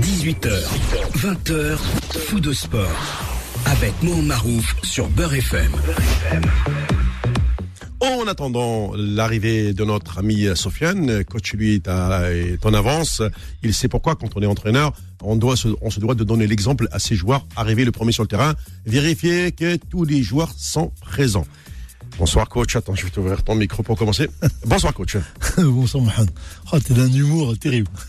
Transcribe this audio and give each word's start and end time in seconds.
18h, 0.00 0.50
20h, 1.16 1.76
fou 2.26 2.40
de 2.40 2.52
sport. 2.52 2.88
Avec 3.66 3.92
Mohamed 4.02 4.26
Marouf 4.26 4.76
sur 4.82 5.08
Beurre 5.08 5.34
FM. 5.34 5.72
En 8.00 8.26
attendant 8.26 8.92
l'arrivée 8.96 9.72
de 9.72 9.84
notre 9.84 10.18
ami 10.18 10.46
Sofiane, 10.54 11.24
coach 11.24 11.52
lui 11.54 11.74
est, 11.76 11.88
à- 11.88 12.30
est 12.32 12.64
en 12.66 12.74
avance. 12.74 13.22
Il 13.62 13.72
sait 13.72 13.88
pourquoi 13.88 14.16
quand 14.16 14.28
on 14.36 14.42
est 14.42 14.46
entraîneur, 14.46 14.92
on, 15.22 15.36
doit 15.36 15.56
se, 15.56 15.68
on 15.80 15.90
se 15.90 16.00
doit 16.00 16.14
de 16.14 16.24
donner 16.24 16.46
l'exemple 16.46 16.86
à 16.92 16.98
ses 16.98 17.14
joueurs 17.14 17.46
arrivés 17.56 17.84
le 17.84 17.92
premier 17.92 18.12
sur 18.12 18.22
le 18.22 18.28
terrain, 18.28 18.54
vérifier 18.84 19.52
que 19.52 19.76
tous 19.76 20.04
les 20.04 20.22
joueurs 20.22 20.52
sont 20.56 20.92
présents. 21.00 21.46
Bonsoir 22.18 22.48
coach, 22.48 22.76
attends, 22.76 22.94
je 22.94 23.04
vais 23.04 23.10
t'ouvrir 23.10 23.42
ton 23.42 23.54
micro 23.54 23.82
pour 23.82 23.96
commencer. 23.98 24.28
Bonsoir 24.66 24.92
coach. 24.92 25.16
Bonsoir 25.58 26.02
Mohamed. 26.04 26.30
Oh, 26.72 26.78
t'es 26.78 26.94
d'un 26.94 27.12
humour 27.12 27.56
terrible. 27.58 27.88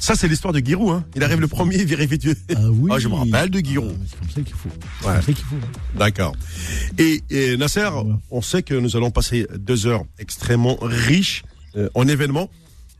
Ça 0.00 0.14
c'est 0.14 0.28
l'histoire 0.28 0.52
de 0.52 0.58
Giroud, 0.60 0.90
hein. 0.90 1.04
il 1.16 1.22
arrive 1.24 1.40
le 1.40 1.48
premier, 1.48 1.84
vérifie 1.84 2.18
tu. 2.18 2.36
Ah 2.54 2.60
oui. 2.70 2.90
Ah, 2.94 2.98
je 2.98 3.08
me 3.08 3.14
rappelle 3.14 3.50
de 3.50 3.58
Giroud. 3.60 3.94
Ah, 3.98 4.04
c'est 4.10 4.18
comme 4.18 4.28
ça 4.30 4.40
qu'il 4.42 4.54
faut. 4.54 4.68
C'est 5.00 5.06
Ouais. 5.06 5.12
comme 5.14 5.22
ça 5.22 5.32
qu'il 5.32 5.44
faut. 5.44 5.98
D'accord. 5.98 6.36
Et, 6.98 7.22
et 7.30 7.56
Nasser, 7.56 7.88
on 8.30 8.42
sait 8.42 8.62
que 8.62 8.74
nous 8.74 8.96
allons 8.96 9.10
passer 9.10 9.46
deux 9.56 9.86
heures 9.86 10.04
extrêmement 10.18 10.76
riches 10.82 11.42
euh, 11.76 11.88
en 11.94 12.06
événements. 12.08 12.50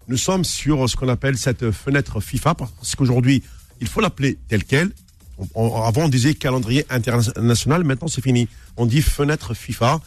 Nous 0.09 0.17
sommes 0.17 0.45
sur 0.45 0.89
ce 0.89 0.97
qu'on 0.97 1.09
appelle 1.09 1.37
cette 1.39 1.71
fenêtre 1.71 2.21
FIFA, 2.21 2.55
parce 2.55 2.95
qu'aujourd'hui, 2.97 3.43
il 3.81 3.87
faut 3.89 4.01
l'appeler 4.01 4.39
telle 4.49 4.65
quelle. 4.65 4.91
On- 5.39 5.49
on- 5.55 5.83
avant, 5.83 6.03
on 6.05 6.09
disait 6.09 6.35
calendrier 6.35 6.87
international, 6.91 7.85
maintenant 7.85 8.09
c'est 8.09 8.21
fini. 8.23 8.49
On 8.77 8.87
dit 8.87 9.03
fenêtre 9.03 9.55
FIFA, 9.55 10.01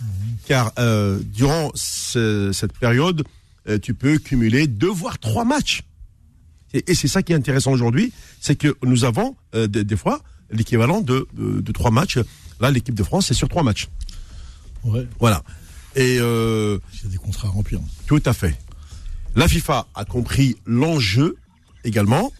car 0.47 0.71
euh, 0.79 1.19
durant 1.33 1.71
ce- 1.75 2.51
cette 2.53 2.73
période, 2.77 3.23
euh, 3.67 3.77
tu 3.79 3.93
peux 3.93 4.17
cumuler 4.19 4.67
deux 4.67 4.89
voire 4.89 5.17
trois 5.19 5.43
matchs. 5.45 5.81
Et, 6.77 6.91
et 6.91 6.95
c'est 6.95 7.07
ça 7.07 7.23
qui 7.23 7.33
est 7.33 7.35
intéressant 7.35 7.71
aujourd'hui, 7.71 8.11
c'est 8.39 8.55
que 8.55 8.75
nous 8.83 9.03
avons 9.03 9.35
euh, 9.55 9.67
des, 9.67 9.83
des 9.83 9.97
fois 9.97 10.21
l'équivalent 10.51 11.01
de, 11.01 11.27
de, 11.33 11.59
de 11.61 11.71
trois 11.71 11.91
matchs. 11.91 12.19
Là, 12.59 12.71
l'équipe 12.71 12.95
de 12.95 13.03
France, 13.03 13.27
c'est 13.27 13.33
sur 13.33 13.49
trois 13.49 13.63
matchs. 13.63 13.87
Ouais. 14.83 15.07
Voilà. 15.19 15.43
Et 15.95 16.17
euh, 16.19 16.77
Il 16.93 17.03
y 17.03 17.05
a 17.07 17.09
des 17.09 17.17
contrats 17.17 17.47
à 17.47 17.51
remplir. 17.51 17.79
tout 18.05 18.21
à 18.25 18.33
fait. 18.33 18.55
La 19.35 19.47
FIFA 19.47 19.87
a 19.95 20.05
compris 20.05 20.55
l'enjeu 20.65 21.35
également, 21.83 22.31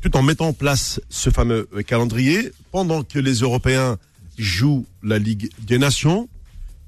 tout 0.00 0.16
en 0.16 0.22
mettant 0.22 0.48
en 0.48 0.52
place 0.52 1.00
ce 1.08 1.30
fameux 1.30 1.68
euh, 1.74 1.82
calendrier, 1.82 2.52
pendant 2.72 3.02
que 3.02 3.18
les 3.18 3.34
Européens 3.40 3.98
jouent 4.38 4.86
la 5.02 5.18
Ligue 5.18 5.50
des 5.60 5.78
Nations, 5.78 6.28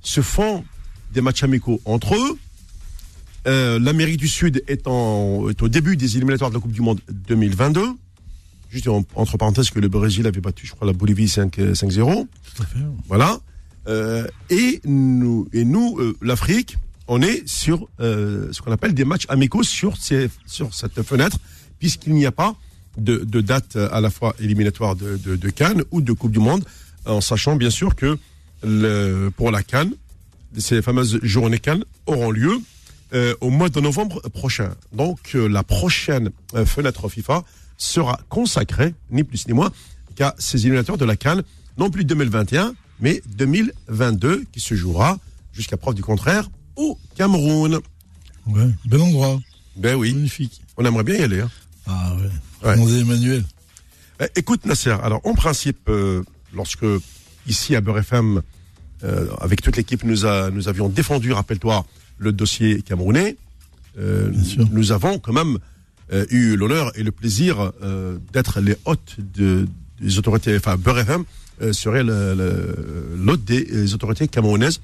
se 0.00 0.20
font 0.20 0.64
des 1.12 1.20
matchs 1.20 1.42
amicaux 1.44 1.80
entre 1.84 2.14
eux. 2.16 2.38
Euh, 3.46 3.78
L'Amérique 3.78 4.18
du 4.18 4.28
Sud 4.28 4.62
est, 4.68 4.86
en- 4.86 5.48
est 5.50 5.60
au 5.62 5.68
début 5.68 5.96
des 5.96 6.16
éliminatoires 6.16 6.50
de 6.50 6.54
la 6.54 6.60
Coupe 6.60 6.72
du 6.72 6.80
Monde 6.80 7.00
2022. 7.28 7.82
Juste 8.70 8.88
en- 8.88 9.04
entre 9.16 9.36
parenthèses 9.36 9.70
que 9.70 9.80
le 9.80 9.88
Brésil 9.88 10.26
avait 10.26 10.40
battu, 10.40 10.66
je 10.66 10.72
crois, 10.72 10.86
la 10.86 10.92
Bolivie 10.92 11.28
5 11.28 11.58
euh, 11.58 11.74
5-0. 11.74 12.26
Tout 12.54 12.62
à 12.62 12.66
fait. 12.66 12.78
Voilà. 13.08 13.40
Euh, 13.88 14.26
et 14.48 14.80
nous, 14.84 15.48
et 15.52 15.64
nous 15.64 15.98
euh, 15.98 16.16
l'Afrique, 16.22 16.78
on 17.08 17.20
est 17.20 17.42
sur 17.48 17.88
euh, 18.00 18.48
ce 18.52 18.62
qu'on 18.62 18.70
appelle 18.70 18.94
des 18.94 19.04
matchs 19.04 19.26
amicaux 19.28 19.64
sur, 19.64 19.96
ces, 19.96 20.30
sur 20.46 20.72
cette 20.72 21.02
fenêtre, 21.02 21.38
puisqu'il 21.80 22.14
n'y 22.14 22.24
a 22.26 22.32
pas 22.32 22.54
de, 22.96 23.18
de 23.18 23.40
date 23.40 23.74
euh, 23.74 23.88
à 23.92 24.00
la 24.00 24.08
fois 24.10 24.36
éliminatoire 24.38 24.94
de, 24.94 25.16
de, 25.16 25.34
de 25.34 25.50
Cannes 25.50 25.82
ou 25.90 26.00
de 26.00 26.12
Coupe 26.12 26.30
du 26.30 26.38
Monde, 26.38 26.64
en 27.06 27.20
sachant 27.20 27.56
bien 27.56 27.70
sûr 27.70 27.96
que 27.96 28.16
le, 28.62 29.30
pour 29.36 29.50
la 29.50 29.64
Cannes, 29.64 29.92
ces 30.56 30.80
fameuses 30.80 31.18
journées 31.22 31.58
Cannes 31.58 31.84
auront 32.06 32.30
lieu 32.30 32.60
euh, 33.14 33.34
au 33.40 33.50
mois 33.50 33.68
de 33.68 33.80
novembre 33.80 34.20
prochain. 34.30 34.74
Donc 34.92 35.32
euh, 35.34 35.48
la 35.48 35.62
prochaine 35.62 36.30
euh, 36.54 36.64
fenêtre 36.66 37.08
FIFA 37.08 37.44
sera 37.76 38.18
consacrée, 38.28 38.94
ni 39.10 39.24
plus 39.24 39.46
ni 39.48 39.52
moins, 39.54 39.70
qu'à 40.16 40.34
ces 40.38 40.58
éliminateurs 40.60 40.98
de 40.98 41.04
la 41.04 41.16
Cannes, 41.16 41.42
non 41.78 41.90
plus 41.90 42.04
2021, 42.04 42.74
mais 43.00 43.22
2022, 43.36 44.44
qui 44.52 44.60
se 44.60 44.74
jouera, 44.74 45.18
jusqu'à 45.52 45.76
preuve 45.76 45.94
du 45.94 46.02
contraire, 46.02 46.48
au 46.76 46.98
Cameroun. 47.16 47.80
Ouais. 48.46 48.68
Bel 48.86 49.00
endroit. 49.00 49.40
Ben 49.76 49.94
oui, 49.96 50.12
Magnifique. 50.14 50.62
on 50.76 50.84
aimerait 50.84 51.04
bien 51.04 51.16
y 51.16 51.22
aller. 51.22 51.40
Hein. 51.40 51.50
Ah 51.86 52.14
ouais. 52.16 52.68
Ouais. 52.68 52.74
Demandez 52.76 53.00
Emmanuel. 53.00 53.44
Eh, 54.20 54.26
Écoute 54.36 54.64
Nasser, 54.66 54.96
alors 55.02 55.20
en 55.24 55.34
principe, 55.34 55.88
euh, 55.88 56.22
lorsque 56.54 56.84
ici 57.46 57.74
à 57.74 57.80
Beurre 57.80 57.98
FM, 57.98 58.42
avec 59.40 59.62
toute 59.62 59.76
l'équipe, 59.76 60.04
nous, 60.04 60.26
a- 60.26 60.50
nous 60.52 60.68
avions 60.68 60.88
défendu, 60.88 61.32
rappelle-toi, 61.32 61.84
le 62.22 62.32
dossier 62.32 62.82
camerounais, 62.82 63.36
euh, 63.98 64.30
nous 64.70 64.92
avons 64.92 65.18
quand 65.18 65.32
même 65.32 65.58
euh, 66.12 66.24
eu 66.30 66.56
l'honneur 66.56 66.92
et 66.98 67.02
le 67.02 67.10
plaisir 67.10 67.72
euh, 67.82 68.18
d'être 68.32 68.60
les 68.60 68.76
hôtes 68.84 69.16
de- 69.36 69.66
des 70.00 70.18
autorités, 70.18 70.56
enfin 70.56 70.76
Beurre 70.76 71.00
FM 71.00 71.24
euh, 71.62 71.72
serait 71.72 72.02
l'hôte 72.02 73.44
des 73.44 73.94
autorités 73.94 74.28
camerounaises 74.28 74.80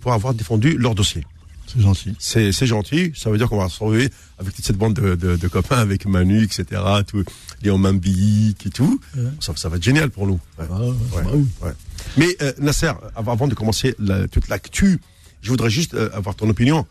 pour 0.00 0.12
avoir 0.12 0.34
défendu 0.34 0.76
leur 0.78 0.94
dossier. 0.94 1.24
C'est 1.66 1.80
gentil. 1.80 2.14
C'est 2.18 2.66
gentil, 2.66 3.12
ça 3.16 3.28
veut 3.28 3.36
dire 3.38 3.48
qu'on 3.48 3.58
va 3.60 3.68
se 3.68 3.74
retrouver 3.74 4.08
avec 4.38 4.54
toute 4.54 4.64
cette 4.64 4.78
bande 4.78 4.94
de, 4.94 5.16
de, 5.16 5.36
de 5.36 5.48
copains, 5.48 5.76
avec 5.78 6.06
Manu, 6.06 6.42
etc., 6.44 6.64
tout, 7.06 7.24
Léon 7.62 7.76
Mambic 7.76 8.64
et 8.66 8.70
tout. 8.70 8.98
Ouais. 9.16 9.24
Ça, 9.40 9.52
ça 9.56 9.68
va 9.68 9.76
être 9.76 9.82
génial 9.82 10.08
pour 10.10 10.26
nous. 10.26 10.40
Ouais. 10.58 10.64
Ah, 10.70 10.80
ouais. 10.80 10.86
Ouais, 10.88 11.22
Bah 11.24 11.30
oui. 11.34 11.46
ouais. 11.62 11.72
Mais 12.16 12.36
euh, 12.40 12.52
Nasser, 12.60 12.92
avant, 13.16 13.32
avant 13.32 13.48
de 13.48 13.54
commencer 13.54 13.94
la- 13.98 14.28
toute 14.28 14.48
l'actu, 14.48 15.00
je 15.42 15.50
voudrais 15.50 15.70
juste 15.70 15.94
euh, 15.94 16.10
avoir 16.12 16.34
ton 16.34 16.48
opinion. 16.48 16.86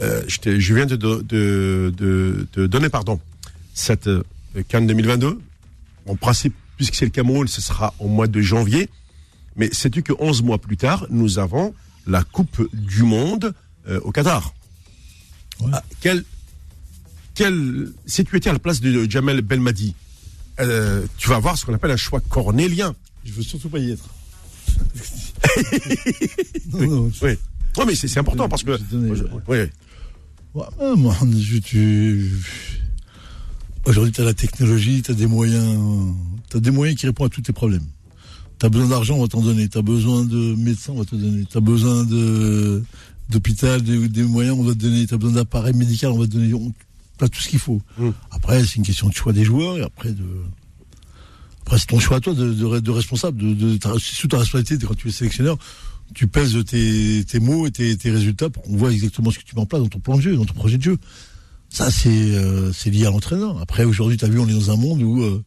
Euh, 0.00 0.22
je, 0.26 0.74
viens 0.74 0.86
de, 0.86 0.96
de, 0.96 1.22
de, 1.22 1.94
de- 1.96 2.46
de 2.54 2.66
donner 2.66 2.88
pardon 2.88 3.20
cette 3.74 4.08
euh, 4.08 4.22
Cannes 4.68 4.86
2022. 4.86 5.40
En 6.06 6.16
principe, 6.16 6.54
puisque 6.76 6.96
c'est 6.96 7.04
le 7.04 7.10
Cameroun, 7.12 7.46
ce 7.46 7.60
sera 7.60 7.94
au 8.00 8.08
mois 8.08 8.26
de 8.26 8.40
janvier. 8.40 8.88
Mais 9.56 9.68
sais-tu 9.72 10.02
que 10.02 10.12
11 10.18 10.42
mois 10.42 10.58
plus 10.58 10.76
tard, 10.76 11.06
nous 11.10 11.38
avons 11.38 11.74
la 12.06 12.24
Coupe 12.24 12.68
du 12.72 13.02
Monde 13.04 13.54
euh, 13.88 14.00
au 14.02 14.10
Qatar? 14.10 14.52
Ouais. 15.60 15.70
Ah, 15.72 15.82
quel, 16.00 16.24
quel, 17.34 17.92
si 18.06 18.24
tu 18.24 18.36
étais 18.36 18.50
à 18.50 18.54
la 18.54 18.58
place 18.58 18.80
de 18.80 19.08
Jamel 19.08 19.42
Belmadi, 19.42 19.94
tu 21.18 21.28
vas 21.28 21.36
avoir 21.36 21.56
ce 21.56 21.64
qu'on 21.66 21.74
appelle 21.74 21.90
un 21.92 21.96
choix 21.96 22.20
cornélien. 22.20 22.94
Je 23.24 23.32
veux 23.32 23.42
surtout 23.42 23.68
pas 23.68 23.78
y 23.78 23.92
être. 23.92 24.08
non, 26.72 26.86
non. 26.86 27.12
Oui. 27.22 27.38
Ouais, 27.76 27.84
mais 27.86 27.94
c'est 27.94 28.18
important 28.18 28.48
parce 28.48 28.62
que. 28.62 28.76
Je 28.76 29.24
Oui. 29.48 29.58
Ouais, 30.54 30.64
ah, 30.80 30.94
moi, 30.96 31.16
je, 31.38 31.58
tu... 31.58 32.30
Aujourd'hui, 33.86 34.12
tu 34.12 34.20
as 34.20 34.24
la 34.24 34.34
technologie, 34.34 35.02
tu 35.02 35.10
as 35.10 35.14
des 35.14 35.26
moyens, 35.26 36.14
tu 36.50 36.60
des 36.60 36.70
moyens 36.70 36.98
qui 36.98 37.06
répondent 37.06 37.28
à 37.28 37.30
tous 37.30 37.40
tes 37.40 37.54
problèmes. 37.54 37.86
Tu 38.60 38.66
as 38.66 38.68
besoin 38.68 38.88
d'argent, 38.88 39.16
on 39.16 39.22
va 39.22 39.28
t'en 39.28 39.40
donner. 39.40 39.68
Tu 39.68 39.78
as 39.78 39.82
besoin 39.82 40.24
de 40.24 40.54
médecins, 40.54 40.92
on 40.94 40.98
va 40.98 41.04
te 41.04 41.16
donner. 41.16 41.44
Tu 41.50 41.56
as 41.56 41.60
besoin 41.60 42.04
de 42.04 42.82
d'hôpital, 43.30 43.80
des, 43.80 44.08
des 44.08 44.22
moyens, 44.24 44.56
on 44.58 44.62
va 44.62 44.74
te 44.74 44.78
donner. 44.78 45.06
Tu 45.06 45.14
as 45.14 45.16
besoin 45.16 45.36
d'appareil 45.36 45.74
médical, 45.74 46.10
on 46.10 46.18
va 46.18 46.26
te 46.26 46.32
donner. 46.32 46.50
Tu 46.50 47.24
as 47.24 47.28
tout 47.28 47.40
ce 47.40 47.48
qu'il 47.48 47.58
faut. 47.58 47.80
Mm. 47.98 48.10
Après, 48.30 48.62
c'est 48.64 48.76
une 48.76 48.84
question 48.84 49.08
de 49.08 49.14
choix 49.14 49.32
des 49.32 49.44
joueurs 49.44 49.78
et 49.78 49.82
après 49.82 50.12
de. 50.12 50.24
Après, 51.62 51.78
c'est 51.78 51.86
ton 51.86 51.98
choix 51.98 52.18
à 52.18 52.20
toi 52.20 52.34
de, 52.34 52.52
de, 52.52 52.80
de 52.80 52.90
responsable. 52.90 53.38
De, 53.38 53.54
de, 53.54 53.98
sous 53.98 54.28
ta 54.28 54.38
responsabilité 54.38 54.86
quand 54.86 54.94
tu 54.94 55.08
es 55.08 55.12
sélectionneur. 55.12 55.56
Tu 56.14 56.26
pèses 56.26 56.56
tes, 56.66 57.24
tes 57.24 57.40
mots 57.40 57.66
et 57.66 57.70
tes, 57.70 57.96
tes 57.96 58.10
résultats 58.10 58.50
pour 58.50 58.62
qu'on 58.62 58.76
voit 58.76 58.92
exactement 58.92 59.30
ce 59.30 59.38
que 59.38 59.44
tu 59.44 59.54
mets 59.54 59.62
en 59.62 59.66
place 59.66 59.82
dans 59.82 59.88
ton 59.88 59.98
plan 60.00 60.16
de 60.16 60.22
jeu, 60.22 60.36
dans 60.36 60.44
ton 60.44 60.54
projet 60.54 60.78
de 60.78 60.82
jeu. 60.82 60.98
Ça, 61.68 61.90
c'est 61.90 62.10
euh, 62.10 62.70
lié 62.86 63.06
à 63.06 63.10
l'entraîneur. 63.10 63.58
Après, 63.60 63.84
aujourd'hui, 63.84 64.16
tu 64.18 64.24
as 64.24 64.28
vu, 64.28 64.38
on 64.38 64.46
est 64.48 64.52
dans 64.52 64.70
un 64.70 64.76
monde 64.76 65.02
où, 65.02 65.22
euh, 65.22 65.42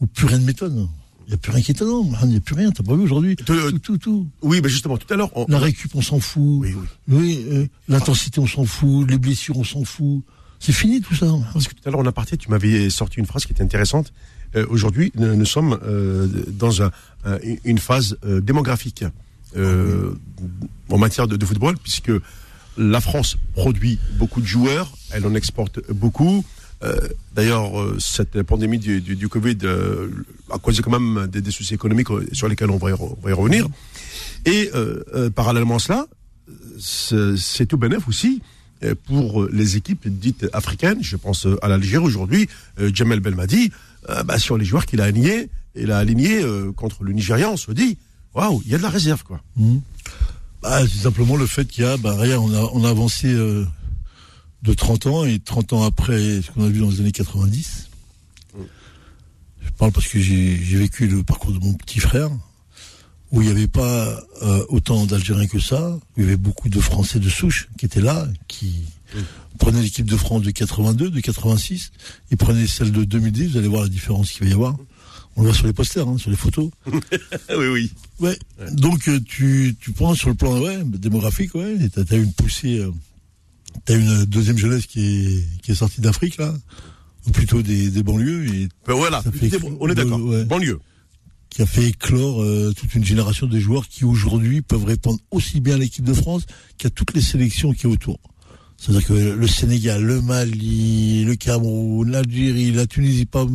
où 0.00 0.06
plus 0.06 0.26
rien 0.26 0.38
ne 0.38 0.44
m'étonne. 0.44 0.88
Il 1.26 1.30
n'y 1.30 1.34
a 1.34 1.36
plus 1.38 1.50
rien 1.52 1.60
qui 1.60 1.72
est 1.72 1.74
étonnant. 1.74 2.08
Il 2.22 2.28
n'y 2.28 2.36
a 2.36 2.40
plus 2.40 2.54
rien. 2.54 2.70
T'as 2.70 2.82
pas 2.84 2.94
vu 2.94 3.02
aujourd'hui? 3.02 3.34
Tout, 3.36 3.78
tout, 3.80 3.98
tout. 3.98 4.26
Oui, 4.42 4.60
mais 4.62 4.68
justement, 4.68 4.96
tout 4.96 5.12
à 5.12 5.16
l'heure. 5.16 5.30
on- 5.36 5.44
La 5.48 5.58
récup, 5.58 5.90
on 5.94 6.00
s'en 6.02 6.20
fout. 6.20 6.60
Oui, 6.62 6.72
oui. 6.74 6.86
Oui, 7.08 7.46
euh, 7.50 7.66
l'intensité, 7.88 8.38
on 8.40 8.46
s'en 8.46 8.64
fout. 8.64 9.10
Les 9.10 9.18
blessures, 9.18 9.58
on 9.58 9.64
s'en 9.64 9.84
fout. 9.84 10.22
C'est 10.60 10.72
fini 10.72 11.00
tout 11.02 11.14
ça. 11.14 11.26
Parce 11.52 11.66
que 11.68 11.74
tout 11.74 11.82
à 11.86 11.90
l'heure, 11.90 12.00
on 12.00 12.06
a 12.06 12.12
parti, 12.12 12.38
tu 12.38 12.48
m'avais 12.48 12.88
sorti 12.90 13.18
une 13.18 13.26
phrase 13.26 13.44
qui 13.44 13.52
était 13.52 13.62
intéressante. 13.62 14.12
Euh, 14.54 14.64
Aujourd'hui, 14.70 15.12
nous, 15.16 15.34
nous 15.34 15.44
sommes 15.44 15.78
dans 16.52 16.82
un- 16.82 16.90
un- 17.24 17.38
une 17.64 17.78
phase 17.78 18.16
démographique 18.24 19.04
euh, 19.56 20.14
en 20.90 20.98
matière 20.98 21.26
de, 21.26 21.44
football, 21.44 21.76
puisque 21.82 22.12
la 22.76 23.00
France 23.00 23.36
produit 23.54 23.98
beaucoup 24.18 24.40
de 24.40 24.46
joueurs, 24.46 24.92
elle 25.10 25.26
en 25.26 25.34
exporte 25.34 25.80
beaucoup. 25.92 26.44
Euh, 26.84 27.08
D'ailleurs, 27.34 27.80
euh, 27.80 27.96
cette 27.98 28.42
pandémie 28.42 28.78
du, 28.78 29.28
Covid 29.28 29.58
a 30.50 30.58
causé 30.58 30.82
quand 30.82 30.96
même 30.98 31.26
des, 31.26 31.50
soucis 31.50 31.74
économiques 31.74 32.08
sur 32.32 32.48
lesquels 32.48 32.70
on 32.70 32.76
va 32.76 32.90
y, 32.90 33.32
revenir. 33.32 33.66
Et 34.44 34.70
parallèlement 35.34 35.76
à 35.76 35.78
cela, 35.80 36.06
c'est 36.78 37.66
tout 37.66 37.78
bénéf 37.78 38.06
aussi 38.06 38.42
pour 39.06 39.46
les 39.46 39.76
équipes 39.76 40.06
dites 40.06 40.46
africaines. 40.52 41.02
Je 41.02 41.16
pense 41.16 41.48
à 41.62 41.68
l'Algérie 41.68 42.04
aujourd'hui. 42.04 42.48
Jamel 42.78 43.20
Belmadi, 43.20 43.72
bah, 44.24 44.38
sur 44.38 44.56
les 44.56 44.64
joueurs 44.64 44.86
qu'il 44.86 45.00
a 45.00 45.04
alignés, 45.04 45.48
il 45.74 45.90
a 45.90 45.98
aligné 45.98 46.42
contre 46.76 47.02
le 47.02 47.12
Nigeria, 47.12 47.50
on 47.50 47.56
se 47.56 47.72
dit, 47.72 47.98
waouh, 48.36 48.62
il 48.64 48.72
y 48.72 48.74
a 48.74 48.78
de 48.78 48.82
la 48.82 48.90
réserve, 48.90 49.24
quoi. 49.24 49.40
Bah, 50.62 50.80
c'est 50.86 51.02
simplement 51.02 51.36
le 51.36 51.46
fait 51.46 51.66
qu'il 51.66 51.84
y 51.84 51.86
a, 51.86 51.96
bah, 51.96 52.14
rien, 52.16 52.38
on 52.38 52.52
a, 52.54 52.70
on 52.72 52.84
a 52.84 52.90
avancé 52.90 53.28
euh, 53.28 53.66
de 54.62 54.72
30 54.74 55.06
ans 55.06 55.24
et 55.24 55.38
30 55.38 55.72
ans 55.72 55.82
après 55.84 56.42
ce 56.42 56.50
qu'on 56.50 56.64
a 56.64 56.68
vu 56.68 56.80
dans 56.80 56.90
les 56.90 57.00
années 57.00 57.12
90. 57.12 57.88
Je 59.60 59.70
parle 59.78 59.92
parce 59.92 60.06
que 60.06 60.20
j'ai 60.20 60.56
vécu 60.76 61.06
le 61.06 61.22
parcours 61.22 61.52
de 61.52 61.58
mon 61.58 61.74
petit 61.74 62.00
frère, 62.00 62.30
où 63.32 63.42
il 63.42 63.46
n'y 63.46 63.50
avait 63.50 63.68
pas 63.68 64.20
euh, 64.42 64.64
autant 64.68 65.04
d'Algériens 65.06 65.48
que 65.48 65.58
ça, 65.58 65.90
où 65.90 66.00
il 66.18 66.22
y 66.22 66.26
avait 66.26 66.36
beaucoup 66.36 66.68
de 66.68 66.80
Français 66.80 67.18
de 67.18 67.28
souche 67.28 67.68
qui 67.76 67.86
étaient 67.86 68.00
là, 68.00 68.26
qui 68.48 68.84
prenaient 69.58 69.82
l'équipe 69.82 70.06
de 70.06 70.16
France 70.16 70.42
de 70.42 70.50
82, 70.50 71.10
de 71.10 71.20
86, 71.20 71.92
ils 72.30 72.36
prenaient 72.36 72.66
celle 72.66 72.92
de 72.92 73.04
2010, 73.04 73.52
vous 73.52 73.58
allez 73.58 73.68
voir 73.68 73.82
la 73.82 73.88
différence 73.88 74.30
qu'il 74.30 74.44
va 74.44 74.50
y 74.50 74.52
avoir. 74.52 74.76
On 75.36 75.42
le 75.42 75.48
voit 75.48 75.54
sur 75.56 75.66
les 75.66 75.72
posters, 75.72 76.08
hein, 76.08 76.16
sur 76.18 76.30
les 76.30 76.36
photos. 76.36 76.70
oui, 76.90 77.66
oui. 77.72 77.92
Ouais. 78.20 78.38
Donc 78.72 79.06
euh, 79.08 79.20
tu, 79.20 79.76
tu 79.78 79.92
prends 79.92 80.14
sur 80.14 80.28
le 80.30 80.34
plan 80.34 80.58
ouais, 80.60 80.78
démographique, 80.84 81.54
ouais, 81.54 81.76
t'as 81.92 82.02
as 82.10 82.16
une 82.16 82.32
poussée, 82.32 82.78
euh, 82.78 82.90
t'as 83.84 83.98
une 83.98 84.24
deuxième 84.24 84.56
jeunesse 84.56 84.86
qui 84.86 85.00
est, 85.26 85.44
qui 85.62 85.72
est 85.72 85.74
sortie 85.74 86.00
d'Afrique 86.00 86.38
là, 86.38 86.54
ou 87.26 87.30
plutôt 87.30 87.60
des, 87.62 87.90
des 87.90 88.02
banlieues. 88.02 88.46
Et 88.54 88.68
Ben 88.86 88.94
voilà, 88.94 89.22
fait- 89.22 89.50
on 89.78 89.88
est 89.90 89.94
d'accord. 89.94 90.20
Ouais. 90.22 90.44
Banlieue. 90.46 90.80
qui 91.50 91.60
a 91.62 91.66
fait 91.66 91.84
éclore 91.88 92.42
euh, 92.42 92.72
toute 92.74 92.94
une 92.94 93.04
génération 93.04 93.46
de 93.46 93.58
joueurs 93.58 93.88
qui 93.88 94.04
aujourd'hui 94.06 94.62
peuvent 94.62 94.84
répondre 94.84 95.18
aussi 95.30 95.60
bien 95.60 95.74
à 95.74 95.78
l'équipe 95.78 96.04
de 96.04 96.14
France 96.14 96.44
qu'à 96.78 96.88
toutes 96.88 97.12
les 97.14 97.20
sélections 97.22 97.72
qui 97.74 97.86
est 97.86 97.90
autour. 97.90 98.18
C'est-à-dire 98.78 99.06
que 99.06 99.12
le 99.14 99.46
Sénégal, 99.46 100.02
le 100.02 100.20
Mali, 100.20 101.24
le 101.24 101.34
Cameroun, 101.34 102.10
l'Algérie, 102.10 102.72
la 102.72 102.86
Tunisie, 102.86 103.24
pas 103.24 103.46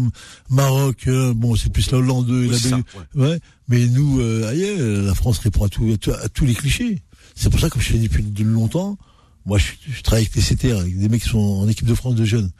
Maroc, 0.49 1.03
euh, 1.07 1.33
bon 1.33 1.55
c'est 1.55 1.71
plus 1.71 1.91
la 1.91 1.99
Hollande 1.99 2.27
et 2.29 2.31
Oui, 2.31 2.47
la 2.47 2.57
Belgique. 2.57 2.85
ouais. 3.15 3.39
Mais 3.67 3.87
nous, 3.87 4.19
euh, 4.19 4.47
ailleurs, 4.49 5.05
la 5.05 5.13
France 5.13 5.37
répond 5.39 5.65
à, 5.65 5.69
tout, 5.69 5.95
à, 6.11 6.29
tous 6.29 6.45
les 6.45 6.55
clichés. 6.55 7.01
C'est 7.35 7.49
pour 7.49 7.59
ça 7.59 7.69
que 7.69 7.79
je 7.79 7.85
fais 7.85 7.99
depuis 7.99 8.23
de 8.23 8.43
longtemps. 8.43 8.97
Moi, 9.45 9.57
je, 9.57 9.71
je 9.89 10.01
travaille 10.01 10.25
avec 10.25 10.33
des 10.33 10.41
CTR, 10.55 10.79
avec 10.79 10.97
des 10.97 11.07
mecs 11.07 11.23
qui 11.23 11.29
sont 11.29 11.37
en 11.37 11.67
équipe 11.67 11.87
de 11.87 11.95
France 11.95 12.15
de 12.15 12.25
jeunes. 12.25 12.51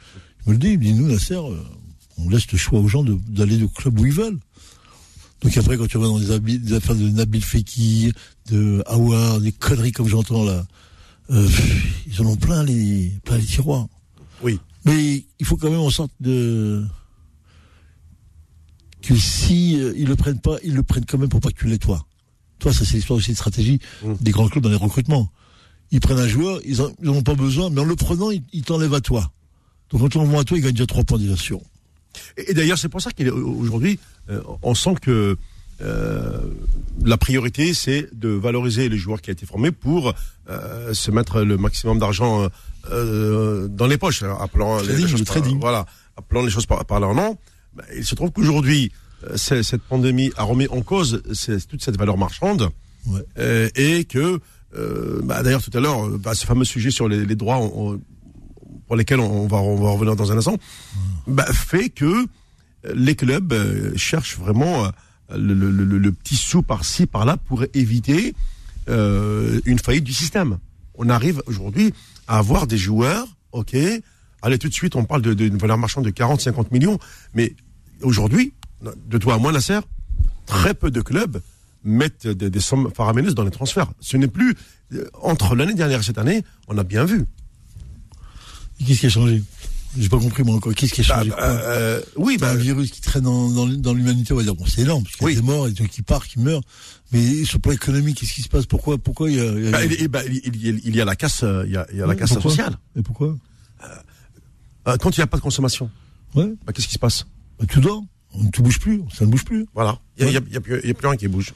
Je 0.44 0.50
me 0.50 0.54
le 0.54 0.58
dis, 0.58 0.68
il 0.68 0.78
me 0.78 0.84
dit, 0.84 0.94
nous, 0.94 1.08
Nasser, 1.08 1.34
euh, 1.34 1.62
on 2.18 2.28
laisse 2.28 2.50
le 2.50 2.58
choix 2.58 2.80
aux 2.80 2.88
gens 2.88 3.04
d'aller 3.04 3.62
au 3.62 3.68
club 3.68 3.98
où 4.00 4.06
ils 4.06 4.12
veulent. 4.12 4.38
Donc 5.42 5.56
après, 5.56 5.76
quand 5.76 5.86
tu 5.86 5.98
vas 5.98 6.06
dans 6.06 6.18
des, 6.18 6.72
affaires 6.72 6.94
de 6.94 7.08
Nabil 7.08 7.42
Fekir, 7.42 8.12
de 8.50 8.82
Awar, 8.86 9.40
des 9.40 9.52
conneries 9.52 9.92
comme 9.92 10.08
j'entends 10.08 10.44
là, 10.44 10.64
euh, 11.32 11.46
pff, 11.46 12.04
ils 12.06 12.22
en 12.22 12.26
ont 12.26 12.36
plein 12.36 12.62
les, 12.64 13.12
plein 13.24 13.36
les 13.38 13.44
tiroirs. 13.44 13.86
Oui. 14.42 14.58
Mais 14.84 15.24
il 15.38 15.46
faut 15.46 15.56
quand 15.56 15.70
même 15.70 15.80
en 15.80 15.90
sorte 15.90 16.12
de 16.20 16.84
que 19.02 19.16
si 19.16 19.80
euh, 19.80 19.92
ils 19.96 20.06
le 20.06 20.16
prennent 20.16 20.40
pas, 20.40 20.56
ils 20.62 20.74
le 20.74 20.82
prennent 20.82 21.04
quand 21.06 21.18
même 21.18 21.28
pour 21.28 21.40
pas 21.40 21.50
que 21.50 21.58
tu 21.58 21.66
l'aies 21.66 21.78
toi. 21.78 22.06
Toi, 22.58 22.72
ça 22.72 22.84
c'est 22.84 22.94
l'histoire 22.96 23.18
aussi 23.18 23.30
de 23.32 23.36
stratégie 23.36 23.80
Mm. 24.04 24.14
des 24.20 24.30
grands 24.30 24.48
clubs 24.48 24.62
dans 24.62 24.70
les 24.70 24.76
recrutements. 24.76 25.30
Ils 25.90 26.00
prennent 26.00 26.18
un 26.18 26.28
joueur, 26.28 26.60
ils 26.64 26.80
en, 26.80 26.90
ils 27.02 27.08
en 27.10 27.14
ont 27.14 27.22
pas 27.22 27.34
besoin, 27.34 27.68
mais 27.70 27.80
en 27.80 27.84
le 27.84 27.96
prenant, 27.96 28.30
ils, 28.30 28.42
ils 28.52 28.62
t'enlèvent 28.62 28.94
à 28.94 29.00
toi. 29.00 29.30
Donc 29.90 30.00
quand 30.00 30.16
on 30.16 30.22
l'envoie 30.22 30.40
à 30.40 30.44
toi, 30.44 30.56
il 30.56 30.62
gagne 30.62 30.72
déjà 30.72 30.86
trois 30.86 31.04
points. 31.04 31.18
Et, 31.18 32.50
et 32.50 32.54
d'ailleurs, 32.54 32.78
c'est 32.78 32.88
pour 32.88 33.00
ça 33.02 33.10
qu'aujourd'hui, 33.10 33.98
euh, 34.30 34.40
on 34.62 34.74
sent 34.74 34.94
que 35.02 35.36
euh, 35.80 36.38
la 37.04 37.16
priorité, 37.16 37.74
c'est 37.74 38.08
de 38.12 38.28
valoriser 38.28 38.88
les 38.88 38.96
joueurs 38.98 39.20
qui 39.20 39.30
ont 39.30 39.32
été 39.32 39.46
formés 39.46 39.72
pour 39.72 40.14
euh, 40.50 40.94
se 40.94 41.10
mettre 41.10 41.42
le 41.42 41.56
maximum 41.56 41.98
d'argent 41.98 42.48
euh, 42.90 43.68
dans 43.68 43.86
les 43.86 43.98
poches, 43.98 44.22
appelant 44.22 44.78
les, 44.78 44.86
Trading, 44.86 45.02
les 45.04 45.10
choses 45.10 45.24
par- 45.24 45.60
voilà, 45.60 45.86
appelant 46.16 46.42
les 46.42 46.50
choses 46.50 46.66
par, 46.66 46.84
par 46.84 47.00
leur 47.00 47.14
nom. 47.14 47.36
Ben, 47.74 47.84
il 47.96 48.04
se 48.04 48.14
trouve 48.14 48.30
qu'aujourd'hui, 48.30 48.92
cette 49.36 49.82
pandémie 49.82 50.30
a 50.36 50.42
remis 50.42 50.66
en 50.68 50.82
cause 50.82 51.22
toute 51.68 51.82
cette 51.82 51.96
valeur 51.96 52.18
marchande. 52.18 52.68
Ouais. 53.06 53.72
et 53.74 54.04
que, 54.04 54.38
bah, 55.24 55.42
d'ailleurs, 55.42 55.62
tout 55.62 55.76
à 55.76 55.80
l'heure, 55.80 56.08
bah, 56.18 56.34
ce 56.34 56.46
fameux 56.46 56.64
sujet 56.64 56.90
sur 56.92 57.08
les, 57.08 57.24
les 57.26 57.34
droits 57.34 57.56
on- 57.58 57.92
on- 57.94 58.00
pour 58.86 58.94
lesquels 58.96 59.18
on 59.20 59.46
va, 59.48 59.56
on 59.56 59.76
va 59.82 59.90
revenir 59.90 60.14
dans 60.16 60.30
un 60.30 60.38
instant, 60.38 60.56
bah, 61.26 61.46
fait 61.52 61.88
que 61.88 62.26
les 62.94 63.14
clubs 63.16 63.54
cherchent 63.96 64.38
vraiment 64.38 64.88
le, 65.30 66.10
petit 66.10 66.36
sou 66.36 66.62
par-ci, 66.62 67.06
par-là 67.06 67.36
pour 67.36 67.64
éviter 67.74 68.34
euh, 68.88 69.60
une 69.64 69.78
faillite 69.78 70.04
du 70.04 70.12
système. 70.12 70.58
On 70.94 71.08
arrive 71.08 71.42
aujourd'hui 71.46 71.92
à 72.28 72.38
avoir 72.38 72.66
des 72.66 72.78
joueurs, 72.78 73.26
ok, 73.52 73.76
allez 74.42 74.58
tout 74.58 74.68
de 74.68 74.74
suite, 74.74 74.96
on 74.96 75.04
parle 75.04 75.22
d'une 75.22 75.56
valeur 75.56 75.78
marchande 75.78 76.04
de 76.04 76.10
40-50 76.10 76.66
millions, 76.70 76.98
mais 77.34 77.54
aujourd'hui, 78.02 78.52
de 79.06 79.18
toi 79.18 79.34
à 79.34 79.38
moi, 79.38 79.52
Nasser, 79.52 79.80
très 80.46 80.74
peu 80.74 80.90
de 80.90 81.00
clubs 81.00 81.40
mettent 81.84 82.28
des, 82.28 82.60
sommes 82.60 82.90
faramineuses 82.94 83.34
dans 83.34 83.44
les 83.44 83.50
transferts. 83.50 83.90
Ce 84.00 84.16
n'est 84.16 84.28
plus, 84.28 84.54
euh, 84.92 85.08
entre 85.20 85.56
l'année 85.56 85.74
dernière 85.74 86.00
et 86.00 86.02
cette 86.02 86.18
année, 86.18 86.44
on 86.68 86.78
a 86.78 86.84
bien 86.84 87.04
vu. 87.04 87.24
Qu'est-ce 88.86 89.00
qui 89.00 89.06
a 89.06 89.10
changé? 89.10 89.42
J'ai 89.98 90.08
pas 90.08 90.18
compris 90.18 90.42
moi 90.42 90.54
encore. 90.56 90.72
Qu'est-ce 90.74 90.94
qui 90.94 91.02
a 91.02 91.04
Bah, 91.04 91.14
changé 91.18 91.30
bah, 91.30 91.36
euh, 91.40 92.00
oui, 92.16 92.38
bah, 92.38 92.50
un 92.52 92.54
virus 92.56 92.90
qui 92.90 93.00
traîne 93.02 93.24
dans, 93.24 93.48
dans, 93.50 93.66
dans 93.66 93.92
l'humanité, 93.92 94.32
on 94.32 94.36
va 94.36 94.42
dire, 94.42 94.54
bon, 94.54 94.64
c'est 94.66 94.80
énorme, 94.82 95.02
parce 95.02 95.16
qu'il 95.16 95.28
y 95.28 95.32
a 95.32 95.34
des 95.34 95.42
morts, 95.46 95.68
et 95.68 95.72
des 95.72 95.86
qui 95.88 96.00
partent, 96.02 96.26
qui 96.26 96.38
meurent. 96.40 96.62
Mais 97.12 97.44
sur 97.44 97.58
le 97.58 97.62
plan 97.62 97.72
économique, 97.72 98.18
qu'est-ce 98.18 98.32
qui 98.32 98.42
se 98.42 98.48
passe 98.48 98.64
Pourquoi 98.66 98.96
Pourquoi 98.96 99.30
il 99.30 99.36
y 99.36 99.40
a, 99.40 99.44
il 99.44 99.64
y 99.64 99.68
a- 99.68 99.70
bah, 99.70 99.84
il, 99.84 100.08
bah, 100.08 100.20
y 100.26 101.00
a 101.00 101.04
la 101.04 101.14
casse, 101.16 101.42
euh, 101.42 101.64
il 101.66 101.72
y 101.72 101.76
a, 101.76 101.86
il 101.92 101.98
y 101.98 102.02
a 102.02 102.06
la 102.06 102.12
Ouais, 102.12 102.16
casse 102.16 102.30
pourquoi 102.32 102.50
sociale. 102.50 102.78
Et 102.96 103.02
pourquoi 103.02 103.36
Euh, 104.88 104.96
Quand 104.96 105.16
il 105.16 105.20
n'y 105.20 105.24
a 105.24 105.26
pas 105.26 105.36
de 105.36 105.42
consommation, 105.42 105.90
Ouais, 106.34 106.50
bah, 106.64 106.72
qu'est-ce 106.72 106.86
qui 106.88 106.94
se 106.94 106.98
passe 106.98 107.26
bah, 107.60 107.66
tout 107.68 107.80
dort, 107.80 108.02
on 108.32 108.42
ne 108.44 108.48
bouge 108.48 108.80
plus, 108.80 109.02
ça 109.14 109.26
ne 109.26 109.30
bouge 109.30 109.44
plus. 109.44 109.66
Voilà, 109.74 109.98
il 110.18 110.26
n'y 110.26 110.36
a, 110.36 110.40
Ouais. 110.40 110.60
plus 110.94 111.06
a 111.06 111.08
rien 111.10 111.16
qui 111.18 111.28
bouge. 111.28 111.52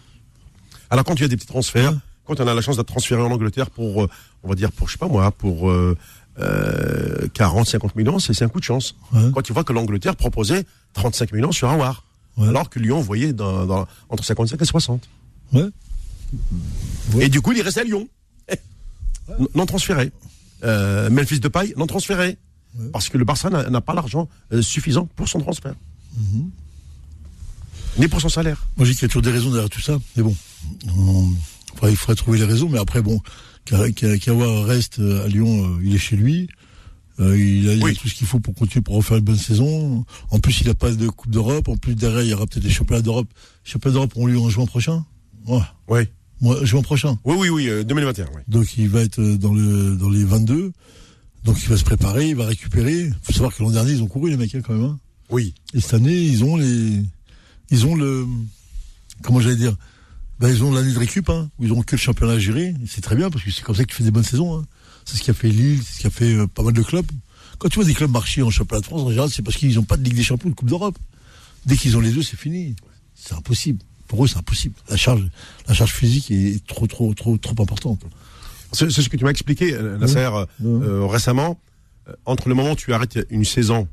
Alors 0.91 1.05
quand 1.05 1.15
il 1.15 1.23
y 1.23 1.25
a 1.25 1.29
des 1.29 1.37
petits 1.37 1.47
transferts, 1.47 1.95
quand 2.27 2.39
on 2.41 2.47
a 2.47 2.53
la 2.55 2.61
chance 2.61 2.77
d'être 2.77 2.87
transféré 2.87 3.23
en 3.23 3.31
Angleterre 3.31 3.71
pour, 3.71 4.05
euh, 4.05 4.09
on 4.43 4.49
va 4.51 4.55
dire, 4.55 4.71
pour, 4.73 4.87
je 4.89 4.93
sais 4.93 4.99
pas 4.99 5.09
moi, 5.09 5.31
pour 5.33 5.71
euh, 5.71 5.97
euh, 6.39 7.29
40, 7.35 7.67
50 7.67 7.97
millions, 7.97 8.19
c'est 8.19 8.35
c'est 8.35 8.45
un 8.45 8.49
coup 8.49 8.61
de 8.61 8.65
chance. 8.65 8.95
Ouais. 9.13 9.31
Quand 9.35 9.43
tu 9.43 9.53
vois 9.53 9.65
que 9.65 9.73
l'Angleterre 9.73 10.17
proposait 10.17 10.65
35 10.95 11.33
millions 11.33 11.53
sur 11.53 11.69
un 11.71 11.77
War, 11.77 12.05
Ouais. 12.37 12.49
alors 12.49 12.69
que 12.69 12.79
Lyon 12.79 13.01
voyait 13.01 13.33
dans, 13.33 13.65
dans- 13.65 13.87
entre 14.11 14.23
55 14.25 14.61
et 14.61 14.65
60. 14.67 15.09
Ouais. 15.55 15.63
Ouais. 17.15 17.25
Et 17.25 17.29
du 17.31 17.41
coup, 17.41 17.53
il 17.53 17.59
est 17.59 17.63
resté 17.63 17.81
à 17.81 17.85
Lyon. 17.85 18.09
Non 19.55 19.65
transféré. 19.67 20.13
Euh, 20.65 21.09
Memphis 21.11 21.41
de 21.41 21.49
paille, 21.49 21.73
non 21.77 21.87
transféré. 21.87 22.37
Parce 22.93 23.09
que 23.09 23.17
le 23.17 23.25
Barça 23.25 23.49
n'a 23.49 23.81
pas 23.81 23.95
l'argent 23.95 24.29
euh, 24.53 24.61
suffisant 24.61 25.07
pour 25.17 25.29
son 25.29 25.41
transfert. 25.41 25.75
Mhm. 26.19 26.51
Ni 27.99 28.09
pour 28.09 28.21
son 28.21 28.29
salaire. 28.29 28.67
Moi, 28.77 28.87
j'ai 28.87 28.93
qu'il 28.93 29.03
y 29.03 29.05
a 29.07 29.09
toujours 29.09 29.23
des 29.23 29.31
raisons 29.31 29.51
derrière 29.51 29.71
tout 29.71 29.81
ça. 29.81 29.97
Mais 30.17 30.23
bon, 30.23 30.37
on- 30.95 31.31
enfin, 31.73 31.89
il 31.89 31.97
faudrait 31.97 32.15
trouver 32.17 32.39
les 32.39 32.45
raisons. 32.45 32.69
Mais 32.69 32.79
après, 32.79 33.01
bon, 33.01 33.19
Kawa 33.67 34.65
reste 34.65 34.99
euh, 35.01 35.25
à 35.25 35.29
Lyon, 35.29 35.65
euh, 35.65 35.81
il 35.85 35.95
est 35.95 35.99
chez 35.99 36.17
lui. 36.17 36.49
Euh, 37.19 37.37
il, 37.39 37.69
a, 37.71 37.75
il 37.75 37.97
tout 37.97 38.09
ce 38.09 38.15
qu'il 38.15 38.27
faut 38.27 38.41
pour 38.41 38.55
continuer 38.55 38.83
pour 38.83 38.95
refaire 38.97 39.17
une 39.17 39.25
bonne 39.25 39.37
saison. 39.39 40.05
En 40.31 40.39
plus, 40.39 40.61
il 40.61 40.67
n'a 40.67 40.75
pas 40.75 40.91
de 40.93 41.09
Coupe 41.09 41.31
d'Europe. 41.31 41.69
En 41.69 41.77
plus, 41.77 41.95
derrière, 41.95 42.23
il 42.23 42.29
y 42.29 42.35
aura 42.35 42.47
peut-être 42.47 42.63
des 42.63 42.71
championnats 42.71 43.01
d'Europe. 43.03 43.29
Les 43.65 43.71
championnats 43.73 43.95
d'Europe 43.95 44.13
ont 44.17 44.27
lieu 44.27 44.39
en 44.39 44.51
juin 44.51 44.67
prochain. 44.67 45.05
Ouais, 45.47 45.61
Oui. 45.89 46.01
moi, 46.41 46.63
juin 46.65 46.83
prochain. 46.83 47.19
Oui, 47.25 47.35
oui, 47.39 47.49
oui, 47.49 47.69
euh, 47.69 47.85
2021. 47.85 48.27
Oui. 48.35 48.43
Donc, 48.49 48.77
il 48.77 48.89
va 48.91 49.01
être 49.01 49.21
dans, 49.23 49.55
le, 49.55 49.97
dans 49.97 50.11
les 50.11 50.25
22. 50.25 50.73
Donc, 51.45 51.63
il 51.63 51.69
va 51.69 51.77
se 51.79 51.85
préparer, 51.85 52.29
il 52.31 52.37
va 52.37 52.45
récupérer. 52.47 53.11
faut 53.23 53.33
savoir 53.33 53.55
que 53.55 53.63
l'an 53.63 53.71
dernier, 53.71 53.93
ils 53.93 54.03
ont 54.03 54.09
couru, 54.09 54.31
les 54.31 54.37
mecs, 54.37 54.55
hein, 54.55 54.61
quand 54.67 54.75
même. 54.75 54.85
hein. 54.85 54.99
Oui. 55.31 55.55
Et 55.73 55.81
cette 55.81 55.95
année, 55.95 56.21
ils 56.21 56.45
ont 56.45 56.57
les, 56.57 57.03
ils 57.71 57.87
ont 57.87 57.95
le, 57.95 58.27
comment 59.23 59.41
j'allais 59.41 59.57
dire, 59.57 59.75
ben, 60.39 60.49
ils 60.49 60.63
ont 60.65 60.73
l'année 60.73 60.93
de 60.93 60.99
récup, 60.99 61.29
hein, 61.31 61.51
où 61.59 61.65
ils 61.65 61.73
ont 61.73 61.83
que 61.83 61.97
le 61.97 62.01
championnat 62.01 62.35
à 62.35 62.39
gérer. 62.39 62.75
C'est 62.87 63.01
très 63.01 63.17
bien 63.17 63.31
parce 63.31 63.45
que 63.45 63.51
c'est 63.51 63.63
comme 63.63 63.75
ça 63.75 63.85
que 63.85 63.89
tu 63.91 63.97
fais 63.97 64.05
des 64.05 64.11
bonnes 64.11 64.23
saisons. 64.25 64.59
Hein. 64.59 64.65
C'est 65.05 65.17
ce 65.17 65.23
qui 65.23 65.31
a 65.31 65.35
fait 65.35 65.49
Lille, 65.49 65.81
c'est 65.85 65.95
ce 65.95 65.99
qui 66.01 66.07
a 66.07 66.11
fait 66.11 66.35
euh, 66.35 66.47
pas 66.47 66.63
mal 66.63 66.73
de 66.75 66.83
clubs. 66.83 67.07
Quand 67.59 67.69
tu 67.69 67.77
vois 67.77 67.85
des 67.85 67.95
clubs 67.95 68.11
marcher 68.11 68.43
en 68.43 68.51
championnat 68.51 68.81
de 68.83 68.87
France, 68.87 69.03
en 69.03 69.09
général, 69.09 69.31
c'est 69.31 69.43
parce 69.43 69.57
qu'ils 69.57 69.75
n'ont 69.77 69.83
pas 69.85 69.97
de 69.97 70.03
Ligue 70.05 70.15
des 70.17 70.23
Champions 70.23 70.49
ou 70.49 70.53
de 70.53 70.57
Coupe 70.57 70.69
d'Europe. 70.69 70.99
Dès 71.65 71.77
qu'ils 71.77 71.97
ont 71.97 72.01
les 72.01 72.11
deux, 72.11 72.23
c'est 72.23 72.37
fini. 72.39 72.77
C'est 73.15 73.35
impossible. 73.35 73.79
Pour 74.09 74.25
eux, 74.25 74.29
c'est 74.29 74.37
impossible. 74.37 74.75
La 74.91 74.97
charge, 74.97 75.27
la 75.67 75.75
charge 75.75 75.93
physique 75.93 76.31
est 76.31 76.65
trop, 76.67 76.87
trop, 76.87 77.13
trop, 77.15 77.37
trop 77.39 77.55
importante. 77.63 78.03
C'est 78.73 78.91
ce 78.91 79.09
que 79.09 79.17
tu 79.17 79.25
m'as 79.25 79.31
expliqué, 79.31 79.73
euh, 79.75 79.97
Nasser, 79.97 80.19
euh, 80.19 80.45
Oui. 80.61 80.87
euh, 80.87 81.07
récemment. 81.07 81.59
Entre 82.25 82.49
le 82.49 82.55
moment 82.55 82.73
où 82.73 82.77
tu 82.77 82.93
arrêtes 82.93 83.19
une 83.31 83.45
saison, 83.45 83.89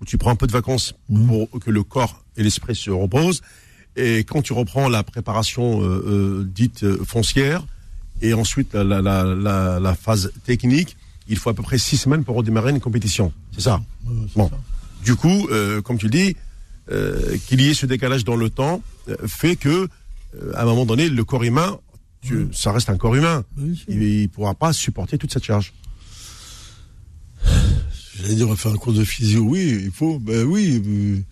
où 0.00 0.04
tu 0.04 0.16
prends 0.16 0.30
un 0.30 0.36
peu 0.36 0.46
de 0.46 0.52
vacances 0.52 0.94
pour 1.26 1.50
que 1.60 1.70
le 1.70 1.82
corps 1.82 2.22
et 2.36 2.42
l'esprit 2.42 2.74
se 2.76 2.90
reposent, 2.90 3.42
et 3.98 4.24
quand 4.24 4.42
tu 4.42 4.52
reprends 4.52 4.88
la 4.88 5.02
préparation 5.02 5.82
euh, 5.82 5.86
euh, 6.06 6.44
dite 6.44 6.84
euh, 6.84 7.02
foncière, 7.04 7.66
et 8.22 8.32
ensuite 8.34 8.74
la, 8.74 8.84
la, 8.84 9.00
la, 9.02 9.24
la, 9.24 9.80
la 9.80 9.94
phase 9.94 10.32
technique, 10.44 10.96
il 11.28 11.36
faut 11.36 11.50
à 11.50 11.54
peu 11.54 11.62
près 11.62 11.78
six 11.78 11.96
semaines 11.98 12.24
pour 12.24 12.36
redémarrer 12.36 12.70
une 12.70 12.80
compétition. 12.80 13.32
C'est 13.52 13.60
ça. 13.62 13.80
Bon. 14.36 14.48
ça. 14.48 14.56
Du 15.04 15.14
coup, 15.14 15.48
euh, 15.50 15.80
comme 15.82 15.98
tu 15.98 16.06
le 16.06 16.10
dis, 16.10 16.36
euh, 16.90 17.36
qu'il 17.46 17.60
y 17.60 17.68
ait 17.68 17.74
ce 17.74 17.86
décalage 17.86 18.24
dans 18.24 18.36
le 18.36 18.48
temps 18.50 18.82
fait 19.26 19.56
que, 19.56 19.88
à 20.54 20.62
un 20.62 20.64
moment 20.64 20.86
donné, 20.86 21.08
le 21.08 21.24
corps 21.24 21.42
humain, 21.44 21.78
tu- 22.22 22.48
ça 22.52 22.72
reste 22.72 22.90
un 22.90 22.96
corps 22.96 23.14
humain. 23.14 23.44
Oui, 23.58 23.84
Il 23.88 24.22
ne 24.22 24.26
pourra 24.26 24.54
pas 24.54 24.72
supporter 24.72 25.18
toute 25.18 25.32
cette 25.32 25.44
charge. 25.44 25.72
J'allais 28.20 28.34
dire, 28.34 28.46
on 28.48 28.50
va 28.50 28.56
faire 28.56 28.72
un 28.72 28.76
cours 28.76 28.92
de 28.92 29.04
physio. 29.04 29.42
Oui, 29.42 29.80
il 29.84 29.90
faut. 29.92 30.18
Ben 30.18 30.44
oui. 30.44 31.24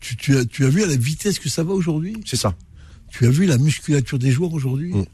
Tu, 0.00 0.16
tu, 0.16 0.36
as, 0.36 0.44
tu 0.44 0.64
as 0.64 0.68
vu 0.68 0.82
à 0.82 0.86
la 0.86 0.96
vitesse 0.96 1.38
que 1.38 1.48
ça 1.48 1.64
va 1.64 1.72
aujourd'hui? 1.72 2.16
C'est 2.24 2.36
ça. 2.36 2.54
Tu 3.10 3.26
as 3.26 3.30
vu 3.30 3.46
la 3.46 3.58
musculature 3.58 4.18
des 4.18 4.30
joueurs 4.30 4.52
aujourd'hui? 4.52 4.92
Mm. 4.92 5.04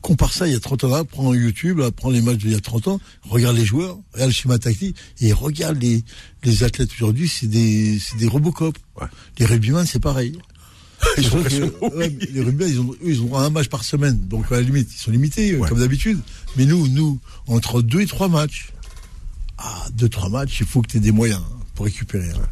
compare 0.00 0.32
ça 0.32 0.46
il 0.46 0.52
y 0.52 0.56
a 0.56 0.60
30 0.60 0.84
ans 0.84 0.88
là, 0.90 1.02
prends 1.04 1.34
YouTube, 1.34 1.78
là, 1.78 1.90
prends 1.90 2.10
les 2.10 2.20
matchs 2.22 2.38
d'il 2.38 2.52
y 2.52 2.54
a 2.54 2.60
30 2.60 2.86
ans, 2.88 3.00
regarde 3.22 3.56
les 3.56 3.64
joueurs, 3.64 3.98
regarde 4.12 4.30
le 4.30 4.34
schéma 4.34 4.58
tactique, 4.58 4.96
et 5.20 5.32
regarde 5.32 5.80
les, 5.82 6.04
les 6.44 6.62
athlètes 6.62 6.90
aujourd'hui, 6.94 7.28
c'est 7.28 7.48
des, 7.48 7.98
c'est 7.98 8.16
des 8.16 8.28
Robocop. 8.28 8.78
Ouais. 9.00 9.08
Les 9.38 9.44
rugbyman, 9.46 9.84
c'est 9.86 9.98
pareil. 9.98 10.38
Ils 11.18 11.24
sont 11.24 11.42
que, 11.42 11.96
ouais. 11.96 12.16
Les 12.32 12.40
rugbyman, 12.42 12.68
ils 12.70 12.80
ont, 12.80 12.92
eux, 12.92 12.98
ils 13.10 13.22
ont 13.22 13.36
un 13.36 13.50
match 13.50 13.68
par 13.68 13.82
semaine, 13.82 14.18
donc 14.28 14.50
à 14.52 14.56
la 14.56 14.60
limite, 14.62 14.88
ils 14.94 14.98
sont 14.98 15.10
limités, 15.10 15.56
Ouais. 15.56 15.68
comme 15.68 15.80
d'habitude. 15.80 16.18
Mais 16.56 16.64
nous, 16.64 16.86
nous, 16.88 17.18
entre 17.48 17.82
deux 17.82 18.00
et 18.02 18.06
trois 18.06 18.28
matchs, 18.28 18.70
ah, 19.58 19.86
deux, 19.94 20.08
trois 20.08 20.28
matchs, 20.28 20.60
il 20.60 20.66
faut 20.66 20.80
que 20.82 20.88
tu 20.88 20.96
aies 20.98 21.00
des 21.00 21.12
moyens 21.12 21.42
pour 21.74 21.86
récupérer. 21.86 22.30
hein. 22.30 22.48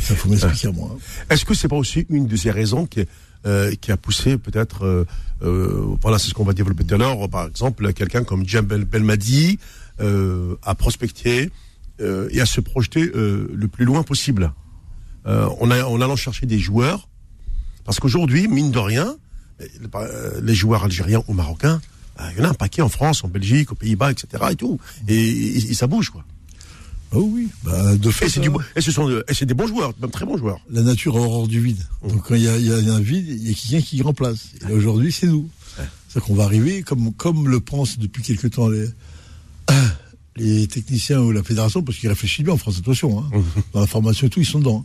Ça, 0.00 0.14
faut 0.14 0.28
m'expliquer 0.28 0.68
à 0.68 0.72
moi. 0.72 0.90
hein. 0.94 0.98
Est-ce 1.30 1.44
que 1.44 1.54
c'est 1.54 1.68
pas 1.68 1.76
aussi 1.76 2.06
une 2.08 2.26
de 2.26 2.36
ces 2.36 2.50
raisons 2.50 2.86
qui, 2.86 3.04
euh, 3.46 3.74
qui 3.80 3.92
a 3.92 3.96
poussé 3.96 4.38
peut-être, 4.38 4.84
euh, 4.84 5.04
euh, 5.42 5.84
voilà, 6.00 6.18
c'est 6.18 6.28
ce 6.28 6.34
qu'on 6.34 6.44
va 6.44 6.52
développer 6.52 6.84
tout 6.84 6.94
à 6.94 6.98
l'heure, 6.98 7.28
par 7.28 7.46
exemple, 7.46 7.92
quelqu'un 7.92 8.24
comme 8.24 8.46
Jambel 8.48 8.84
Belmadi 8.84 9.58
à 10.00 10.74
prospecter 10.76 11.50
et 12.00 12.40
à 12.40 12.46
se 12.46 12.60
projeter 12.60 13.10
le 13.14 13.66
plus 13.68 13.84
loin 13.84 14.02
possible. 14.04 14.52
On 15.26 15.70
a, 15.70 15.84
en 15.84 16.00
allant 16.00 16.16
chercher 16.16 16.46
des 16.46 16.58
joueurs, 16.58 17.08
parce 17.84 17.98
qu'aujourd'hui, 18.00 18.46
mine 18.48 18.70
de 18.70 18.78
rien, 18.78 19.16
euh, 19.60 20.40
les 20.42 20.54
joueurs 20.54 20.84
algériens 20.84 21.22
ou 21.26 21.32
marocains, 21.34 21.80
euh, 22.20 22.28
il 22.32 22.38
y 22.38 22.40
en 22.42 22.44
a 22.44 22.50
un 22.50 22.54
paquet 22.54 22.82
en 22.82 22.88
France, 22.88 23.24
en 23.24 23.28
Belgique, 23.28 23.72
aux 23.72 23.74
Pays-Bas, 23.74 24.12
etc. 24.12 24.44
et 24.52 24.54
tout, 24.56 24.78
et, 25.08 25.14
et- 25.14 25.70
et 25.70 25.74
ça 25.74 25.86
bouge 25.88 26.10
quoi. 26.10 26.24
Ah 27.12 27.18
oui, 27.18 27.48
bah, 27.64 27.96
de 27.96 28.10
fait, 28.10 28.26
Et 28.26 28.28
c'est 28.28 28.40
du, 28.40 28.50
et 28.76 28.80
ce 28.82 28.92
sont, 28.92 29.08
de- 29.08 29.24
et 29.28 29.34
c'est 29.34 29.46
des 29.46 29.54
bons 29.54 29.66
joueurs, 29.66 29.94
même 30.00 30.10
très 30.10 30.26
bons 30.26 30.36
joueurs. 30.36 30.60
la 30.70 30.82
nature 30.82 31.16
a 31.16 31.20
horreur 31.20 31.48
du 31.48 31.58
vide. 31.60 31.82
Donc 32.06 32.22
quand 32.26 32.34
il 32.34 32.42
y 32.42 32.48
a, 32.48 32.58
y 32.58 32.70
un 32.90 33.00
vide, 33.00 33.26
il 33.28 33.48
y 33.48 33.50
a 33.50 33.54
quelqu'un 33.54 33.80
qui 33.86 34.02
remplace. 34.02 34.48
Et 34.60 34.64
là, 34.68 34.74
aujourd'hui, 34.74 35.10
c'est 35.10 35.26
nous. 35.26 35.48
C'est-à-dire 35.76 36.26
qu'on 36.26 36.34
va 36.34 36.44
arriver, 36.44 36.82
comme, 36.82 37.12
comme 37.14 37.48
le 37.48 37.60
pensent 37.60 37.98
depuis 37.98 38.22
quelque 38.22 38.46
temps 38.46 38.68
les, 38.68 38.88
les 40.36 40.66
techniciens 40.68 41.20
ou 41.20 41.32
la 41.32 41.42
fédération, 41.42 41.82
parce 41.82 41.98
qu'ils 41.98 42.08
réfléchissent 42.08 42.44
bien 42.44 42.54
en 42.54 42.58
France, 42.58 42.78
attention. 42.78 43.20
Hein. 43.20 43.42
Dans 43.72 43.80
la 43.80 43.86
formation 43.86 44.26
et 44.26 44.30
tout, 44.30 44.40
ils 44.40 44.46
sont 44.46 44.58
dedans. 44.58 44.84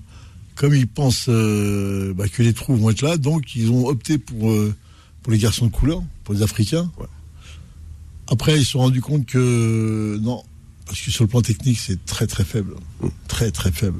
Comme 0.56 0.74
ils 0.75 0.88
pensent 0.88 1.25
euh, 1.30 2.13
bah, 2.13 2.27
que 2.30 2.42
les 2.44 2.53
trous 2.53 2.75
vont 2.75 2.89
être 2.89 3.01
là, 3.01 3.18
donc 3.18 3.56
ils 3.56 3.70
ont 3.72 3.88
opté 3.88 4.18
pour, 4.18 4.50
euh, 4.51 4.74
pour 5.24 5.32
les 5.34 5.39
garçons 5.39 5.65
de 5.65 5.72
couleur, 5.72 6.01
pour 6.24 6.34
les 6.36 6.42
Africains. 6.44 6.89
Ouais. 7.00 7.08
Après, 8.27 8.58
ils 8.60 8.63
se 8.65 8.72
sont 8.72 8.80
rendus 8.80 9.01
compte 9.01 9.25
que 9.25 10.18
non, 10.22 10.44
parce 10.93 11.01
que 11.05 11.09
sur 11.09 11.23
le 11.23 11.27
plan 11.27 11.41
technique, 11.41 11.79
c'est 11.79 12.05
très 12.05 12.27
très 12.27 12.43
faible. 12.43 12.75
Très 13.27 13.50
très 13.50 13.71
faible. 13.71 14.00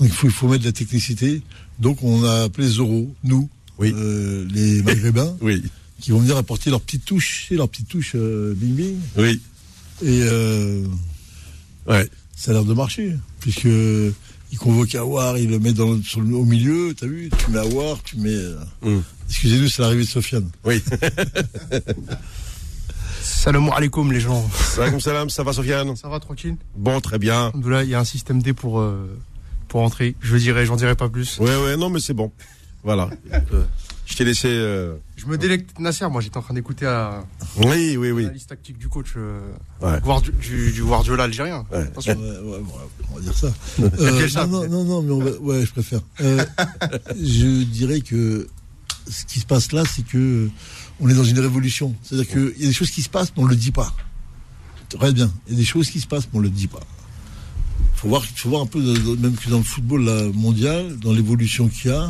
Donc 0.00 0.08
il 0.08 0.10
faut, 0.12 0.26
il 0.26 0.32
faut 0.32 0.48
mettre 0.48 0.62
de 0.62 0.68
la 0.68 0.72
technicité. 0.72 1.40
Donc 1.78 2.02
on 2.02 2.24
a 2.24 2.42
appelé 2.42 2.66
Zoro, 2.66 3.14
nous, 3.22 3.48
Oui. 3.78 3.92
euh, 3.94 4.44
les 4.50 4.82
Maghrébins, 4.88 5.36
Oui, 5.40 5.62
qui 6.00 6.10
vont 6.10 6.18
venir 6.18 6.36
apporter 6.36 6.68
leur 6.68 6.80
petite 6.80 7.04
touche, 7.04 7.46
leur 7.52 7.68
petite 7.68 7.86
touche 7.86 8.12
euh, 8.16 8.54
bing 8.56 8.74
bing. 8.74 8.96
oui, 9.18 9.40
Et 10.02 10.22
euh, 10.24 10.84
ouais. 11.86 12.08
ça 12.34 12.50
a 12.50 12.54
l'air 12.54 12.64
de 12.64 12.74
marcher, 12.74 13.14
puisque 13.38 13.66
il 13.66 14.58
convoque 14.58 14.92
Awar, 14.96 15.38
il 15.38 15.48
le 15.48 15.60
met 15.60 15.72
dans, 15.72 16.02
sur 16.02 16.18
au 16.18 16.44
milieu, 16.44 16.92
t'as 16.98 17.06
vu, 17.06 17.30
tu 17.38 17.50
mets 17.52 17.58
Awar, 17.60 18.02
tu 18.02 18.16
mets... 18.16 18.36
Hum. 18.82 19.00
Excusez-nous, 19.28 19.68
c'est 19.68 19.80
l'arrivée 19.82 20.02
de 20.02 20.08
Sofiane. 20.08 20.50
Oui. 20.64 20.82
Salam 23.40 23.70
alaikum 23.70 24.12
les 24.12 24.20
gens. 24.20 24.44
Salam 24.52 25.00
salam, 25.00 25.30
ça 25.30 25.42
va 25.42 25.54
Sofiane 25.54 25.96
Ça 25.96 26.08
va 26.10 26.20
tranquille 26.20 26.56
Bon, 26.76 27.00
très 27.00 27.18
bien. 27.18 27.50
Là, 27.64 27.82
il 27.84 27.88
y 27.88 27.94
a 27.94 28.00
un 28.00 28.04
système 28.04 28.42
D 28.42 28.52
pour 28.52 28.80
euh, 28.80 29.08
pour 29.68 29.80
entrer. 29.80 30.14
Je 30.20 30.36
dirais, 30.36 30.66
j'en 30.66 30.76
dirai 30.76 30.94
pas 30.94 31.08
plus. 31.08 31.38
Ouais, 31.38 31.56
ouais, 31.56 31.76
non, 31.78 31.88
mais 31.88 32.00
c'est 32.00 32.12
bon. 32.12 32.30
Voilà. 32.84 33.08
Euh, 33.32 33.64
je 34.04 34.14
t'ai 34.16 34.24
laissé. 34.24 34.48
euh, 34.50 34.94
Je 35.16 35.24
me 35.24 35.38
délecte 35.38 35.78
Nasser. 35.78 36.06
Moi, 36.10 36.20
j'étais 36.20 36.36
en 36.36 36.42
train 36.42 36.52
d'écouter 36.52 36.84
la, 36.84 37.24
Oui, 37.56 37.96
oui, 37.96 38.10
oui. 38.10 38.24
la 38.24 38.30
liste 38.32 38.50
tactique 38.50 38.76
du 38.76 38.88
coach 38.88 39.14
euh, 39.16 39.40
Ouais. 39.80 39.98
Guardi- 40.00 40.32
du, 40.38 40.72
du 40.72 40.82
Guardiola 40.82 41.24
algérien. 41.24 41.64
Ouais. 41.72 41.78
Attention. 41.78 42.18
Ouais, 42.18 42.58
on 43.10 43.14
va 43.14 43.20
dire 43.22 43.34
ça. 43.34 43.48
Euh, 43.80 44.46
non, 44.48 44.68
non, 44.68 44.84
non, 44.84 45.02
mais 45.02 45.12
on 45.12 45.20
va, 45.20 45.30
ouais, 45.38 45.64
je 45.64 45.72
préfère. 45.72 46.00
Euh, 46.20 46.44
je 47.18 47.62
dirais 47.64 48.00
que 48.02 48.48
ce 49.08 49.24
qui 49.24 49.40
se 49.40 49.46
passe 49.46 49.72
là, 49.72 49.84
c'est 49.86 50.04
que 50.06 50.48
on 51.00 51.08
est 51.08 51.14
dans 51.14 51.24
une 51.24 51.38
révolution. 51.40 51.94
C'est-à-dire 52.02 52.28
qu'il 52.28 52.54
y 52.60 52.64
a 52.64 52.68
des 52.68 52.72
choses 52.72 52.90
qui 52.90 53.02
se 53.02 53.08
passent, 53.08 53.32
mais 53.36 53.42
on 53.42 53.46
ne 53.46 53.50
le 53.50 53.56
dit 53.56 53.70
pas. 53.72 53.94
Très 54.88 55.12
bien. 55.12 55.30
Il 55.46 55.52
y 55.54 55.56
a 55.56 55.58
des 55.60 55.64
choses 55.64 55.88
qui 55.90 56.00
se 56.00 56.06
passent, 56.06 56.24
mais 56.32 56.38
on 56.38 56.42
ne 56.42 56.44
le 56.44 56.50
dit 56.50 56.66
pas. 56.66 56.80
Faut 57.94 58.08
voir, 58.08 58.24
faut 58.24 58.48
voir 58.48 58.62
un 58.62 58.66
peu, 58.66 58.80
même 59.16 59.34
que 59.36 59.50
dans 59.50 59.58
le 59.58 59.62
football 59.64 60.04
là, 60.04 60.24
mondial, 60.34 60.96
dans 60.98 61.12
l'évolution 61.12 61.68
qu'il 61.68 61.90
y 61.90 61.94
a. 61.94 62.08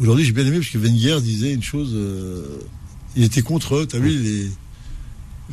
Aujourd'hui, 0.00 0.24
j'ai 0.24 0.32
bien 0.32 0.44
aimé 0.44 0.58
parce 0.58 0.70
que 0.70 0.78
Wenger 0.78 1.20
disait 1.22 1.52
une 1.54 1.62
chose. 1.62 1.90
euh, 1.94 2.58
il 3.16 3.22
était 3.22 3.42
contre, 3.42 3.84
tu 3.84 3.94
as 3.96 4.00
vu, 4.00 4.08
les, 4.18 4.50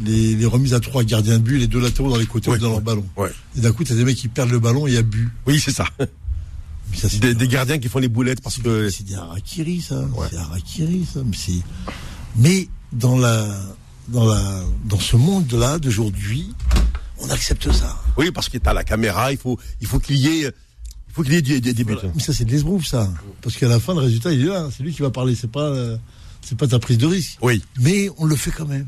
les, 0.03 0.35
les 0.35 0.45
remises 0.45 0.73
à 0.73 0.79
trois 0.79 1.03
gardiens 1.03 1.37
de 1.37 1.43
but, 1.43 1.59
les 1.59 1.67
deux 1.67 1.79
latéraux 1.79 2.09
dans 2.09 2.17
les 2.17 2.25
côtés 2.25 2.49
Ouais, 2.49 2.57
dans 2.57 2.67
ouais. 2.67 2.71
leur 2.73 2.81
ballon. 2.81 3.05
Ouais. 3.17 3.29
Et 3.55 3.61
d'un 3.61 3.71
coup, 3.71 3.83
t'as 3.83 3.93
des 3.93 4.03
mecs 4.03 4.17
qui 4.17 4.27
perdent 4.29 4.49
le 4.49 4.59
ballon 4.59 4.87
et 4.87 4.91
il 4.91 4.93
y 4.95 4.97
a 4.97 5.03
but. 5.03 5.29
Oui, 5.45 5.59
c'est 5.63 5.71
ça. 5.71 5.85
Des 7.21 7.47
gardiens 7.47 7.77
qui 7.77 7.87
font 7.87 7.99
les 7.99 8.07
boulettes 8.09 8.41
parce 8.41 8.57
que. 8.57 8.89
c'est 8.89 9.03
des 9.05 9.13
harakiri, 9.15 9.79
ça. 9.81 10.01
Ouais. 10.01 10.27
C'est 10.31 10.37
harakiri, 10.37 11.05
ça. 11.05 11.21
Mais, 11.23 11.37
c'est- 11.37 11.53
mais 12.35 12.67
dans 12.91 13.17
la, 13.17 13.47
dans 14.07 14.25
la, 14.25 14.63
dans 14.85 14.99
ce 14.99 15.15
monde-là 15.15 15.79
d'aujourd'hui, 15.79 16.53
on 17.19 17.29
accepte 17.29 17.71
ça. 17.71 18.01
Oui, 18.17 18.31
parce 18.31 18.49
que 18.49 18.57
t'as 18.57 18.73
la 18.73 18.83
caméra, 18.83 19.31
il 19.31 19.37
faut, 19.37 19.59
il 19.79 19.87
faut 19.87 19.99
qu'il 19.99 20.17
y 20.17 20.27
ait, 20.27 20.41
il 20.47 21.13
faut 21.13 21.23
qu'il 21.23 21.33
y 21.33 21.37
ait 21.37 21.41
des, 21.41 21.73
des, 21.73 21.83
buts. 21.83 21.95
Mais 22.15 22.21
ça, 22.21 22.33
c'est 22.33 22.45
de 22.45 22.51
l'esbrouf, 22.51 22.85
ça. 22.85 23.11
Parce 23.41 23.57
qu'à 23.57 23.67
la 23.67 23.79
fin, 23.79 23.93
le 23.93 23.99
résultat, 23.99 24.31
il 24.31 24.41
est 24.41 24.49
là. 24.49 24.69
C'est 24.75 24.83
lui 24.83 24.93
qui 24.93 25.01
va 25.01 25.11
parler. 25.11 25.35
C'est 25.35 25.51
pas, 25.51 25.61
euh, 25.61 25.97
c'est 26.41 26.57
pas 26.57 26.67
ta 26.67 26.79
prise 26.79 26.97
de 26.97 27.05
risque. 27.05 27.37
Oui. 27.41 27.61
Mais 27.79 28.09
on 28.17 28.25
le 28.25 28.35
fait 28.35 28.51
quand 28.51 28.65
même. 28.65 28.87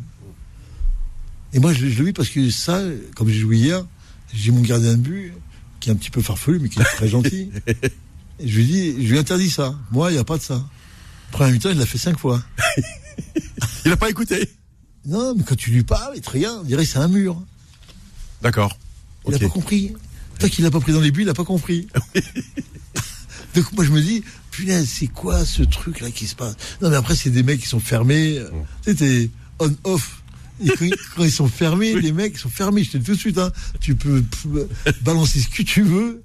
Et 1.53 1.59
moi, 1.59 1.73
je, 1.73 1.87
je 1.87 1.99
le 1.99 2.05
vis 2.05 2.13
parce 2.13 2.29
que 2.29 2.49
ça, 2.49 2.81
comme 3.15 3.29
j'ai 3.29 3.39
joué 3.39 3.57
hier, 3.57 3.85
j'ai 4.33 4.51
mon 4.51 4.61
gardien 4.61 4.93
de 4.93 5.01
but, 5.01 5.33
qui 5.79 5.89
est 5.89 5.93
un 5.93 5.95
petit 5.95 6.09
peu 6.09 6.21
farfelu, 6.21 6.59
mais 6.59 6.69
qui 6.69 6.79
est 6.79 6.83
très 6.83 7.07
gentil. 7.07 7.51
Et 8.39 8.47
je 8.47 8.57
lui 8.57 8.65
dis, 8.65 9.05
je 9.05 9.11
lui 9.11 9.19
interdis 9.19 9.51
ça. 9.51 9.75
Moi, 9.91 10.09
il 10.09 10.15
n'y 10.15 10.19
a 10.19 10.23
pas 10.23 10.37
de 10.37 10.41
ça. 10.41 10.65
Premier 11.31 11.51
mi-temps, 11.51 11.69
il 11.69 11.77
l'a 11.77 11.85
fait 11.85 11.99
cinq 11.99 12.17
fois. 12.17 12.41
Il 13.85 13.89
n'a 13.91 13.97
pas 13.97 14.09
écouté. 14.09 14.49
Non, 15.05 15.35
mais 15.35 15.43
quand 15.43 15.55
tu 15.55 15.71
lui 15.71 15.83
parles, 15.83 16.13
il 16.15 16.21
te 16.21 16.29
regarde, 16.29 16.59
on 16.61 16.63
dirait 16.63 16.85
que 16.85 16.89
c'est 16.89 16.99
un 16.99 17.07
mur. 17.07 17.41
D'accord. 18.41 18.77
Il 19.25 19.31
n'a 19.31 19.39
pas 19.39 19.49
compris. 19.49 19.93
Toi 20.39 20.49
qui 20.49 20.61
l'a 20.61 20.71
pas 20.71 20.79
pris 20.79 20.93
dans 20.93 20.99
les 21.01 21.11
buts, 21.11 21.21
il 21.21 21.27
n'a 21.27 21.33
pas 21.33 21.43
compris. 21.45 21.87
Donc 23.55 23.71
moi 23.73 23.85
je 23.85 23.91
me 23.91 24.01
dis, 24.01 24.23
punaise, 24.51 24.89
c'est 24.89 25.07
quoi 25.07 25.45
ce 25.45 25.61
truc 25.63 25.99
là 25.99 26.09
qui 26.09 26.25
se 26.25 26.35
passe? 26.35 26.55
Non 26.81 26.89
mais 26.89 26.95
après 26.95 27.15
c'est 27.15 27.29
des 27.29 27.43
mecs 27.43 27.61
qui 27.61 27.67
sont 27.67 27.79
fermés. 27.79 28.41
Tu 28.83 28.91
sais, 28.91 28.95
t'es 28.95 29.29
on-off. 29.59 30.21
Et 30.63 30.69
quand, 31.15 31.23
ils- 31.23 31.31
sont 31.31 31.47
fermés, 31.47 31.93
les 32.01 32.11
mecs 32.11 32.37
sont 32.37 32.49
fermés, 32.49 32.83
je 32.83 32.91
te 32.91 32.97
dis 32.97 33.05
tout 33.05 33.13
de 33.15 33.19
suite. 33.19 33.37
Hein. 33.37 33.51
Tu 33.79 33.95
peux 33.95 34.23
balancer 35.01 35.39
ce 35.39 35.49
que 35.49 35.63
tu 35.63 35.81
veux. 35.83 36.23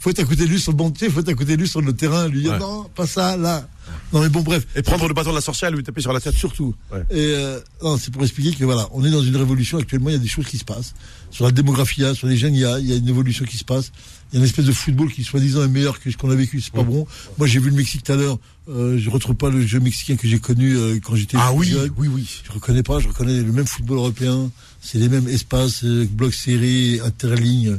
Faut 0.00 0.10
être 0.10 0.20
à 0.20 0.24
côté 0.24 0.44
de 0.44 0.48
lui 0.50 0.60
sur 0.60 0.72
le 0.72 0.78
sais, 0.98 1.10
faut 1.10 1.20
être 1.20 1.28
à 1.28 1.34
côté 1.34 1.56
de 1.56 1.60
lui 1.62 1.68
sur 1.68 1.80
le 1.82 1.92
terrain, 1.92 2.28
lui 2.28 2.42
dire 2.42 2.52
Ouais. 2.52 2.58
non, 2.60 2.84
pas 2.94 3.06
ça, 3.06 3.36
là. 3.36 3.68
Non 4.12 4.20
mais 4.20 4.28
bon 4.28 4.42
bref, 4.42 4.66
Et 4.76 4.82
prendre 4.82 5.08
le 5.08 5.14
bâton 5.14 5.30
de 5.30 5.34
la 5.34 5.40
sorcière 5.40 5.70
lui 5.70 5.82
taper 5.82 6.00
sur 6.02 6.12
la 6.12 6.20
tête. 6.20 6.34
surtout. 6.34 6.74
Ouais. 6.92 7.00
Et 7.10 7.32
euh, 7.34 7.58
non, 7.82 7.96
c'est 7.96 8.10
pour 8.12 8.22
expliquer 8.22 8.52
que 8.54 8.64
voilà, 8.64 8.86
on 8.92 9.04
est 9.04 9.10
dans 9.10 9.22
une 9.22 9.36
révolution 9.36 9.78
actuellement. 9.78 10.10
Il 10.10 10.12
y 10.12 10.16
a 10.16 10.20
des 10.20 10.28
choses 10.28 10.46
qui 10.46 10.58
se 10.58 10.64
passent 10.64 10.94
sur 11.30 11.44
la 11.46 11.50
démographie, 11.52 12.02
il 12.02 12.04
y 12.04 12.06
a, 12.06 12.14
sur 12.14 12.26
les 12.28 12.36
jeunes, 12.36 12.54
il 12.54 12.60
y 12.60 12.64
a, 12.64 12.78
il 12.78 12.86
y 12.86 12.92
a 12.92 12.96
une 12.96 13.08
évolution 13.08 13.44
qui 13.44 13.56
se 13.56 13.64
passe. 13.64 13.90
Il 14.30 14.34
y 14.34 14.38
a 14.38 14.40
une 14.40 14.44
espèce 14.48 14.66
de 14.66 14.72
football 14.72 15.10
qui 15.10 15.24
soi-disant 15.24 15.64
est 15.64 15.68
meilleur 15.68 16.00
que 16.00 16.10
ce 16.10 16.16
qu'on 16.18 16.30
a 16.30 16.34
vécu. 16.34 16.60
C'est 16.60 16.72
pas 16.72 16.82
bon. 16.82 17.06
Moi, 17.38 17.46
j'ai 17.46 17.58
vu 17.60 17.70
le 17.70 17.76
Mexique 17.76 18.02
tout 18.04 18.12
à 18.12 18.16
l'heure. 18.16 18.38
Euh, 18.68 18.98
je 18.98 19.08
retrouve 19.10 19.36
pas 19.36 19.48
le 19.48 19.66
jeu 19.66 19.80
mexicain 19.80 20.16
que 20.16 20.28
j'ai 20.28 20.38
connu 20.38 20.76
euh, 20.76 20.98
quand 21.02 21.16
j'étais 21.16 21.38
Ah 21.40 21.52
oui, 21.54 21.68
jeune. 21.68 21.90
oui, 21.96 22.08
oui. 22.08 22.28
Je 22.46 22.52
reconnais 22.52 22.82
pas. 22.82 22.98
Je 23.00 23.08
reconnais 23.08 23.40
le 23.42 23.52
même 23.52 23.66
football 23.66 23.96
européen. 23.96 24.50
C'est 24.82 24.98
les 24.98 25.08
mêmes 25.08 25.26
espaces, 25.28 25.82
euh, 25.84 26.06
blocs 26.10 26.34
serrés, 26.34 27.00
interlignes, 27.02 27.78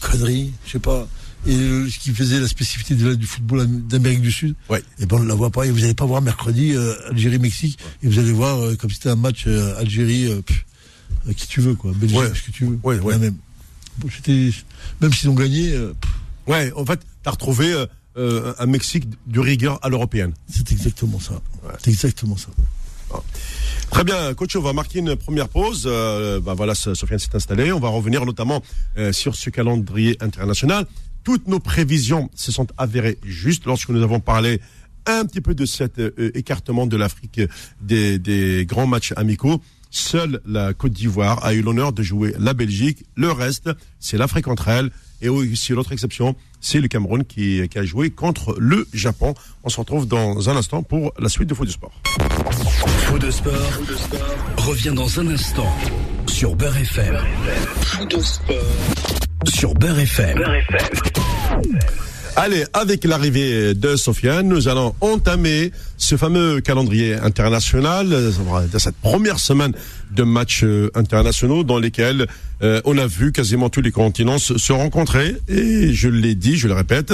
conneries. 0.00 0.52
Je 0.66 0.72
sais 0.72 0.78
pas. 0.78 1.08
Et 1.48 1.52
ce 1.90 1.98
qui 1.98 2.10
faisait 2.12 2.38
la 2.40 2.46
spécificité 2.48 2.94
de 2.94 3.14
du 3.14 3.26
football 3.26 3.60
am- 3.62 3.80
d'Amérique 3.88 4.20
du 4.20 4.30
Sud, 4.30 4.54
Ouais. 4.68 4.82
et 5.00 5.06
ben 5.06 5.16
on 5.16 5.20
ne 5.22 5.28
la 5.28 5.34
voit 5.34 5.50
pas. 5.50 5.64
Et 5.66 5.70
vous 5.70 5.80
n'allez 5.80 5.94
pas 5.94 6.04
voir 6.04 6.20
mercredi 6.20 6.72
euh, 6.74 6.94
Algérie-Mexique. 7.10 7.78
Et 8.02 8.08
vous 8.08 8.18
allez 8.18 8.32
voir 8.32 8.58
euh, 8.60 8.76
comme 8.76 8.90
si 8.90 8.96
c'était 8.96 9.08
un 9.08 9.16
match 9.16 9.44
euh, 9.46 9.78
Algérie, 9.80 10.28
pff, 10.46 10.64
qui 11.36 11.46
tu 11.48 11.60
veux 11.62 11.74
quoi, 11.74 11.92
Belgique, 11.94 12.18
Ouais. 12.18 12.30
ce 12.34 12.42
que 12.42 12.50
tu 12.50 12.66
veux. 12.66 12.78
Ouais, 12.82 12.98
ouais. 13.00 13.18
Même. 13.18 13.36
Bon, 13.98 14.08
même 15.00 15.12
s'ils 15.12 15.28
ont 15.30 15.34
gagné, 15.34 15.70
pff, 15.70 16.12
Ouais, 16.46 16.72
en 16.76 16.84
fait, 16.86 17.00
t'as 17.22 17.30
retrouvé 17.32 17.74
un 18.16 18.66
Mexique 18.66 19.04
de 19.26 19.40
rigueur 19.40 19.78
à 19.82 19.88
l'européenne. 19.88 20.32
c'est 20.48 20.70
exactement 20.72 21.20
ça. 21.20 21.40
C'est 21.82 21.90
exactement 21.90 22.36
ça. 22.36 22.48
Très 23.90 24.04
bien, 24.04 24.34
coach, 24.34 24.54
on 24.56 24.60
va 24.60 24.72
marquer 24.74 24.98
une 24.98 25.16
première 25.16 25.48
pause. 25.48 25.84
Euh, 25.86 26.40
bah 26.40 26.52
voilà, 26.54 26.74
So- 26.74 26.94
Sofiane 26.94 27.18
s'est 27.18 27.34
installé. 27.34 27.72
On 27.72 27.80
va 27.80 27.88
revenir 27.88 28.24
notamment 28.26 28.62
euh, 28.98 29.12
sur 29.12 29.34
ce 29.34 29.48
calendrier 29.50 30.16
international. 30.20 30.86
Toutes 31.28 31.46
nos 31.46 31.60
prévisions 31.60 32.30
se 32.34 32.50
sont 32.50 32.66
avérées 32.78 33.18
justes 33.22 33.66
lorsque 33.66 33.90
nous 33.90 34.02
avons 34.02 34.18
parlé 34.18 34.62
un 35.04 35.26
petit 35.26 35.42
peu 35.42 35.54
de 35.54 35.66
cet 35.66 35.98
euh, 35.98 36.30
écartement 36.34 36.86
de 36.86 36.96
l'Afrique 36.96 37.42
des, 37.82 38.18
des 38.18 38.64
grands 38.66 38.86
matchs 38.86 39.12
amicaux. 39.14 39.60
Seule 39.90 40.40
la 40.46 40.72
Côte 40.72 40.92
d'Ivoire 40.92 41.44
a 41.44 41.52
eu 41.52 41.60
l'honneur 41.60 41.92
de 41.92 42.02
jouer 42.02 42.34
la 42.38 42.54
Belgique. 42.54 43.04
Le 43.14 43.30
reste, 43.30 43.68
c'est 44.00 44.16
l'Afrique 44.16 44.48
entre 44.48 44.68
elles 44.68 44.90
Et 45.20 45.28
aussi, 45.28 45.72
l'autre 45.72 45.92
exception, 45.92 46.34
c'est 46.62 46.80
le 46.80 46.88
Cameroun 46.88 47.22
qui, 47.26 47.60
qui, 47.68 47.78
a 47.78 47.84
joué 47.84 48.08
contre 48.08 48.56
le 48.58 48.88
Japon. 48.94 49.34
On 49.64 49.68
se 49.68 49.78
retrouve 49.78 50.08
dans 50.08 50.48
un 50.48 50.56
instant 50.56 50.82
pour 50.82 51.12
la 51.18 51.28
suite 51.28 51.50
de 51.50 51.54
Faux 51.54 51.66
de 51.66 51.70
Sport. 51.70 52.00
Faux 53.04 53.18
de 53.18 53.30
Sport, 53.30 53.52
revient 54.56 54.94
dans 54.94 55.20
un 55.20 55.28
instant 55.28 55.76
sur 56.26 56.56
Beurre 56.56 56.78
FM. 56.78 57.18
Faux 57.82 58.06
de 58.06 58.18
Sport 58.18 59.27
sur 59.46 59.74
Beurre 59.74 60.00
FM. 60.00 60.38
Allez, 62.36 62.64
avec 62.72 63.04
l'arrivée 63.04 63.74
de 63.74 63.96
Sofiane, 63.96 64.48
nous 64.48 64.68
allons 64.68 64.94
entamer 65.00 65.72
ce 65.96 66.16
fameux 66.16 66.60
calendrier 66.60 67.14
international, 67.14 68.08
de 68.08 68.78
cette 68.78 68.96
première 68.96 69.38
semaine 69.38 69.72
de 70.12 70.22
matchs 70.22 70.62
euh, 70.62 70.90
internationaux 70.94 71.64
dans 71.64 71.78
lesquels 71.78 72.26
euh, 72.62 72.80
on 72.84 72.96
a 72.96 73.06
vu 73.06 73.32
quasiment 73.32 73.70
tous 73.70 73.80
les 73.80 73.90
continents 73.90 74.38
se 74.38 74.72
rencontrer. 74.72 75.36
Et 75.48 75.92
je 75.92 76.08
l'ai 76.08 76.34
dit, 76.34 76.56
je 76.56 76.68
le 76.68 76.74
répète, 76.74 77.12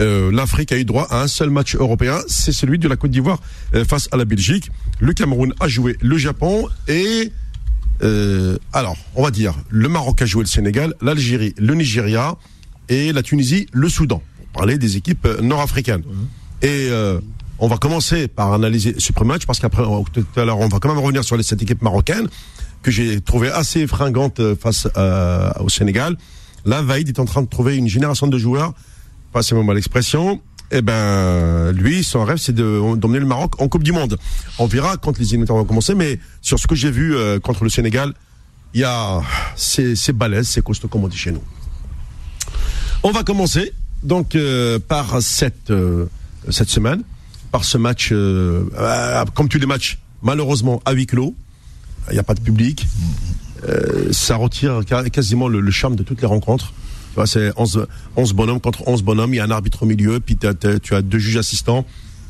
euh, 0.00 0.32
l'Afrique 0.32 0.72
a 0.72 0.76
eu 0.76 0.84
droit 0.84 1.06
à 1.10 1.22
un 1.22 1.28
seul 1.28 1.50
match 1.50 1.76
européen, 1.76 2.18
c'est 2.26 2.52
celui 2.52 2.78
de 2.78 2.88
la 2.88 2.96
Côte 2.96 3.10
d'Ivoire 3.10 3.40
face 3.86 4.08
à 4.10 4.16
la 4.16 4.24
Belgique. 4.24 4.70
Le 4.98 5.12
Cameroun 5.12 5.54
a 5.60 5.68
joué 5.68 5.96
le 6.00 6.18
Japon 6.18 6.68
et 6.88 7.32
alors, 8.72 8.96
on 9.14 9.22
va 9.22 9.30
dire, 9.30 9.54
le 9.70 9.88
Maroc 9.88 10.22
a 10.22 10.26
joué 10.26 10.42
le 10.42 10.48
Sénégal, 10.48 10.94
l'Algérie, 11.00 11.54
le 11.56 11.74
Nigeria 11.74 12.36
et 12.88 13.12
la 13.12 13.22
Tunisie, 13.22 13.66
le 13.72 13.88
Soudan 13.88 14.22
parler 14.52 14.78
des 14.78 14.96
équipes 14.96 15.24
euh, 15.26 15.40
nord-africaines. 15.40 16.02
Et 16.62 16.88
euh, 16.90 17.20
on 17.58 17.68
va 17.68 17.76
commencer 17.76 18.28
par 18.28 18.52
analyser 18.52 18.94
ce 18.98 19.12
premier 19.12 19.32
match 19.32 19.46
parce 19.46 19.58
qu'après, 19.58 19.82
tout 20.12 20.24
à 20.36 20.44
l'heure, 20.44 20.58
on 20.58 20.68
va 20.68 20.78
quand 20.78 20.88
même 20.88 21.02
revenir 21.02 21.24
sur 21.24 21.36
les, 21.36 21.42
cette 21.42 21.62
équipe 21.62 21.82
marocaine 21.82 22.28
que 22.82 22.90
j'ai 22.90 23.20
trouvé 23.20 23.50
assez 23.50 23.86
fringante 23.86 24.40
euh, 24.40 24.56
face 24.56 24.86
au 25.60 25.68
Sénégal. 25.68 26.16
Là, 26.64 26.82
Vaïd 26.82 27.08
est 27.08 27.18
en 27.18 27.24
train 27.24 27.42
de 27.42 27.48
trouver 27.48 27.76
une 27.76 27.88
génération 27.88 28.28
de 28.28 28.38
joueurs, 28.38 28.72
passez-moi 29.32 29.64
mal 29.64 29.74
l'expression, 29.74 30.40
eh 30.72 30.82
ben, 30.82 31.72
lui, 31.72 32.02
son 32.02 32.24
rêve, 32.24 32.38
c'est 32.38 32.54
d'emmener 32.54 33.18
le 33.18 33.26
Maroc 33.26 33.60
en 33.60 33.68
Coupe 33.68 33.82
du 33.82 33.92
Monde. 33.92 34.18
On 34.58 34.66
verra 34.66 34.96
quand 34.96 35.18
les 35.18 35.28
éliminatoires 35.28 35.58
vont 35.58 35.64
commencer, 35.64 35.94
mais 35.94 36.18
sur 36.40 36.58
ce 36.58 36.66
que 36.66 36.74
j'ai 36.74 36.90
vu 36.90 37.14
contre 37.42 37.64
le 37.64 37.70
Sénégal, 37.70 38.14
il 38.74 38.80
y 38.80 38.84
a, 38.84 39.20
c'est 39.56 40.12
balèze, 40.12 40.48
c'est 40.48 40.62
costaud 40.62 40.88
comme 40.88 41.04
on 41.04 41.08
dit 41.08 41.16
chez 41.16 41.32
nous. 41.32 41.42
On 43.02 43.10
va 43.10 43.22
commencer 43.24 43.72
donc 44.02 44.34
euh, 44.34 44.78
par 44.78 45.20
cette 45.22 45.70
euh, 45.70 46.06
cette 46.50 46.70
semaine, 46.70 47.02
par 47.50 47.64
ce 47.64 47.78
match, 47.78 48.10
euh, 48.12 48.64
comme 49.34 49.48
tous 49.48 49.58
les 49.58 49.66
matchs, 49.66 49.98
malheureusement 50.22 50.80
à 50.84 50.92
huis 50.92 51.06
clos, 51.06 51.34
il 52.08 52.14
n'y 52.14 52.18
a 52.18 52.24
pas 52.24 52.34
de 52.34 52.40
public, 52.40 52.86
ça 54.10 54.34
retire 54.34 54.80
quasiment 55.12 55.46
le, 55.46 55.70
charme 55.70 55.94
de 55.94 56.02
toutes 56.02 56.20
les 56.20 56.26
rencontres. 56.26 56.72
C'est 57.26 57.52
11, 57.56 57.86
11 58.16 58.32
bonhommes 58.32 58.60
contre 58.60 58.86
11 58.86 59.02
bonhommes, 59.02 59.34
il 59.34 59.36
y 59.36 59.40
a 59.40 59.44
un 59.44 59.50
arbitre 59.50 59.82
au 59.82 59.86
milieu, 59.86 60.20
puis 60.20 60.36
tu 60.36 60.94
as 60.94 61.02
deux 61.02 61.18
juges 61.18 61.36
assistants. 61.36 61.84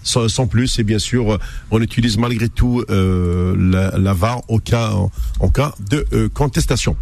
Sans, 0.04 0.48
plus 0.48 0.80
et 0.80 0.82
bien 0.82 0.98
sûr 0.98 1.38
on 1.70 1.80
utilise 1.80 2.18
malgré 2.18 2.48
tout 2.48 2.84
la, 2.88 3.96
la, 3.96 4.12
VAR 4.12 4.42
au 4.48 4.58
cas 4.58 4.90
en, 5.38 5.48
cas 5.48 5.76
de 5.90 6.26
contestation. 6.26 6.96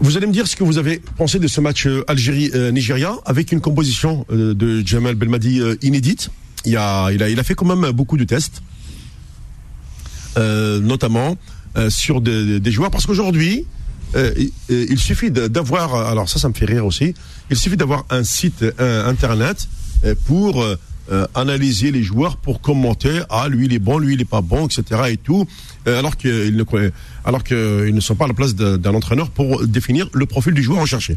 Vous 0.00 0.16
allez 0.16 0.26
me 0.26 0.32
dire 0.32 0.46
ce 0.46 0.54
que 0.54 0.62
vous 0.62 0.78
avez 0.78 1.00
pensé 1.16 1.38
de 1.38 1.48
ce 1.48 1.60
match 1.60 1.86
euh, 1.86 2.04
Algérie-Nigeria 2.06 3.16
avec 3.24 3.50
une 3.50 3.60
composition 3.60 4.26
euh, 4.30 4.54
de 4.54 4.86
Jamal 4.86 5.16
Belmadi 5.16 5.60
euh, 5.60 5.74
inédite. 5.82 6.30
Il 6.64 6.76
a, 6.76 7.10
il, 7.10 7.22
a, 7.22 7.28
il 7.28 7.40
a 7.40 7.42
fait 7.42 7.54
quand 7.54 7.66
même 7.66 7.90
beaucoup 7.92 8.16
de 8.16 8.24
tests, 8.24 8.62
notamment 10.36 11.36
sur 11.88 12.20
des, 12.20 12.72
joueurs, 12.72 12.90
parce 12.90 13.06
qu'aujourd'hui, 13.06 13.64
il, 14.14 14.98
suffit 14.98 15.30
d'avoir, 15.30 15.94
alors 15.94 16.28
ça, 16.28 16.38
ça 16.38 16.48
me 16.48 16.54
fait 16.54 16.64
rire 16.64 16.86
aussi, 16.86 17.14
il 17.50 17.56
suffit 17.56 17.76
d'avoir 17.76 18.04
un 18.10 18.24
site 18.24 18.64
internet 18.78 19.68
pour 20.26 20.64
analyser 21.34 21.90
les 21.90 22.02
joueurs 22.02 22.36
pour 22.36 22.60
commenter 22.60 23.22
ah 23.30 23.48
lui 23.48 23.64
il 23.64 23.72
est 23.72 23.78
bon 23.78 23.98
lui 23.98 24.12
il 24.12 24.20
est 24.20 24.26
pas 24.26 24.42
bon 24.42 24.66
etc 24.66 25.04
et 25.08 25.16
tout 25.16 25.46
alors 25.86 26.18
qu'il 26.18 26.54
ne 26.54 26.64
alors 27.24 27.42
qu'ils 27.42 27.94
ne 27.94 28.00
sont 28.00 28.14
pas 28.14 28.26
à 28.26 28.28
la 28.28 28.34
place 28.34 28.54
d'un 28.54 28.94
entraîneur 28.94 29.30
pour 29.30 29.66
définir 29.66 30.08
le 30.12 30.26
profil 30.26 30.52
du 30.52 30.62
joueur 30.62 30.82
recherché. 30.82 31.16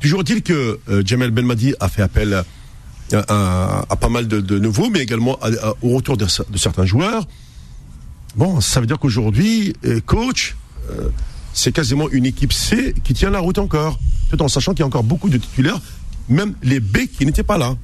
Toujours 0.00 0.20
est-il 0.20 0.42
que 0.42 0.80
euh, 0.88 1.02
Jamel 1.04 1.30
Belmadi 1.30 1.74
a 1.78 1.88
fait 1.88 2.02
appel 2.02 2.42
à, 3.12 3.84
pas 4.00 4.08
mal 4.08 4.28
de, 4.28 4.58
nouveaux, 4.58 4.88
mais 4.88 5.00
également 5.00 5.38
au 5.82 5.90
retour 5.90 6.16
de, 6.16 6.26
certains 6.56 6.86
joueurs. 6.86 7.26
Bon, 8.36 8.60
ça 8.60 8.80
veut 8.80 8.86
dire 8.86 8.98
qu'aujourd'hui, 8.98 9.74
euh, 9.84 10.00
coach, 10.00 10.56
euh, 10.90 11.08
c'est 11.52 11.72
quasiment 11.72 12.08
une 12.10 12.26
équipe 12.26 12.52
C 12.52 12.94
qui 13.04 13.14
tient 13.14 13.30
la 13.30 13.40
route 13.40 13.58
encore, 13.58 13.98
tout 14.30 14.40
en 14.42 14.48
sachant 14.48 14.72
qu'il 14.72 14.80
y 14.80 14.82
a 14.82 14.86
encore 14.86 15.04
beaucoup 15.04 15.28
de 15.28 15.38
titulaires, 15.38 15.80
même 16.28 16.54
les 16.62 16.80
B 16.80 17.06
qui 17.06 17.26
n'étaient 17.26 17.42
pas 17.42 17.58
là. 17.58 17.76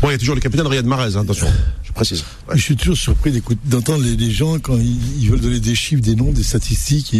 Bon, 0.00 0.08
il 0.08 0.12
y 0.12 0.14
a 0.14 0.18
toujours 0.18 0.34
le 0.34 0.40
capitaine 0.40 0.66
Riyad 0.66 0.84
Mahrez, 0.84 1.16
hein, 1.16 1.20
attention, 1.20 1.46
je 1.84 1.92
précise. 1.92 2.24
Je 2.52 2.60
suis 2.60 2.76
toujours 2.76 2.96
surpris 2.96 3.40
d'entendre 3.64 4.02
les, 4.02 4.30
gens 4.32 4.58
quand 4.58 4.76
ils, 4.76 5.30
veulent 5.30 5.40
donner 5.40 5.60
des 5.60 5.76
chiffres, 5.76 6.02
des 6.02 6.16
noms, 6.16 6.32
des 6.32 6.42
statistiques. 6.42 7.14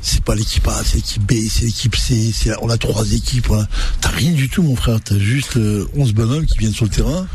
C'est 0.00 0.24
pas 0.24 0.34
l'équipe 0.34 0.66
A, 0.66 0.82
c'est 0.84 0.96
l'équipe 0.96 1.22
B, 1.22 1.34
c'est 1.50 1.66
l'équipe 1.66 1.94
C. 1.94 2.32
On 2.62 2.70
a 2.70 2.78
trois 2.78 3.12
équipes. 3.12 3.52
T'as 4.00 4.08
rien 4.08 4.32
du 4.32 4.48
tout, 4.48 4.62
mon 4.62 4.74
frère. 4.74 5.00
T'as 5.04 5.18
juste 5.18 5.56
11 5.56 5.58
euh, 5.58 6.12
bonhommes 6.14 6.46
qui 6.46 6.56
viennent 6.56 6.72
sur 6.72 6.86
le 6.86 6.90
terrain 6.90 7.26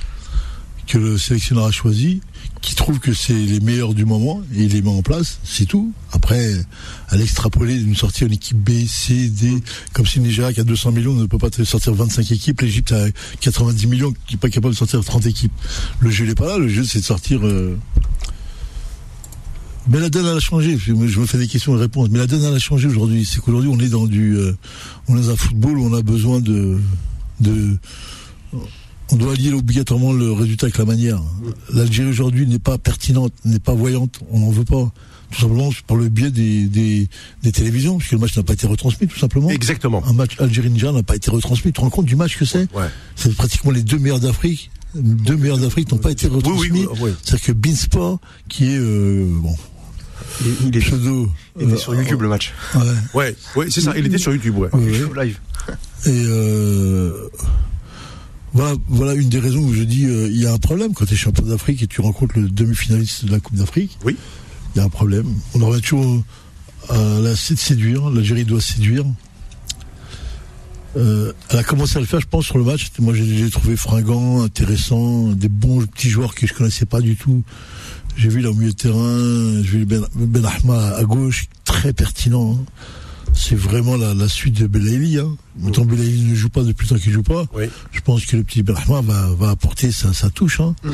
que 0.88 0.98
le 0.98 1.18
sélectionneur 1.20 1.66
a 1.66 1.72
choisi, 1.72 2.22
qui 2.62 2.76
trouve 2.76 3.00
que 3.00 3.14
c'est 3.14 3.34
les 3.34 3.60
meilleurs 3.60 3.94
du 3.94 4.06
moment 4.06 4.42
et 4.54 4.64
il 4.64 4.74
les 4.74 4.82
met 4.82 4.90
en 4.90 5.02
place, 5.02 5.40
c'est 5.44 5.66
tout. 5.66 5.92
Après, 6.12 6.54
à 7.08 7.16
l'extrapoler, 7.16 7.78
de 7.80 7.86
nous 7.86 7.96
sortir 7.96 8.28
une 8.28 8.34
équipe 8.34 8.58
B, 8.58 8.86
C, 8.88 9.30
D, 9.30 9.64
comme 9.94 10.06
si 10.06 10.20
le 10.20 10.26
Nigeria 10.26 10.54
qui 10.54 10.60
a 10.60 10.64
200 10.64 10.92
millions 10.92 11.14
ne 11.14 11.26
peut 11.26 11.38
pas 11.38 11.50
sortir 11.64 11.94
25 11.94 12.32
équipes, 12.32 12.62
l'Égypte 12.62 12.92
a 12.92 13.08
90 13.40 13.88
millions 13.88 14.12
qui 14.28 14.36
n'est 14.36 14.40
pas 14.40 14.50
capable 14.50 14.74
de 14.74 14.78
sortir 14.78 15.04
30 15.04 15.26
équipes. 15.28 15.54
Le 16.00 16.10
jeu 16.10 16.26
n'est 16.26 16.36
pas 16.36 16.48
là, 16.48 16.58
le 16.58 16.68
jeu 16.68 16.84
c'est 16.84 17.00
de 17.00 17.06
sortir... 17.06 17.46
Euh... 17.46 17.78
Mais 19.88 20.00
la 20.00 20.10
donne 20.10 20.26
elle 20.28 20.38
a 20.38 20.40
changé. 20.40 20.78
Je 20.78 20.94
me 20.94 21.26
fais 21.26 21.40
des 21.40 21.48
questions 21.48 21.76
et 21.76 21.80
réponses. 21.80 22.10
Mais 22.12 22.20
la 22.20 22.28
donne 22.28 22.44
elle 22.44 22.54
a 22.54 22.60
changé 22.60 22.88
aujourd'hui. 22.88 23.26
C'est 23.26 23.40
qu'aujourd'hui 23.40 23.72
on 23.74 23.80
est 23.80 23.90
dans 23.90 24.06
du, 24.06 24.36
euh, 24.36 24.56
on 25.08 25.18
est 25.18 25.22
dans 25.22 25.32
un 25.32 25.36
football 25.36 25.80
où 25.80 25.86
on 25.86 25.94
a 25.96 26.04
besoin 26.04 26.40
de, 26.40 26.78
on 29.12 29.16
doit 29.16 29.36
lier 29.36 29.52
obligatoirement 29.54 30.14
le 30.14 30.32
résultat 30.32 30.68
avec 30.68 30.78
la 30.78 30.86
manière. 30.86 31.22
L'Algérie 31.74 32.10
aujourd'hui 32.10 32.46
n'est 32.46 32.60
pas 32.60 32.78
pertinente, 32.78 33.34
n'est 33.46 33.60
pas 33.60 33.74
voyante, 33.74 34.20
on 34.32 34.40
n'en 34.40 34.52
veut 34.52 34.66
pas. 34.66 34.92
Tout 35.32 35.42
simplement 35.42 35.70
par 35.86 35.96
le 35.96 36.10
biais 36.10 36.32
des, 36.32 36.66
des, 36.68 37.52
télévisions, 37.52 38.00
puisque 38.00 38.14
le 38.14 38.18
match 38.18 38.36
n'a 38.36 38.42
pas 38.42 38.54
été 38.54 38.66
retransmis, 38.66 39.08
tout 39.08 39.20
simplement. 39.20 39.50
Exactement. 39.52 40.04
Un 40.08 40.14
match 40.14 40.32
Algérie-Niger 40.40 40.92
n'a 40.92 41.04
pas 41.04 41.16
été 41.16 41.30
retransmis. 41.30 41.72
Tu 41.72 41.74
te 41.74 41.82
rends 41.82 41.92
compte 41.92 42.08
du 42.08 42.16
match 42.16 42.36
que 42.36 42.46
c'est 42.46 42.68
ouais. 42.74 42.88
C'est 43.16 43.36
pratiquement 43.36 43.70
les 43.70 43.84
deux 43.84 44.00
meilleurs 44.00 44.20
d'Afrique. 44.20 44.72
Deux 44.96 45.36
meilleurs 45.36 45.60
d'Afrique 45.60 45.92
n'ont 45.92 46.00
pas 46.00 46.10
été 46.10 46.28
retransmis. 46.28 46.88
Oui, 46.88 47.00
oui, 47.02 47.12
C'est-à-dire 47.24 47.46
que 47.46 47.52
Beansport, 47.52 48.20
qui 48.48 48.72
est 48.72 48.80
euh, 48.80 49.28
bon, 49.30 49.56
il, 50.66 50.76
est 50.76 50.80
pseudo. 50.80 51.30
Il 51.60 51.70
était 51.70 51.78
sur 51.78 51.94
YouTube 51.94 52.22
le 52.22 52.30
match. 52.30 52.54
Ouais, 53.14 53.36
ouais, 53.56 53.68
c'est 53.70 53.82
ça. 53.82 53.94
Il 53.98 54.08
était 54.08 54.18
sur 54.18 54.32
YouTube, 54.32 54.58
ouais. 54.58 54.70
Live. 55.16 55.40
Et 56.06 56.24
euh, 56.26 57.30
voilà, 58.54 58.76
voilà 58.88 59.14
une 59.14 59.30
des 59.30 59.40
raisons 59.40 59.60
où 59.60 59.74
je 59.74 59.84
dis 59.84 60.06
euh, 60.06 60.28
il 60.28 60.42
y 60.42 60.48
a 60.48 60.54
un 60.54 60.58
problème 60.58 60.94
quand 60.94 61.06
tu 61.06 61.14
es 61.14 61.18
champion 61.18 61.46
d'Afrique 61.46 61.84
et 61.84 61.88
tu 61.88 62.02
rencontres 62.02 62.40
le 62.40 62.50
demi-finaliste 62.50 63.26
de 63.26 63.32
la 63.32 63.40
Coupe 63.40 63.56
d'Afrique. 63.56 63.98
Oui. 64.04 64.16
Il 64.76 64.80
y 64.80 64.82
a 64.82 64.86
un 64.86 64.90
problème. 64.90 65.28
On 65.54 65.62
aurait 65.62 65.82
toujours 65.82 66.24
à 66.90 66.98
la 66.98 67.32
de 67.32 67.36
séduire. 67.36 68.10
L'Algérie 68.10 68.46
doit 68.46 68.62
séduire. 68.62 69.06
Euh, 70.98 71.34
elle 71.50 71.60
a 71.60 71.64
commencé 71.64 71.98
à 71.98 72.00
le 72.00 72.08
faire, 72.08 72.20
je 72.20 72.28
pense, 72.28 72.46
sur 72.46 72.58
le 72.58 72.64
match. 72.64 72.90
Moi, 73.00 73.14
j'ai 73.14 73.50
trouvé 73.50 73.76
fringant, 73.76 74.42
intéressant, 74.42 75.28
des 75.28 75.50
bons 75.50 75.86
petits 75.86 76.10
joueurs 76.10 76.34
que 76.34 76.48
je 76.48 76.54
connaissais 76.54 76.86
pas 76.86 77.02
du 77.02 77.16
tout. 77.16 77.44
J'ai 78.18 78.30
vu 78.30 78.42
là 78.42 78.50
au 78.50 78.54
milieu 78.54 78.72
de 78.72 78.76
terrain, 78.76 79.64
j'ai 79.64 79.80
vu 79.80 79.86
Ben, 79.86 80.06
ben 80.16 80.46
Ahma 80.46 80.96
à 80.96 81.04
gauche, 81.04 81.46
très 81.64 81.94
pertinent. 81.94 82.60
Hein 82.60 82.66
c'est 83.34 83.56
vraiment 83.56 83.96
la, 83.96 84.28
suite 84.28 84.60
de 84.60 84.68
Belaïli. 84.68 85.20
Hein. 85.20 85.36
Belaïli 85.86 86.24
ne 86.24 86.36
joue 86.36 86.50
pas 86.50 86.64
depuis 86.64 86.88
le 86.88 86.96
temps 86.96 87.02
qu'il 87.02 87.12
joue 87.12 87.24
pas. 87.24 87.46
Je 87.92 88.02
pense 88.02 88.26
que 88.26 88.38
le 88.38 88.44
petit 88.44 88.64
Brahma 88.64 89.02
va, 89.02 89.30
va 89.38 89.50
apporter 89.50 89.92
sa, 89.92 90.14
sa 90.14 90.30
touche. 90.30 90.60
Hein. 90.60 90.76
Mm, 90.84 90.90
mm. 90.90 90.94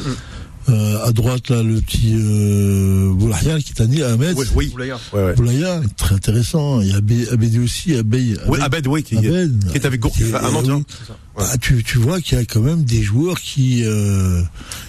Euh, 0.68 1.06
à 1.06 1.12
droite, 1.12 1.50
là, 1.50 1.62
le 1.62 1.80
petit 1.80 2.16
euh, 2.16 3.14
Boulaya 3.14 3.60
qui 3.60 3.74
t'a 3.74 3.86
dit 3.86 4.02
Ahmed. 4.02 4.36
Oui, 4.36 4.48
oui. 4.56 4.68
Boulaya. 4.70 4.98
Ouais, 5.14 5.34
Boulaya, 5.36 5.80
très 5.96 6.16
intéressant. 6.16 6.82
Il 6.82 6.88
y 6.88 6.94
a 6.94 6.98
Abed 6.98 7.60
aussi, 7.64 7.94
Abed. 7.96 8.42
Oui, 8.48 8.60
Abed, 8.60 8.88
oui, 8.88 9.04
qui, 9.04 9.16
Abed, 9.16 9.66
qui 9.70 9.78
est 9.78 9.86
avec 9.86 10.00
Gour, 10.00 10.12
un 10.42 10.50
mendiant. 10.50 10.82
Ah, 11.38 11.58
tu, 11.62 11.84
tu 11.84 12.00
vois 12.00 12.20
qu'il 12.20 12.40
y 12.40 12.42
a 12.42 12.46
quand 12.46 12.62
même 12.62 12.84
des 12.84 13.04
joueurs 13.04 13.40
qui, 13.40 13.84
euh, 13.86 14.42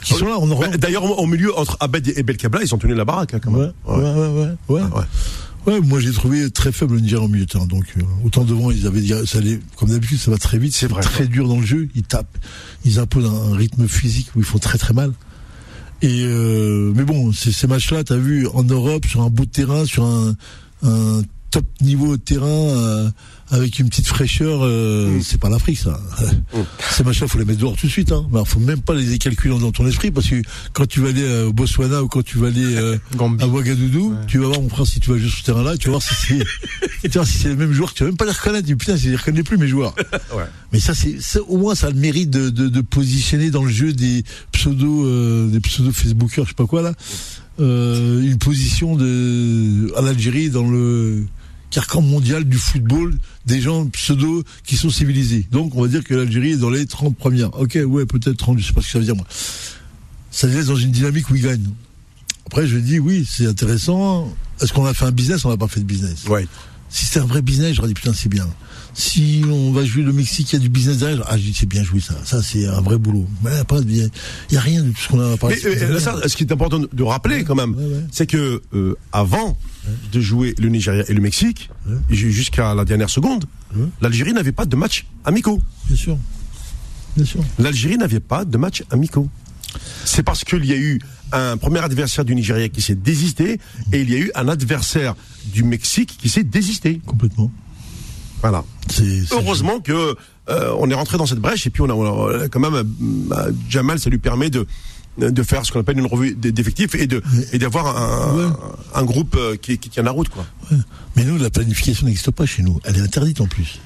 qui 0.02 0.14
sont 0.14 0.26
là. 0.26 0.36
Bah, 0.40 0.76
d'ailleurs, 0.78 1.04
au 1.04 1.26
milieu, 1.26 1.54
entre 1.58 1.76
Abed 1.80 2.08
et 2.08 2.22
Belkabla, 2.22 2.62
ils 2.62 2.74
ont 2.74 2.78
tenu 2.78 2.94
la 2.94 3.04
baraque, 3.04 3.34
hein, 3.34 3.40
quand 3.42 3.50
même. 3.50 3.72
Ouais, 3.86 3.96
ouais, 3.96 4.28
ouais. 4.28 4.48
ouais, 4.68 4.82
ouais. 4.82 5.04
Ouais, 5.66 5.80
moi 5.80 5.98
j'ai 5.98 6.12
trouvé 6.12 6.48
très 6.50 6.70
faible 6.70 6.94
le 6.94 7.00
Niger 7.00 7.20
en 7.20 7.28
milieu 7.28 7.44
de 7.44 7.50
terrain. 7.50 7.66
Donc 7.66 7.84
euh, 7.98 8.02
autant 8.24 8.44
devant, 8.44 8.70
ils 8.70 8.86
avaient 8.86 9.02
ça 9.26 9.38
allait, 9.38 9.58
comme 9.76 9.90
d'habitude, 9.90 10.18
ça 10.18 10.30
va 10.30 10.38
très 10.38 10.58
vite. 10.58 10.74
C'est 10.74 10.88
très 10.88 11.26
dur 11.26 11.48
dans 11.48 11.58
le 11.58 11.66
jeu. 11.66 11.88
Ils 11.96 12.04
tapent, 12.04 12.38
ils 12.84 13.00
imposent 13.00 13.26
un, 13.26 13.56
rythme 13.56 13.88
physique 13.88 14.28
où 14.36 14.38
ils 14.38 14.44
font 14.44 14.58
très 14.58 14.78
très 14.78 14.94
mal. 14.94 15.12
Et 16.02 16.22
euh, 16.24 16.92
mais 16.94 17.02
bon, 17.02 17.32
ces 17.32 17.66
matchs-là, 17.66 18.04
t'as 18.04 18.16
vu 18.16 18.46
en 18.48 18.62
Europe 18.62 19.06
sur 19.06 19.22
un 19.22 19.30
bout 19.30 19.46
de 19.46 19.50
terrain, 19.50 19.84
sur 19.84 20.04
un, 20.04 20.36
un 20.82 21.22
top 21.56 21.64
niveau 21.80 22.16
de 22.16 22.20
terrain 22.22 22.46
euh, 22.46 23.08
avec 23.50 23.78
une 23.78 23.88
petite 23.88 24.08
fraîcheur, 24.08 24.60
euh, 24.62 25.06
Mm. 25.18 25.22
c'est 25.22 25.38
pas 25.40 25.48
l'Afrique 25.48 25.78
ça. 25.78 25.98
Ces 26.90 27.02
machins, 27.04 27.26
faut 27.28 27.38
les 27.38 27.44
mettre 27.46 27.60
dehors 27.60 27.76
tout 27.76 27.86
de 27.86 27.90
suite. 27.92 28.12
Hein. 28.12 28.26
Faut 28.44 28.60
même 28.60 28.80
pas 28.82 28.94
les 28.94 29.16
calculer 29.18 29.58
dans 29.58 29.70
ton 29.72 29.86
esprit 29.86 30.10
parce 30.10 30.26
que 30.28 30.42
quand 30.74 30.86
tu 30.86 31.00
vas 31.00 31.08
aller 31.08 31.22
euh, 31.22 31.46
au 31.46 31.52
Botswana 31.54 32.02
ou 32.02 32.08
quand 32.08 32.22
tu 32.22 32.36
vas 32.38 32.48
aller 32.48 32.74
euh, 32.76 32.98
à 33.40 33.46
Ouagadougou, 33.48 34.10
Ouais. 34.10 34.16
tu 34.26 34.38
vas 34.38 34.48
voir 34.48 34.60
mon 34.60 34.68
frère 34.68 34.86
si 34.86 35.00
tu 35.00 35.10
vas 35.10 35.16
jouer 35.16 35.28
sur 35.30 35.38
ce 35.38 35.44
terrain-là, 35.44 35.76
tu 35.78 35.86
vas 35.86 35.92
voir 35.98 36.02
si 36.02 36.14
c'est, 36.14 37.08
tu 37.10 37.18
vas 37.18 37.24
si 37.24 37.38
c'est 37.38 37.48
les 37.48 37.56
mêmes 37.56 37.72
joueurs. 37.72 37.94
Tu 37.94 38.02
vas 38.02 38.08
même 38.10 38.16
pas 38.18 38.24
les 38.26 38.32
reconnaître. 38.32 38.66
Dis, 38.66 38.74
Putain, 38.74 38.96
je 38.96 39.08
les 39.08 39.16
reconnais 39.16 39.42
plus 39.42 39.56
mes 39.56 39.68
joueurs. 39.68 39.94
Ouais. 40.34 40.44
Mais 40.72 40.80
ça, 40.80 40.94
c'est, 40.94 41.20
ça, 41.22 41.40
au 41.48 41.56
moins, 41.56 41.74
ça 41.74 41.86
a 41.86 41.90
le 41.90 41.96
mérite 41.96 42.28
de, 42.30 42.50
de, 42.50 42.68
de 42.68 42.80
positionner 42.82 43.50
dans 43.50 43.62
le 43.64 43.70
jeu 43.70 43.92
des 43.94 44.24
pseudo, 44.52 45.06
euh, 45.06 45.48
des 45.48 45.60
pseudo 45.60 45.90
Facebookers, 45.92 46.44
je 46.44 46.50
sais 46.50 46.54
pas 46.54 46.66
quoi 46.66 46.82
là, 46.82 46.92
euh, 47.60 48.20
une 48.22 48.36
position 48.38 48.96
de 48.96 49.90
à 49.96 50.02
l'Algérie 50.02 50.50
dans 50.50 50.68
le 50.68 51.24
carcan 51.70 52.00
mondial 52.00 52.44
du 52.44 52.58
football 52.58 53.16
des 53.44 53.60
gens 53.60 53.86
pseudo 53.86 54.44
qui 54.64 54.76
sont 54.76 54.90
civilisés. 54.90 55.46
Donc, 55.50 55.74
on 55.74 55.82
va 55.82 55.88
dire 55.88 56.04
que 56.04 56.14
l'Algérie 56.14 56.52
est 56.52 56.56
dans 56.56 56.70
les 56.70 56.86
30 56.86 57.16
premières. 57.16 57.58
Ok, 57.58 57.78
ouais, 57.84 58.06
peut-être 58.06 58.36
30, 58.36 58.58
je 58.58 58.66
sais 58.66 58.72
pas 58.72 58.80
ce 58.80 58.86
que 58.86 58.92
ça 58.92 58.98
veut 58.98 59.04
dire 59.04 59.16
moi. 59.16 59.26
Ça 60.30 60.46
les 60.46 60.54
laisse 60.54 60.66
dans 60.66 60.76
une 60.76 60.90
dynamique 60.90 61.28
où 61.30 61.36
ils 61.36 61.42
gagnent. 61.42 61.70
Après, 62.46 62.66
je 62.66 62.76
dis 62.78 62.98
oui, 62.98 63.26
c'est 63.28 63.46
intéressant. 63.46 64.32
Est-ce 64.60 64.72
qu'on 64.72 64.86
a 64.86 64.94
fait 64.94 65.04
un 65.04 65.12
business? 65.12 65.44
On 65.44 65.50
n'a 65.50 65.56
pas 65.56 65.68
fait 65.68 65.80
de 65.80 65.84
business. 65.84 66.24
Ouais. 66.28 66.46
Si 66.88 67.04
c'était 67.04 67.20
un 67.20 67.26
vrai 67.26 67.42
business, 67.42 67.74
j'aurais 67.74 67.88
dit 67.88 67.94
putain 67.94 68.12
c'est 68.12 68.28
bien. 68.28 68.48
Si 68.98 69.42
on 69.46 69.72
va 69.72 69.84
jouer 69.84 70.02
le 70.02 70.12
Mexique, 70.14 70.50
il 70.52 70.54
y 70.54 70.56
a 70.56 70.60
du 70.60 70.70
business 70.70 70.96
derrière, 70.98 71.22
ah 71.28 71.36
je 71.36 71.42
dis 71.42 71.52
c'est 71.54 71.66
bien 71.68 71.82
joué 71.84 72.00
ça. 72.00 72.14
Ça 72.24 72.42
c'est 72.42 72.66
un 72.66 72.80
vrai 72.80 72.96
boulot. 72.96 73.26
Mais 73.42 73.54
après, 73.58 73.80
il 73.82 73.94
y 73.96 74.02
a- 74.02 74.08
il 74.50 74.54
y 74.54 74.56
a 74.56 74.60
rien 74.60 74.82
de 74.82 74.88
tout 74.90 75.00
ce 75.02 75.08
qu'on 75.08 75.20
a 75.20 75.36
parlé. 75.36 75.56
Mais 75.64 75.82
euh, 75.82 76.00
ça, 76.00 76.16
ce 76.26 76.34
qui 76.34 76.44
est 76.44 76.52
important 76.52 76.80
de 76.80 77.02
rappeler 77.02 77.44
quand 77.44 77.54
même, 77.54 77.74
Ouais, 77.74 77.84
ouais. 77.84 78.04
c'est 78.10 78.26
que 78.26 78.62
euh, 78.72 78.94
avant 79.12 79.58
de 80.12 80.20
jouer 80.20 80.54
le 80.58 80.70
Nigeria 80.70 81.04
et 81.08 81.12
le 81.12 81.20
Mexique, 81.20 81.68
jusqu'à 82.08 82.74
la 82.74 82.84
dernière 82.86 83.10
seconde, 83.10 83.44
l'Algérie 84.00 84.32
n'avait 84.32 84.52
pas 84.52 84.64
de 84.64 84.76
match 84.76 85.04
amicaux. 85.26 85.60
Bien 85.86 85.96
sûr. 85.96 86.18
Bien 87.16 87.24
sûr. 87.26 87.44
L'Algérie 87.58 87.98
n'avait 87.98 88.20
pas 88.20 88.44
de 88.46 88.56
match 88.56 88.82
amicaux. 88.90 89.28
C'est 90.06 90.22
parce 90.22 90.42
qu'il 90.44 90.64
y 90.64 90.72
a 90.72 90.76
eu 90.76 90.98
un 91.32 91.58
premier 91.58 91.80
adversaire 91.80 92.24
du 92.24 92.34
Nigeria 92.34 92.68
qui 92.70 92.80
s'est 92.80 92.94
désisté 92.94 93.60
et 93.92 94.00
il 94.00 94.10
y 94.10 94.14
a 94.14 94.18
eu 94.18 94.30
un 94.34 94.48
adversaire 94.48 95.14
du 95.52 95.64
Mexique 95.64 96.16
qui 96.18 96.30
s'est 96.30 96.44
désisté. 96.44 97.00
Complètement. 97.04 97.52
Voilà. 98.48 98.64
C'est 98.90 99.32
Heureusement 99.32 99.80
que 99.80 100.14
euh, 100.48 100.72
on 100.78 100.88
est 100.90 100.94
rentré 100.94 101.18
dans 101.18 101.26
cette 101.26 101.40
brèche 101.40 101.66
et 101.66 101.70
puis 101.70 101.82
on 101.82 101.88
a, 101.90 101.92
on 101.94 102.28
a- 102.42 102.48
quand 102.48 102.60
même 102.60 102.74
euh, 103.32 103.52
Jamal, 103.68 103.98
ça 103.98 104.10
lui 104.10 104.18
permet 104.18 104.50
de 104.50 104.66
de 105.18 105.42
faire 105.42 105.64
ce 105.64 105.72
qu'on 105.72 105.80
appelle 105.80 105.98
une 105.98 106.04
revue 106.06 106.34
d'effectifs 106.34 106.94
et 106.94 107.06
de 107.06 107.22
et 107.52 107.58
d'avoir 107.58 107.96
un, 107.96 108.36
Ouais. 108.36 108.52
un 108.94 109.02
groupe 109.04 109.34
euh, 109.38 109.56
qui, 109.56 109.78
qui 109.78 109.88
tient 109.88 110.02
la 110.02 110.10
route 110.10 110.28
quoi. 110.28 110.44
Ouais. 110.70 110.76
Mais 111.16 111.24
nous, 111.24 111.38
la 111.38 111.48
planification 111.48 112.06
n'existe 112.06 112.30
pas 112.32 112.44
chez 112.44 112.62
nous. 112.62 112.78
Elle 112.84 112.98
est 112.98 113.00
interdite 113.00 113.40
en 113.40 113.46
plus. 113.46 113.80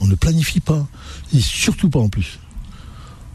On 0.00 0.06
ne 0.06 0.14
planifie 0.14 0.60
pas. 0.60 0.86
Et 1.32 1.40
surtout 1.40 1.88
pas 1.88 2.00
en 2.00 2.10
plus. 2.10 2.38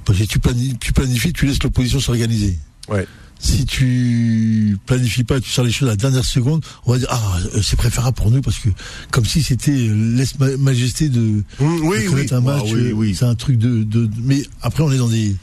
Parce 0.06 0.20
que 0.20 0.26
tu 0.26 0.38
planifies, 0.39 0.78
tu, 0.80 0.94
planifies, 0.94 1.34
tu 1.34 1.48
laisses 1.48 1.62
l'opposition 1.63 2.00
s'organiser. 2.00 2.60
Ouais. 2.88 3.08
Si 3.41 3.65
tu 3.65 4.78
planifies 4.86 5.23
pas, 5.23 5.39
tu 5.39 5.49
sors 5.49 5.63
les 5.63 5.71
choses 5.71 5.88
à 5.88 5.91
la 5.91 5.95
dernière 5.95 6.25
seconde, 6.25 6.62
on 6.86 6.91
va 6.91 6.99
dire 6.99 7.08
ah 7.10 7.21
euh, 7.56 7.62
c'est 7.63 7.78
préférable 7.78 8.15
pour 8.17 8.30
nous 8.32 8.41
parce 8.41 8.60
que 8.60 8.67
comme 9.12 9.23
si 9.25 9.41
c'était 9.41 9.71
euh, 9.71 10.15
laisse 10.17 10.38
ma- 10.39 10.58
majesté 10.58 11.08
de, 11.08 11.21
Mmh, 11.21 11.43
oui, 11.84 12.04
de 12.04 12.10
oui. 12.10 12.28
un 12.32 12.41
match. 12.41 12.62
Ah, 12.65 12.73
oui, 12.73 12.82
euh, 12.88 12.91
oui. 12.91 13.15
C'est 13.15 13.23
un 13.25 13.36
truc 13.36 13.58
de, 13.58 13.84
de, 13.84 14.10
Mais 14.23 14.43
après 14.62 14.84
on 14.84 14.91
est 14.91 14.97
dans 14.97 15.08
des 15.08 15.36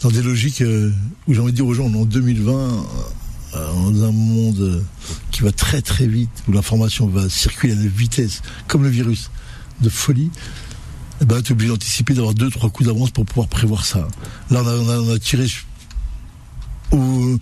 dans 0.00 0.10
des 0.10 0.22
logiques 0.22 0.62
où 1.28 1.34
j'ai 1.34 1.40
envie 1.40 1.52
de 1.52 1.56
dire 1.56 1.66
aux 1.66 1.74
gens 1.74 1.84
on 1.84 1.92
est 1.94 1.98
en 2.00 2.04
2020 2.06 2.52
euh, 3.54 3.72
dans 3.90 4.04
un 4.04 4.12
monde 4.12 4.82
qui 5.30 5.42
va 5.42 5.52
très 5.52 5.82
très 5.82 6.06
vite 6.06 6.30
où 6.48 6.52
l'information 6.52 7.06
va 7.06 7.28
circuler 7.28 7.74
à 7.74 7.76
une 7.76 7.86
vitesse 7.86 8.40
comme 8.66 8.82
le 8.82 8.88
virus 8.88 9.30
de 9.82 9.90
folie. 9.90 10.30
Eh 11.20 11.24
ben, 11.26 11.40
tu 11.42 11.50
es 11.50 11.52
obligé 11.52 11.70
d'anticiper, 11.70 12.14
d'avoir 12.14 12.32
deux, 12.34 12.50
trois 12.50 12.70
coups 12.70 12.88
d'avance 12.88 13.10
pour 13.10 13.24
pouvoir 13.26 13.46
prévoir 13.46 13.84
ça. 13.84 14.08
Là, 14.50 14.62
on 14.64 14.66
a, 14.66 14.74
on 14.74 14.88
a, 14.88 14.98
on 15.00 15.14
a 15.14 15.18
tiré 15.20 15.46
au- 16.92 17.38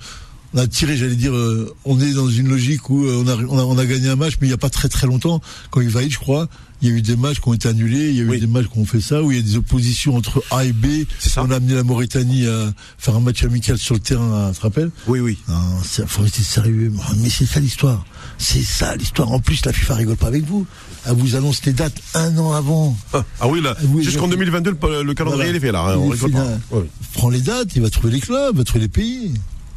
on 0.52 0.58
a 0.58 0.66
tiré, 0.66 0.96
j'allais 0.96 1.14
dire, 1.14 1.32
euh, 1.32 1.72
on 1.84 2.00
est 2.00 2.12
dans 2.12 2.28
une 2.28 2.48
logique 2.48 2.90
où 2.90 3.04
euh, 3.06 3.22
on, 3.24 3.28
a, 3.28 3.36
on, 3.36 3.58
a, 3.58 3.62
on 3.62 3.78
a 3.78 3.86
gagné 3.86 4.08
un 4.08 4.16
match, 4.16 4.34
mais 4.40 4.48
il 4.48 4.50
n'y 4.50 4.54
a 4.54 4.58
pas 4.58 4.68
très 4.70 4.88
très 4.88 5.06
longtemps, 5.06 5.40
quand 5.70 5.80
il 5.80 5.88
va 5.90 6.00
je 6.08 6.18
crois, 6.18 6.48
il 6.82 6.88
y 6.88 6.92
a 6.92 6.94
eu 6.96 7.02
des 7.02 7.14
matchs 7.14 7.38
qui 7.40 7.48
ont 7.48 7.52
été 7.54 7.68
annulés, 7.68 8.08
il 8.08 8.16
y 8.16 8.20
a 8.20 8.24
eu 8.24 8.28
Oui. 8.30 8.40
des 8.40 8.48
matchs 8.48 8.66
qui 8.72 8.78
ont 8.80 8.84
fait 8.86 9.00
ça, 9.00 9.22
où 9.22 9.30
il 9.30 9.36
y 9.36 9.40
a 9.40 9.42
des 9.44 9.56
oppositions 9.56 10.16
entre 10.16 10.42
A 10.50 10.64
et 10.64 10.72
B. 10.72 11.04
Ça. 11.20 11.44
On 11.44 11.50
a 11.52 11.56
amené 11.56 11.74
la 11.74 11.84
Mauritanie 11.84 12.48
à 12.48 12.72
faire 12.98 13.14
un 13.14 13.20
match 13.20 13.44
amical 13.44 13.78
sur 13.78 13.94
le 13.94 14.00
terrain, 14.00 14.50
tu 14.52 14.56
te 14.56 14.62
rappelles? 14.62 14.90
Oui, 15.06 15.20
oui. 15.20 15.38
Non, 15.46 15.54
il 15.98 16.06
faut 16.08 16.22
rester 16.22 16.42
sérieux. 16.42 16.90
Mais 17.18 17.28
c'est 17.30 17.46
ça 17.46 17.60
l'histoire. 17.60 18.04
C'est 18.38 18.62
ça 18.64 18.96
l'histoire. 18.96 19.30
En 19.30 19.38
plus, 19.38 19.64
la 19.66 19.72
FIFA 19.72 19.94
rigole 19.94 20.16
pas 20.16 20.26
avec 20.28 20.44
vous. 20.46 20.66
Elle 21.06 21.14
vous 21.16 21.34
annonce 21.36 21.64
les 21.64 21.72
dates 21.72 21.94
un 22.14 22.36
an 22.38 22.52
avant. 22.52 22.96
Ah, 23.12 23.24
ah 23.40 23.48
oui 23.48 23.60
là, 23.62 23.74
jusqu'en 24.00 24.26
je- 24.26 24.32
2022 24.32 24.70
le, 24.82 25.02
le 25.02 25.14
calendrier 25.14 25.44
Voilà. 25.44 25.56
est 25.56 25.60
fait 25.60 25.72
là. 25.72 25.80
hein, 25.88 25.92
Il 25.94 26.10
on 26.10 26.12
fait 26.12 26.28
pas. 26.28 26.44
là. 26.44 26.58
Oui. 26.72 26.82
Prends 27.14 27.30
les 27.30 27.40
dates, 27.40 27.74
il 27.74 27.82
va 27.82 27.90
trouver 27.90 28.12
les 28.12 28.20
clubs, 28.20 28.50
il 28.54 28.58
va 28.58 28.64
trouver 28.64 28.80
les 28.80 28.88
pays. 28.88 29.32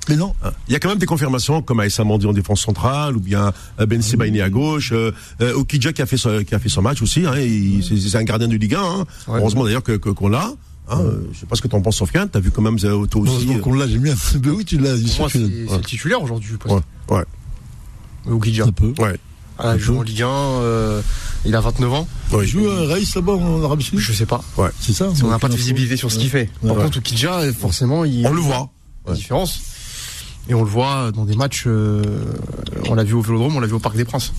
Mais 0.10 0.18
non. 0.18 0.34
Ah. 0.44 0.52
Il 0.68 0.74
y 0.74 0.76
a 0.76 0.80
quand 0.80 0.90
même 0.90 0.98
des 0.98 1.06
confirmations 1.06 1.62
comme 1.62 1.80
Aïssa 1.80 2.04
Mandi 2.04 2.26
en 2.28 2.34
défense 2.34 2.60
centrale 2.62 3.16
ou 3.16 3.22
bien 3.22 3.54
euh, 3.80 3.86
Ben 3.86 4.02
Sebaini 4.02 4.42
à 4.42 4.50
gauche, 4.50 4.92
euh, 4.92 5.14
euh, 5.42 5.54
Okidja 5.54 5.94
qui 5.94 6.02
a 6.02 6.06
fait 6.06 6.18
son, 6.18 6.44
qui 6.44 6.54
a 6.54 6.60
fait 6.60 6.68
son 6.68 6.82
match 6.82 7.02
aussi. 7.02 7.26
Hein, 7.26 7.38
il- 7.40 7.82
c'est 7.88 7.96
c'est 7.98 8.18
un 8.18 8.24
gardien 8.24 8.50
de 8.50 8.56
Ligue 8.58 8.76
1. 8.76 8.82
Hein. 8.82 9.06
Ouais. 9.30 9.40
Heureusement 9.40 9.64
d'ailleurs 9.64 9.84
que 9.84 9.94
que- 9.94 10.10
qu'on 10.10 10.28
l'a. 10.28 10.52
Hein, 10.90 11.00
euh, 11.00 11.22
je 11.32 11.40
sais 11.40 11.46
pas 11.46 11.56
ce 11.56 11.62
que 11.62 11.70
t'en 11.70 11.80
penses, 11.80 11.96
Sofiane. 11.96 12.28
T'as 12.28 12.42
vu 12.42 12.52
quand 12.52 12.62
même 12.62 12.76
euh, 12.84 13.06
toi 13.06 13.22
aussi. 13.22 13.32
Heureusement 13.34 13.60
qu'on 13.60 13.74
l'a, 13.76 13.88
j'aime 13.88 14.02
bien. 14.02 14.16
Ben 14.36 14.50
oui, 14.52 14.66
tu 14.66 14.78
l'as. 14.78 14.98
C'est 14.98 15.38
le 15.40 15.82
titulaire 15.86 16.22
aujourd'hui. 16.22 16.50
je 16.52 16.58
pense. 16.58 16.82
ouais, 17.10 17.16
ouais, 17.18 17.24
Ou 18.28 18.40
Guidja. 18.40 18.66
Un 18.66 18.72
peu. 18.74 18.94
ouais. 19.00 19.16
Ah, 19.60 19.74
il 19.76 19.80
joue 19.82 19.98
en 19.98 20.02
Ligue 20.02 20.22
1, 20.24 20.28
euh, 20.28 21.02
il 21.46 21.56
a 21.56 21.62
29 21.62 21.94
ans. 21.94 22.08
ouais. 22.32 22.46
Il 22.46 22.48
joue 22.48 22.70
un 22.70 22.88
Raïs 22.88 23.14
là-bas 23.16 23.34
en 23.34 23.64
Arabie 23.64 23.84
Saoudite. 23.84 24.00
Je 24.06 24.14
sais 24.14 24.26
pas. 24.26 24.44
C'est 24.80 24.94
ça 24.94 25.10
On 25.24 25.28
n'a 25.30 25.40
pas 25.40 25.50
de 25.50 25.56
visibilité 25.56 25.96
sur 25.98 26.12
ce 26.12 26.18
qu'il 26.18 26.30
fait. 26.30 26.50
Par 26.66 26.76
Ouais. 26.78 26.84
contre, 26.84 27.00
Guidja, 27.02 27.42
forcément, 27.54 28.04
il 28.06 28.26
On 28.28 28.34
le 28.34 28.42
voit. 28.42 28.70
la 29.08 29.14
différence. 29.14 29.62
Et 30.50 30.54
on 30.54 30.64
le 30.64 30.70
voit 30.70 31.12
dans 31.14 31.24
des 31.26 31.36
matchs. 31.36 31.64
euh, 31.68 32.02
on 32.90 32.96
l'a 32.96 33.04
vu 33.04 33.14
au 33.14 33.22
Vélodrome, 33.22 33.56
on 33.56 33.60
l'a 33.60 33.68
vu 33.68 33.74
au 33.74 33.80
Parc 33.80 33.96
des 33.96 34.04
Princes. 34.06 34.34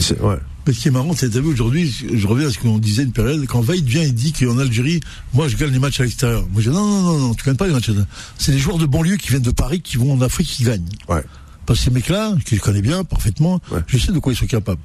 C'est- 0.00 0.20
ouais. 0.20 0.36
Mais 0.66 0.72
ce 0.72 0.80
qui 0.80 0.88
est 0.88 0.90
marrant, 0.90 1.12
c'est 1.16 1.32
vu 1.36 1.48
aujourd'hui, 1.52 1.94
je 2.12 2.26
reviens 2.26 2.48
à 2.48 2.50
ce 2.50 2.58
qu'on 2.58 2.78
disait 2.78 3.04
une 3.04 3.12
période, 3.12 3.44
quand 3.46 3.60
Vaïd 3.60 3.86
vient 3.86 4.02
et 4.02 4.10
dit 4.10 4.32
qu'en 4.32 4.58
Algérie, 4.58 5.00
moi 5.32 5.46
je 5.48 5.56
gagne 5.56 5.70
les 5.70 5.78
matchs 5.78 6.00
à 6.00 6.02
l'extérieur. 6.02 6.42
Moi 6.50 6.60
je 6.60 6.70
dis 6.70 6.76
non, 6.76 6.84
non, 6.86 7.02
non, 7.02 7.18
non, 7.28 7.34
tu 7.34 7.44
gagnes 7.44 7.56
pas 7.56 7.66
les 7.68 7.72
matchs 7.72 7.88
à 7.88 7.92
l'extérieur. 7.92 8.06
C'est 8.36 8.50
les 8.52 8.58
joueurs 8.58 8.78
de 8.78 8.86
banlieue 8.86 9.16
qui 9.16 9.28
viennent 9.28 9.42
de 9.42 9.50
Paris, 9.52 9.80
qui 9.80 9.96
vont 9.96 10.12
en 10.12 10.20
Afrique, 10.22 10.48
qui 10.48 10.64
gagnent. 10.64 10.82
Ouais. 11.08 11.22
Parce 11.66 11.80
que 11.80 11.84
ces 11.86 11.90
mecs-là, 11.90 12.34
que 12.44 12.54
je 12.56 12.60
connais 12.60 12.82
bien, 12.82 13.04
parfaitement, 13.04 13.60
Ouais. 13.70 13.80
je 13.86 13.98
sais 13.98 14.12
de 14.12 14.18
quoi 14.18 14.32
ils 14.32 14.36
sont 14.36 14.46
capables. 14.46 14.80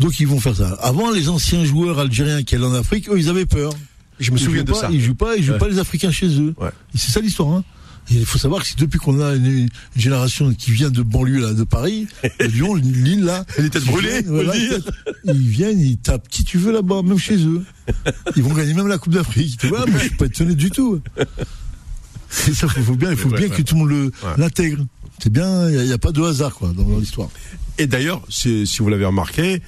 Donc 0.00 0.20
ils 0.20 0.26
vont 0.26 0.40
faire 0.40 0.56
ça. 0.56 0.76
Avant, 0.82 1.10
les 1.10 1.28
anciens 1.28 1.64
joueurs 1.64 1.98
algériens 1.98 2.42
qui 2.42 2.54
allaient 2.54 2.64
en 2.66 2.74
Afrique, 2.74 3.08
eux, 3.08 3.18
ils 3.18 3.28
avaient 3.28 3.46
peur. 3.46 3.72
Je 4.20 4.30
me 4.32 4.36
Ils 4.38 4.44
souviens 4.44 4.64
de 4.64 4.72
pas, 4.72 4.80
ça. 4.80 4.88
Ils 4.92 5.00
jouent 5.00 5.14
pas, 5.14 5.36
ils 5.36 5.42
jouent 5.44 5.52
Ouais. 5.52 5.58
pas 5.58 5.68
les 5.68 5.78
Africains 5.78 6.10
chez 6.10 6.28
eux. 6.40 6.54
Ouais. 6.60 6.70
C'est 6.94 7.10
ça 7.12 7.20
l'histoire. 7.20 7.48
Hein. 7.52 7.64
Il 8.10 8.24
faut 8.24 8.38
savoir 8.38 8.64
que 8.64 8.68
depuis 8.78 8.98
qu'on 8.98 9.20
a 9.20 9.34
une, 9.34 9.44
une 9.46 9.68
génération 9.96 10.54
qui 10.54 10.70
vient 10.70 10.88
de 10.90 11.02
banlieue 11.02 11.40
là, 11.42 11.52
de 11.52 11.62
Paris, 11.64 12.06
de 12.40 12.46
Lyon, 12.46 12.74
Lille 12.74 13.22
là, 13.24 13.44
Les 13.58 13.68
têtes 13.70 13.82
qui 13.82 13.88
brûlées, 13.90 14.08
viennent, 14.22 14.24
faut 14.24 14.32
voilà, 14.34 14.54
le 14.54 14.58
dire. 14.60 14.78
ils 15.24 15.48
viennent, 15.48 15.80
ils 15.80 15.98
tapent 15.98 16.26
qui 16.28 16.42
tu 16.42 16.56
veux 16.58 16.72
là-bas, 16.72 17.02
même 17.02 17.18
chez 17.18 17.36
eux. 17.44 17.62
Ils 18.34 18.42
vont 18.42 18.54
gagner 18.54 18.72
même 18.74 18.88
la 18.88 18.96
Coupe 18.98 19.12
d'Afrique. 19.12 19.58
Tu 19.58 19.66
vois, 19.68 19.84
moi 19.86 19.98
je 19.98 20.06
suis 20.06 20.16
pas 20.16 20.24
étonné 20.26 20.54
du 20.54 20.70
tout. 20.70 21.00
C'est 22.30 22.54
ça, 22.54 22.68
faut, 22.68 22.82
faut 22.82 22.94
bien, 22.96 23.10
il 23.10 23.16
faut 23.16 23.28
Ouais, 23.30 23.38
bien 23.38 23.48
que 23.48 23.62
tout 23.62 23.74
le 23.74 23.80
monde 23.84 24.10
l'intègre. 24.36 24.84
C'est 25.22 25.32
bien, 25.32 25.68
il 25.70 25.82
n'y 25.84 25.92
a, 25.92 25.98
pas 25.98 26.12
de 26.12 26.22
hasard 26.22 26.54
quoi 26.54 26.72
dans, 26.76 26.84
dans 26.84 26.98
l'histoire. 26.98 27.28
Et 27.78 27.86
d'ailleurs, 27.86 28.22
si, 28.28 28.64
vous 28.78 28.88
l'avez 28.88 29.04
remarqué, 29.04 29.62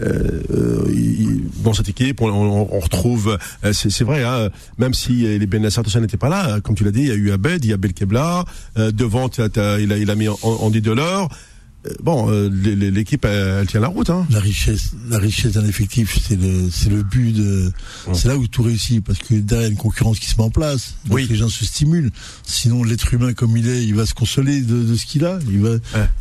euh, 0.00 0.40
euh, 0.50 0.84
il- 0.92 1.42
dans 1.62 1.74
cette 1.74 1.88
équipe, 1.88 2.20
on, 2.22 2.64
retrouve, 2.80 3.36
euh, 3.64 3.72
c'est 3.72 4.02
vrai, 4.04 4.24
hein, 4.24 4.48
même 4.78 4.94
si 4.94 5.26
euh, 5.26 5.38
les 5.38 5.46
Ben 5.46 5.60
Nasser 5.62 5.82
tout 5.82 5.90
ça 5.90 6.00
n'était 6.00 6.16
pas 6.16 6.28
là, 6.28 6.56
euh, 6.56 6.60
comme 6.60 6.74
tu 6.74 6.84
l'as 6.84 6.90
dit, 6.90 7.00
il 7.00 7.08
y 7.08 7.10
a 7.10 7.14
eu 7.14 7.32
Abed, 7.32 7.64
il 7.64 7.70
y 7.70 7.72
a 7.72 7.76
Belkebla, 7.76 8.44
euh, 8.78 8.92
devant, 8.92 9.28
t'as- 9.28 9.48
t'as- 9.50 9.78
il, 9.78 9.92
a, 9.92 9.98
il 9.98 10.10
a 10.10 10.14
mis 10.14 10.28
Andy 10.42 10.80
Delors. 10.80 11.28
Euh, 11.86 11.94
bon, 12.02 12.30
euh, 12.30 12.50
l'é- 12.52 12.76
l'é- 12.76 12.90
l'équipe, 12.90 13.24
elle, 13.24 13.66
tient 13.66 13.80
la 13.80 13.88
route. 13.88 14.10
Hein. 14.10 14.26
La 14.30 14.38
richesse, 14.40 14.90
la 15.08 15.16
richesse 15.18 15.52
d'un 15.52 15.64
effectif, 15.66 16.18
c'est 16.28 16.36
le, 16.38 16.68
c'est 16.70 16.90
le 16.90 17.02
but 17.02 17.32
de, 17.32 17.72
c'est 18.12 18.28
là 18.28 18.36
où 18.36 18.46
tout 18.46 18.62
réussit 18.62 19.02
parce 19.02 19.18
que 19.18 19.32
derrière 19.34 19.68
il 19.68 19.70
y 19.70 19.70
a 19.70 19.72
une 19.72 19.78
concurrence 19.78 20.18
qui 20.18 20.26
se 20.26 20.36
met 20.36 20.42
en 20.42 20.50
place, 20.50 20.94
donc 21.06 21.14
Oui. 21.16 21.26
les 21.30 21.36
gens 21.36 21.48
se 21.48 21.64
stimulent. 21.64 22.10
Sinon, 22.46 22.84
l'être 22.84 23.14
humain 23.14 23.32
comme 23.32 23.56
il 23.56 23.66
est, 23.66 23.82
il 23.82 23.94
va 23.94 24.04
se 24.04 24.12
consoler 24.12 24.60
de, 24.60 24.82
de 24.82 24.94
ce 24.94 25.06
qu'il 25.06 25.24
a, 25.24 25.38
il 25.48 25.60
va, 25.60 25.70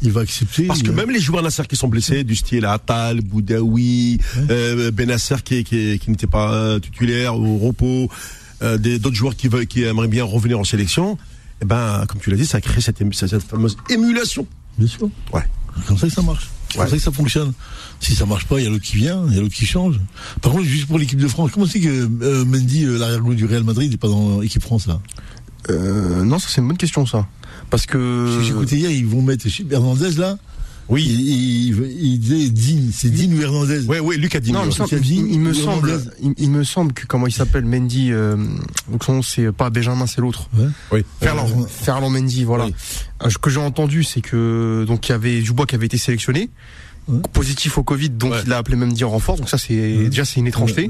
il 0.01 0.11
va 0.13 0.21
accepter. 0.21 0.63
Parce 0.67 0.81
que 0.81 0.91
va- 0.91 0.95
même 1.05 1.11
les 1.11 1.19
joueurs 1.19 1.43
Nasser 1.43 1.63
qui 1.67 1.75
sont 1.75 1.89
blessés, 1.89 2.23
du 2.23 2.37
style 2.37 2.65
Atal, 2.65 3.19
Boudaoui, 3.19 4.19
euh, 4.49 4.91
Ben 4.91 5.09
Nasser 5.09 5.35
qui, 5.43 5.65
qui, 5.65 5.99
qui 5.99 6.09
n'était 6.09 6.25
pas 6.27 6.53
euh, 6.53 6.79
titulaire 6.79 7.35
au 7.35 7.57
repos, 7.57 8.09
euh, 8.61 8.77
des- 8.77 8.97
d'autres 8.97 9.15
joueurs 9.17 9.35
qui, 9.35 9.49
veulent, 9.49 9.67
qui 9.67 9.83
aimeraient 9.83 10.07
bien 10.07 10.23
revenir 10.23 10.57
en 10.57 10.63
sélection, 10.63 11.17
eh 11.61 11.65
ben, 11.65 12.05
comme 12.07 12.21
tu 12.21 12.29
l'as 12.29 12.37
dit, 12.37 12.45
ça 12.45 12.61
crée 12.61 12.79
cette, 12.79 12.99
cette 13.13 13.43
fameuse 13.43 13.75
émulation. 13.89 14.47
Bien 14.79 14.87
sûr. 14.87 15.09
Ouais. 15.33 15.43
Comme 15.87 15.97
ça 15.97 16.07
que 16.07 16.13
ça 16.13 16.21
marche. 16.21 16.49
C'est 16.69 16.77
comme 16.77 16.87
ça 16.87 16.95
que 16.95 17.01
ça 17.01 17.11
fonctionne. 17.11 17.53
Si 17.99 18.15
ça 18.15 18.25
marche 18.25 18.45
pas, 18.45 18.59
il 18.59 18.63
y 18.63 18.67
a 18.67 18.69
l'autre 18.69 18.85
qui 18.85 18.95
vient, 18.95 19.23
il 19.27 19.35
y 19.35 19.37
a 19.37 19.41
l'autre 19.41 19.53
qui 19.53 19.65
change. 19.65 19.99
Par 20.41 20.51
contre, 20.51 20.63
juste 20.63 20.87
pour 20.87 20.97
l'équipe 20.97 21.19
de 21.19 21.27
France, 21.27 21.51
comment 21.53 21.65
c'est 21.65 21.81
que 21.81 22.09
euh, 22.21 22.45
Mendy, 22.45 22.85
euh, 22.85 22.97
l'arrière-goût 22.97 23.33
du 23.33 23.45
Real 23.45 23.63
Madrid, 23.63 23.91
n'est 23.91 23.97
pas 23.97 24.07
dans 24.07 24.39
l'équipe 24.39 24.61
France 24.61 24.87
là? 24.87 24.99
Euh, 25.69 26.23
non, 26.23 26.39
ça 26.39 26.47
c'est 26.49 26.61
une 26.61 26.67
bonne 26.67 26.77
question 26.77 27.05
ça. 27.05 27.27
Parce 27.69 27.85
que. 27.85 28.39
J'ai 28.43 28.51
écouté 28.51 28.77
hier, 28.77 28.91
ils 28.91 29.05
vont 29.05 29.21
mettre 29.21 29.45
Hernandez 29.69 30.11
là. 30.11 30.37
Oui. 30.89 31.03
Il, 31.05 32.19
disait 32.19 32.49
Dean, 32.49 32.89
c'est 32.91 33.09
Dean 33.09 33.31
ou 33.37 33.41
Hernandez. 33.41 33.81
Oui, 33.87 33.97
oui, 34.01 34.17
Lucas 34.17 34.39
Digne. 34.39 34.55
Non, 34.55 34.61
il 34.63 34.65
me, 34.65 34.71
ouais. 34.71 34.75
semble, 34.75 35.01
il, 35.05 35.31
il 35.31 35.39
me 35.39 35.53
semble, 35.53 36.01
il, 36.21 36.33
il 36.37 36.49
me 36.49 36.63
semble 36.63 36.93
que 36.93 37.05
comment 37.05 37.27
il 37.27 37.31
s'appelle 37.31 37.63
Mendy, 37.65 38.11
euh, 38.11 38.35
donc 38.91 39.03
son 39.03 39.13
nom 39.13 39.21
c'est 39.21 39.51
pas 39.51 39.69
Benjamin, 39.69 40.07
c'est 40.07 40.19
l'autre. 40.21 40.49
Oui, 40.91 41.03
Ferland. 41.21 41.47
Euh, 41.47 41.65
Ferland 41.67 42.09
Mendy, 42.11 42.43
voilà. 42.43 42.65
Oui. 42.65 42.73
Euh, 43.23 43.29
Ce 43.29 43.37
que 43.37 43.49
j'ai 43.49 43.59
entendu, 43.59 44.03
c'est 44.03 44.21
que 44.21 44.83
donc 44.87 45.07
il 45.07 45.11
y 45.11 45.15
avait 45.15 45.41
Dubois 45.41 45.65
qui 45.67 45.75
avait 45.75 45.85
été 45.85 45.97
sélectionné, 45.97 46.49
Ouais. 47.07 47.19
positif 47.33 47.77
au 47.77 47.83
Covid, 47.83 48.09
donc 48.09 48.33
Ouais. 48.33 48.41
il 48.45 48.53
a 48.53 48.57
appelé 48.57 48.75
Mendy 48.75 49.03
en 49.03 49.09
renfort. 49.09 49.37
Donc 49.37 49.49
ça, 49.49 49.57
c'est 49.57 50.09
déjà 50.09 50.25
c'est 50.25 50.39
une 50.39 50.47
étrangeté. 50.47 50.89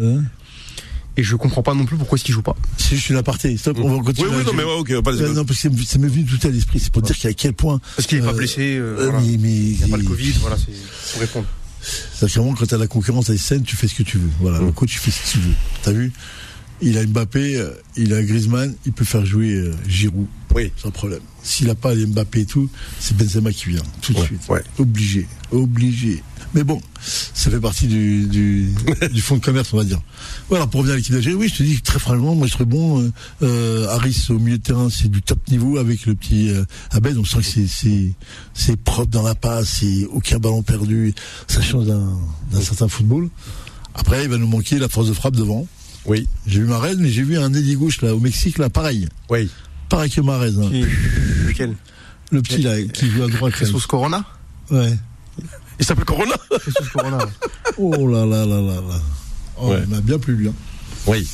Et 1.20 1.24
je 1.24 1.36
comprends 1.36 1.62
pas 1.62 1.74
non 1.74 1.84
plus 1.86 1.98
pourquoi 1.98 2.16
est-ce 2.16 2.24
qu'il 2.24 2.34
joue 2.34 2.42
pas. 2.42 2.56
C'est 2.78 2.96
juste 2.96 3.10
une 3.10 3.18
aparté. 3.18 3.58
Stop, 3.58 3.78
on 3.82 3.90
va 3.90 3.96
Oui, 3.98 4.04
continuer. 4.06 4.30
oui, 4.38 4.44
non, 4.46 4.54
mais 4.54 4.64
ouais, 4.64 4.78
ok, 4.80 5.02
pas 5.04 5.12
Euh, 5.12 5.34
non, 5.34 5.44
parce 5.44 5.62
que 5.62 5.70
ça 5.86 6.00
m'est 6.00 6.08
venu 6.08 6.24
tout 6.24 6.48
à 6.48 6.50
l'esprit. 6.50 6.80
C'est 6.80 6.94
pour 6.94 7.02
dire 7.02 7.18
qu'à 7.18 7.34
quel 7.34 7.52
point. 7.52 7.82
Parce 7.98 8.08
qu'il 8.08 8.20
est 8.20 8.22
pas 8.22 8.30
Euh, 8.30 8.34
blessé. 8.34 8.78
euh, 8.78 8.96
voilà. 9.12 9.20
mais, 9.20 9.36
mais, 9.38 9.50
Il 9.50 9.78
n'y 9.80 9.84
a 9.84 9.88
pas 9.90 9.98
le 9.98 10.04
Covid, 10.06 10.32
voilà, 10.40 10.56
c'est 10.56 11.12
pour 11.12 11.20
répondre. 11.22 11.46
Vraiment 12.22 12.54
quand 12.54 12.66
t'as 12.68 12.78
la 12.78 12.88
concurrence 12.88 13.30
à 13.30 13.38
scène, 13.38 13.64
tu 13.64 13.76
fais 13.76 13.90
ce 13.90 13.96
que 13.96 14.04
tu 14.04 14.18
veux. 14.18 14.30
Voilà, 14.40 14.60
le 14.60 14.72
coach, 14.72 14.94
il 14.96 15.00
fait 15.00 15.12
ce 15.12 15.32
qu'il 15.34 15.42
veut. 15.42 15.54
T'as 15.84 15.92
vu? 15.92 16.14
Il 16.82 16.98
a 16.98 17.06
Mbappé, 17.06 17.58
euh, 17.58 17.72
il 17.98 18.14
a 18.14 18.24
Griezmann, 18.24 18.74
il 18.86 18.94
peut 18.94 19.04
faire 19.06 19.26
jouer 19.26 19.54
euh, 19.54 19.74
Giroud. 19.88 20.28
Oui. 20.56 20.72
Sans 20.78 20.92
problème. 20.92 21.20
S'il 21.44 21.70
a 21.70 21.76
pas 21.76 21.94
les 21.94 22.06
Mbappé 22.06 22.42
et 22.42 22.46
tout, 22.46 22.70
c'est 23.00 23.16
Benzema 23.18 23.52
qui 23.52 23.70
vient. 23.70 23.82
Tout 24.02 24.14
de 24.14 24.20
Ouais, 24.20 24.26
suite. 24.26 24.42
ouais. 24.50 24.64
Obligé. 24.78 25.28
Obligé. 25.52 26.24
Mais 26.56 26.64
bon, 26.64 26.82
ça 27.00 27.52
fait 27.52 27.60
partie 27.60 27.86
du, 27.88 28.26
du, 28.28 28.70
du 29.12 29.22
fonds 29.22 29.38
de 29.38 29.44
commerce, 29.44 29.72
on 29.74 29.78
va 29.78 29.84
dire. 29.84 30.02
Voilà, 30.50 30.66
pour 30.66 30.80
revenir 30.80 30.94
à 30.94 30.98
l'équipe 30.98 31.14
d'Algérie, 31.14 31.36
oui, 31.36 31.48
je 31.50 31.58
te 31.58 31.64
dis 31.64 31.80
très 31.82 32.00
franchement, 32.00 32.34
moi 32.34 32.48
je 32.48 32.54
serais 32.54 32.66
bon. 32.66 33.02
Euh, 33.04 33.12
euh, 33.44 33.88
Harris 33.90 34.26
au 34.30 34.40
milieu 34.40 34.58
de 34.58 34.64
terrain, 34.64 34.90
c'est 34.90 35.10
du 35.12 35.22
top 35.22 35.40
niveau 35.50 35.78
avec 35.78 36.06
le 36.08 36.16
petit 36.16 36.50
euh, 36.50 36.64
Abed. 36.92 37.18
On 37.18 37.26
sent 37.26 37.38
que 37.40 37.44
c'est 37.44 37.68
c'est 37.68 38.14
c'est 38.56 38.78
propre 38.82 39.12
dans 39.12 39.22
la 39.22 39.36
passe, 39.36 39.80
c'est 39.82 40.06
aucun 40.12 40.40
ballon 40.40 40.64
perdu. 40.64 41.14
Ça 41.48 41.62
change 41.62 41.86
d'un 41.86 42.18
d'un 42.52 42.62
certain 42.62 42.88
football. 42.88 43.30
Après, 43.94 44.24
il 44.24 44.30
va 44.30 44.38
nous 44.38 44.48
manquer 44.48 44.80
la 44.80 44.88
force 44.88 45.08
de 45.08 45.14
frappe 45.14 45.36
devant. 45.36 45.68
Oui, 46.10 46.28
J'ai 46.48 46.60
vu 46.60 46.66
Marez, 46.66 46.96
mais 46.98 47.10
j'ai 47.10 47.22
vu 47.24 47.38
un 47.38 47.54
ailier 47.54 47.76
gauche 47.76 48.02
là 48.02 48.14
au 48.16 48.20
Mexique 48.20 48.58
là, 48.58 48.70
pareil, 48.70 49.08
oui. 49.30 49.50
pareil 49.90 50.10
que 50.10 50.22
Marez. 50.22 50.50
hein. 50.60 50.70
Qui- 50.70 50.86
Lequel? 51.48 51.76
Le 52.32 52.42
petit 52.42 52.62
là 52.64 52.82
qui 52.82 53.10
joue 53.10 53.24
à 53.24 53.28
droite. 53.28 53.56
Jesus 53.58 53.88
Corona? 53.88 54.24
Ouais. 54.72 54.98
Il 55.80 55.86
s'appelle 55.86 56.06
Corona? 56.06 56.36
Jesus 56.66 56.90
Corona. 56.94 57.20
Oh 57.78 58.08
là 58.08 58.26
là 58.26 58.46
là 58.46 58.60
là 58.62 58.82
là. 58.82 59.00
Oh, 59.58 59.70
Ouais. 59.72 59.84
On 59.90 59.94
a 59.96 60.02
bien 60.02 60.20
plu 60.20 60.36
lui. 60.36 60.48
Hein. 60.50 60.54
Oui. 61.08 61.28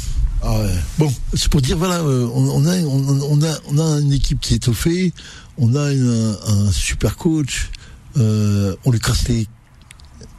Ah 0.43 0.59
ouais. 0.59 0.73
Bon, 0.99 1.11
c'est 1.33 1.49
pour 1.49 1.61
dire 1.61 1.77
voilà, 1.77 1.99
euh, 2.01 2.27
on, 2.33 2.65
a 2.65 2.75
on, 2.83 3.19
on 3.31 3.41
a 3.43 3.57
on 3.69 3.77
a 3.79 3.99
une 4.01 4.13
équipe 4.13 4.39
qui 4.39 4.53
est 4.53 4.57
étoffée, 4.57 5.13
on 5.57 5.73
a 5.75 5.91
une- 5.91 6.35
un 6.47 6.71
super 6.71 7.17
coach, 7.17 7.71
euh, 8.17 8.75
on 8.85 8.91
lui 8.91 8.99
casse 8.99 9.27
les 9.27 9.47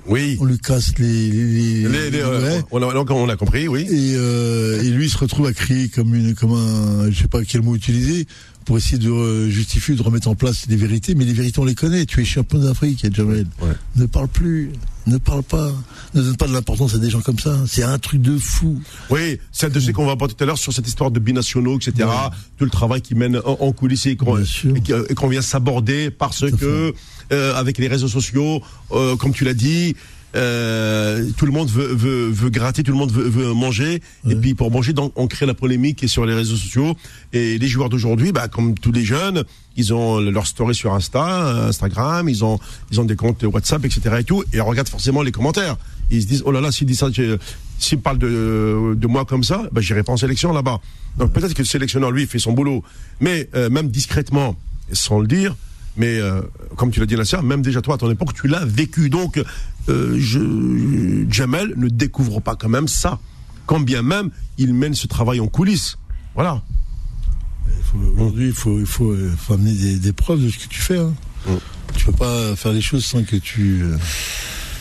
Oui. 0.09 0.37
on 0.40 0.45
lui 0.45 0.59
casse 0.59 0.99
les 0.99 1.31
les, 1.31 2.11
les- 2.11 2.21
euh, 2.21 2.61
on, 2.71 2.83
a, 2.83 2.87
on 2.95 3.29
a 3.29 3.37
compris, 3.37 3.69
oui. 3.69 3.83
et, 3.90 4.14
euh, 4.16 4.83
et 4.83 4.90
lui 4.90 5.07
il 5.07 5.11
se 5.11 5.19
retrouve 5.19 5.47
à 5.47 5.53
crier 5.53 5.88
comme 5.88 6.14
une 6.14 6.35
comme 6.35 6.53
un 6.53 7.11
je 7.11 7.23
sais 7.23 7.29
pas 7.29 7.42
quel 7.45 7.62
mot 7.62 7.75
utiliser 7.75 8.27
pour 8.64 8.77
essayer 8.79 8.99
de 8.99 9.11
euh, 9.11 9.49
justifier 9.49 9.95
de 9.95 10.03
remettre 10.03 10.27
en 10.29 10.35
place 10.35 10.66
les 10.69 10.77
vérités 10.77 11.14
mais 11.14 11.25
les 11.25 11.33
vérités 11.33 11.59
on 11.61 11.64
les 11.64 11.75
connaît 11.77 12.05
tu 12.07 12.21
es 12.21 12.25
champion 12.25 12.59
d'Afrique 12.59 13.05
Jamel 13.14 13.47
Ouais. 13.62 13.69
ne 13.97 14.07
parle 14.07 14.29
plus 14.29 14.71
ne 15.07 15.19
parle 15.19 15.42
pas 15.45 15.71
ne 16.14 16.23
donne 16.23 16.37
pas 16.37 16.49
de 16.49 16.53
l'importance 16.53 16.95
à 16.95 16.99
des 16.99 17.11
gens 17.11 17.21
comme 17.21 17.38
ça 17.38 17.57
c'est 17.69 17.85
un 17.85 17.99
truc 17.99 18.21
de 18.23 18.37
fou 18.38 18.81
Oui, 19.11 19.38
celle 19.53 19.71
de 19.73 19.79
ce 19.81 19.90
qu'on 19.92 20.07
va 20.07 20.12
apporter 20.12 20.35
tout 20.35 20.42
à 20.45 20.47
l'heure 20.49 20.59
sur 20.59 20.73
cette 20.73 20.88
histoire 20.88 21.11
de 21.12 21.21
binationaux, 21.21 21.79
etc. 21.79 22.09
Tout 22.59 22.64
le 22.64 22.71
travail 22.71 23.03
qui 23.03 23.14
mène 23.14 23.37
en, 23.45 23.57
en 23.61 23.73
coulisses 23.73 24.07
et 24.07 24.16
qu'on 24.16 24.35
Bien 24.35 24.45
sûr. 24.45 24.75
et 25.09 25.14
qu'on 25.14 25.29
vient 25.29 25.42
s'aborder 25.42 26.11
parce 26.11 26.38
Tout 26.40 26.57
que 26.57 26.92
euh, 27.32 27.54
avec 27.54 27.78
les 27.78 27.88
réseaux 27.88 28.08
sociaux, 28.08 28.62
euh, 28.92 29.16
comme 29.16 29.32
tu 29.32 29.44
l'as 29.44 29.54
dit. 29.54 29.94
euh, 30.36 31.30
tout 31.36 31.46
le 31.46 31.52
monde 31.52 31.70
veut, 31.70 31.94
veut, 31.94 32.28
veut 32.28 32.50
gratter, 32.50 32.82
tout 32.82 32.92
le 32.92 32.98
monde 32.98 33.10
veut, 33.12 33.28
veut 33.28 33.52
manger, 33.54 34.02
et 34.28 34.34
puis 34.34 34.54
pour 34.54 34.70
manger, 34.70 34.92
donc, 34.92 35.12
on 35.16 35.26
crée 35.28 35.46
la 35.46 35.54
polémique 35.54 36.08
sur 36.08 36.26
les 36.26 36.34
réseaux 36.34 36.56
sociaux. 36.56 36.96
Et 37.32 37.58
les 37.58 37.68
joueurs 37.68 37.88
d'aujourd'hui, 37.88 38.32
bah, 38.32 38.48
comme 38.48 38.74
tous 38.74 38.92
les 38.92 39.04
jeunes, 39.04 39.44
ils 39.76 39.94
ont 39.94 40.18
leur 40.20 40.46
story 40.46 40.74
sur 40.74 40.92
Insta, 40.94 41.66
Instagram, 41.68 42.28
ils 42.28 42.44
ont, 42.44 42.58
ils 42.90 43.00
ont 43.00 43.04
des 43.04 43.16
comptes 43.16 43.42
WhatsApp, 43.44 43.84
etc. 43.84 44.16
et 44.18 44.24
tout, 44.24 44.42
et 44.52 44.56
ils 44.56 44.60
regardent 44.60 44.88
forcément 44.88 45.22
les 45.22 45.32
commentaires. 45.32 45.76
Ils 46.10 46.22
se 46.22 46.26
disent, 46.26 46.42
oh 46.44 46.52
là 46.52 46.60
là, 46.60 46.70
s'il 46.70 46.86
dit 46.86 46.96
ça, 46.96 47.08
s'il 47.78 47.98
parle 48.00 48.18
de, 48.18 48.94
de 48.94 49.06
moi 49.06 49.24
comme 49.24 49.42
ça, 49.44 49.62
bah, 49.72 49.80
j'irai 49.80 50.02
pas 50.02 50.12
en 50.12 50.16
sélection 50.16 50.52
là-bas. 50.52 50.80
Donc 51.18 51.32
peut-être 51.32 51.54
que 51.54 51.62
le 51.62 51.66
sélectionneur, 51.66 52.10
lui, 52.10 52.26
fait 52.26 52.38
son 52.38 52.52
boulot. 52.52 52.84
Mais 53.20 53.48
euh, 53.54 53.70
même 53.70 53.88
discrètement, 53.88 54.56
sans 54.92 55.18
le 55.18 55.26
dire, 55.26 55.56
mais 55.96 56.18
euh, 56.18 56.42
comme 56.76 56.90
tu 56.90 57.00
l'as 57.00 57.06
dit, 57.06 57.16
Nasser, 57.16 57.40
même 57.42 57.62
déjà 57.62 57.80
toi, 57.82 57.94
à 57.94 57.98
ton 57.98 58.11
époque, 58.11 58.35
tu 58.35 58.48
l'as 58.48 58.64
vécu. 58.64 59.09
Donc, 59.11 59.42
euh, 59.88 60.16
je, 60.18 61.24
Jamel 61.30 61.74
ne 61.76 61.88
découvre 61.88 62.40
pas 62.40 62.56
quand 62.56 62.68
même 62.68 62.88
ça. 62.88 63.18
Quand 63.66 63.80
bien 63.80 64.02
même, 64.02 64.30
il 64.59 64.74
mène 64.74 64.94
ce 64.94 65.06
travail 65.06 65.40
en 65.40 65.48
coulisses. 65.48 65.98
Voilà. 66.35 66.62
Aujourd'hui, 68.14 68.48
il 68.48 68.52
faut, 68.52 68.78
il 68.78 68.87
faut, 68.87 69.11
euh, 69.11 69.32
faut 69.37 69.54
amener 69.54 69.72
des, 69.72 69.98
des 69.98 70.12
preuves 70.12 70.42
de 70.42 70.50
ce 70.50 70.59
que 70.59 70.68
tu 70.68 70.80
fais. 70.80 70.98
Hein. 70.98 71.14
Mm. 71.46 71.54
Tu 71.96 72.04
peux 72.04 72.12
pas 72.12 72.54
faire 72.56 72.72
les 72.72 72.82
choses 72.82 73.04
sans 73.04 73.22
que 73.24 73.37
tu, 73.37 73.82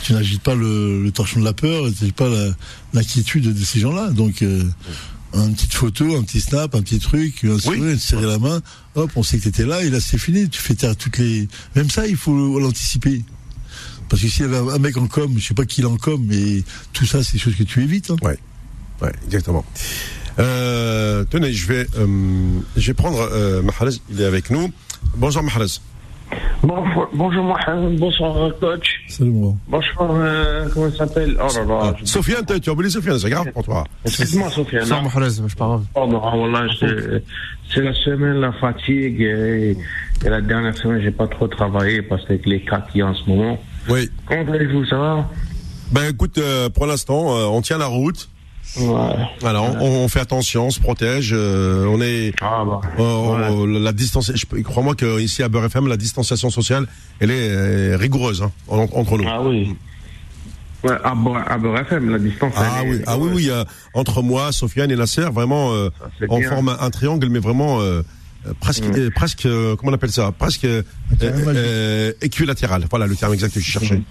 tu 0.04 0.14
n'agites 0.14 0.42
pas 0.42 0.56
le, 0.56 1.02
le 1.02 1.12
torchon 1.12 1.40
de 1.40 1.46
la 1.46 1.54
peur, 1.54 1.86
tu 1.86 2.02
n'agites 2.02 2.16
pas 2.16 2.30
l'inquiétude 2.94 3.54
de 3.54 3.64
ces 3.64 3.80
gens-là. 3.80 4.10
Donc, 4.10 4.42
euh, 4.42 4.64
une 5.44 5.54
petite 5.56 5.74
photo, 5.74 6.16
un 6.16 6.24
petit 6.24 6.40
snap, 6.42 6.76
un 6.76 6.82
petit 6.82 7.00
truc, 7.00 7.44
un 7.46 7.60
sourire, 7.60 8.00
serrer 8.00 8.26
la 8.28 8.40
main, 8.40 8.62
hop, 8.96 9.12
on 9.16 9.24
sait 9.24 9.38
que 9.38 9.44
tu 9.44 9.50
étais 9.50 9.66
là, 9.66 9.84
et 9.84 9.90
là 9.90 10.00
c'est 10.00 10.18
fini. 10.18 10.50
Tu 10.50 10.62
fais 10.62 10.76
taire 10.76 10.96
toutes 10.96 11.18
les. 11.18 11.48
Même 11.76 11.90
ça, 11.90 12.08
il 12.08 12.16
faut 12.18 12.60
l'anticiper. 12.60 13.24
Parce 14.08 14.22
que 14.22 14.28
s'il 14.28 14.44
y 14.44 14.46
avait 14.46 14.58
un- 14.58 14.78
mec 14.78 14.98
en 14.98 15.08
com, 15.08 15.34
je 15.38 15.46
sais 15.48 15.54
pas 15.54 15.66
qui 15.66 15.82
il 15.82 15.84
est 15.84 15.88
en 15.88 15.98
com, 15.98 16.24
mais 16.26 16.64
tout 16.94 17.06
ça, 17.06 17.24
c'est 17.24 17.34
des 17.34 17.40
choses 17.40 17.56
que 17.56 17.64
tu 17.64 17.82
évites. 17.84 18.12
Hein. 18.12 18.18
Ouais, 18.22 18.38
ouais, 19.02 19.12
exactement. 19.26 19.66
Euh, 20.38 21.24
tenez, 21.30 21.54
je 21.54 21.66
vais, 21.68 21.88
euh, 21.98 22.60
je 22.78 22.88
vais 22.88 22.94
prendre 22.94 23.20
euh, 23.20 23.62
Mahrez, 23.62 23.96
il 24.10 24.22
est 24.22 24.26
avec 24.26 24.50
nous. 24.52 24.72
Bonjour 25.18 25.42
Mahrez. 25.44 25.80
Bonjour, 26.64 27.08
bonjour 27.14 27.44
Mohamed, 27.44 28.00
bonsoir 28.00 28.50
coach. 28.60 29.02
Salut 29.08 29.30
mon 29.32 29.58
Bonjour, 29.68 30.02
euh, 30.12 30.68
comment 30.74 30.88
il 30.88 30.96
s'appelle? 30.96 31.38
Oh 31.40 31.48
là 31.56 31.64
là. 31.66 31.80
Ah, 31.84 31.94
je- 32.00 32.06
Sofiane, 32.06 32.44
t'as- 32.46 32.60
tu 32.60 32.70
as 32.70 32.74
oublié 32.74 32.90
Sofiane, 32.90 33.20
c'est 33.20 33.30
grave 33.30 33.52
pour 33.52 33.64
toi. 33.64 33.84
Excuse-moi 34.06 34.50
Sofiane. 34.50 34.86
Sans 34.86 34.98
hein. 34.98 35.02
Mohamed, 35.04 35.30
c'est 35.30 35.56
pas 35.56 35.66
grave. 35.66 35.84
Pardon, 35.94 36.22
ah, 36.24 36.34
voilà, 36.36 36.68
c'est 36.80 37.24
c'est 37.74 37.82
la 37.82 37.94
semaine, 37.94 38.40
la 38.42 38.52
fatigue. 38.54 39.22
Et, 39.22 39.78
et 40.26 40.30
la 40.30 40.42
dernière 40.42 40.76
semaine, 40.76 41.02
j'ai 41.02 41.12
pas 41.12 41.28
trop 41.28 41.48
travaillé 41.48 42.02
parce 42.02 42.24
qu'avec 42.26 42.46
les 42.48 42.62
cas 42.62 42.82
qu'il 42.92 43.00
y 43.00 43.02
a 43.04 43.08
en 43.08 43.14
ce 43.14 43.30
moment. 43.30 43.60
Oui. 43.90 44.10
Comment 44.26 44.52
allez-vous, 44.52 44.86
ça 44.86 44.98
va? 44.98 45.30
Ben 45.92 46.10
écoute, 46.10 46.38
euh, 46.40 46.70
pour 46.70 46.88
l'instant, 46.88 47.38
euh, 47.38 47.46
on 47.46 47.62
tient 47.62 47.78
la 47.78 47.86
route. 47.86 48.28
Ouais. 48.78 49.16
Voilà, 49.42 49.62
on, 49.62 49.80
on 49.82 50.08
fait 50.08 50.20
attention, 50.20 50.68
on 50.68 50.72
se 50.72 50.80
protège. 50.80 51.32
euh, 51.34 51.86
on 51.88 52.02
est 52.02 52.34
Ah 52.42 52.64
bah. 52.66 52.82
euh, 53.00 53.66
ouais. 53.66 53.74
la- 53.74 53.80
la 53.80 53.92
distance. 53.94 54.32
Crois-moi 54.64 54.96
que 54.96 55.20
ici 55.22 55.44
à 55.44 55.50
Beurre 55.50 55.66
FM, 55.66 55.88
la 55.88 55.98
distanciation 55.98 56.50
sociale, 56.50 56.86
elle 57.20 57.32
est 57.32 57.50
euh, 57.52 57.98
rigoureuse 57.98 58.42
hein, 58.42 58.52
en- 58.68 58.80
entre 58.94 59.18
nous. 59.18 59.26
Ah 59.28 59.42
oui. 59.42 59.76
Ouais, 60.84 60.92
à 61.04 61.16
Beurre 61.16 61.44
à 61.50 61.58
Beurre 61.58 61.80
FM, 61.80 62.10
la 62.12 62.20
distance. 62.20 62.54
Ah 62.58 62.80
elle 62.82 62.88
est- 62.88 62.92
oui, 62.92 63.02
ah 63.08 63.18
oui, 63.18 63.30
oui. 63.34 63.50
euh, 63.50 63.64
entre 63.94 64.22
moi, 64.22 64.52
Sofiane 64.52 64.92
et 64.92 64.96
Nasser, 64.96 65.26
vraiment, 65.32 65.74
euh, 65.74 65.90
on 66.30 66.40
bien. 66.40 66.50
forme 66.50 66.70
un, 66.70 66.78
un 66.80 66.90
triangle, 66.90 67.28
mais 67.30 67.40
vraiment 67.40 67.80
euh, 67.82 68.02
euh, 68.46 68.54
presque, 68.60 68.84
euh, 68.84 69.10
presque, 69.16 69.46
euh, 69.46 69.76
comment 69.76 69.92
on 69.92 69.96
appelle 69.96 70.12
ça 70.12 70.32
Presque 70.38 70.66
euh, 70.66 70.84
euh, 71.24 72.12
équilatéral. 72.22 72.86
Voilà 72.90 73.08
le 73.08 73.16
terme 73.16 73.34
exact 73.34 73.54
que 73.54 73.60
je 73.60 73.66
cherchais. 73.66 74.02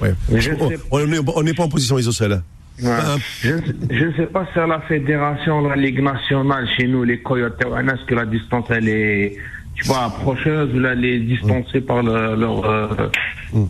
Ouais. 0.00 0.14
Je 0.32 0.50
n'est 0.52 1.18
on 1.34 1.42
n'est 1.42 1.54
pas 1.54 1.64
en 1.64 1.68
position 1.68 1.98
isocèle. 1.98 2.42
Ouais. 2.80 2.88
Un- 2.90 3.18
Je 3.42 3.50
je 3.90 4.04
ne 4.06 4.12
sais 4.14 4.26
pas 4.26 4.46
si 4.52 4.58
à 4.58 4.66
la 4.66 4.80
fédération, 4.80 5.60
la 5.68 5.76
Ligue 5.76 6.00
nationale, 6.02 6.66
chez 6.76 6.86
nous, 6.86 7.04
les 7.04 7.18
Coyotes, 7.20 7.60
est-ce 7.60 8.04
que 8.06 8.14
la 8.14 8.24
distance, 8.26 8.66
elle 8.70 8.88
est, 8.88 9.36
tu 9.74 9.84
vois, 9.84 10.04
approcheuse 10.04 10.74
ou 10.74 10.78
là, 10.80 10.92
elle 10.92 11.04
est 11.04 11.18
distancée 11.20 11.80
par 11.80 12.02
le- 12.02 12.34
leur 12.36 12.64
euh, 12.64 12.88
Mm. 13.52 13.64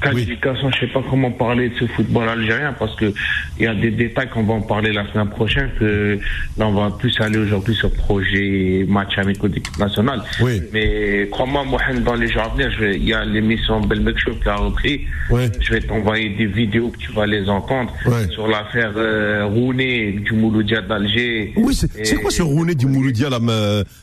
Qualification. 0.00 0.70
Je 0.70 0.80
sais 0.80 0.92
pas 0.92 1.02
comment 1.08 1.30
parler 1.30 1.70
de 1.70 1.74
ce 1.76 1.86
football 1.86 2.28
algérien 2.28 2.74
parce 2.78 2.94
que 2.96 3.12
il 3.58 3.64
y 3.64 3.66
a 3.66 3.74
des 3.74 3.90
détails 3.90 4.28
qu'on 4.28 4.44
va 4.44 4.54
en 4.54 4.62
parler 4.62 4.92
la 4.92 5.10
semaine 5.12 5.28
prochaine. 5.28 5.70
Que 5.78 6.18
là, 6.56 6.66
on 6.66 6.72
va 6.72 6.90
plus 6.96 7.18
aller 7.20 7.38
aujourd'hui 7.38 7.74
sur 7.74 7.90
projet 7.92 8.84
match 8.88 9.18
amicaux 9.18 9.48
d'équipe 9.48 9.78
nationale. 9.78 10.22
Oui. 10.40 10.62
Mais 10.72 11.28
crois-moi, 11.30 11.64
Mohamed, 11.64 12.04
dans 12.04 12.14
les 12.14 12.28
jours 12.28 12.42
à 12.42 12.48
venir, 12.48 12.70
il 12.80 13.04
y 13.04 13.12
a 13.12 13.24
l'émission 13.24 13.80
Belmekchouf 13.80 14.40
qui 14.40 14.48
a 14.48 14.56
repris. 14.56 15.06
Ouais. 15.30 15.50
Je 15.60 15.72
vais 15.72 15.80
t'envoyer 15.80 16.30
des 16.30 16.46
vidéos 16.46 16.90
que 16.90 16.98
tu 16.98 17.12
vas 17.12 17.26
les 17.26 17.48
entendre 17.48 17.92
sur 18.30 18.48
l'affaire 18.48 18.92
euh, 18.96 19.46
Rouné 19.46 20.12
du 20.12 20.32
Mouloudia 20.32 20.80
d'Alger. 20.80 21.52
Oui, 21.56 21.74
c'est 21.74 22.16
quoi 22.16 22.30
ce 22.30 22.42
Rouné 22.42 22.74
du 22.74 22.86
Mouloudia 22.86 23.28
là 23.30 23.38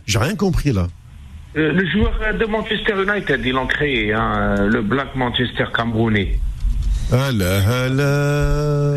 J'ai 0.05 0.19
rien 0.19 0.35
compris 0.35 0.71
là. 0.71 0.87
Euh, 1.57 1.71
Le 1.71 1.85
joueur 1.85 2.19
de 2.37 2.45
Manchester 2.45 2.93
United, 3.01 3.45
il 3.45 3.55
en 3.55 3.65
créé, 3.65 4.11
hein, 4.13 4.67
le 4.67 4.81
Black 4.81 5.15
Manchester 5.15 5.65
Camerounais. 5.73 6.37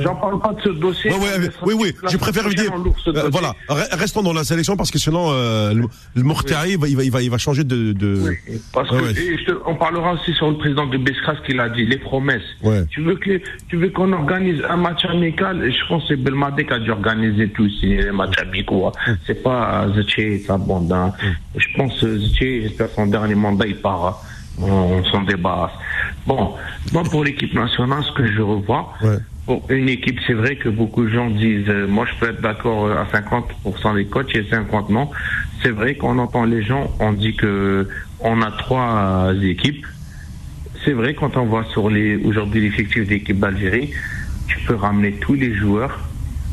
J'en 0.03 0.14
parle 0.16 0.40
pas 0.40 0.53
de 0.55 0.61
ce 0.62 0.68
dossier. 0.71 1.11
Ouais, 1.11 1.18
ouais, 1.18 1.51
oui, 1.62 1.75
oui, 1.79 1.94
je 2.11 2.16
préfère 2.16 2.47
lui 2.49 2.55
dire. 2.55 2.73
euh, 3.09 3.29
voilà, 3.31 3.55
re- 3.68 3.97
restons 3.99 4.23
dans 4.23 4.33
la 4.33 4.44
sélection 4.44 4.77
parce 4.77 4.90
que 4.90 4.99
sinon, 4.99 5.27
euh, 5.31 5.75
le, 5.75 5.85
le 6.14 6.23
Mortari, 6.23 6.73
il, 6.73 6.79
va, 6.79 6.88
il, 6.88 6.97
va, 6.97 7.05
il, 7.05 7.11
va, 7.11 7.23
il 7.23 7.31
va 7.31 7.38
changer 7.38 7.64
de. 7.64 7.92
de... 7.92 8.21
Oui, 8.49 8.61
parce 8.73 8.90
Ouais, 8.90 9.12
que 9.12 9.44
te- 9.44 9.59
on 9.66 9.75
parlera 9.75 10.14
aussi 10.14 10.33
sur 10.35 10.51
le 10.51 10.57
président 10.57 10.87
de 10.87 10.97
Bescras 10.99 11.37
qui 11.47 11.53
l'a 11.55 11.68
dit, 11.68 11.85
les 11.85 11.99
promesses. 11.99 12.42
Tu 12.90 13.03
veux 13.03 13.16
que 13.16 13.40
tu 13.68 13.77
veux 13.77 13.90
qu'on 13.90 14.12
organise 14.12 14.62
un 14.68 14.77
match 14.77 15.05
amical? 15.05 15.71
Je 15.71 15.88
pense 15.88 16.03
que 16.05 16.09
c'est 16.09 16.16
Belmadi 16.16 16.64
qui 16.64 16.73
a 16.73 16.79
dû 16.79 16.90
organiser 16.90 17.49
tous 17.51 17.71
les 17.83 18.11
matchs 18.11 18.38
amicaux. 18.40 18.87
hein. 19.07 19.16
C'est 19.27 19.42
pas 19.42 19.87
Zetché 19.94 20.44
bande. 20.59 20.90
hein. 20.92 21.12
Je 21.57 21.66
pense 21.77 22.01
que 22.01 22.18
Zetché, 22.18 22.62
j'espère 22.62 22.88
son 22.94 23.07
dernier 23.07 23.35
mandat 23.35 23.66
il 23.66 23.77
part. 23.77 24.23
On, 24.61 25.05
s'en 25.05 25.23
débarrasse. 25.23 25.73
Bon, 26.27 26.55
moi 26.92 27.03
pour 27.05 27.25
l'équipe 27.25 27.55
nationale, 27.55 28.03
ce 28.05 28.12
que 28.12 28.27
je 28.31 28.40
revois, 28.42 28.92
Ouais. 29.03 29.18
pour 29.47 29.62
une 29.71 29.88
équipe, 29.88 30.18
c'est 30.27 30.33
vrai 30.35 30.57
que 30.57 30.68
beaucoup 30.68 31.05
de 31.05 31.11
gens 31.11 31.31
disent, 31.31 31.68
euh, 31.68 31.87
moi 31.87 32.07
je 32.07 32.18
peux 32.18 32.31
être 32.33 32.40
d'accord 32.42 32.87
euh, 32.87 32.97
à 32.97 33.05
50% 33.05 33.94
des 33.94 34.07
coachs 34.07 34.35
et 34.35 34.44
50 34.51 34.90
non. 34.90 35.11
C'est 35.62 35.71
vrai 35.71 35.94
qu'on 35.94 36.18
entend 36.18 36.44
les 36.44 36.62
gens, 36.62 36.90
on 37.01 37.12
dit 37.12 37.35
que 37.35 37.88
on 38.21 38.42
a 38.42 38.51
trois 38.53 39.33
équipes. 39.42 39.87
C'est 40.85 40.92
vrai 40.92 41.14
quand 41.14 41.37
on 41.37 41.44
voit 41.47 41.64
sur 41.73 41.88
les 41.90 42.16
aujourd'hui 42.16 42.61
l'effectif 42.61 43.07
d'équipe 43.07 43.38
d'Algérie, 43.38 43.90
tu 44.49 44.59
peux 44.66 44.75
ramener 44.75 45.12
tous 45.12 45.35
les 45.35 45.55
joueurs. 45.55 45.99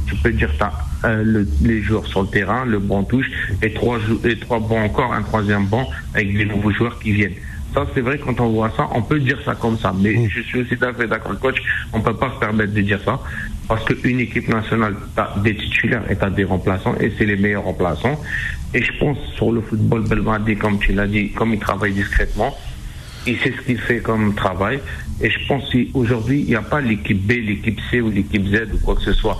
Tu 0.08 0.16
peux 0.18 0.32
dire 0.32 0.52
t'as 0.60 0.72
euh, 1.06 1.24
le- 1.24 1.48
les 1.64 1.82
joueurs 1.82 2.06
sur 2.06 2.22
le 2.22 2.28
terrain, 2.28 2.66
le 2.66 2.78
banc 2.80 3.04
touche 3.04 3.30
et 3.64 3.74
trois 3.74 3.98
et 4.24 4.38
trois 4.38 4.60
bancs 4.60 4.84
encore, 4.86 5.14
un 5.14 5.24
troisième 5.24 5.66
banc 5.66 5.88
avec 6.14 6.36
des 6.38 6.46
nouveaux 6.46 6.72
joueurs 6.72 7.00
qui 7.00 7.12
viennent. 7.12 7.34
Ça 7.76 7.86
c'est 7.94 8.00
vrai 8.00 8.18
quand 8.18 8.40
on 8.40 8.52
voit 8.52 8.72
ça, 8.78 8.88
on 8.94 9.02
peut 9.02 9.20
dire 9.20 9.38
ça 9.44 9.54
comme 9.54 9.78
ça, 9.78 9.94
mais 9.94 10.30
je 10.30 10.42
suis 10.42 10.62
aussi 10.62 10.78
tout 10.78 10.86
à 10.86 10.94
fait 10.94 11.08
d'accord, 11.08 11.38
coach. 11.40 11.58
On 11.92 12.00
peut 12.00 12.16
pas 12.16 12.32
se 12.34 12.40
permettre 12.40 12.74
de 12.74 12.80
dire 12.80 13.02
ça 13.04 13.20
parce 13.68 13.84
qu'une 13.84 14.22
équipe 14.22 14.48
nationale, 14.48 14.96
t'as 15.14 15.38
des 15.40 15.56
titulaires 15.56 16.10
et 16.10 16.16
t'as 16.16 16.30
des 16.30 16.46
remplaçants 16.46 16.96
et 17.02 17.12
c'est 17.18 17.26
les 17.26 17.36
meilleurs 17.36 17.66
remplaçants. 17.66 18.18
Et 18.74 18.82
je 18.82 18.92
pense 18.98 19.18
sur 19.36 19.52
le 19.52 19.60
football 19.60 20.08
Belmadi, 20.08 20.56
comme 20.56 20.80
tu 20.80 20.94
l'as 20.94 21.08
dit, 21.08 21.32
comme 21.32 21.54
il 21.54 21.60
travaille 21.60 21.92
discrètement, 21.92 22.58
il 23.28 23.38
sait 23.40 23.54
ce 23.58 23.66
qu'il 23.66 23.78
fait 23.78 24.00
comme 24.00 24.36
travail. 24.36 24.80
Et 25.22 25.30
je 25.30 25.40
pense 25.46 25.70
qu'aujourd'hui, 25.70 26.42
il 26.42 26.48
n'y 26.48 26.56
a 26.56 26.62
pas 26.62 26.80
l'équipe 26.80 27.22
B, 27.28 27.32
l'équipe 27.46 27.80
C 27.92 28.00
ou 28.00 28.10
l'équipe 28.10 28.46
Z 28.48 28.74
ou 28.74 28.78
quoi 28.78 28.96
que 28.96 29.02
ce 29.02 29.14
soit. 29.14 29.38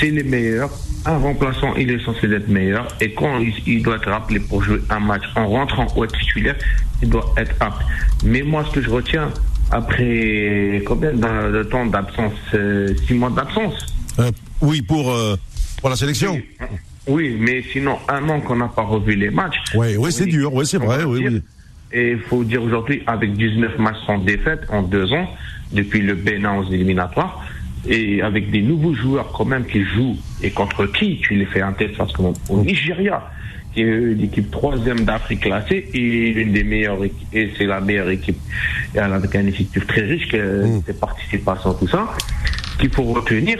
C'est 0.00 0.10
les 0.10 0.24
meilleurs. 0.24 0.70
Un 1.04 1.18
remplaçant, 1.18 1.74
il 1.74 1.90
est 1.90 2.04
censé 2.04 2.26
être 2.32 2.48
meilleur. 2.48 2.86
Et 3.00 3.12
quand 3.12 3.38
il, 3.38 3.52
il 3.66 3.82
doit 3.82 3.96
être 3.96 4.10
rappelé 4.10 4.38
pour 4.40 4.62
jouer 4.62 4.80
un 4.88 5.00
match 5.00 5.24
en 5.34 5.48
rentrant 5.48 5.86
ou 5.96 6.04
être 6.04 6.16
titulaire, 6.18 6.56
il 7.02 7.08
doit 7.08 7.34
être 7.36 7.54
apte. 7.60 7.82
Mais 8.24 8.42
moi, 8.42 8.64
ce 8.68 8.74
que 8.74 8.82
je 8.82 8.90
retiens, 8.90 9.30
après 9.72 10.82
combien 10.86 11.12
de 11.12 11.52
de 11.52 11.62
temps 11.64 11.86
d'absence 11.86 12.34
euh, 12.54 12.94
Six 13.06 13.14
mois 13.14 13.30
d'absence? 13.30 13.86
Euh, 14.18 14.30
oui, 14.60 14.82
pour, 14.82 15.10
euh, 15.10 15.36
pour 15.80 15.90
la 15.90 15.96
sélection. 15.96 16.40
Oui, 17.08 17.36
mais 17.38 17.64
sinon, 17.72 17.98
un 18.08 18.28
an 18.28 18.40
qu'on 18.40 18.56
n'a 18.56 18.68
pas 18.68 18.82
revu 18.82 19.16
les 19.16 19.30
matchs. 19.30 19.56
Ouais, 19.74 19.96
ouais, 19.96 20.10
c'est 20.10 20.24
Oui, 20.24 20.30
dur, 20.30 20.54
ouais, 20.54 20.64
c'est 20.64 20.78
vrai, 20.78 21.02
oui, 21.04 21.26
oui. 21.26 21.42
Et 21.92 22.12
il 22.12 22.20
faut 22.20 22.44
dire 22.44 22.62
aujourd'hui, 22.62 23.02
avec 23.06 23.34
19 23.34 23.78
matchs 23.78 23.96
sans 24.06 24.18
défaite 24.18 24.60
en 24.68 24.82
deux 24.82 25.12
ans, 25.12 25.28
depuis 25.72 26.00
le 26.00 26.14
Bénin 26.14 26.56
aux 26.58 26.70
éliminatoires, 26.70 27.44
et 27.88 28.22
avec 28.22 28.50
des 28.50 28.62
nouveaux 28.62 28.94
joueurs 28.94 29.32
quand 29.32 29.44
même 29.44 29.64
qui 29.64 29.82
jouent, 29.84 30.16
et 30.42 30.50
contre 30.50 30.86
qui 30.86 31.18
tu 31.18 31.34
les 31.34 31.46
fais 31.46 31.62
un 31.62 31.72
test 31.72 31.96
parce 31.96 32.12
que 32.12 32.22
au 32.22 32.62
Nigeria, 32.62 33.30
qui 33.74 33.82
est 33.82 34.14
l'équipe 34.14 34.50
troisième 34.50 35.00
d'Afrique 35.04 35.40
classée 35.40 35.88
et 35.94 36.32
l'une 36.32 36.52
des 36.52 36.62
meilleures 36.64 36.98
et 37.32 37.50
c'est 37.56 37.66
la 37.66 37.80
meilleure 37.80 38.10
équipe, 38.10 38.38
et 38.94 38.98
avec 38.98 39.34
un 39.34 39.46
effectif 39.46 39.86
très 39.86 40.02
riche, 40.02 40.28
que 40.28 40.64
ses 40.86 40.94
participations, 40.94 41.74
tout 41.74 41.88
ça. 41.88 42.14
Ce 42.72 42.78
qu'il 42.78 42.90
faut 42.90 43.04
retenir, 43.04 43.58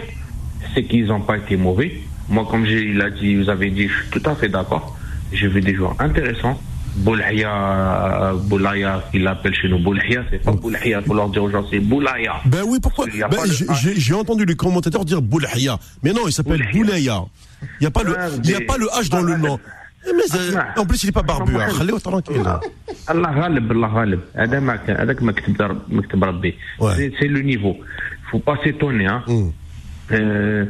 c'est 0.74 0.84
qu'ils 0.84 1.06
n'ont 1.06 1.20
pas 1.20 1.36
été 1.36 1.56
mauvais. 1.56 1.92
Moi, 2.28 2.46
comme 2.50 2.64
j'ai, 2.64 2.82
il 2.82 3.00
a 3.00 3.10
dit, 3.10 3.36
vous 3.36 3.50
avez 3.50 3.70
dit, 3.70 3.88
je 3.88 3.94
suis 3.94 4.10
tout 4.10 4.30
à 4.30 4.34
fait 4.34 4.48
d'accord. 4.48 4.96
J'ai 5.32 5.48
vu 5.48 5.60
des 5.60 5.74
joueurs 5.74 5.96
intéressants. 5.98 6.60
Boulaya, 6.97 8.33
Boulaya, 8.49 9.03
il 9.13 9.23
l'appelle 9.23 9.53
chez 9.53 9.69
nous 9.69 9.79
Boulaya, 9.79 10.23
c'est 10.31 10.41
pas 10.43 10.51
Boulaya, 10.51 11.01
faut 11.03 11.13
leur 11.13 11.29
dire 11.29 11.43
aux 11.43 11.51
gens, 11.51 11.63
c'est 11.69 11.79
Boulaya. 11.79 12.33
Ben 12.45 12.61
oui, 12.65 12.79
pourquoi 12.81 13.05
Il 13.13 13.19
y 13.19 13.23
a 13.23 13.27
ben, 13.27 13.37
pas 13.37 13.45
de- 13.47 13.51
j'ai- 13.51 13.65
J'ai 13.81 13.99
j'ai 13.99 14.13
entendu 14.15 14.45
le 14.45 14.55
commentateur 14.55 15.05
dire 15.05 15.21
Boulaya. 15.21 15.77
Mais 16.03 16.11
non, 16.11 16.21
il 16.25 16.31
s'appelle 16.33 16.65
Boulaya. 16.73 17.19
Boulaya. 17.19 17.25
Il 17.61 17.81
n'y 17.81 17.87
a, 17.87 17.91
pas 17.91 18.03
le- 18.03 18.15
Ah, 18.17 18.27
il 18.43 18.49
y 18.49 18.55
a 18.55 18.59
mais- 18.59 18.65
pas 18.65 18.77
le 18.77 18.87
H 18.87 19.09
dans 19.09 19.21
le 19.21 19.37
nom. 19.37 19.59
Eh, 20.07 20.11
Mais 20.15 20.23
c'est- 20.27 20.55
Ah, 20.57 20.79
en 20.81 20.85
plus, 20.85 21.03
il 21.03 21.07
n'est 21.07 21.11
pas 21.11 21.21
barbu. 21.21 21.53
ah, 21.59 21.65
hein. 21.69 21.73
Khaleo, 21.77 21.99
tranquille. 21.99 22.41
Allah 23.07 23.31
ghalib, 23.35 23.71
Allah 23.71 23.89
ghalib. 23.93 24.19
هذا 24.35 24.59
ما 24.59 24.75
كان- 24.75 24.97
هذاك 25.01 25.21
ما 25.23 25.31
كتب 25.31 25.57
در- 25.57 25.75
ما 25.89 26.01
كتب 26.01 26.23
ربي. 26.23 26.53
Ouais. 26.79 26.95
C'est- 26.95 27.11
C'est 27.19 27.27
le 27.27 27.41
niveau. 27.41 27.77
Faut 28.31 28.39
pas 28.39 28.57
s'étonner. 28.63 29.05
Hein. 29.07 29.23
Mm. 29.27 29.49
Euh, 30.13 30.65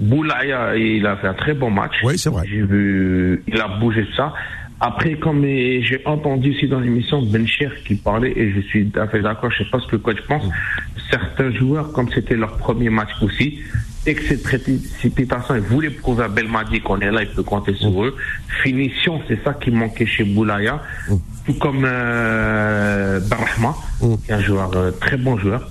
Boulaya, 0.00 0.76
il 0.76 1.06
a 1.06 1.16
fait 1.16 1.28
un 1.28 1.34
très 1.34 1.54
bon 1.54 1.70
match. 1.70 1.94
Oui, 2.04 2.18
c'est 2.18 2.30
vrai. 2.30 2.44
J'ai 2.48 2.62
vu, 2.62 3.42
il 3.48 3.60
a 3.60 3.68
bougé 3.80 4.02
de 4.02 4.12
ça. 4.16 4.32
Après, 4.79 5.15
comme 5.15 5.43
j'ai 5.43 6.01
entendu 6.05 6.51
aussi 6.51 6.67
dans 6.67 6.79
l'émission 6.79 7.21
Bencher 7.21 7.69
qui 7.85 7.95
parlait, 7.95 8.33
et 8.35 8.51
je 8.51 8.61
suis 8.61 8.91
fait 9.11 9.21
d'accord, 9.21 9.49
je 9.51 9.63
sais 9.63 9.69
pas 9.69 9.79
ce 9.79 9.87
que 9.87 9.93
le 9.93 10.01
coach 10.01 10.21
pense, 10.27 10.43
certains 11.09 11.51
joueurs, 11.51 11.91
comme 11.93 12.09
c'était 12.11 12.35
leur 12.35 12.57
premier 12.57 12.89
match 12.89 13.09
aussi, 13.21 13.59
et 14.05 14.13
que 14.13 14.23
cette 14.23 14.43
précipitation, 14.43 15.55
ils 15.55 15.61
voulaient 15.61 15.89
prouver 15.89 16.25
à 16.25 16.27
Belmadi 16.27 16.79
qu'on 16.81 16.99
est 16.99 17.11
là, 17.11 17.23
il 17.23 17.29
peut 17.29 17.43
compter 17.43 17.73
sur 17.73 18.03
eux. 18.03 18.15
Finition, 18.63 19.21
c'est 19.27 19.43
ça 19.43 19.53
qui 19.53 19.71
manquait 19.71 20.05
chez 20.05 20.23
Boulaya, 20.23 20.81
tout 21.45 21.53
comme 21.55 21.83
euh, 21.83 23.19
Barahma, 23.21 23.75
qui 23.99 24.31
est 24.31 24.33
un 24.35 24.41
joueur, 24.41 24.71
euh, 24.75 24.91
très 24.91 25.17
bon 25.17 25.37
joueur. 25.37 25.69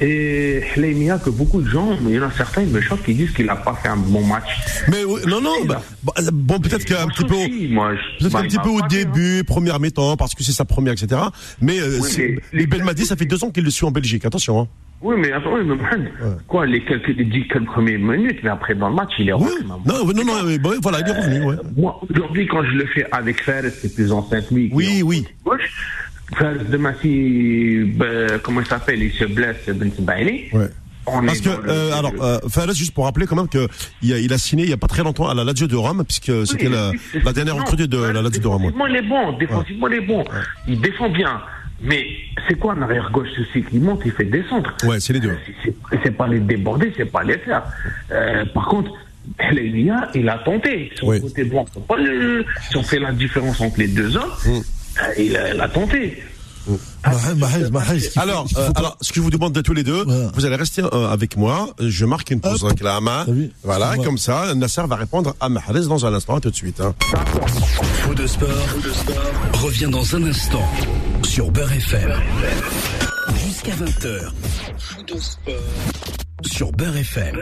Et 0.00 0.62
Hleimia, 0.76 1.18
que 1.18 1.30
beaucoup 1.30 1.62
de 1.62 1.68
gens, 1.68 1.96
mais 2.02 2.10
il 2.10 2.16
y 2.16 2.20
en 2.20 2.24
a 2.26 2.30
certains, 2.30 2.62
ils 2.62 2.68
me 2.68 2.80
choquent, 2.80 3.02
qui 3.04 3.14
disent 3.14 3.30
qu'il 3.32 3.46
n'a 3.46 3.56
pas 3.56 3.74
fait 3.74 3.88
un 3.88 3.96
bon 3.96 4.24
match. 4.26 4.44
Mais 4.88 5.04
oui, 5.04 5.20
non, 5.26 5.40
non, 5.40 5.64
bah, 5.66 5.82
bah, 6.04 6.12
bon, 6.32 6.58
peut-être 6.60 6.84
qu'un 6.84 7.06
petit 7.06 7.24
peu, 7.24 7.34
peut-être 7.36 8.32
bah, 8.32 8.40
il 8.42 8.48
petit 8.48 8.58
peu 8.58 8.68
au 8.68 8.82
début, 8.88 9.42
première 9.44 9.80
mi-temps, 9.80 10.16
parce 10.16 10.34
que 10.34 10.42
c'est 10.42 10.52
sa 10.52 10.64
première, 10.66 10.92
etc. 10.92 11.20
Mais, 11.60 11.80
euh, 11.80 11.98
Oui, 12.02 12.10
mais- 12.18 12.36
les 12.52 12.66
Belmadi, 12.66 13.06
ça 13.06 13.16
fait 13.16 13.24
deux 13.24 13.42
ans 13.42 13.50
qu'il 13.50 13.64
le 13.64 13.70
suit 13.70 13.86
en 13.86 13.90
Belgique. 13.90 14.24
Attention. 14.24 14.60
Hein. 14.60 14.68
Oui, 15.02 15.14
mais 15.18 15.30
attends, 15.32 15.54
oui, 15.54 15.60
mais 15.64 15.76
man, 15.76 16.10
quoi, 16.48 16.64
les 16.66 16.82
quelques 16.82 17.08
les 17.08 17.24
dix 17.24 17.46
quelques 17.48 17.66
premières 17.66 17.98
minutes, 17.98 18.38
mais 18.42 18.48
après 18.50 18.74
dans 18.74 18.88
le 18.88 18.94
match, 18.94 19.10
il 19.18 19.28
est 19.28 19.32
Oui. 19.34 19.44
maman. 19.62 19.82
Non, 19.86 20.06
non, 20.06 20.24
non, 20.24 20.42
mais, 20.44 20.58
bon, 20.58 20.72
voilà, 20.82 21.00
il 21.00 21.08
est 21.08 21.12
revenu. 21.20 21.44
Ouais. 21.44 21.56
Moi, 21.76 22.00
aujourd'hui, 22.10 22.46
quand 22.46 22.64
je 22.64 22.72
le 22.72 22.86
fais 22.86 23.06
avec 23.12 23.42
Fares, 23.42 23.64
c'est 23.80 23.94
plus 23.94 24.10
en 24.10 24.26
5 24.26 24.50
minutes. 24.50 24.72
Oui, 24.74 25.02
oui. 25.02 25.26
Gauche. 25.44 25.60
Demain, 26.70 26.94
si, 27.00 27.84
ben, 27.94 28.38
comment 28.42 28.60
il 28.60 28.66
s'appelle, 28.66 29.02
il 29.02 29.12
se 29.12 29.24
blesse, 29.24 29.68
Ben 29.68 29.90
Sebaini. 29.92 30.44
Ouais. 30.52 30.68
On 31.08 31.24
Parce 31.24 31.40
que, 31.40 31.48
euh, 31.50 31.92
alors, 31.96 32.12
euh, 32.20 32.38
Fares, 32.48 32.72
juste 32.74 32.92
pour 32.92 33.04
rappeler 33.04 33.26
quand 33.26 33.36
même 33.36 33.46
qu'il 33.48 34.12
a, 34.12 34.18
il 34.18 34.32
a 34.32 34.38
signé 34.38 34.64
il 34.64 34.66
n'y 34.66 34.72
a 34.72 34.76
pas 34.76 34.88
très 34.88 35.04
longtemps 35.04 35.28
à 35.28 35.34
la 35.34 35.44
Lazio 35.44 35.68
de 35.68 35.76
Rome, 35.76 36.02
puisque 36.04 36.44
c'était 36.48 36.68
la, 36.68 36.90
Oui, 36.90 36.98
la 37.24 37.32
dernière 37.32 37.54
recrue 37.54 37.76
de 37.86 37.96
la 37.96 38.22
Lazio 38.22 38.40
de 38.42 38.46
Rome. 38.48 38.62
Défensivement, 38.62 38.86
il 38.88 38.96
est 38.96 39.02
bon. 39.02 39.32
Défensivement, 39.38 39.86
il 39.88 39.94
est 39.94 40.00
bon. 40.00 40.24
Il 40.66 40.80
défend 40.80 41.08
bien. 41.08 41.40
Mais 41.80 42.06
c'est 42.48 42.58
quoi 42.58 42.74
en 42.74 42.82
arrière 42.82 43.08
gauche 43.12 43.28
ceci 43.36 43.62
qui 43.62 43.78
monte, 43.78 44.00
il 44.04 44.10
fait 44.10 44.24
descendre. 44.24 44.74
Ouais, 44.84 44.98
c'est 44.98 45.12
les 45.12 45.20
deux. 45.20 45.36
C'est- 46.02 46.10
pas 46.10 46.26
les 46.26 46.40
déborder, 46.40 46.92
c'est 46.96 47.04
pas 47.04 47.22
les 47.22 47.38
faire. 47.38 47.62
Euh, 48.10 48.44
par 48.46 48.66
contre, 48.66 48.90
Elia, 49.38 50.08
il 50.14 50.28
a 50.28 50.38
tenté. 50.38 50.90
Son 50.98 51.08
Oui. 51.08 51.20
côté 51.20 51.48
si 52.68 52.76
on 52.76 52.82
fait 52.82 52.98
la 52.98 53.12
différence 53.12 53.60
entre 53.60 53.78
les 53.78 53.88
deux 53.88 54.16
hommes, 54.16 54.30
Mm. 54.46 54.60
Euh, 55.02 55.12
il, 55.18 55.36
a, 55.36 55.54
il 55.54 55.60
a 55.60 55.68
tenté. 55.68 56.22
Faut- 56.66 56.78
Alors, 58.16 58.48
euh, 58.56 58.70
alors, 58.74 58.96
ce 59.00 59.10
que 59.10 59.16
je 59.16 59.20
vous 59.20 59.30
demande 59.30 59.52
de 59.52 59.60
tous 59.60 59.72
les 59.72 59.84
deux, 59.84 60.02
Voilà. 60.04 60.30
vous 60.34 60.44
allez 60.46 60.56
rester 60.56 60.82
euh, 60.82 61.08
avec 61.08 61.36
moi. 61.36 61.72
Je 61.78 62.04
marque 62.04 62.30
une 62.32 62.40
pause 62.40 62.64
Hop. 62.64 62.70
avec 62.70 62.82
la 62.82 63.00
main. 63.00 63.24
Voilà, 63.62 63.94
comme 64.04 64.18
ça, 64.18 64.52
Nasser 64.56 64.82
va 64.88 64.96
répondre 64.96 65.36
à 65.38 65.48
Mahrez 65.48 65.82
dans 65.86 66.04
un 66.06 66.12
instant. 66.12 66.34
À 66.36 66.40
tout 66.40 66.50
de 66.50 66.56
suite. 66.56 66.80
hein. 66.80 66.92
Faux 68.02 68.14
de 68.14 68.26
sport, 68.26 68.48
revient 69.54 69.88
dans 69.90 70.16
un 70.16 70.24
instant 70.24 70.68
sur 71.24 71.52
Beurre 71.52 71.72
FM. 71.72 72.12
Jusqu'à 73.46 73.72
20h. 73.72 74.30
Faux 74.78 75.02
de 75.02 75.20
sport 75.20 75.54
sur 76.44 76.72
Beurre 76.72 76.96
FM. 76.96 77.36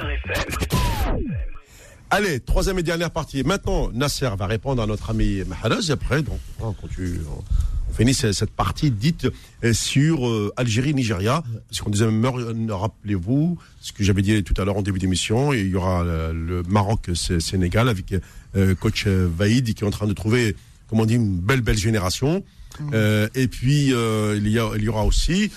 Allez, 2.16 2.38
troisième 2.38 2.78
et 2.78 2.84
dernière 2.84 3.10
partie. 3.10 3.42
Maintenant, 3.42 3.90
Nasser 3.92 4.30
va 4.38 4.46
répondre 4.46 4.80
à 4.80 4.86
notre 4.86 5.10
ami 5.10 5.42
Mahrez. 5.48 5.88
Et 5.88 5.90
après, 5.90 6.22
donc, 6.22 6.38
on, 6.60 6.72
continue, 6.72 7.18
on- 7.28 7.92
finit 7.92 8.14
ce- 8.14 8.30
cette 8.30 8.52
partie 8.52 8.92
dite 8.92 9.26
euh, 9.64 9.72
sur 9.72 10.24
euh, 10.28 10.52
Algérie-Nigeria. 10.56 11.42
Parce 11.68 11.80
qu'on 11.80 11.90
disait, 11.90 12.04
euh, 12.04 12.54
rappelez-vous, 12.70 13.58
ce 13.80 13.92
que 13.92 14.04
j'avais 14.04 14.22
dit 14.22 14.44
tout 14.44 14.54
à 14.60 14.64
l'heure 14.64 14.76
en 14.76 14.82
début 14.82 15.00
d'émission, 15.00 15.52
il 15.52 15.66
y 15.66 15.74
aura 15.74 16.04
le 16.04 16.62
Maroc-Sénégal 16.68 17.88
avec 17.88 18.14
euh, 18.54 18.76
coach 18.76 19.08
Vaïd 19.08 19.74
qui 19.74 19.82
est 19.82 19.86
en 19.86 19.90
train 19.90 20.06
de 20.06 20.12
trouver, 20.12 20.54
comme 20.88 21.00
on 21.00 21.06
dit, 21.06 21.14
une 21.16 21.40
belle, 21.40 21.62
belle 21.62 21.78
génération. 21.78 22.44
Euh, 22.92 23.28
et 23.34 23.48
puis, 23.48 23.86
il, 23.88 24.48
y 24.48 24.58
a, 24.60 24.70
il 24.76 24.84
y 24.84 24.88
aura 24.88 25.04
aussi, 25.04 25.50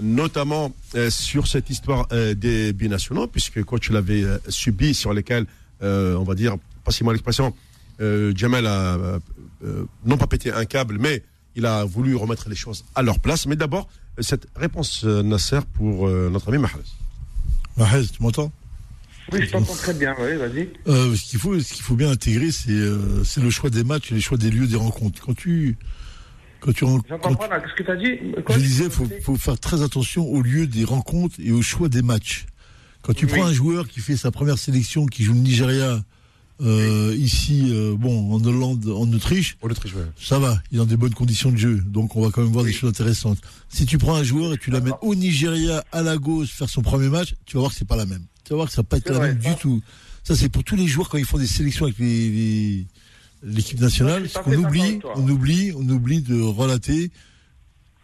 notamment 0.00 0.72
sur 1.10 1.48
cette 1.48 1.70
histoire 1.70 2.06
des 2.36 2.72
binationaux, 2.72 3.26
puisque 3.26 3.64
coach 3.64 3.90
l'avait 3.90 4.22
subi, 4.48 4.94
sur 4.94 5.12
lesquels, 5.12 5.46
euh, 5.84 6.16
on 6.16 6.24
va 6.24 6.34
dire, 6.34 6.56
passez-moi 6.84 7.12
l'expression, 7.12 7.54
euh, 8.00 8.32
Jamel 8.34 8.66
a 8.66 8.94
euh, 8.96 9.18
euh, 9.64 9.84
non 10.04 10.16
pas 10.16 10.26
pété 10.26 10.52
un 10.52 10.64
câble, 10.64 10.96
mais 10.98 11.22
il 11.56 11.66
a 11.66 11.84
voulu 11.84 12.16
remettre 12.16 12.48
les 12.48 12.56
choses 12.56 12.84
à 12.94 13.02
leur 13.02 13.20
place. 13.20 13.46
Mais 13.46 13.56
d'abord, 13.56 13.88
cette 14.18 14.46
réponse, 14.56 15.04
euh, 15.04 15.22
Nasser, 15.22 15.60
pour 15.74 16.08
euh, 16.08 16.28
notre 16.30 16.48
ami 16.48 16.58
Mahrez. 16.58 16.80
Mahrez, 17.76 18.06
tu 18.06 18.22
m'entends? 18.22 18.52
Oui, 19.32 19.40
je 19.42 19.50
t'entends 19.52 19.74
très 19.74 19.94
bien, 19.94 20.14
oui, 20.20 20.36
vas-y. 20.36 20.68
Euh, 20.86 21.14
ce 21.16 21.22
qu'il 21.22 21.38
faut, 21.38 21.58
ce 21.58 21.72
qu'il 21.72 21.82
faut 21.82 21.94
bien 21.94 22.10
intégrer, 22.10 22.50
c'est 22.50 22.70
euh, 22.72 23.24
c'est 23.24 23.40
le 23.40 23.48
choix 23.50 23.70
des 23.70 23.82
matchs 23.82 24.12
et 24.12 24.16
le 24.16 24.20
choix 24.20 24.36
des 24.36 24.50
lieux 24.50 24.66
des 24.66 24.76
rencontres. 24.76 25.22
Quand 25.24 25.34
tu 25.34 25.78
quand 26.60 26.72
tu 26.72 26.84
J'entends 27.08 27.34
pas 27.34 27.48
là, 27.48 27.60
qu'est-ce 27.60 27.74
que 27.74 27.82
t'as 27.82 27.96
dit? 27.96 28.18
Quoi? 28.44 28.56
je 28.56 28.60
disais, 28.60 28.90
faut 28.90 29.08
faut 29.22 29.36
faire 29.36 29.58
très 29.58 29.82
attention 29.82 30.26
au 30.26 30.42
lieu 30.42 30.66
des 30.66 30.84
rencontres 30.84 31.36
et 31.38 31.52
au 31.52 31.62
choix 31.62 31.88
des 31.88 32.02
matchs. 32.02 32.46
Quand 33.04 33.12
tu 33.12 33.26
Oui. 33.26 33.32
prends 33.32 33.44
un 33.44 33.52
joueur 33.52 33.86
qui 33.86 34.00
fait 34.00 34.16
sa 34.16 34.30
première 34.30 34.58
sélection, 34.58 35.06
qui 35.06 35.22
joue 35.24 35.34
le 35.34 35.40
Nigeria 35.40 36.02
euh, 36.62 37.14
ici, 37.18 37.64
euh, 37.70 37.96
bon, 37.98 38.32
en 38.32 38.42
Hollande, 38.44 38.86
en 38.88 39.12
Autriche, 39.12 39.56
ouais. 39.62 39.72
ça 40.20 40.38
va, 40.38 40.62
il 40.70 40.76
est 40.76 40.78
dans 40.78 40.86
des 40.86 40.96
bonnes 40.96 41.12
conditions 41.12 41.50
de 41.50 41.56
jeu, 41.56 41.82
donc 41.84 42.14
on 42.16 42.22
va 42.22 42.30
quand 42.30 42.42
même 42.42 42.52
voir 42.52 42.64
Oui. 42.64 42.70
des 42.70 42.76
choses 42.76 42.90
intéressantes. 42.90 43.38
Si 43.68 43.86
tu 43.86 43.98
prends 43.98 44.14
un 44.14 44.22
joueur 44.22 44.54
et 44.54 44.58
tu 44.58 44.70
l'amènes 44.70 44.94
au 45.02 45.14
Nigeria, 45.16 45.84
à 45.92 46.02
Lagos, 46.02 46.46
faire 46.46 46.70
son 46.70 46.80
premier 46.82 47.08
match, 47.08 47.34
tu 47.44 47.56
vas 47.56 47.60
voir 47.62 47.72
que 47.72 47.78
c'est 47.78 47.84
pas 47.88 47.96
la 47.96 48.06
même. 48.06 48.22
Tu 48.44 48.50
vas 48.50 48.56
voir 48.56 48.68
que 48.68 48.74
ça 48.74 48.82
va 48.82 48.86
pas 48.88 48.98
être 48.98 49.10
la 49.10 49.18
vrai, 49.18 49.34
même 49.34 49.38
du 49.38 49.54
tout. 49.60 49.82
Ça, 50.22 50.36
c'est 50.36 50.48
pour 50.48 50.62
tous 50.64 50.76
les 50.76 50.86
joueurs 50.86 51.08
quand 51.08 51.18
ils 51.18 51.24
font 51.26 51.38
des 51.38 51.46
sélections 51.46 51.86
avec 51.86 51.98
les- 51.98 52.30
les- 52.30 52.86
l'équipe 53.42 53.80
nationale. 53.80 54.28
Ce 54.28 54.38
qu'on 54.38 54.54
oublie, 54.54 55.00
on 55.16 55.28
oublie, 55.28 55.72
on 55.76 55.86
oublie 55.88 56.22
de 56.22 56.40
relater 56.40 57.10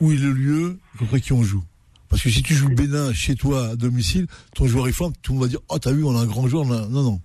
où 0.01 0.11
est 0.13 0.17
le 0.17 0.33
lieu 0.33 0.79
contre 0.99 1.19
qui 1.19 1.33
on 1.33 1.43
joue. 1.45 1.63
Parce 2.11 2.23
que 2.23 2.29
si 2.29 2.43
tu 2.43 2.55
joues 2.55 2.69
le 2.69 2.75
Bénin 2.75 3.13
chez 3.15 3.37
toi 3.37 3.69
à 3.69 3.77
domicile, 3.77 4.27
ton 4.55 4.67
joueur 4.67 4.89
est 4.89 4.93
fort, 4.93 5.13
tout 5.23 5.33
le 5.33 5.39
monde 5.39 5.47
va 5.47 5.49
dire 5.49 5.61
Oh, 5.69 5.79
t'as 5.79 5.93
vu, 5.93 6.05
on 6.05 6.15
a 6.19 6.21
un 6.21 6.27
grand 6.27 6.47
joueur. 6.49 6.67
Non, 6.67 6.89
non. 6.89 7.21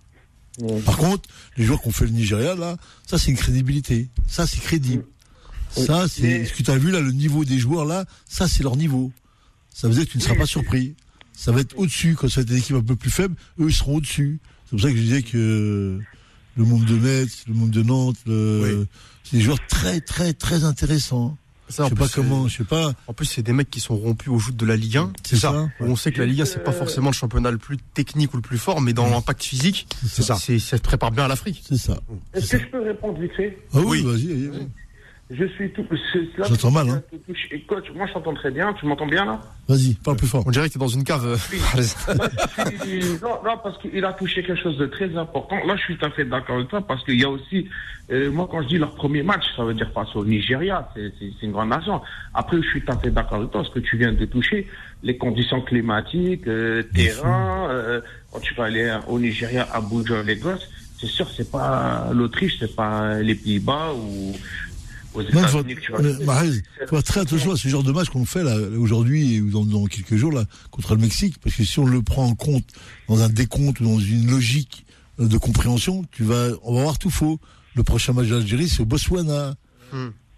Ouais. 0.60 0.80
Par 0.82 0.96
contre, 0.96 1.28
les 1.58 1.66
joueurs 1.66 1.82
qu'on 1.82 1.92
fait 1.92 2.06
le 2.06 2.12
Nigeria, 2.12 2.56
là, 2.56 2.78
ça, 3.06 3.18
c'est 3.18 3.32
une 3.32 3.36
crédibilité. 3.38 4.08
Ça, 4.28 4.48
c'est 4.48 4.60
crédible. 4.62 5.04
Ça, 5.76 6.08
c'est 6.08 6.22
Mais- 6.22 6.46
ce 6.46 6.54
que 6.54 6.64
tu 6.64 6.72
as 6.72 6.78
vu 6.78 6.92
là, 6.92 7.02
le 7.02 7.12
niveau 7.12 7.44
des 7.44 7.58
joueurs 7.60 7.84
là, 7.84 8.06
ça, 8.30 8.48
c'est 8.48 8.64
leur 8.64 8.78
niveau. 8.78 9.12
Ça 9.74 9.90
veut 9.90 9.94
dire 9.96 10.06
que 10.06 10.12
tu 10.12 10.18
ne 10.20 10.24
seras 10.24 10.36
pas 10.36 10.46
surpris. 10.46 10.96
Ça 11.34 11.52
va 11.52 11.60
être 11.62 11.78
au-dessus. 11.78 12.16
Quand 12.16 12.30
ça 12.30 12.36
va 12.36 12.42
être 12.44 12.48
des 12.48 12.60
équipes 12.60 12.78
un 12.78 12.84
peu 12.84 12.96
plus 12.96 13.12
faibles, 13.12 13.36
eux, 13.60 13.66
ils 13.68 13.74
seront 13.76 13.98
au-dessus. 13.98 14.40
C'est 14.66 14.70
pour 14.70 14.80
ça 14.82 14.90
que 14.92 14.96
je 14.96 15.02
disais 15.02 15.22
que 15.24 16.00
le 16.56 16.64
monde 16.64 16.86
de 16.86 16.96
Metz, 16.96 17.44
le 17.48 17.54
monde 17.56 17.72
de 17.72 17.84
Nantes, 17.84 18.16
le... 18.26 18.88
c'est 19.26 19.38
des 19.38 19.44
joueurs 19.44 19.60
très, 19.68 20.00
très, 20.00 20.32
très 20.34 20.64
intéressants. 20.64 21.38
Ça, 21.68 21.82
Je 21.82 21.82
en 21.84 21.90
sais 21.90 21.96
plus, 21.96 22.00
pas 22.00 22.08
c'est- 22.08 22.14
comment, 22.16 22.48
je 22.48 22.58
sais 22.58 22.64
pas. 22.64 22.94
En 23.08 23.14
plus, 23.14 23.26
c'est 23.26 23.42
des 23.42 23.52
mecs 23.54 23.70
qui 23.72 23.80
sont 23.80 23.96
rompus 23.96 24.30
au 24.30 24.38
joute 24.38 24.56
de 24.56 24.66
la 24.68 24.76
Ligue 24.76 24.98
1. 24.98 25.12
C'est 25.24 25.36
ça. 25.36 25.68
On 25.80 25.96
sait 25.96 26.12
que 26.12 26.20
la 26.20 26.28
Ligue 26.28 26.42
1, 26.42 26.46
c'est 26.46 26.64
pas 26.64 26.72
Euh, 26.72 26.74
forcément 26.78 27.10
le 27.10 27.16
championnat 27.16 27.50
le 27.50 27.58
plus 27.58 27.78
technique 27.96 28.34
ou 28.34 28.38
le 28.38 28.44
plus 28.44 28.58
fort, 28.60 28.82
mais 28.82 28.94
dans 28.94 29.10
l'impact 29.10 29.44
physique, 29.44 29.88
C'est 30.06 30.22
ça. 30.22 30.36
c'est, 30.36 30.60
ça 30.60 30.78
se 30.78 30.82
prépare 30.84 31.12
bien 31.12 31.26
à 31.26 31.28
l'Afrique. 31.28 31.64
C'est 31.68 31.78
ça. 31.78 31.98
Est-ce 32.34 32.52
que 32.52 32.60
je 32.60 32.66
peux 32.68 32.82
répondre 32.84 33.20
vite 33.20 33.32
fait? 33.36 33.58
Ah 33.74 33.80
oui, 33.80 33.86
Oui. 33.86 34.04
vas-y, 34.04 34.28
vas-y, 34.28 34.48
vas-y. 34.48 34.68
Je 35.32 35.44
suis 35.48 35.72
tout. 35.72 35.84
c'est- 36.14 36.38
là, 36.38 36.46
J'entends 36.48 36.70
mal, 36.70 36.88
hein. 36.88 37.02
Coach, 37.68 37.86
moi 37.96 38.06
je 38.06 38.14
t'entends 38.14 38.36
très 38.36 38.52
bien. 38.52 38.74
Tu 38.74 38.86
m'entends 38.86 39.08
bien 39.08 39.26
là? 39.26 39.40
Vas-y, 39.68 39.96
parle 39.96 40.18
plus 40.18 40.28
fort. 40.28 40.44
On 40.46 40.52
dirait 40.52 40.68
que 40.70 40.74
t'es 40.74 40.80
dans 40.80 40.88
une 40.88 41.04
cave. 41.04 41.26
euh, 41.26 41.38
Oui. 41.52 41.60
Non, 43.24 43.40
non, 43.44 43.58
parce 43.64 43.78
qu'il 43.80 44.06
a 44.06 44.14
touché 44.14 44.44
quelque 44.44 44.62
chose 44.62 44.78
de 44.78 44.86
très 44.86 45.16
important. 45.18 45.56
Là, 45.66 45.76
je 45.78 45.82
suis 45.82 45.98
tout 45.98 46.06
à 46.06 46.12
fait 46.12 46.26
d'accord 46.26 46.58
avec 46.58 46.68
toi 46.68 46.82
parce 46.88 47.04
qu'il 47.04 47.20
y 47.20 47.24
a 47.24 47.30
aussi, 47.30 47.68
euh, 48.12 48.30
moi, 48.32 48.48
quand 48.50 48.62
je 48.62 48.68
dis 48.68 48.78
leur 48.78 48.94
premier 48.94 49.24
match, 49.24 49.44
ça 49.56 49.64
veut 49.64 49.74
dire 49.74 49.90
face 49.94 50.16
au 50.16 50.24
Nigeria, 50.24 50.90
c'est 50.96 51.12
c'est- 51.18 51.32
c'est 51.40 51.46
une 51.48 51.54
grande 51.54 51.70
nation. 51.70 52.02
Après, 52.34 52.58
je 52.62 52.68
suis 52.68 52.82
tout 52.84 52.92
à 52.92 52.98
fait 52.98 53.10
d'accord 53.10 53.40
avec 53.40 53.52
toi 53.52 53.62
parce 53.64 53.74
que 53.74 53.80
tu 53.80 53.98
viens 53.98 54.14
de 54.14 54.26
toucher 54.26 54.68
les 55.02 55.18
conditions 55.18 55.62
climatiques, 55.62 56.48
euh, 56.48 56.84
terrain. 56.94 57.68
euh, 57.72 58.02
quand 58.32 58.40
tu 58.42 58.54
vas 58.54 58.66
aller 58.66 58.96
au 59.08 59.18
Nigeria, 59.20 59.64
à 59.72 59.78
Abuja, 59.78 60.22
Lagos, 60.24 60.60
c'est 61.00 61.08
sûr, 61.08 61.28
c'est 61.36 61.50
pas 61.52 62.10
l'Autriche, 62.14 62.58
c'est 62.60 62.76
pas 62.76 63.20
les 63.20 63.36
Pays-Bas 63.36 63.94
ou 63.96 64.34
aux 65.16 65.24
Non, 65.24 65.48
faut, 65.48 65.60
États-Unis 65.62 65.76
que 65.76 65.82
tu 65.82 65.92
vas. 65.92 66.00
euh, 66.00 66.88
faut 66.88 66.96
faire 66.96 67.04
très 67.04 67.20
attention 67.22 67.52
à 67.52 67.58
ce 67.58 67.68
genre 67.68 67.84
de 67.84 67.92
match 67.92 68.10
qu'on 68.10 68.26
fait 68.26 68.44
là 68.44 68.56
aujourd'hui 68.78 69.42
ou 69.42 69.50
dans, 69.50 69.66
dans 69.66 69.86
quelques 69.86 70.16
jours 70.16 70.32
là 70.32 70.46
contre 70.72 70.96
le 70.96 71.02
Mexique, 71.02 71.36
parce 71.42 71.56
que 71.56 71.64
si 71.64 71.80
on 71.80 71.86
le 71.86 72.02
prend 72.02 72.26
en 72.26 72.36
compte 72.36 72.66
dans 73.08 73.22
un 73.22 73.30
décompte 73.30 73.80
ou 73.80 73.86
dans 73.86 74.00
une 74.00 74.30
logique 74.30 74.86
euh, 75.20 75.28
de 75.28 75.38
compréhension, 75.38 76.04
tu 76.12 76.24
vas, 76.24 76.50
on 76.64 76.76
va 76.76 76.82
voir 76.84 76.98
tout 77.00 77.10
faux. 77.10 77.40
Le 77.76 77.84
prochain 77.84 78.14
match 78.14 78.28
de 78.28 78.36
l'Algérie, 78.36 78.70
c'est 78.70 78.82
au 78.82 78.86
Botswana, 78.86 79.56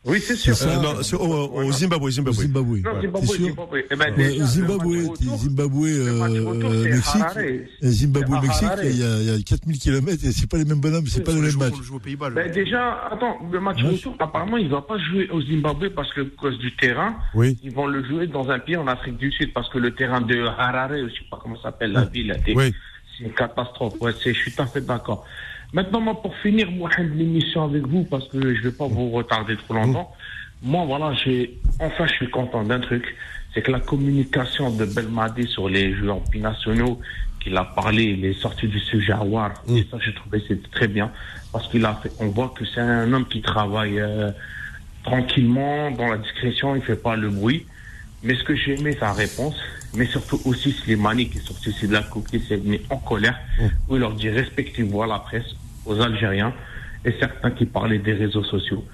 Oui, 0.07 0.19
c'est 0.21 0.35
sûr. 0.35 0.55
C'est 0.55 0.63
ça. 0.65 0.77
Euh, 0.77 0.81
non, 0.81 1.03
c'est 1.03 1.15
au, 1.15 1.21
au 1.21 1.71
Zimbabwe, 1.71 2.03
au 2.05 2.09
Zimbabwe. 2.09 2.35
Zimbabwe. 2.37 2.77
Non, 2.83 3.01
Zimbabwe, 3.01 3.25
sûr 3.27 3.45
Zimbabwe. 3.47 3.83
Eh 3.91 3.95
ben, 3.95 4.15
déjà, 4.15 4.45
Zimbabwe, 4.45 4.93
t'es 5.03 5.09
retour, 5.09 5.37
Zimbabwe, 5.37 5.85
le 5.87 6.13
match 6.13 6.31
euh, 6.31 6.45
retour, 6.49 6.71
euh, 6.71 6.83
c'est 6.83 6.89
Mexique. 6.91 7.21
Harare. 7.21 7.39
Et 7.39 7.67
Zimbabwe, 7.81 8.33
C'est 8.41 8.47
Mexique, 8.47 8.63
Harare. 8.63 8.85
il 8.85 8.97
y, 8.97 9.03
a, 9.03 9.17
il 9.19 9.25
y 9.25 9.29
a 9.33 9.41
4000 9.43 9.79
km 9.79 10.25
et 10.25 10.31
c'est 10.31 10.49
pas 10.49 10.57
les 10.57 10.65
mêmes 10.65 10.79
bonhommes, 10.79 11.07
c'est 11.07 11.23
pas 11.23 11.33
le 11.33 11.41
même 11.41 11.57
match. 11.57 11.73
Pays-Bas. 12.03 12.29
le- 12.29 12.35
Ben 12.35 12.51
déjà, 12.51 13.07
attends, 13.11 13.37
le 13.51 13.59
match 13.59 13.83
Ouais. 13.83 13.89
retour, 13.91 14.15
apparemment, 14.19 14.57
il 14.57 14.69
va 14.69 14.81
pas 14.81 14.97
jouer 14.97 15.29
au 15.29 15.41
Zimbabwe 15.41 15.89
parce 15.95 16.13
que, 16.13 16.21
à 16.21 16.25
cause 16.37 16.57
du 16.59 16.75
terrain, 16.75 17.15
Oui. 17.35 17.57
ils 17.63 17.73
vont 17.73 17.87
le 17.87 18.03
jouer 18.05 18.27
dans 18.27 18.49
un 18.49 18.59
pays 18.59 18.77
en 18.77 18.87
Afrique 18.87 19.17
du 19.17 19.31
Sud 19.31 19.51
parce 19.53 19.69
que 19.69 19.77
le 19.77 19.93
terrain 19.93 20.21
de 20.21 20.41
Harare, 20.45 20.89
je 20.97 21.09
sais 21.09 21.25
pas 21.29 21.39
comment 21.41 21.59
s'appelle 21.61 21.91
la 21.91 22.05
ville, 22.05 22.33
Oui. 22.55 22.73
c'est 23.17 23.25
une 23.25 23.33
catastrophe. 23.33 23.95
Ouais, 23.99 24.11
c'est, 24.23 24.33
je 24.33 24.39
suis 24.39 24.51
tout 24.53 24.61
à 24.61 24.67
fait 24.67 24.81
d'accord. 24.85 25.25
Maintenant, 25.73 26.01
moi, 26.01 26.21
pour 26.21 26.35
finir, 26.37 26.71
Mohamed, 26.71 27.15
l'émission 27.15 27.63
avec 27.63 27.85
vous, 27.85 28.03
parce 28.03 28.27
que 28.29 28.55
je 28.55 28.61
vais 28.61 28.71
pas 28.71 28.87
vous 28.87 29.09
retarder 29.11 29.57
trop 29.57 29.73
longtemps. 29.73 30.13
Moi, 30.63 30.85
voilà, 30.85 31.13
j'ai, 31.13 31.59
enfin, 31.79 32.07
je 32.07 32.13
suis 32.13 32.29
content 32.29 32.63
d'un 32.63 32.79
truc. 32.79 33.15
C'est 33.53 33.61
que 33.61 33.71
la 33.71 33.79
communication 33.79 34.71
de 34.71 34.85
Belmadi 34.85 35.47
sur 35.47 35.67
les 35.67 35.93
joueurs 35.93 36.21
binationaux, 36.31 36.99
qu'il 37.39 37.55
a 37.57 37.63
parlé, 37.63 38.03
il 38.03 38.25
est 38.25 38.33
sorti 38.33 38.67
du 38.67 38.79
sujet 38.79 39.13
à 39.13 39.23
War. 39.23 39.51
Et 39.69 39.85
ça, 39.89 39.97
j'ai 40.03 40.13
trouvé 40.13 40.41
c'était 40.47 40.69
très 40.69 40.87
bien. 40.87 41.11
Parce 41.51 41.67
qu'il 41.69 41.85
a 41.85 41.95
fait, 41.95 42.11
on 42.19 42.27
voit 42.27 42.53
que 42.57 42.65
c'est 42.65 42.81
un 42.81 43.11
homme 43.13 43.25
qui 43.27 43.41
travaille, 43.41 43.99
euh, 43.99 44.31
tranquillement, 45.03 45.91
dans 45.91 46.07
la 46.07 46.17
discrétion, 46.17 46.75
il 46.75 46.81
fait 46.81 47.01
pas 47.01 47.15
le 47.15 47.29
bruit. 47.29 47.65
Mais 48.23 48.35
ce 48.35 48.43
que 48.43 48.55
j'ai 48.55 48.79
aimé, 48.79 48.95
sa 48.99 49.13
réponse, 49.13 49.55
mais 49.97 50.05
surtout 50.05 50.39
aussi 50.45 50.71
Slimani 50.71 51.29
qui 51.29 51.39
est 51.39 51.47
sorti 51.47 51.69
aussi 51.69 51.87
de 51.87 51.93
la 51.93 52.03
qui 52.29 52.39
s'est 52.47 52.57
mis 52.57 52.79
en 52.89 52.97
colère, 52.97 53.37
où 53.89 53.95
il 53.95 53.99
leur 53.99 54.13
dit 54.13 54.29
respectez-vous 54.29 55.01
à 55.01 55.07
la 55.07 55.19
presse, 55.19 55.55
aux 55.85 55.99
Algériens, 55.99 56.53
et 57.03 57.13
certains 57.19 57.51
qui 57.51 57.65
parlaient 57.65 57.99
des 57.99 58.13
réseaux 58.13 58.43
sociaux. 58.43 58.85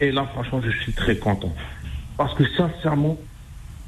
Et 0.00 0.10
là, 0.10 0.26
franchement, 0.32 0.60
je 0.64 0.70
suis 0.82 0.92
très 0.92 1.16
content. 1.16 1.54
Parce 2.16 2.34
que 2.34 2.44
sincèrement, 2.56 3.18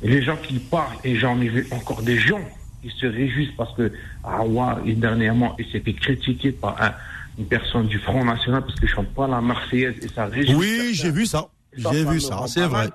les 0.02 0.22
gens 0.22 0.36
qui 0.36 0.58
parlent, 0.58 0.96
et 1.04 1.16
j'en 1.16 1.40
ai 1.40 1.48
vu 1.48 1.66
encore 1.70 2.02
des 2.02 2.18
gens 2.18 2.40
qui 2.82 2.90
se 2.90 3.06
réjouissent 3.06 3.54
parce 3.56 3.74
que 3.76 3.92
Awa, 4.24 4.80
et 4.84 4.92
dernièrement, 4.94 5.54
il 5.58 5.66
s'est 5.70 5.80
fait 5.80 5.92
critiquer 5.94 6.52
par 6.52 6.80
un- 6.82 6.92
une 7.38 7.46
personne 7.46 7.86
du 7.86 7.98
Front 7.98 8.24
National 8.24 8.62
parce 8.62 8.78
qu'il 8.78 8.88
chante 8.88 9.08
pas 9.14 9.26
la 9.28 9.40
Marseillaise 9.40 9.94
et 10.04 10.08
ça 10.08 10.26
réjouit 10.26 10.54
Oui, 10.54 10.90
j'ai 10.92 11.10
vu 11.10 11.24
ça. 11.24 11.48
J'ai 11.76 12.04
vu 12.04 12.20
ça, 12.20 12.46
c'est 12.46 12.66
vrai. 12.66 12.88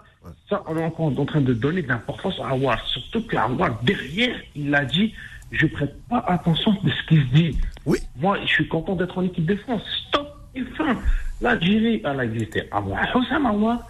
Ça, 0.49 0.63
on 0.67 0.77
est 0.77 0.83
encore 0.83 1.07
en 1.17 1.25
train 1.25 1.41
de 1.41 1.53
donner 1.53 1.81
de 1.81 1.87
l'importance 1.87 2.39
à 2.39 2.49
Awar. 2.49 2.85
Surtout 2.87 3.21
que 3.21 3.37
Awar, 3.37 3.79
derrière, 3.83 4.35
il 4.55 4.73
a 4.75 4.83
dit 4.85 5.13
je 5.51 5.65
prête 5.65 5.95
pas 6.09 6.23
attention 6.27 6.73
de 6.83 6.89
ce 6.89 7.07
qui 7.07 7.17
se 7.17 7.33
dit. 7.33 7.57
Oui. 7.85 7.99
Moi, 8.17 8.37
je 8.41 8.47
suis 8.47 8.67
content 8.67 8.95
d'être 8.95 9.17
en 9.17 9.23
équipe 9.23 9.45
de 9.45 9.55
France. 9.55 9.81
Stop 10.07 10.27
et 10.55 10.63
fin. 10.77 10.97
L'Algérie, 11.39 12.01
elle 12.03 12.19
a 12.19 12.25
existé 12.25 12.63
avant 12.71 12.97
Houssam 13.13 13.45
Awar, 13.45 13.87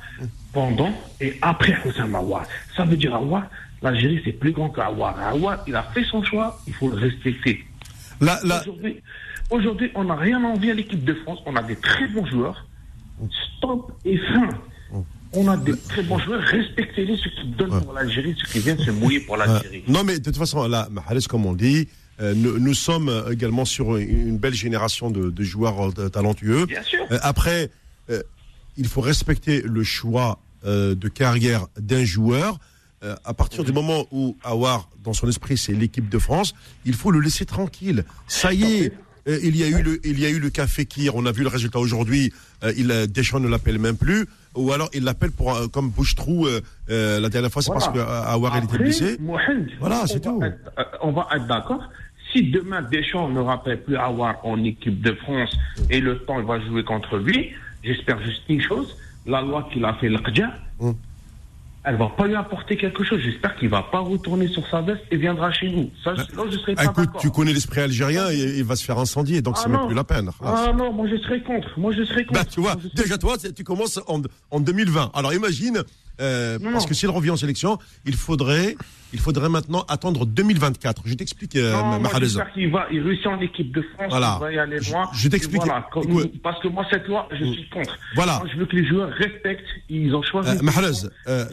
pendant 0.54 0.92
et 1.22 1.38
après 1.42 1.78
Houssam 1.86 2.14
Awar. 2.14 2.46
Ça 2.76 2.84
veut 2.84 2.98
dire 2.98 3.16
Awar, 3.16 3.48
l'Algérie, 3.82 4.22
c'est 4.26 4.34
plus 4.34 4.52
grand 4.52 4.70
qu'Awar. 4.70 5.18
Awar, 5.20 5.64
il 5.66 5.76
a 5.76 5.84
fait 5.84 6.04
son 6.04 6.22
choix, 6.24 6.60
il 6.68 6.74
faut 6.74 6.90
le 6.90 6.98
respecter. 6.98 7.66
Aujourd'hui, 8.22 9.02
aujourd'hui, 9.50 9.92
on 9.96 10.04
n'a 10.06 10.16
rien 10.16 10.44
envie 10.44 10.72
à 10.72 10.74
l'équipe 10.74 11.04
de 11.04 11.14
France. 11.14 11.40
On 11.46 11.56
a 11.56 11.64
des 11.64 11.78
très 11.78 12.08
bons 12.08 12.26
joueurs. 12.26 12.66
Stop 13.58 13.92
et 14.06 14.18
fin. 14.18 14.50
On 15.34 15.48
a 15.48 15.58
des 15.58 15.76
très 15.78 16.04
bons 16.04 16.20
joueurs. 16.20 16.42
Respectez-les, 16.42 17.18
ceux 17.18 17.30
qui 17.30 17.48
donnent 17.58 17.82
pour 17.84 17.94
l'Algérie, 17.94 18.36
ceux 18.40 18.48
qui 18.52 18.60
viennent 18.60 18.80
se 18.80 18.92
mouiller 18.92 19.20
pour 19.22 19.38
l'Algérie. 19.38 19.84
non, 19.88 20.04
mais 20.04 20.20
de 20.20 20.24
toute 20.24 20.38
façon, 20.38 20.68
là, 20.68 20.88
Mahrez, 20.92 21.20
comme 21.30 21.46
on 21.46 21.54
dit, 21.54 21.88
euh, 22.20 22.34
nous, 22.36 22.58
nous 22.60 22.74
sommes 22.74 23.10
euh, 23.10 23.32
également 23.32 23.66
sur 23.66 23.98
une 23.98 24.38
belle 24.38 24.56
génération 24.56 25.12
de, 25.12 25.30
de 25.30 25.44
joueurs 25.44 25.92
euh, 26.00 26.10
talentueux. 26.10 26.66
Bien 26.66 26.82
sûr. 26.84 27.06
Euh, 27.12 27.20
après, 27.22 27.70
euh, 28.10 28.24
il 28.78 28.88
faut 28.88 29.02
respecter 29.02 29.62
le 29.62 29.84
choix 29.84 30.40
euh, 30.66 30.96
de 30.96 31.08
carrière 31.10 31.68
d'un 31.80 32.04
joueur. 32.04 32.58
Euh, 33.04 33.16
à 33.26 33.36
partir 33.36 33.64
du 33.64 33.72
moment 33.72 34.08
où 34.12 34.36
Awar, 34.44 34.90
dans 35.04 35.14
son 35.14 35.30
esprit, 35.30 35.58
c'est 35.58 35.74
l'équipe 35.74 36.10
de 36.10 36.18
France, 36.18 36.56
il 36.86 36.94
faut 36.96 37.12
le 37.12 37.20
laisser 37.20 37.46
tranquille. 37.46 38.04
Ça 38.28 38.54
y 38.54 38.64
est. 38.86 38.94
euh, 39.28 39.40
il 39.44 39.56
y 39.58 39.64
a 39.64 39.68
eu 39.68 39.82
le, 39.84 40.00
il 40.06 40.20
y 40.20 40.26
a 40.26 40.30
eu 40.30 40.40
le 40.40 40.50
café 40.50 40.86
Kir. 40.86 41.16
On 41.16 41.26
a 41.26 41.32
vu 41.32 41.44
le 41.44 41.50
résultat 41.50 41.80
aujourd'hui. 41.80 42.32
Euh, 42.64 42.72
il, 42.78 42.92
euh, 42.92 43.08
Deschamps 43.08 43.40
ne 43.40 43.48
l'appelle 43.48 43.80
même 43.80 43.98
plus, 43.98 44.26
ou 44.56 44.72
alors 44.72 44.90
il 44.94 45.04
l'appelle 45.04 45.32
pour 45.32 45.54
euh, 45.56 45.68
comme 45.68 45.90
bouche-trou. 45.90 46.48
la 46.88 47.30
dernière 47.30 47.52
fois, 47.52 47.62
c'est 47.62 47.72
Voilà. 47.72 47.86
parce 47.86 47.98
que 47.98 48.00
Awar 48.02 48.58
il 48.58 48.64
était 48.66 48.78
blessé. 48.78 49.18
Mohamed, 49.20 49.70
Voilà, 49.80 50.02
on 50.04 50.08
c'est 50.08 50.24
va 50.26 50.32
tout. 50.32 50.42
être- 50.44 50.98
on 51.02 51.12
va 51.12 51.28
être 51.36 51.48
d'accord. 51.48 51.82
Si 52.34 52.44
demain 52.52 52.82
Deschamps 52.82 53.30
ne 53.30 53.40
rappelle 53.40 53.82
plus 53.84 53.96
Awar 53.96 54.36
en 54.46 54.62
équipe 54.64 55.02
de 55.02 55.14
France 55.14 55.56
et 55.90 56.00
le 56.02 56.20
temps 56.20 56.40
il 56.40 56.46
va 56.46 56.60
jouer 56.60 56.84
contre 56.84 57.18
lui, 57.18 57.52
j'espère 57.84 58.22
juste 58.26 58.42
une 58.50 58.62
chose, 58.62 58.98
la 59.26 59.42
loi 59.42 59.68
qu'il 59.72 59.84
a 59.86 59.94
fait 59.96 60.10
l'Qdja. 60.10 60.52
Elle 61.88 61.96
va 61.98 62.10
pas 62.10 62.28
lui 62.28 62.36
apporter 62.36 62.76
quelque 62.78 63.04
chose. 63.04 63.20
J'espère 63.22 63.56
qu'il 63.56 63.70
va 63.70 63.82
pas 63.82 64.00
retourner 64.00 64.48
sur 64.48 64.68
sa 64.70 64.82
veste 64.82 65.02
et 65.10 65.18
viendra 65.18 65.52
chez 65.52 65.70
nous. 65.70 65.90
Ça, 66.04 66.14
je- 66.16 66.36
là, 66.36 66.44
je 66.52 66.58
serai 66.58 66.76
pas 66.76 66.86
Bah, 66.86 66.92
Écoute, 67.04 67.10
tu 67.20 67.32
connais 67.32 67.54
l'esprit 67.54 67.82
algérien, 67.82 68.30
et 68.30 68.58
il 68.58 68.64
va 68.64 68.76
se 68.76 68.84
faire 68.84 69.00
incendier, 69.00 69.42
donc 69.42 69.56
Ah 69.58 69.62
c'est 69.64 69.70
même 69.70 69.86
plus 69.88 69.96
la 69.96 70.04
peine. 70.04 70.30
Ah 70.44 70.72
non, 70.76 70.92
moi 70.94 71.08
je 71.10 71.18
serai 71.18 71.42
contre. 71.42 71.70
Moi 71.80 71.94
je 71.94 72.04
serai 72.04 72.26
contre. 72.26 72.40
Bah, 72.42 72.46
tu 72.46 72.60
vois, 72.60 72.76
Moi, 72.76 72.84
déjà 72.94 73.18
toi, 73.18 73.36
tu 73.38 73.64
commences 73.64 74.00
en, 74.08 74.22
en 74.52 74.60
2020. 74.60 75.12
Alors 75.14 75.34
imagine 75.34 75.82
euh, 76.20 76.58
Non, 76.60 76.72
parce 76.74 76.84
non. 76.84 76.90
que 76.90 76.94
s'il 76.96 77.10
revient 77.10 77.32
en 77.32 77.38
sélection, 77.38 77.78
il 78.06 78.16
faudrait, 78.16 78.76
il 79.14 79.20
faudrait 79.20 79.49
maintenant 79.49 79.86
attendre 79.88 80.26
2024. 80.26 81.03
Je 81.05 81.14
t'explique, 81.14 81.55
euh, 81.55 81.74
j'espère 82.20 82.51
qu'il 82.53 82.72
va, 82.72 82.88
il 82.91 83.01
réussit 83.01 83.28
en 83.28 83.39
équipe 83.41 83.74
de 83.74 83.82
France, 83.93 84.08
Voilà. 84.10 84.38
il 84.39 84.43
va 84.43 84.51
y 84.53 84.58
aller 84.60 84.80
loin. 84.91 85.10
je 85.14 85.28
t'explique. 85.30 85.62
Voilà, 85.64 85.88
parce 86.43 86.60
que 86.62 86.68
moi, 86.68 86.86
cette 86.91 87.08
loi, 87.08 87.28
je 87.32 87.45
suis 87.45 87.70
contre. 87.70 87.97
Voilà. 88.16 88.39
Moi, 88.39 88.47
je 88.53 88.58
veux 88.60 88.66
que 88.66 88.76
les 88.76 88.86
joueurs 88.88 89.10
respectent, 89.10 89.66
ils 89.89 90.14
ont 90.14 90.22
choisi. 90.24 90.49
Euh, 90.49 90.62
Mahrez, 90.62 91.05
euh, 91.28 91.45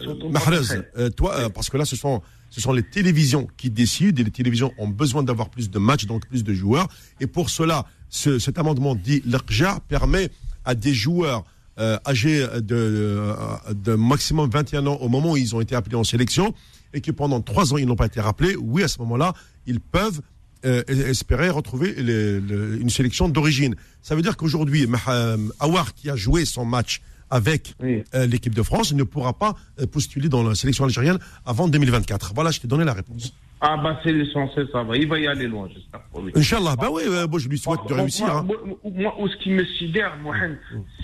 euh, 0.98 1.10
toi, 1.10 1.34
euh, 1.36 1.48
parce 1.48 1.70
que 1.70 1.76
là, 1.76 1.84
ce 1.84 1.96
sont, 1.96 2.22
ce 2.50 2.60
sont 2.60 2.72
les 2.72 2.82
télévisions 2.82 3.48
qui 3.56 3.70
décident 3.70 4.20
et 4.20 4.24
les 4.24 4.30
télévisions 4.30 4.72
ont 4.78 4.88
besoin 4.88 5.22
d'avoir 5.22 5.48
plus 5.50 5.70
de 5.70 5.78
matchs, 5.78 6.06
donc 6.06 6.26
plus 6.26 6.44
de 6.44 6.52
joueurs. 6.54 6.88
Et 7.20 7.26
pour 7.26 7.50
cela, 7.50 7.86
ce- 8.10 8.38
cet 8.38 8.58
amendement 8.58 8.94
dit 8.94 9.22
l'RJA 9.26 9.78
permet 9.88 10.30
à 10.64 10.74
des 10.74 10.94
joueurs 10.94 11.44
euh, 11.80 11.98
âgés 12.06 12.46
de, 12.60 13.34
de 13.74 13.94
maximum 13.96 14.48
21 14.48 14.86
ans 14.86 14.94
au 15.00 15.08
moment 15.08 15.32
où 15.32 15.36
ils 15.36 15.56
ont 15.56 15.60
été 15.60 15.74
appelés 15.74 15.96
en 15.96 16.04
sélection 16.04 16.54
et 16.94 17.00
que 17.00 17.10
pendant 17.10 17.40
trois 17.42 17.74
ans 17.74 17.76
ils 17.76 17.86
n'ont 17.86 17.96
pas 17.96 18.06
été 18.06 18.20
rappelés, 18.20 18.56
oui, 18.56 18.82
à 18.82 18.88
ce 18.88 18.98
moment-là, 19.00 19.34
ils 19.66 19.80
peuvent 19.80 20.20
euh, 20.64 20.82
espérer 20.88 21.50
retrouver 21.50 21.92
les- 21.94 22.38
une 22.80 22.88
sélection 22.88 23.28
d'origine. 23.28 23.74
Ça 24.00 24.14
veut 24.14 24.22
dire 24.22 24.34
qu'aujourd'hui, 24.38 24.88
euh, 25.08 25.36
Awar, 25.60 25.92
qui 25.92 26.08
a 26.08 26.16
joué 26.16 26.46
son 26.46 26.64
match 26.64 27.02
avec 27.28 27.74
Oui. 27.80 28.02
euh, 28.14 28.24
l'équipe 28.26 28.54
de 28.54 28.62
France, 28.62 28.94
ne 28.94 29.02
pourra 29.02 29.34
pas 29.34 29.56
postuler 29.92 30.30
dans 30.30 30.42
la 30.42 30.54
sélection 30.54 30.84
algérienne 30.84 31.18
avant 31.44 31.68
2024. 31.68 32.32
Voilà, 32.34 32.50
je 32.50 32.60
t'ai 32.60 32.68
donné 32.68 32.84
la 32.84 32.94
réponse. 32.94 33.34
Ah, 33.60 33.76
bah, 33.82 33.98
c'est 34.02 34.12
l'essentiel, 34.12 34.68
ça 34.72 34.82
va. 34.82 34.96
Il 34.96 35.06
va 35.08 35.18
y 35.18 35.26
aller 35.26 35.48
loin, 35.48 35.68
j'espère 35.72 36.00
lui. 36.22 36.32
Inch'Allah, 36.34 36.76
bah 36.76 36.88
oui, 36.90 37.02
euh, 37.06 37.26
moi 37.26 37.38
je 37.38 37.48
lui 37.48 37.58
souhaite 37.58 37.80
de 37.88 37.92
Moi, 37.94 38.02
réussir. 38.02 38.26
hein. 38.34 38.46
Moi, 38.84 39.12
ce 39.30 39.42
qui 39.42 39.50
me 39.50 39.64
sidère, 39.66 40.16
Mohamed, 40.22 40.58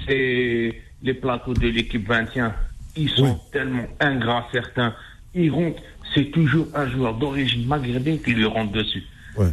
c'est 0.07 0.75
les 1.03 1.15
plateaux 1.15 1.55
de 1.55 1.69
l'équipe 1.69 2.07
21. 2.07 2.55
Ils 2.97 3.09
sont 3.11 3.25
Oui. 3.25 3.31
tellement 3.53 3.87
ingrats, 4.01 4.47
certains. 4.53 4.95
Ils 5.35 5.51
rentrent, 5.51 5.83
c'est 6.15 6.31
toujours 6.31 6.67
un 6.75 6.89
joueur 6.91 7.15
d'origine 7.15 7.67
maghrébine 7.67 8.21
qui 8.21 8.33
lui 8.33 8.45
rentre 8.47 8.73
dessus. 8.73 9.03
Ouais. 9.37 9.47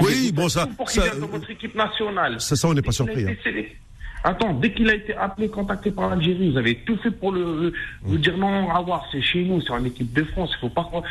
Oui, 0.00 0.32
bon, 0.32 0.48
ça- 0.48 0.66
Pour 0.66 0.88
qu'il 0.90 1.00
ça- 1.02 1.14
dans 1.16 1.28
votre 1.28 1.50
équipe 1.50 1.74
nationale. 1.74 2.40
Ça, 2.40 2.56
ça, 2.56 2.68
on 2.68 2.74
n'est 2.74 2.82
pas 2.82 2.92
surpris. 2.92 3.24
sélec- 3.44 3.76
Attends, 4.24 4.52
dès 4.54 4.72
qu'il 4.72 4.90
a 4.90 4.94
été 4.94 5.14
appelé, 5.14 5.48
contacté 5.48 5.92
par 5.92 6.10
l'Algérie, 6.10 6.50
vous 6.50 6.58
avez 6.58 6.74
tout 6.84 6.96
fait 6.96 7.12
pour 7.12 7.30
le, 7.30 7.72
lui 8.08 8.18
dire 8.18 8.36
non, 8.36 8.68
à 8.70 8.80
voir, 8.82 9.06
c'est 9.12 9.22
chez 9.22 9.44
nous, 9.44 9.60
c'est 9.60 9.70
en 9.70 9.84
équipe 9.84 10.12
de 10.12 10.24
France, 10.24 10.50
il 10.56 10.60
faut 10.60 10.68
pas 10.68 10.84
qu'on- 10.84 11.02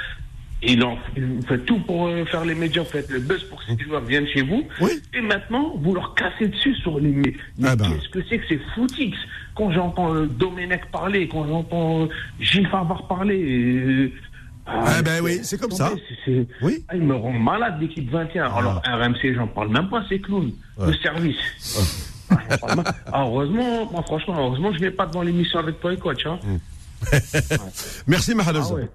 Il 0.64 0.84
en 0.84 0.98
il 1.16 1.46
fait 1.48 1.60
tout 1.60 1.78
pour 1.82 2.08
euh, 2.08 2.26
faire 2.26 2.44
les 2.44 2.56
médias, 2.56 2.82
vous 2.82 2.90
faites 2.90 3.10
le 3.12 3.20
buzz 3.20 3.44
pour 3.44 3.60
que 3.64 3.66
ces 3.72 3.78
joueurs 3.84 4.02
viennent 4.04 4.28
chez 4.28 4.42
vous. 4.42 4.68
Oui. 4.82 4.90
Et 5.14 5.22
maintenant, 5.22 5.76
vous 5.78 5.94
leur 5.94 6.16
cassez 6.16 6.48
dessus 6.48 6.74
sur 6.78 7.00
les. 7.00 7.10
Mais 7.12 7.34
Ah 7.64 7.76
ben. 7.76 7.86
qu'est-ce 7.92 8.10
que 8.10 8.20
c'est 8.28 8.40
que 8.40 8.48
ces 8.48 8.60
footix? 8.74 9.14
Quand 9.58 9.72
j'entends 9.72 10.14
euh, 10.14 10.28
Domenech 10.28 10.90
parler, 10.92 11.28
quand 11.28 11.48
j'entends 11.48 12.04
euh, 12.04 12.08
Gilles 12.40 12.68
Favard 12.68 13.08
parler. 13.08 13.42
euh, 13.44 14.12
Ah 14.68 15.02
ben 15.02 15.22
oui, 15.24 15.40
c'est 15.44 15.60
comme 15.60 15.72
ça. 15.72 15.92
Oui. 16.62 16.84
ah, 16.88 16.96
il 16.96 17.02
me 17.04 17.16
rend 17.16 17.32
malade 17.32 17.76
l'équipe 17.82 18.10
21. 18.12 18.46
Alors 18.54 18.82
RMC, 18.86 19.34
j'en 19.36 19.48
parle 19.48 19.70
même 19.70 19.90
pas, 19.90 20.04
c'est 20.08 20.20
clown. 20.20 20.52
Le 20.80 20.94
service. 20.94 21.38
Ah, 22.30 22.36
Ah, 23.14 23.24
heureusement, 23.26 23.90
moi 23.90 24.02
franchement, 24.04 24.36
heureusement, 24.38 24.74
je 24.74 24.80
vais 24.80 24.92
pas 24.92 25.06
devant 25.06 25.22
l'émission 25.22 25.60
avec 25.60 25.80
toi 25.80 25.94
et 25.94 25.98
coach. 25.98 26.26
Hein. 26.26 26.38
Merci, 28.08 28.36
Mahrez. 28.36 28.60
Ah 28.62 28.74
ouais. 28.74 28.90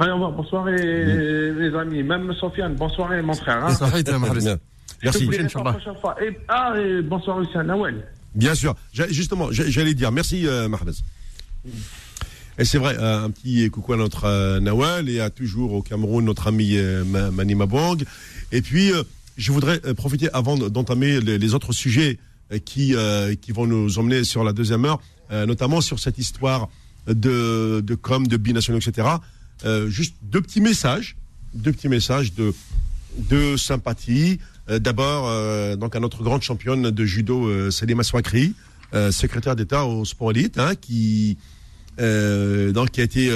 Allez, 0.00 0.10
au 0.10 0.14
revoir, 0.14 0.32
bonsoir 0.32 0.64
les, 0.64 1.52
les 1.52 1.76
amis. 1.76 2.02
Même 2.02 2.32
Sofiane, 2.34 2.74
bonsoir 2.74 3.10
mon 3.22 3.34
frère. 3.34 3.64
Hein. 3.64 3.68
Je 3.70 5.04
Merci. 5.04 5.26
pas 5.26 5.42
Inch'Allah. 5.44 5.64
la 5.66 5.72
prochaine 5.72 6.00
fois. 6.00 6.16
Et, 6.20 6.36
ah, 6.48 6.74
et 6.76 7.02
bonsoir 7.02 7.36
aussi 7.36 7.56
à 7.56 7.62
Nawel. 7.62 8.04
Bien 8.34 8.54
sûr. 8.54 8.74
Justement, 9.10 9.52
j'a- 9.52 9.68
j'allais 9.68 9.94
dire 9.94 10.10
merci, 10.12 10.46
euh. 10.46 10.68
Et 12.58 12.64
c'est 12.64 12.78
vrai, 12.78 12.96
un 12.98 13.30
petit 13.30 13.70
coucou 13.70 13.94
à 13.94 13.96
notre 13.96 14.24
euh, 14.24 14.60
Nawal 14.60 15.08
et 15.08 15.20
à 15.20 15.30
toujours 15.30 15.72
au 15.72 15.82
Cameroun 15.82 16.24
notre 16.24 16.46
ami 16.48 16.76
euh, 16.76 17.04
Ma- 17.04 17.30
Mani 17.30 17.54
Mabong. 17.54 18.04
Et 18.52 18.60
puis, 18.60 18.92
euh, 18.92 19.02
je 19.38 19.52
voudrais 19.52 19.80
euh, 19.86 19.94
profiter 19.94 20.28
avant 20.32 20.56
de- 20.58 20.68
d'entamer 20.68 21.20
les, 21.20 21.54
autres 21.54 21.72
sujets 21.72 22.18
qui, 22.66 22.94
qui 23.40 23.52
vont 23.52 23.66
nous 23.66 23.98
emmener 23.98 24.24
sur 24.24 24.44
la 24.44 24.52
deuxième 24.52 24.84
heure, 24.84 25.00
notamment 25.30 25.80
sur 25.80 25.98
cette 25.98 26.18
histoire 26.18 26.68
de, 27.06 27.80
de 27.80 27.94
com, 27.94 28.26
de 28.26 28.36
binationaux, 28.36 28.78
etc. 28.78 29.08
Juste 29.88 30.16
deux 30.20 30.42
petits 30.42 30.60
messages, 30.60 31.16
deux 31.54 31.72
petits 31.72 31.88
messages 31.88 32.34
de, 32.34 32.52
de 33.30 33.56
sympathie. 33.56 34.38
Euh, 34.70 34.78
D'abord, 34.78 35.26
euh, 35.26 35.76
donc 35.76 35.96
à 35.96 36.00
notre 36.00 36.22
grande 36.22 36.42
championne 36.42 36.90
de 36.90 37.04
judo, 37.04 37.46
euh, 37.46 37.70
Salima 37.70 38.02
Swakri, 38.02 38.54
secrétaire 39.10 39.56
d'État 39.56 39.86
au 39.86 40.04
sport 40.04 40.32
élite, 40.32 40.58
hein, 40.58 40.74
qui 40.74 41.38
donc 41.98 42.90
qui 42.90 43.00
a 43.00 43.04
été 43.04 43.30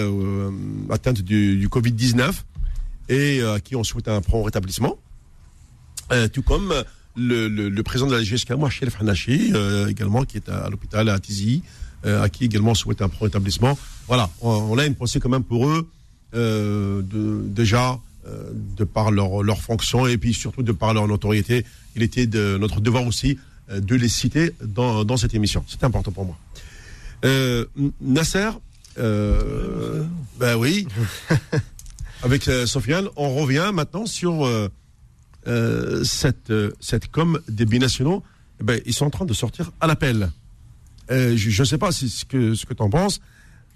atteinte 0.91 1.22
du, 1.22 1.57
du 1.57 1.68
Covid 1.70 1.93
19 1.93 2.45
et 3.09 3.41
à 3.41 3.59
qui 3.59 3.74
on 3.74 3.83
souhaite 3.83 4.09
un 4.09 4.20
prompt 4.20 4.43
rétablissement. 4.43 4.99
Tout 6.35 6.43
comme 6.43 6.74
le, 7.16 7.81
président 7.83 8.07
de 8.07 8.14
la 8.14 8.22
GSK, 8.22 8.51
moi, 8.51 8.68
Sherif 8.68 9.01
Hanachi, 9.01 9.53
euh, 9.55 9.89
également, 9.89 10.24
qui 10.24 10.37
est 10.37 10.51
à, 10.51 10.68
l'hôpital 10.68 11.09
à 11.09 11.18
Tizi, 11.18 11.62
à 12.05 12.29
qui 12.29 12.45
également 12.45 12.74
souhaite 12.74 13.01
un 13.01 13.09
prompt 13.09 13.24
rétablissement. 13.24 13.79
Voilà, 14.09 14.29
on, 14.43 14.77
a 14.77 14.85
une 14.85 14.95
pensée 14.95 15.20
quand 15.20 15.31
même 15.31 15.43
pour 15.43 15.66
eux, 15.70 15.89
déjà, 16.35 17.99
euh, 18.27 18.51
de 18.77 18.85
par 18.85 19.11
leur, 19.12 19.43
leur 19.43 19.61
fonction 19.61 20.07
et 20.07 20.18
puis 20.18 20.35
surtout 20.35 20.62
de 20.62 20.72
par 20.72 20.93
leur 20.95 21.07
notoriété. 21.07 21.64
Il 21.95 22.03
était 22.03 22.27
de 22.27 22.57
notre 22.59 22.81
devoir 22.81 23.07
aussi 23.07 23.39
euh, 23.70 23.81
de 23.81 23.95
les 23.95 24.09
citer 24.09 24.53
dans, 24.64 25.05
dans 25.05 25.16
cette 25.16 25.35
émission. 25.35 25.64
C'est 25.68 25.85
important 25.85 26.11
pour 26.11 26.24
moi. 26.24 26.37
Euh, 27.24 27.66
Nasser, 28.01 28.51
ben 28.97 30.57
oui, 30.57 30.89
avec 32.22 32.45
Sofiane, 32.45 33.09
on 33.14 33.35
revient 33.35 33.70
maintenant 33.72 34.07
sur 34.07 34.49
cette, 36.03 36.53
cette 36.81 37.09
com 37.09 37.39
des 37.49 37.66
binationaux. 37.66 38.22
Eh 38.61 38.64
Ben, 38.64 38.81
ils 38.87 38.95
sont 38.95 39.07
en 39.07 39.11
train 39.11 39.27
de 39.27 39.35
sortir 39.35 39.70
à 39.81 39.87
l'appel. 39.87 40.31
Je 41.11 41.61
ne 41.62 41.64
sais 41.64 41.79
pas 41.79 41.93
si, 41.93 42.09
ce 42.09 42.24
que, 42.24 42.55
ce 42.55 42.66
que 42.66 42.74
tu 42.74 42.83
en 42.83 42.91
penses, 42.91 43.20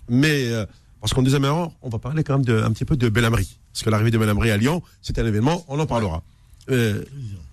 mais 0.09 0.51
parce 1.01 1.15
qu'en 1.15 1.23
deuxième 1.23 1.45
heure, 1.45 1.71
on 1.83 1.89
va 1.89 1.99
parler 1.99 2.23
quand 2.25 2.35
même 2.35 2.45
de, 2.45 2.63
un 2.63 2.71
petit 2.73 2.85
peu 2.85 2.97
de 2.97 3.09
Belhamri. 3.09 3.59
Parce 3.73 3.83
que 3.83 3.91
l'arrivée 3.91 4.11
de 4.11 4.19
Belhamri 4.19 4.51
à 4.51 4.57
Lyon, 4.57 4.83
c'est 5.01 5.19
un 5.19 5.27
événement, 5.27 5.65
on 5.69 5.79
en 5.79 5.87
parlera. 5.87 6.23
Euh, 6.71 7.03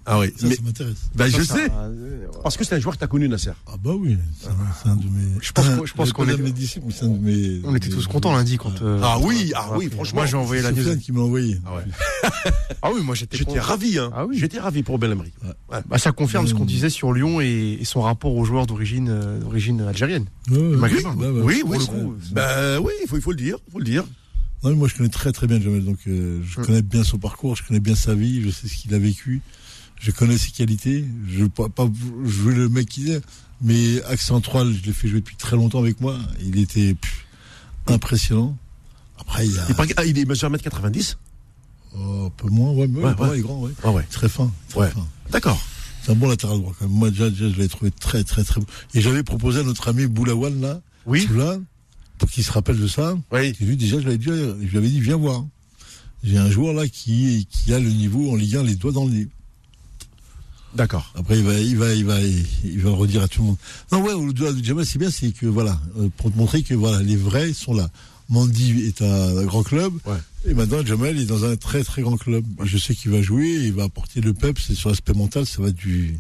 ah 0.10 0.20
oui, 0.20 0.34
Ça, 0.38 0.48
mais 0.48 0.56
ça 0.56 0.62
m'intéresse. 0.62 0.96
ben, 1.16 1.28
je 1.28 1.42
Ça, 1.44 1.56
sais, 1.56 1.70
euh, 1.72 2.28
parce 2.44 2.56
que 2.56 2.64
c'est 2.64 2.76
un 2.76 2.80
joueur 2.80 2.94
que 2.96 3.00
tu 3.00 3.04
as 3.04 3.08
connu, 3.08 3.28
Nasser. 3.28 3.52
Ah 3.68 3.72
bah 3.84 3.92
oui, 3.98 4.18
c'est 4.40 4.48
un, 4.48 4.52
c'est 4.82 4.90
un 4.90 4.96
de 4.96 5.04
mes. 5.04 5.40
Je 5.42 5.52
pense 5.52 5.66
qu'on- 5.68 5.86
je 5.86 5.94
pense 5.94 6.10
Pas 6.10 6.14
qu'on 6.16 6.26
d'un 6.26 6.34
est- 6.36 6.42
mes 6.42 6.52
disciples, 6.52 6.86
mais 6.88 6.94
c'est 6.98 7.06
un 7.06 7.10
de 7.10 7.18
mes. 7.20 7.62
On 7.66 7.76
était 7.76 7.90
mes- 7.90 7.94
tous 7.96 8.08
contents 8.08 8.34
lundi 8.34 8.58
quand. 8.58 8.82
euh, 8.82 9.00
Ah 9.04 9.18
oui, 9.22 9.52
ah 9.56 9.72
oui, 9.78 9.90
franchement. 9.90 10.20
Moi 10.22 10.26
j'ai 10.28 10.38
envoyé 10.38 10.62
la 10.62 10.72
news. 10.72 10.98
Qui 10.98 11.12
m'a 11.12 11.22
envoyé. 11.22 11.60
Ah 11.66 11.76
ouais. 11.76 11.84
Ah 12.82 12.90
oui, 12.94 13.02
moi 13.02 13.16
j'étais. 13.16 13.38
Ravi, 13.60 13.98
hein. 13.98 14.12
Ah 14.16 14.26
oui. 14.26 14.38
J'étais 14.38 14.60
ravi 14.60 14.84
pour 14.84 14.98
Belhamri. 15.00 15.34
Ouais. 15.72 15.80
Bah, 15.90 15.98
ça 15.98 16.12
confirme 16.12 16.48
ce 16.48 16.54
qu'on 16.54 16.64
disait 16.66 16.90
sur 16.90 17.12
Lyon 17.12 17.42
et, 17.42 17.78
et 17.82 17.86
son 17.86 18.02
rapport 18.02 18.34
aux 18.36 18.46
joueurs 18.46 18.66
d'origine 18.68 19.10
euh, 19.10 19.40
d'origine 19.40 19.82
algérienne. 19.82 20.26
Oui, 20.52 20.58
oui, 20.58 21.04
ben 22.32 22.80
oui, 22.80 22.92
il 23.02 23.08
faut, 23.10 23.16
il 23.18 23.22
faut 23.22 23.32
le 23.32 23.38
dire, 23.38 23.58
il 23.68 23.72
faut 23.72 23.80
le 23.80 23.86
dire. 23.86 24.04
Non, 24.64 24.72
mais 24.72 24.76
moi, 24.76 24.88
je 24.88 24.96
connais 24.96 25.10
très 25.10 25.32
très 25.32 25.46
bien 25.48 25.62
Jamel, 25.62 25.86
donc 25.86 26.00
euh, 26.08 26.42
je 26.46 26.60
Mm. 26.60 26.66
connais 26.66 26.82
bien 26.82 27.04
son 27.04 27.18
parcours, 27.20 27.56
je 27.56 27.64
connais 27.64 27.80
bien 27.80 27.96
sa 27.96 28.16
vie, 28.16 28.42
je 28.42 28.50
sais 28.50 28.68
ce 28.68 28.74
qu'il 28.76 28.94
a 28.94 29.00
vécu, 29.00 29.42
je 30.00 30.12
connais 30.12 30.38
ses 30.38 30.52
qualités. 30.52 31.06
Je 31.28 31.44
veux 31.44 31.50
pas, 31.50 31.70
pas 31.70 31.88
jouer 32.26 32.56
le 32.56 32.68
mec 32.70 32.88
qu'il 32.90 33.10
est, 33.12 33.22
mais 33.62 34.02
axe 34.06 34.26
central, 34.26 34.74
je 34.74 34.84
l'ai 34.86 34.94
fait 34.94 35.08
jouer 35.08 35.20
depuis 35.20 35.36
très 35.36 35.56
longtemps 35.56 35.80
avec 35.80 36.02
moi. 36.02 36.18
Il 36.42 36.58
était 36.60 36.96
pff, 36.96 37.26
impressionnant. 37.88 38.58
Après, 39.20 39.48
il 39.48 39.58
a 39.60 39.66
Il, 39.70 39.76
paraît- 39.76 39.94
ah, 39.98 40.06
il 40.06 40.18
est 40.18 40.26
mesure 40.26 40.50
1m90 40.50 41.18
oh, 41.96 42.26
un 42.28 42.30
peu 42.30 42.50
moins, 42.50 42.72
ouais, 42.72 42.88
mais 42.88 43.00
Ouais, 43.00 43.14
ouais, 43.14 43.28
il 43.34 43.40
est 43.40 43.42
grand, 43.42 43.60
ouais. 43.62 43.72
Ah 43.84 43.92
ouais. 43.92 44.04
Très 44.10 44.30
fin, 44.30 44.52
très 44.70 44.90
fin. 44.92 45.08
D'accord. 45.32 45.62
C'est 46.04 46.12
un 46.14 46.16
bon 46.16 46.30
latéral 46.30 46.58
droit 46.60 46.74
quand 46.80 46.88
même. 46.88 46.96
Moi, 46.98 47.10
déjà, 47.12 47.30
déjà 47.30 47.50
je 47.50 47.56
l'ai 47.62 47.68
trouvé 47.68 47.92
très 47.92 48.24
très 48.24 48.44
très 48.44 48.60
bon. 48.62 48.68
Et 48.94 49.02
j'avais 49.02 49.24
proposé 49.24 49.60
à 49.60 49.64
notre 49.64 49.88
ami 49.90 50.08
Boulawan 50.08 50.62
là, 50.62 50.82
Oui. 51.06 51.28
là, 51.36 51.58
pour 52.18 52.30
qu'il 52.30 52.44
se 52.44 52.52
rappelle 52.52 52.80
de 52.80 52.88
ça. 52.88 53.18
Oui. 53.32 53.54
Déjà, 53.60 54.00
je 54.00 54.06
l'avais 54.06 54.18
dit, 54.18 54.26
je 54.28 54.68
lui 54.68 54.78
avais 54.78 54.90
dit, 54.90 55.00
viens 55.00 55.18
voir. 55.18 55.46
J'ai 56.24 56.38
un 56.38 56.50
joueur 56.50 56.74
là 56.74 56.88
qui, 56.88 57.48
qui 57.50 57.74
a 57.74 57.80
le 57.80 57.90
niveau 57.90 58.32
en 58.32 58.36
Ligue 58.36 58.56
1, 58.58 58.64
les 58.64 58.76
doigts 58.76 58.92
dans 58.92 59.06
le 59.06 59.12
nez. 59.12 59.28
D'accord. 60.74 61.12
Après, 61.16 61.38
il 61.38 61.44
va, 61.44 61.54
il 61.54 61.78
va, 61.78 61.94
il 61.94 62.06
va, 62.06 62.22
il 62.22 62.80
va 62.80 62.90
le 62.90 62.96
redire 62.96 63.24
à 63.24 63.28
tout 63.28 63.42
le 63.42 63.48
monde. 63.48 63.58
Non, 63.92 64.02
ouais, 64.02 64.14
au-delà 64.14 64.52
de 64.52 64.64
Jamal, 64.64 64.86
c'est 64.86 65.00
bien, 65.00 65.10
c'est 65.10 65.32
que 65.32 65.46
voilà, 65.46 65.80
euh, 65.98 66.10
pour 66.18 66.32
te 66.32 66.38
montrer 66.38 66.64
que 66.64 66.74
voilà, 66.74 67.02
les 67.02 67.16
vrais 67.16 67.54
sont 67.54 67.74
là. 67.74 67.90
Mandy 68.30 68.86
est 68.86 69.02
un 69.02 69.46
grand 69.46 69.64
club. 69.64 69.94
Ouais. 70.06 70.18
Et 70.46 70.54
maintenant, 70.54 70.86
Jamal 70.86 71.18
est 71.18 71.26
dans 71.26 71.46
un 71.46 71.56
très 71.56 71.84
très 71.84 72.02
grand 72.02 72.18
club. 72.18 72.44
Je 72.64 72.78
sais 72.78 72.94
qu'il 72.94 73.12
va 73.12 73.22
jouer, 73.22 73.48
il 73.48 73.74
va 73.74 73.84
apporter 73.84 74.20
le 74.20 74.34
pep, 74.34 74.60
c'est 74.60 74.76
sur 74.76 74.90
l'aspect 74.90 75.14
mental, 75.14 75.46
ça 75.46 75.62
va 75.62 75.70
être 75.70 75.76
du, 75.76 76.20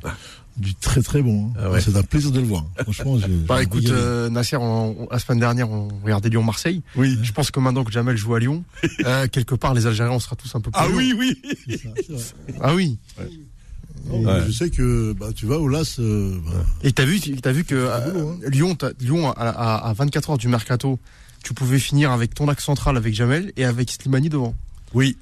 du 0.58 0.74
très 0.76 1.02
très 1.02 1.22
bon. 1.22 1.48
hein. 1.56 1.60
Ah 1.62 1.70
ouais. 1.72 1.82
C'est 1.82 1.96
un 1.96 2.04
plaisir 2.04 2.32
de 2.32 2.40
le 2.40 2.48
voir. 2.48 2.66
Franchement, 2.84 3.18
j'ai- 3.20 3.28
Bah 3.28 3.62
écoute, 3.62 3.88
euh, 3.90 4.30
Nasser, 4.30 4.58
on- 4.58 5.04
on- 5.04 5.08
la 5.12 5.20
semaine 5.20 5.40
dernière, 5.40 5.70
on 5.70 5.88
regardait 6.04 6.30
Lyon-Marseille. 6.30 6.82
Oui. 6.96 7.18
Je 7.22 7.32
pense 7.32 7.52
que 7.52 7.60
maintenant 7.60 7.84
que 7.84 7.92
Jamel 7.92 8.18
joue 8.18 8.34
à 8.36 8.40
Lyon, 8.40 8.64
euh, 9.06 9.28
quelque 9.28 9.56
part, 9.56 9.74
les 9.74 9.86
Algériens, 9.86 10.14
on 10.14 10.20
sera 10.20 10.36
tous 10.36 10.54
un 10.56 10.60
peu 10.62 10.72
plus. 10.72 10.80
Ah 10.82 10.88
oui, 10.94 11.14
oui. 11.18 11.40
C'est 11.68 11.78
ça, 11.78 11.90
c'est 11.96 12.12
vrai. 12.14 12.24
Ah 12.62 12.74
oui. 12.76 12.98
Non, 14.10 14.20
mais 14.22 14.26
Ouais. 14.26 14.44
Je 14.48 14.52
sais 14.52 14.70
que 14.70 15.14
bah, 15.14 15.28
tu 15.36 15.46
vas 15.48 15.58
au 15.58 15.68
LAS. 15.68 15.98
euh, 16.00 16.38
bah, 16.46 16.52
Et 16.84 16.92
t'as 16.92 17.06
vu, 17.06 17.20
t'as 17.20 17.52
vu 17.52 17.64
que 17.66 17.76
C'est 17.76 17.92
euh, 18.08 18.12
boulot, 18.12 18.30
hein. 18.30 18.50
Lyon, 18.50 18.76
t'as- 18.76 18.92
Lyon 19.00 19.30
à, 19.32 19.34
à, 19.50 19.90
à 19.90 19.94
24 19.94 20.30
heures 20.32 20.38
du 20.38 20.48
mercato, 20.48 20.98
tu 21.44 21.54
pouvais 21.54 21.80
finir 21.80 22.12
avec 22.12 22.34
ton 22.34 22.48
axe 22.48 22.64
central 22.64 22.96
avec 22.98 23.14
Jamel 23.14 23.52
et 23.58 23.66
avec 23.66 23.92
Slimani 23.92 24.30
devant. 24.30 24.54
Oui. 24.94 25.18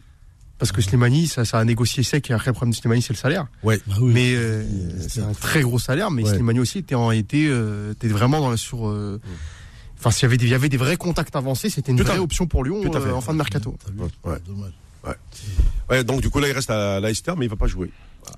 Parce 0.57 0.71
que 0.71 0.81
Slimani, 0.81 1.27
ça, 1.27 1.43
ça 1.43 1.59
a 1.59 1.65
négocié 1.65 2.01
sec 2.03 2.29
et 2.29 2.33
après 2.33 2.47
le 2.49 2.53
problème 2.53 2.71
de 2.71 2.75
Slimani, 2.77 3.01
c'est 3.01 3.11
le 3.13 3.17
salaire. 3.17 3.47
Ouais. 3.63 3.79
Bah 3.87 3.95
oui. 3.99 4.13
Mais 4.13 4.33
euh, 4.35 4.63
c'est 5.07 5.21
un 5.21 5.33
très 5.33 5.61
gros 5.61 5.79
salaire, 5.79 6.11
mais 6.11 6.23
Ouais. 6.23 6.29
Slimani 6.33 6.59
aussi 6.59 6.77
était 6.79 6.95
en 6.95 7.11
euh, 7.49 7.91
était 7.91 8.07
vraiment 8.07 8.39
dans 8.39 8.49
la 8.49 8.57
sur. 8.57 8.87
euh, 8.87 9.19
Enfin, 9.97 10.11
s'il 10.11 10.23
y 10.23 10.25
avait 10.25 10.37
des, 10.37 10.45
il 10.45 10.51
y 10.51 10.53
avait 10.53 10.69
des 10.69 10.77
vrais 10.77 10.97
contacts 10.97 11.35
avancés, 11.35 11.69
c'était 11.69 11.91
une 11.91 11.97
Tout 11.97 12.03
vraie 12.03 12.19
option 12.19 12.45
pour 12.47 12.63
Lyon 12.63 12.81
euh, 12.83 13.11
en 13.13 13.21
fin 13.21 13.33
de 13.33 13.37
mercato. 13.37 13.75
Ouais. 14.23 14.37
Dommage. 14.45 14.73
Ouais, 15.89 16.03
donc 16.03 16.21
du 16.21 16.29
coup 16.29 16.39
là 16.39 16.47
il 16.47 16.51
reste 16.51 16.69
à 16.69 16.99
Leicester, 16.99 17.33
mais 17.37 17.45
il 17.45 17.49
va 17.49 17.55
pas 17.55 17.67
jouer. 17.67 17.91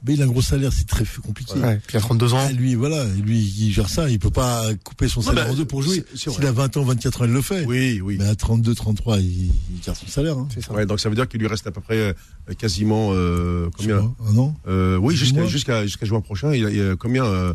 Mais 0.05 0.13
il 0.13 0.21
a 0.21 0.25
un 0.25 0.27
gros 0.27 0.41
salaire, 0.41 0.71
c'est 0.73 0.87
très 0.87 1.05
compliqué. 1.21 1.53
Ouais. 1.59 1.79
Puis 1.85 1.95
il 1.95 1.97
a 1.97 2.01
32 2.01 2.33
ans. 2.33 2.39
Ah, 2.39 2.51
lui, 2.51 2.75
voilà, 2.75 3.05
lui, 3.05 3.39
il 3.39 3.71
gère 3.71 3.89
ça, 3.89 4.09
il 4.09 4.19
peut 4.19 4.29
pas 4.29 4.65
couper 4.83 5.07
son 5.07 5.21
Non, 5.21 5.27
salaire 5.27 5.49
en 5.49 5.53
deux 5.53 5.65
pour 5.65 5.81
jouer. 5.81 6.03
S'il 6.15 6.45
a 6.45 6.51
20 6.51 6.77
ans, 6.77 6.83
24 6.83 7.21
ans, 7.21 7.25
il 7.25 7.31
le 7.31 7.41
fait. 7.41 7.65
Oui, 7.65 8.01
oui. 8.01 8.17
Mais 8.19 8.27
à 8.27 8.35
32, 8.35 8.75
33, 8.75 9.19
il, 9.19 9.25
il 9.25 9.51
garde 9.85 9.97
son 9.97 10.07
salaire. 10.07 10.37
Hein. 10.37 10.47
C'est 10.53 10.63
ça. 10.63 10.73
Ouais, 10.73 10.85
donc 10.85 10.99
ça 10.99 11.09
veut 11.09 11.15
dire 11.15 11.27
qu'il 11.27 11.39
lui 11.39 11.47
reste 11.47 11.67
à 11.67 11.71
peu 11.71 11.81
près 11.81 11.97
euh, 11.97 12.13
quasiment 12.57 13.09
euh, 13.11 13.69
combien? 13.77 14.13
Un 14.27 14.37
an 14.37 14.55
euh, 14.67 14.97
Oui, 14.97 15.15
jusqu'à 15.15 15.39
mois 15.39 15.47
jusqu'à 15.47 15.83
jusqu'à 15.83 16.05
juin 16.05 16.21
prochain, 16.21 16.53
il 16.53 16.65
a, 16.65 16.69
il 16.69 16.91
a 16.91 16.95
combien 16.95 17.25
euh, 17.25 17.53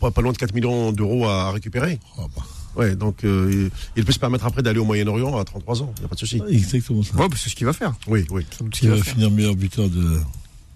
pas, 0.00 0.10
pas 0.10 0.22
loin 0.22 0.32
de 0.32 0.38
4 0.38 0.54
millions 0.54 0.92
d'euros 0.92 1.26
à 1.26 1.50
récupérer. 1.52 1.98
Oh, 2.18 2.26
bah, 2.36 2.42
Ouais, 2.76 2.94
donc 2.94 3.24
euh, 3.24 3.68
il, 3.96 4.04
peut 4.04 4.12
se 4.12 4.18
permettre 4.18 4.46
après 4.46 4.62
d'aller 4.62 4.78
au 4.78 4.84
Moyen-Orient 4.84 5.36
à 5.38 5.44
33 5.44 5.82
ans, 5.82 5.92
il 5.96 6.00
n'y 6.00 6.04
a 6.06 6.08
pas 6.08 6.14
de 6.14 6.20
souci. 6.20 6.40
Exactement 6.48 7.02
ça. 7.02 7.16
Ouais, 7.16 7.26
c'est 7.36 7.48
ce 7.50 7.56
qu'il 7.56 7.66
va 7.66 7.72
faire. 7.72 7.94
Oui, 8.06 8.24
oui. 8.30 8.46
Il 8.82 8.88
va 8.88 8.96
va 8.96 9.02
finir 9.02 9.30
meilleur 9.30 9.56
buteur 9.56 9.88
de. 9.88 10.20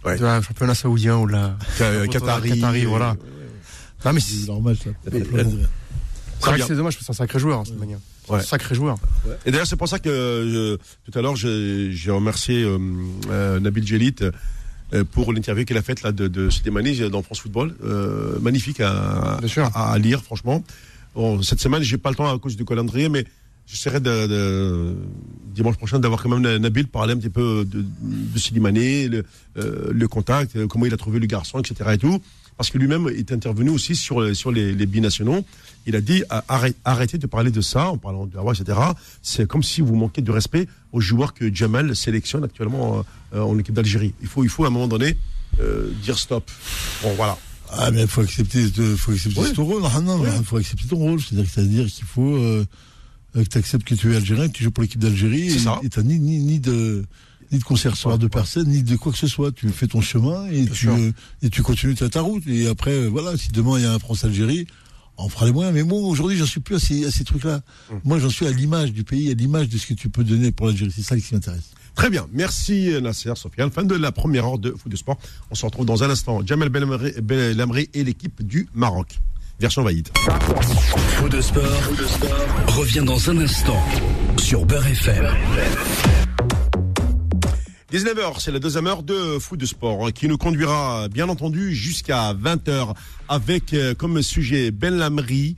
Ouais. 0.04 0.18
De 0.18 0.22
la 0.24 0.42
championnat 0.42 0.74
saoudien 0.74 1.16
ou 1.18 1.26
la. 1.26 1.56
Qu- 1.76 1.78
Qatari, 1.78 2.08
Qatari, 2.10 2.48
Qatari, 2.50 2.84
voilà. 2.84 3.16
Non, 4.04 4.12
mais 4.12 4.20
C'est 4.20 4.46
normal 4.46 4.76
ça. 4.76 4.90
C'est 5.04 5.18
vrai 5.18 6.56
bien. 6.56 6.66
que 6.66 6.66
c'est 6.66 6.76
dommage 6.76 6.94
parce 6.94 6.96
que 6.96 7.04
c'est 7.04 7.10
un 7.12 7.24
sacré 7.24 7.38
joueur, 7.38 7.60
hein, 7.60 7.62
de 7.62 7.68
toute 7.68 7.78
manière. 7.80 7.98
Ouais. 8.28 8.38
Un 8.38 8.42
sacré 8.42 8.74
joueur. 8.74 8.96
Et 9.46 9.50
d'ailleurs, 9.50 9.66
c'est 9.66 9.76
pour 9.76 9.88
ça 9.88 9.98
que 9.98 10.08
euh, 10.10 10.76
tout 11.10 11.18
à 11.18 11.22
l'heure, 11.22 11.36
j'ai 11.36 12.10
remercié 12.10 12.62
euh, 12.64 12.78
euh, 13.30 13.60
Nabil 13.60 13.86
Djelit 13.86 14.16
euh, 14.92 15.04
pour 15.10 15.32
l'interview 15.32 15.64
qu'il 15.64 15.76
a 15.78 15.82
faite 15.82 16.02
là 16.02 16.12
de, 16.12 16.28
de 16.28 17.08
dans 17.08 17.22
France 17.22 17.40
Football. 17.40 17.74
Euh, 17.82 18.38
magnifique 18.40 18.80
à, 18.80 19.38
à, 19.74 19.92
à 19.92 19.98
lire, 19.98 20.22
franchement. 20.22 20.62
Bon, 21.14 21.40
cette 21.42 21.60
semaine, 21.60 21.82
j'ai 21.82 21.96
pas 21.96 22.10
le 22.10 22.16
temps 22.16 22.30
à 22.30 22.38
cause 22.38 22.56
du 22.56 22.64
calendrier, 22.66 23.08
mais 23.08 23.24
j'essaierai 23.66 24.00
de, 24.00 24.26
de- 24.26 24.96
dimanche 25.54 25.76
prochain 25.76 25.98
d'avoir 25.98 26.22
quand 26.22 26.28
même 26.36 26.56
Nabil 26.58 26.86
parler 26.88 27.12
un 27.14 27.16
petit 27.18 27.30
peu 27.30 27.64
de, 27.64 27.84
de 28.02 28.38
Slimani, 28.38 29.08
le, 29.08 29.24
euh, 29.56 29.90
le 29.92 30.08
contact, 30.08 30.56
euh, 30.56 30.66
comment 30.66 30.86
il 30.86 30.92
a 30.94 30.96
trouvé 30.96 31.18
le 31.20 31.26
garçon, 31.26 31.60
etc. 31.60 31.90
et 31.94 31.98
tout. 31.98 32.20
Parce 32.56 32.70
que 32.70 32.78
lui-même 32.78 33.08
est 33.08 33.32
intervenu 33.32 33.70
aussi 33.70 33.96
sur, 33.96 34.34
sur 34.36 34.52
les, 34.52 34.72
les 34.74 34.86
binationaux. 34.86 35.44
Il 35.86 35.96
a 35.96 36.00
dit 36.00 36.22
ah, 36.30 36.44
arrête- 36.48 36.76
arrêtez 36.84 37.18
de 37.18 37.26
parler 37.26 37.50
de 37.50 37.60
ça 37.60 37.88
en 37.90 37.98
parlant 37.98 38.26
de 38.26 38.36
Hawa, 38.38 38.52
etc. 38.54 38.78
C'est 39.22 39.46
comme 39.48 39.62
si 39.64 39.80
vous 39.80 39.96
manquiez 39.96 40.22
de 40.22 40.30
respect 40.30 40.68
aux 40.92 41.00
joueurs 41.00 41.34
que 41.34 41.52
Jamal 41.52 41.96
sélectionne 41.96 42.44
actuellement 42.44 43.04
euh, 43.34 43.40
en 43.40 43.58
équipe 43.58 43.74
d'Algérie. 43.74 44.14
Il 44.22 44.28
faut, 44.28 44.44
il 44.44 44.48
faut 44.50 44.64
à 44.64 44.68
un 44.68 44.70
moment 44.70 44.86
donné 44.86 45.16
euh, 45.60 45.90
dire 46.02 46.16
stop. 46.18 46.48
Bon, 47.02 47.12
voilà. 47.16 47.36
Ah, 47.70 47.90
mais 47.90 48.02
il 48.02 48.08
faut 48.08 48.20
accepter, 48.20 48.66
faut 48.96 49.10
accepter 49.12 49.52
ton 49.52 49.64
rôle. 49.64 49.82
Ah, 49.92 50.00
non, 50.00 50.22
il 50.38 50.44
faut 50.44 50.56
accepter 50.58 50.86
ton 50.86 50.96
rôle. 50.96 51.20
C'est-à-dire 51.20 51.86
qu'il 51.86 52.04
faut 52.04 52.36
euh, 52.36 52.64
que 53.42 53.48
tu 53.48 53.58
acceptes 53.58 53.84
que 53.86 53.94
tu 53.94 54.12
es 54.12 54.16
algérien, 54.16 54.46
que 54.48 54.52
tu 54.52 54.62
joues 54.64 54.70
pour 54.70 54.82
l'équipe 54.82 55.00
d'Algérie. 55.00 55.50
C'est 55.50 55.56
Et 55.56 55.60
ça. 55.60 55.80
et 55.82 55.88
t'as 55.88 56.02
ni, 56.02 56.18
ni, 56.20 56.38
ni 56.38 56.60
de 56.60 57.04
ni 57.52 57.58
de 57.58 57.64
conservatoire 57.64 58.14
Ouais, 58.14 58.18
de 58.18 58.24
ouais. 58.24 58.30
personne, 58.30 58.68
ni 58.68 58.82
de 58.82 58.96
quoi 58.96 59.12
que 59.12 59.18
ce 59.18 59.26
soit. 59.26 59.52
Tu 59.52 59.68
fais 59.70 59.86
ton 59.86 60.00
chemin 60.00 60.46
et, 60.50 60.66
tu, 60.66 60.88
euh, 60.88 61.10
et 61.42 61.50
tu 61.50 61.62
continues 61.62 61.94
ta, 61.94 62.08
ta 62.08 62.20
route. 62.20 62.46
Et 62.46 62.66
après, 62.68 62.92
euh, 62.92 63.06
voilà, 63.08 63.36
si 63.36 63.50
demain 63.50 63.78
il 63.78 63.82
y 63.82 63.86
a 63.86 63.92
un 63.92 63.98
France-Algérie, 63.98 64.66
on 65.18 65.28
fera 65.28 65.46
les 65.46 65.52
moyens. 65.52 65.74
Mais 65.74 65.82
moi, 65.82 65.98
aujourd'hui, 66.00 66.36
j'en 66.36 66.46
suis 66.46 66.60
plus 66.60 66.76
à 66.76 66.78
ces, 66.80 67.04
à 67.06 67.10
ces 67.10 67.22
trucs-là. 67.24 67.60
Hum. 67.90 68.00
Moi, 68.04 68.18
j'en 68.18 68.30
suis 68.30 68.46
à 68.46 68.50
l'image 68.50 68.92
du 68.92 69.04
pays, 69.04 69.30
à 69.30 69.34
l'image 69.34 69.68
de 69.68 69.78
ce 69.78 69.86
que 69.86 69.94
tu 69.94 70.08
peux 70.08 70.24
donner 70.24 70.52
pour 70.52 70.66
l'Algérie. 70.66 70.92
C'est 70.94 71.02
ça 71.02 71.16
qui 71.18 71.34
m'intéresse. 71.34 71.70
Très 71.94 72.10
bien. 72.10 72.26
Merci 72.32 72.90
Nasser, 73.00 73.32
Sofiane. 73.36 73.70
Fin 73.70 73.84
de 73.84 73.94
la 73.94 74.10
première 74.10 74.46
heure 74.46 74.58
de 74.58 74.72
foot 74.72 74.90
de 74.90 74.96
sport. 74.96 75.16
On 75.50 75.54
se 75.54 75.64
retrouve 75.64 75.86
dans 75.86 76.02
un 76.02 76.10
instant. 76.10 76.40
Jamel 76.44 76.70
Belhamri 76.70 77.88
et 77.94 78.02
l'équipe 78.04 78.42
du 78.44 78.68
Maroc. 78.74 79.20
Version 79.60 79.82
Vaïd. 79.82 80.08
Faux 80.16 81.28
de 81.28 81.40
sport, 81.40 81.62
revient 82.68 83.04
dans 83.04 83.30
un 83.30 83.38
instant 83.38 83.82
sur 84.36 84.64
Beurre 84.66 84.86
FM. 84.86 85.26
19h, 87.92 88.40
c'est 88.40 88.50
la 88.50 88.58
deuxième 88.58 88.88
heure 88.88 89.04
de 89.04 89.38
foot 89.38 89.60
de 89.60 89.66
sport 89.66 90.06
hein, 90.06 90.10
qui 90.10 90.26
nous 90.26 90.36
conduira 90.36 91.08
bien 91.08 91.28
entendu 91.28 91.74
jusqu'à 91.74 92.34
20h 92.34 92.94
avec 93.28 93.72
euh, 93.72 93.94
comme 93.94 94.20
sujet 94.20 94.72
Ben 94.72 94.96
Lamri, 94.96 95.54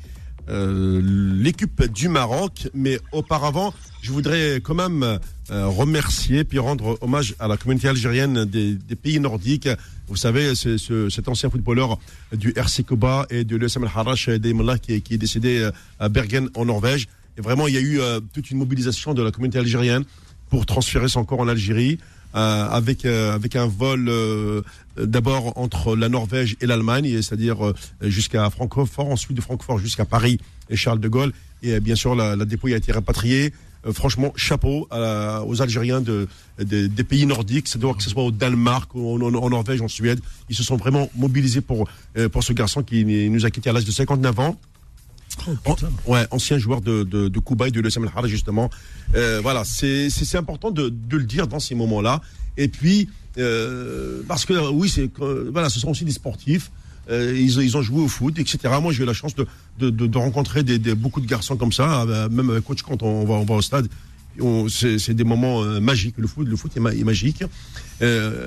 euh, 0.50 1.00
l'équipe 1.02 1.82
du 1.90 2.08
Maroc. 2.10 2.68
Mais 2.74 3.00
auparavant, 3.12 3.72
je 4.02 4.12
voudrais 4.12 4.60
quand 4.62 4.74
même 4.74 5.18
euh, 5.50 5.66
remercier 5.66 6.44
puis 6.44 6.58
rendre 6.58 6.98
hommage 7.00 7.34
à 7.38 7.48
la 7.48 7.56
communauté 7.56 7.88
algérienne 7.88 8.44
des, 8.44 8.74
des 8.74 8.96
pays 8.96 9.18
nordiques. 9.18 9.70
Vous 10.08 10.16
savez, 10.16 10.54
c'est 10.54 10.78
ce, 10.78 11.08
cet 11.10 11.28
ancien 11.28 11.50
footballeur 11.50 11.98
du 12.32 12.52
RC 12.56 12.84
Koba 12.84 13.26
et 13.30 13.44
de 13.44 13.56
l'USM 13.56 13.82
Al-Harash 13.84 14.28
d'Eimla 14.28 14.78
qui, 14.78 15.02
qui 15.02 15.14
est 15.14 15.18
décédé 15.18 15.58
euh, 15.58 15.70
à 15.98 16.08
Bergen 16.08 16.48
en 16.54 16.64
Norvège. 16.64 17.08
Et 17.38 17.40
vraiment, 17.40 17.66
il 17.68 17.74
y 17.74 17.76
a 17.76 17.80
eu 17.80 18.00
euh, 18.00 18.20
toute 18.32 18.50
une 18.50 18.58
mobilisation 18.58 19.14
de 19.14 19.22
la 19.22 19.30
communauté 19.30 19.58
algérienne 19.58 20.04
pour 20.48 20.64
transférer 20.64 21.08
son 21.08 21.24
corps 21.24 21.40
en 21.40 21.48
Algérie. 21.48 21.98
euh, 22.34 22.68
avec 22.68 23.04
euh, 23.04 23.34
avec 23.34 23.56
un 23.56 23.66
vol 23.66 24.08
euh, 24.08 24.62
euh, 24.98 25.06
d'abord 25.06 25.56
entre 25.56 25.96
la 25.96 26.08
Norvège 26.08 26.56
et 26.60 26.66
l'Allemagne, 26.66 27.08
c'est-à-dire 27.22 27.64
euh, 27.66 27.74
jusqu'à 28.02 28.48
Francfort, 28.50 29.08
ensuite 29.10 29.36
de 29.36 29.40
Francfort 29.40 29.78
jusqu'à 29.78 30.04
Paris 30.04 30.38
et 30.68 30.76
Charles 30.76 31.00
de 31.00 31.08
Gaulle. 31.08 31.32
Et 31.62 31.72
euh, 31.74 31.80
bien 31.80 31.94
sûr, 31.94 32.14
la, 32.14 32.36
la 32.36 32.44
dépouille 32.44 32.74
a 32.74 32.76
été 32.76 32.92
rapatriée. 32.92 33.52
Euh, 33.86 33.92
franchement, 33.92 34.32
chapeau 34.36 34.88
à 34.90 35.42
aux 35.46 35.62
Algériens 35.62 36.00
de, 36.00 36.26
de- 36.58 36.86
des 36.86 37.04
pays 37.04 37.24
nordiques, 37.26 37.64
que 37.66 38.02
ce 38.02 38.10
soit 38.10 38.22
au 38.24 38.30
Danemark, 38.32 38.94
en, 38.96 39.20
en- 39.20 39.34
en 39.34 39.50
Norvège, 39.50 39.80
en 39.80 39.88
Suède. 39.88 40.20
Ils 40.48 40.56
se 40.56 40.62
sont 40.64 40.76
vraiment 40.76 41.08
mobilisés 41.16 41.60
pour, 41.60 41.88
euh, 42.16 42.28
pour 42.28 42.42
ce 42.42 42.52
garçon 42.52 42.82
qui 42.82 43.04
nous 43.04 43.46
a 43.46 43.50
quittés 43.50 43.70
à 43.70 43.72
l'âge 43.72 43.84
de 43.84 43.92
59 43.92 44.38
ans. 44.40 44.58
An- 45.66 45.76
ouais, 46.06 46.26
ancien 46.30 46.58
joueur 46.58 46.80
de, 46.80 47.02
de, 47.04 47.28
de 47.28 47.38
Cuba 47.40 47.68
et 47.68 47.70
de 47.70 47.80
l'USM 47.80 48.02
Al-Hara, 48.04 48.26
justement. 48.26 48.70
Euh, 49.14 49.40
voilà, 49.42 49.64
c'est 49.64 50.08
important 50.34 50.70
de, 50.70 50.88
de 50.88 51.16
le 51.16 51.24
dire 51.24 51.46
dans 51.46 51.60
ces 51.60 51.74
moments-là. 51.74 52.22
Et 52.56 52.68
puis, 52.68 53.08
euh, 53.38 54.22
parce 54.26 54.44
que 54.46 54.70
oui, 54.70 54.88
c'est 54.88 55.10
voilà, 55.52 55.68
ce 55.68 55.78
sont 55.78 55.90
aussi 55.90 56.04
des 56.04 56.12
sportifs. 56.12 56.70
Euh, 57.08 57.36
ils, 57.38 57.76
ont 57.76 57.82
joué 57.82 58.02
au 58.02 58.08
foot, 58.08 58.38
etc. 58.38 58.58
Moi, 58.82 58.92
j'ai 58.92 59.04
eu 59.04 59.06
la 59.06 59.12
chance 59.12 59.34
de, 59.36 60.18
rencontrer 60.18 60.62
beaucoup 60.96 61.20
de 61.20 61.26
garçons 61.26 61.56
comme 61.56 61.72
ça, 61.72 62.02
euh, 62.02 62.28
même 62.28 62.50
avec 62.50 62.64
coach 62.64 62.82
quand 62.82 63.02
on 63.02 63.24
va, 63.24 63.54
au 63.54 63.62
stade. 63.62 63.88
C'est 64.68 65.14
des 65.14 65.24
moments 65.24 65.62
euh, 65.62 65.80
magiques. 65.80 66.16
Le 66.18 66.26
foot, 66.26 66.48
est, 66.76 66.80
ma- 66.80 66.92
est 66.94 67.04
magique. 67.04 67.44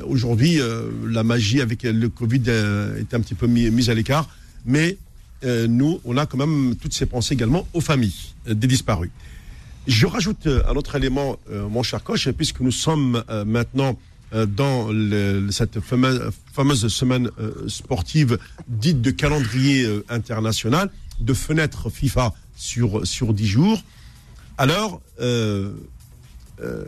Aujourd'hui, 0.06 0.60
la 1.08 1.24
magie 1.24 1.62
avec 1.62 1.84
le 1.84 2.10
Covid 2.10 2.44
est 2.50 3.14
un 3.14 3.22
petit 3.22 3.36
peu 3.36 3.48
mis- 3.48 3.70
mise 3.72 3.90
à 3.90 3.94
l'écart, 3.94 4.30
mais 4.66 4.98
nous, 5.44 6.02
on 6.04 6.18
a 6.18 6.26
quand 6.26 6.38
même 6.38 6.76
toutes 6.76 6.94
ces 6.94 7.06
pensées 7.06 7.34
également 7.34 7.66
aux 7.74 7.82
familles 7.82 8.34
des 8.48 8.68
disparus. 8.68 9.10
Je 9.88 10.06
rajoute 10.06 10.48
un 10.48 10.76
autre 10.76 10.96
élément, 10.96 11.40
mon 11.50 11.82
cher 11.82 12.04
coach, 12.04 12.30
puisque 12.30 12.60
nous 12.60 12.72
sommes 12.74 13.24
maintenant 13.48 13.98
dans 14.48 14.90
le- 14.92 15.50
cette 15.52 15.80
fameuse, 15.80 16.22
fameuse 16.54 16.88
semaine 16.88 17.30
euh, 17.40 17.52
sportive 17.68 18.38
dite 18.68 19.02
de 19.02 19.12
calendrier 19.12 19.86
euh, 19.86 20.04
international, 20.10 20.90
de 21.20 21.34
fenêtre 21.34 21.90
FIFA 21.90 22.34
sur, 22.56 23.06
sur 23.08 23.34
10 23.34 23.48
jours. 23.48 23.84
Alors, 24.58 25.02
euh, 25.22 25.72
euh, 26.62 26.86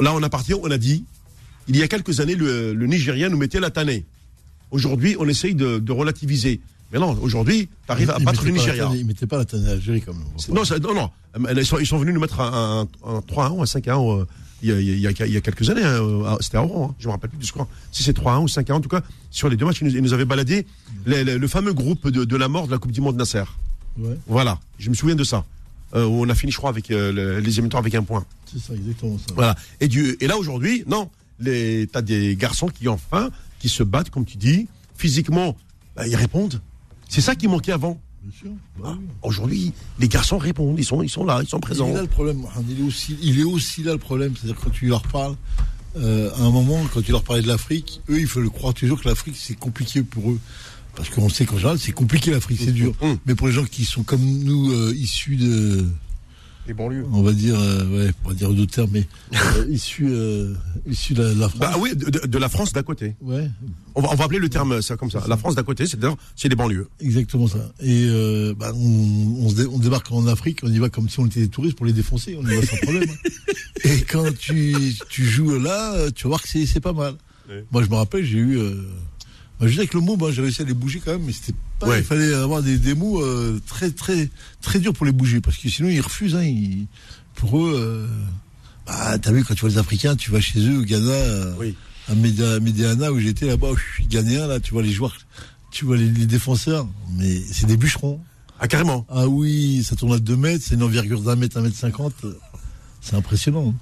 là, 0.00 0.14
on 0.14 0.22
a 0.22 0.28
parti, 0.28 0.54
on 0.54 0.70
a 0.70 0.78
dit, 0.78 1.04
il 1.68 1.76
y 1.76 1.82
a 1.82 1.88
quelques 1.88 2.20
années, 2.20 2.34
le, 2.34 2.72
le 2.74 2.86
Nigérien 2.86 3.28
nous 3.28 3.36
mettait 3.38 3.60
la 3.60 3.70
tannée. 3.70 4.04
Aujourd'hui, 4.70 5.16
on 5.18 5.28
essaye 5.28 5.54
de, 5.54 5.78
de 5.78 5.92
relativiser. 5.92 6.60
Mais 6.92 6.98
non, 7.00 7.18
aujourd'hui, 7.20 7.68
tu 7.86 7.92
arrives 7.92 8.10
à 8.10 8.18
battre 8.20 8.44
le 8.44 8.50
Nigeria. 8.52 8.84
tannée- 8.84 8.98
Il 9.00 9.06
mettait 9.06 9.26
pas 9.26 9.38
la 9.38 9.44
tannée 9.44 9.66
à 9.66 9.70
l'Algérie 9.70 10.02
même. 10.06 10.22
Non, 10.54 10.64
ça- 10.64 10.78
non, 10.78 10.94
non. 10.94 11.10
Euh, 11.36 11.54
Ils 11.56 11.66
sont, 11.66 11.78
ils 11.78 11.86
sont 11.86 11.98
venus 11.98 12.14
nous 12.14 12.20
mettre 12.20 12.40
un, 12.40 12.86
un, 13.04 13.08
un 13.16 13.18
3-1 13.20 13.50
ou 13.52 13.62
un 13.62 13.66
5-1 13.66 14.20
euh, 14.20 14.24
il 14.62 14.68
y, 14.68 14.72
a, 14.72 14.80
il 14.80 15.00
y, 15.00 15.06
a, 15.06 15.10
il 15.26 15.32
y 15.32 15.36
a 15.36 15.40
quelques 15.40 15.68
années. 15.70 15.82
hein, 15.84 16.02
euh, 16.02 16.36
C'était 16.40 16.56
à 16.56 16.62
Oran. 16.64 16.90
hein. 16.90 16.94
Je 16.98 17.06
me 17.06 17.12
rappelle 17.12 17.30
plus 17.30 17.38
du 17.38 17.46
score. 17.46 17.68
Si 17.92 18.02
c'est 18.02 18.16
3-1 18.16 18.42
ou 18.42 18.46
5-1, 18.46 18.72
en 18.72 18.80
tout 18.80 18.88
cas, 18.88 19.02
sur 19.30 19.48
les 19.48 19.56
deux 19.56 19.66
matchs, 19.66 19.80
ils 19.82 19.86
nous, 19.88 19.94
ils 19.96 20.02
nous 20.02 20.12
avaient 20.14 20.24
baladé 20.24 20.66
les- 21.04 21.24
les- 21.24 21.38
le 21.38 21.48
fameux 21.48 21.72
groupe 21.74 22.08
de, 22.08 22.24
de 22.24 22.36
la 22.36 22.48
mort 22.48 22.66
de 22.66 22.72
la 22.72 22.78
Coupe 22.78 22.92
du 22.92 23.00
Monde 23.00 23.16
Nasser. 23.16 23.44
Ouais, 23.98 24.16
Voilà. 24.26 24.58
Je 24.78 24.88
me 24.90 24.94
souviens 24.94 25.14
de 25.16 25.24
ça. 25.24 25.44
Euh, 25.94 26.04
où 26.04 26.24
on 26.24 26.28
a 26.28 26.34
fini, 26.34 26.50
je 26.52 26.56
crois, 26.56 26.70
avec 26.70 26.90
euh, 26.90 27.12
le- 27.12 27.38
les 27.40 27.58
émetteurs 27.58 27.78
avec 27.80 27.94
un 27.94 28.02
point. 28.02 28.24
c'est 28.50 28.58
ça, 28.58 28.74
exactement 28.74 29.18
ça. 29.18 29.34
Voilà. 29.34 29.54
Et, 29.80 29.88
du, 29.88 30.16
et 30.20 30.26
là, 30.26 30.36
aujourd'hui, 30.36 30.82
non. 30.86 31.10
Les- 31.38 31.86
T'as 31.92 32.02
des 32.02 32.34
garçons 32.36 32.68
qui, 32.68 32.88
enfin, 32.88 33.30
qui 33.60 33.68
se 33.68 33.82
battent, 33.82 34.10
comme 34.10 34.24
tu 34.24 34.36
dis, 34.36 34.66
physiquement, 34.96 35.56
bah, 35.94 36.06
ils 36.08 36.16
répondent. 36.16 36.60
C'est 37.08 37.20
ça 37.20 37.34
qui 37.36 37.46
manquait 37.46 37.72
avant. 37.72 38.00
Bah 38.80 38.96
oui. 38.98 39.06
Aujourd'hui, 39.22 39.72
les 39.98 40.08
garçons 40.08 40.38
répondent. 40.38 40.78
Ils 40.78 40.84
sont, 40.84 41.02
ils 41.02 41.08
sont 41.08 41.24
là, 41.24 41.40
ils 41.42 41.48
sont 41.48 41.60
présents. 41.60 41.86
Il 41.86 41.92
est 41.92 41.94
là 41.94 42.02
le 42.02 42.08
problème, 42.08 42.38
Mohamed, 42.38 42.70
il 42.70 42.80
est 42.80 42.86
aussi, 42.86 43.16
il 43.22 43.40
est 43.40 43.44
aussi 43.44 43.82
là 43.82 43.92
le 43.92 43.98
problème, 43.98 44.34
c'est-à-dire 44.36 44.60
quand 44.62 44.70
tu 44.70 44.86
leur 44.86 45.02
parles, 45.02 45.36
euh, 45.96 46.30
à 46.34 46.42
un 46.42 46.50
moment, 46.50 46.84
quand 46.92 47.02
tu 47.02 47.12
leur 47.12 47.22
parlais 47.22 47.42
de 47.42 47.48
l'Afrique, 47.48 48.00
eux, 48.10 48.20
il 48.20 48.26
faut 48.26 48.40
le 48.40 48.50
croire 48.50 48.74
toujours 48.74 49.00
que 49.00 49.08
l'Afrique 49.08 49.36
c'est 49.38 49.58
compliqué 49.58 50.02
pour 50.02 50.30
eux, 50.30 50.38
parce 50.94 51.08
qu'on 51.08 51.28
sait 51.28 51.46
qu'en 51.46 51.56
général 51.56 51.78
c'est 51.78 51.92
compliqué 51.92 52.30
l'Afrique, 52.30 52.60
c'est 52.62 52.72
dur. 52.72 52.94
Hum. 53.00 53.18
Mais 53.26 53.34
pour 53.34 53.46
les 53.46 53.52
gens 53.52 53.64
qui 53.64 53.84
sont 53.84 54.02
comme 54.02 54.20
nous, 54.20 54.72
euh, 54.72 54.94
issus 54.94 55.36
de 55.36 55.86
Les 56.66 56.74
banlieues. 56.74 57.04
on 57.12 57.22
va 57.22 57.32
dire, 57.32 57.54
euh, 57.58 57.86
ouais, 58.06 58.12
on 58.24 58.28
va 58.30 58.34
dire 58.34 58.50
d'autres 58.52 58.72
termes, 58.74 58.90
mais 58.92 59.06
euh, 59.34 59.66
issus, 59.70 60.08
euh, 60.08 60.52
issus 60.86 61.14
de 61.14 61.22
la, 61.22 61.34
la 61.34 61.48
France. 61.48 61.60
Bah 61.60 61.74
oui, 61.78 61.92
de, 61.94 62.38
la 62.38 62.48
France 62.48 62.72
d'à 62.72 62.82
côté. 62.82 63.14
Ouais, 63.20 63.48
On 63.94 64.00
va, 64.02 64.08
on 64.12 64.14
va 64.16 64.24
appeler 64.24 64.38
le 64.40 64.48
terme 64.48 64.82
ça 64.82 64.96
comme 64.96 65.10
ça. 65.10 65.22
La 65.28 65.36
France 65.36 65.54
d'à 65.54 65.62
côté, 65.62 65.86
c'est 65.86 65.98
d'ailleurs, 65.98 66.16
c'est 66.34 66.48
les 66.48 66.56
banlieues. 66.56 66.88
exactement 67.00 67.46
ça. 67.46 67.58
Et 67.80 68.06
euh, 68.08 68.52
bah, 68.58 68.72
on, 68.74 69.44
on, 69.44 69.48
se 69.48 69.54
dé- 69.54 69.66
on 69.66 69.78
débarque 69.78 70.10
en 70.10 70.26
Afrique, 70.26 70.60
on 70.64 70.72
y 70.72 70.78
va 70.78 70.88
comme 70.88 71.08
si 71.08 71.20
on 71.20 71.26
était 71.26 71.40
des 71.40 71.48
touristes 71.48 71.76
pour 71.76 71.86
les 71.86 71.92
défoncer, 71.92 72.36
on 72.40 72.46
y 72.48 72.54
va 72.56 72.62
sans 72.66 72.76
problème. 72.78 73.08
hein. 73.08 73.30
Et 73.84 74.00
quand 74.02 74.36
tu, 74.36 74.74
tu 75.08 75.24
joues 75.24 75.58
là, 75.60 75.94
euh, 75.94 76.10
tu 76.14 76.24
vas 76.24 76.30
voir 76.30 76.42
que 76.42 76.48
c'est 76.48 76.66
c'est 76.66 76.80
pas 76.80 76.92
mal. 76.92 77.14
Ouais. 77.48 77.64
Moi, 77.70 77.84
je 77.84 77.88
me 77.90 77.94
rappelle, 77.94 78.24
j'ai 78.24 78.38
eu. 78.38 78.58
Bah, 79.58 79.66
je 79.66 79.72
dis 79.72 79.78
avec 79.78 79.94
le 79.94 80.00
mot, 80.00 80.16
moi, 80.16 80.30
j'ai 80.32 80.42
réussi 80.42 80.62
à 80.62 80.64
les 80.64 80.74
bouger 80.74 81.00
quand 81.04 81.12
même, 81.12 81.22
mais 81.24 81.32
c'était 81.32 81.54
pas. 81.78 81.88
Ouais. 81.88 81.98
Il 82.00 82.04
fallait 82.04 82.34
avoir 82.34 82.62
des, 82.62 82.78
des 82.78 82.94
mots 82.94 83.22
euh, 83.22 83.60
très, 83.66 83.90
très, 83.90 84.28
très 84.60 84.78
durs 84.78 84.92
pour 84.92 85.06
les 85.06 85.12
bouger, 85.12 85.40
parce 85.40 85.56
que 85.56 85.68
sinon, 85.68 85.88
ils 85.88 86.00
refusent. 86.00 86.34
Hein, 86.36 86.42
ils- 86.44 86.86
pour 87.34 87.58
eux, 87.58 87.72
euh, 87.76 88.06
bah, 88.86 89.18
t'as 89.18 89.32
vu, 89.32 89.44
quand 89.44 89.54
tu 89.54 89.60
vois 89.60 89.70
les 89.70 89.78
Africains, 89.78 90.16
tu 90.16 90.30
vas 90.30 90.40
chez 90.40 90.60
eux 90.60 90.78
au 90.80 90.82
Ghana, 90.82 91.10
euh, 91.10 91.54
Oui. 91.58 91.74
à 92.08 92.14
Média- 92.14 92.60
Médiana, 92.60 93.12
où 93.12 93.18
j'étais 93.18 93.46
là-bas, 93.46 93.68
je 93.76 93.94
suis 93.94 94.06
ghanéen, 94.06 94.46
là, 94.46 94.60
tu 94.60 94.72
vois 94.72 94.82
les 94.82 94.92
joueurs, 94.92 95.16
tu 95.70 95.84
vois 95.84 95.96
les, 95.96 96.08
les 96.10 96.26
défenseurs, 96.26 96.86
mais 97.16 97.40
c'est 97.52 97.66
des 97.66 97.76
bûcherons. 97.76 98.20
Ah, 98.58 98.68
carrément. 98.68 99.04
Ah 99.10 99.26
oui, 99.28 99.82
ça 99.84 99.96
tourne 99.96 100.14
à 100.14 100.18
2 100.18 100.36
mètres, 100.36 100.64
c'est 100.66 100.76
une 100.76 100.82
envergure 100.82 101.20
d'un 101.20 101.36
mètre, 101.36 101.58
un 101.58 101.60
mètre 101.62 101.76
cinquante. 101.76 102.14
euh, 102.24 102.38
C'est 103.02 103.16
impressionnant. 103.16 103.74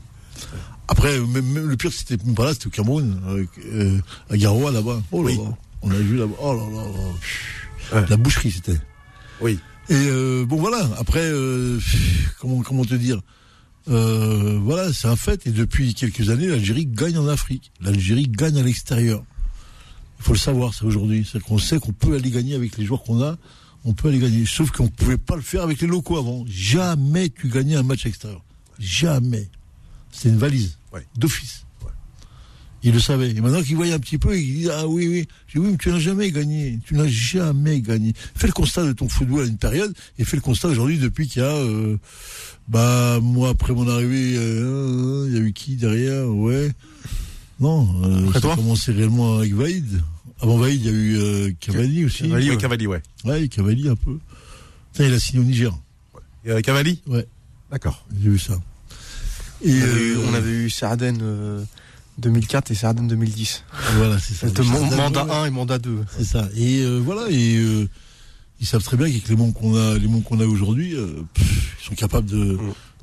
Après, 0.89 1.19
même, 1.21 1.47
même 1.47 1.69
le 1.69 1.77
pire, 1.77 1.93
c'était 1.93 2.17
pas 2.17 2.45
là, 2.45 2.53
c'était 2.53 2.67
au 2.67 2.71
Cameroun, 2.71 3.21
euh, 3.29 3.45
euh, 3.67 3.99
à 4.31 4.37
Garoua, 4.37 4.71
là-bas. 4.73 5.01
Oh 5.13 5.23
là 5.23 5.31
Oui. 5.31 5.37
là. 5.39 5.57
On 5.87 5.91
a 5.91 5.99
vu 5.99 6.17
là-bas. 6.17 6.35
Oh 6.41 6.55
là 6.55 6.63
là 6.63 6.83
là. 6.89 8.01
Ouais. 8.01 8.07
La 8.09 8.17
boucherie, 8.17 8.51
c'était. 8.51 8.79
Oui. 9.41 9.59
Et 9.91 9.95
euh, 9.95 10.47
bon, 10.47 10.57
voilà. 10.57 10.89
Après, 10.99 11.21
euh, 11.23 11.79
comment, 12.41 12.63
comment 12.63 12.85
te 12.87 12.95
dire? 12.95 13.21
Euh, 13.89 14.59
Voilà, 14.63 14.95
c'est 14.95 15.09
un 15.09 15.17
fait. 15.17 15.47
Et 15.47 15.51
depuis 15.51 15.95
quelques 15.95 16.31
années, 16.31 16.47
l'Algérie 16.47 16.87
gagne 16.87 17.19
en 17.19 17.29
Afrique. 17.29 17.71
L'Algérie 17.83 18.27
gagne 18.29 18.57
à 18.59 18.63
l'extérieur. 18.63 19.23
Il 20.21 20.25
faut 20.25 20.33
le 20.33 20.39
savoir, 20.39 20.73
ça, 20.73 20.87
aujourd'hui. 20.87 21.29
C'est 21.31 21.39
qu'on 21.43 21.59
sait 21.59 21.79
qu'on 21.79 21.93
peut 21.93 22.15
aller 22.15 22.31
gagner 22.31 22.55
avec 22.55 22.79
les 22.79 22.87
joueurs 22.87 23.03
qu'on 23.03 23.23
a. 23.23 23.37
On 23.85 23.93
peut 23.93 24.09
aller 24.09 24.21
gagner. 24.21 24.47
Sauf 24.47 24.71
qu'on 24.71 24.89
pouvait 24.89 25.19
pas 25.19 25.37
le 25.37 25.43
faire 25.43 25.63
avec 25.63 25.83
les 25.83 25.87
locaux 25.87 26.17
avant. 26.17 26.45
Jamais 26.49 27.29
tu 27.29 27.49
gagnais 27.49 27.77
un 27.77 27.83
match 27.83 28.07
extérieur. 28.07 28.43
Jamais. 28.79 29.51
C'est 30.11 30.31
une 30.31 30.39
valise. 30.39 30.79
Ouais. 30.95 31.07
D'office. 31.19 31.64
Il 32.87 32.93
le 32.93 33.01
savait. 33.01 33.31
Et 33.31 33.41
maintenant 33.41 33.63
qu'il 33.63 33.77
voyait 33.77 33.95
un 33.95 33.99
petit 33.99 34.19
peu, 34.19 34.39
il 34.39 34.55
dit 34.61 34.69
Ah 34.71 34.87
oui, 34.87 35.09
oui. 35.09 35.27
J'ai 35.49 35.59
dit 35.59 35.65
Oui, 35.67 35.73
mais 35.73 35.79
tu 35.79 35.89
n'as 35.91 35.99
jamais 35.99 36.31
gagné. 36.31 36.79
Tu 36.87 36.95
n'as 36.95 37.09
jamais 37.09 37.81
gagné. 37.81 38.13
Fais 38.35 38.47
le 38.47 38.53
constat 38.53 38.85
de 38.85 38.93
ton 38.93 39.09
football 39.09 39.45
à 39.45 39.47
une 39.49 39.57
période 39.57 39.95
et 40.19 40.25
fais 40.25 40.37
le 40.37 40.43
constat 40.43 40.69
aujourd'hui 40.69 40.99
depuis 40.99 41.27
qu'il 41.27 41.41
y 41.43 41.45
a. 41.45 41.49
euh, 41.49 41.97
bah, 42.69 43.19
moi, 43.23 43.49
après 43.51 43.73
mon 43.73 43.89
arrivée, 43.89 44.35
euh, 44.37 45.25
il 45.29 45.35
y 45.35 45.39
a 45.39 45.41
eu 45.41 45.53
qui 45.53 45.77
derrière? 45.77 46.29
Ouais. 46.29 46.73
Non, 47.61 47.89
euh, 48.05 48.21
Après 48.29 48.33
ça 48.33 48.39
a 48.39 48.41
toi? 48.41 48.57
commencé 48.57 48.93
réellement 48.93 49.39
avec 49.39 49.55
Vaïd. 49.55 50.03
Avant 50.41 50.59
Vaïd, 50.59 50.81
il 50.81 50.87
y 50.87 50.89
a 50.89 50.93
eu 50.93 51.17
euh, 51.19 51.51
Cavalli 51.61 52.05
aussi. 52.05 52.25
Cavalli, 52.25 52.47
Oui, 52.49 52.51
ouais. 52.55 52.61
Cavalli, 52.61 52.87
ouais. 52.87 53.03
Ouais, 53.25 53.49
Cavalli 53.49 53.89
un 53.89 53.97
peu. 53.97 54.19
Putain, 54.93 55.07
il 55.09 55.15
a 55.15 55.19
signé 55.21 55.41
au 55.41 55.45
Niger. 55.45 55.73
Et, 56.45 56.51
euh, 56.51 56.61
Cavalli 56.61 57.01
Ouais, 57.07 57.27
D'accord. 57.71 58.05
j'ai 58.23 58.29
vu 58.31 58.39
ça. 58.39 58.61
Et 59.65 59.73
On 59.73 59.83
avait, 59.83 60.01
eu, 60.03 60.13
euh, 60.17 60.25
on 60.31 60.35
avait 60.35 60.51
eu 60.53 60.69
Sarden 60.71 61.19
euh, 61.23 61.65
2004 62.19 62.71
et 62.71 62.75
Sarden 62.75 63.07
2010. 63.09 63.65
voilà, 63.97 64.19
c'est 64.19 64.35
ça. 64.35 64.47
Mandat 64.97 65.25
ouais. 65.25 65.33
1 65.33 65.45
et 65.47 65.51
mandat 65.51 65.79
2. 65.79 66.05
C'est 66.17 66.25
ça. 66.25 66.49
Et 66.57 66.81
euh, 66.83 66.99
voilà, 66.99 67.29
et 67.31 67.57
euh, 67.57 67.89
ils 68.61 68.67
savent 68.67 68.83
très 68.85 68.97
bien 68.97 69.07
qu'avec 69.07 69.29
les 69.29 69.37
mondes 69.37 69.53
qu'on 69.55 69.75
a, 69.77 69.99
les 69.99 70.09
qu'on 70.23 70.41
a 70.41 70.45
aujourd'hui, 70.47 70.95
euh, 70.95 71.23
ils 71.39 71.85
sont 71.89 71.95
capables 71.95 72.29
de, 72.31 72.59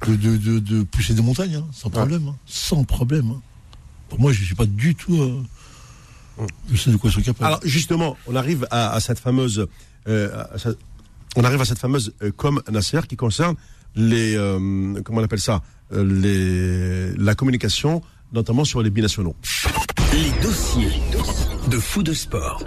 de, 0.08 0.16
de, 0.16 0.60
de, 0.60 0.84
pousser 0.84 1.14
des 1.14 1.22
montagnes, 1.22 1.56
hein, 1.56 1.68
sans 1.74 1.90
problème, 1.90 2.28
hein, 2.30 2.36
sans 2.46 2.84
problème. 2.84 3.32
hein. 3.32 3.42
Pour 4.10 4.20
moi, 4.20 4.32
je 4.32 4.44
suis 4.44 4.56
pas 4.56 4.66
du 4.66 4.96
tout. 4.96 5.22
euh, 5.22 5.42
je 6.72 6.78
sais 6.78 6.92
de 6.92 6.98
quoi 6.98 7.10
ils 7.10 7.14
sont 7.14 7.22
capables. 7.22 7.46
Alors 7.48 7.60
justement, 7.64 8.18
on 8.28 8.36
arrive 8.36 8.66
à, 8.72 8.92
à 8.92 9.00
cette 9.00 9.20
fameuse, 9.20 9.68
à 10.08 10.58
cette- 10.58 10.80
on 11.36 11.44
arrive 11.44 11.62
à 11.62 11.66
cette 11.66 11.80
fameuse 11.80 12.14
com 12.36 12.62
Nasser 12.72 13.02
qui 13.08 13.16
concerne 13.16 13.56
les, 13.96 14.36
comment 15.04 15.20
on 15.22 15.24
appelle 15.24 15.40
ça, 15.40 15.62
les, 15.94 17.14
la 17.16 17.36
communication, 17.36 18.02
notamment 18.34 18.66
sur 18.66 18.82
les 18.82 18.90
binationaux. 18.90 19.36
Les 20.14 20.42
dossiers 20.42 21.02
de 21.70 21.78
fou 21.78 22.04
de 22.04 22.14
sport. 22.14 22.64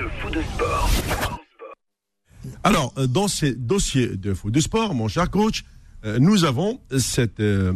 Alors, 2.62 2.93
euh, 2.99 3.07
dans 3.07 3.29
ces 3.29 3.55
dossiers 3.55 4.09
de 4.09 4.35
foot 4.35 4.53
de 4.53 4.61
sport, 4.61 4.95
mon 4.95 5.09
cher 5.09 5.31
coach, 5.31 5.65
euh, 6.05 6.19
nous 6.19 6.45
avons 6.45 6.81
cette, 6.99 7.41
euh, 7.41 7.73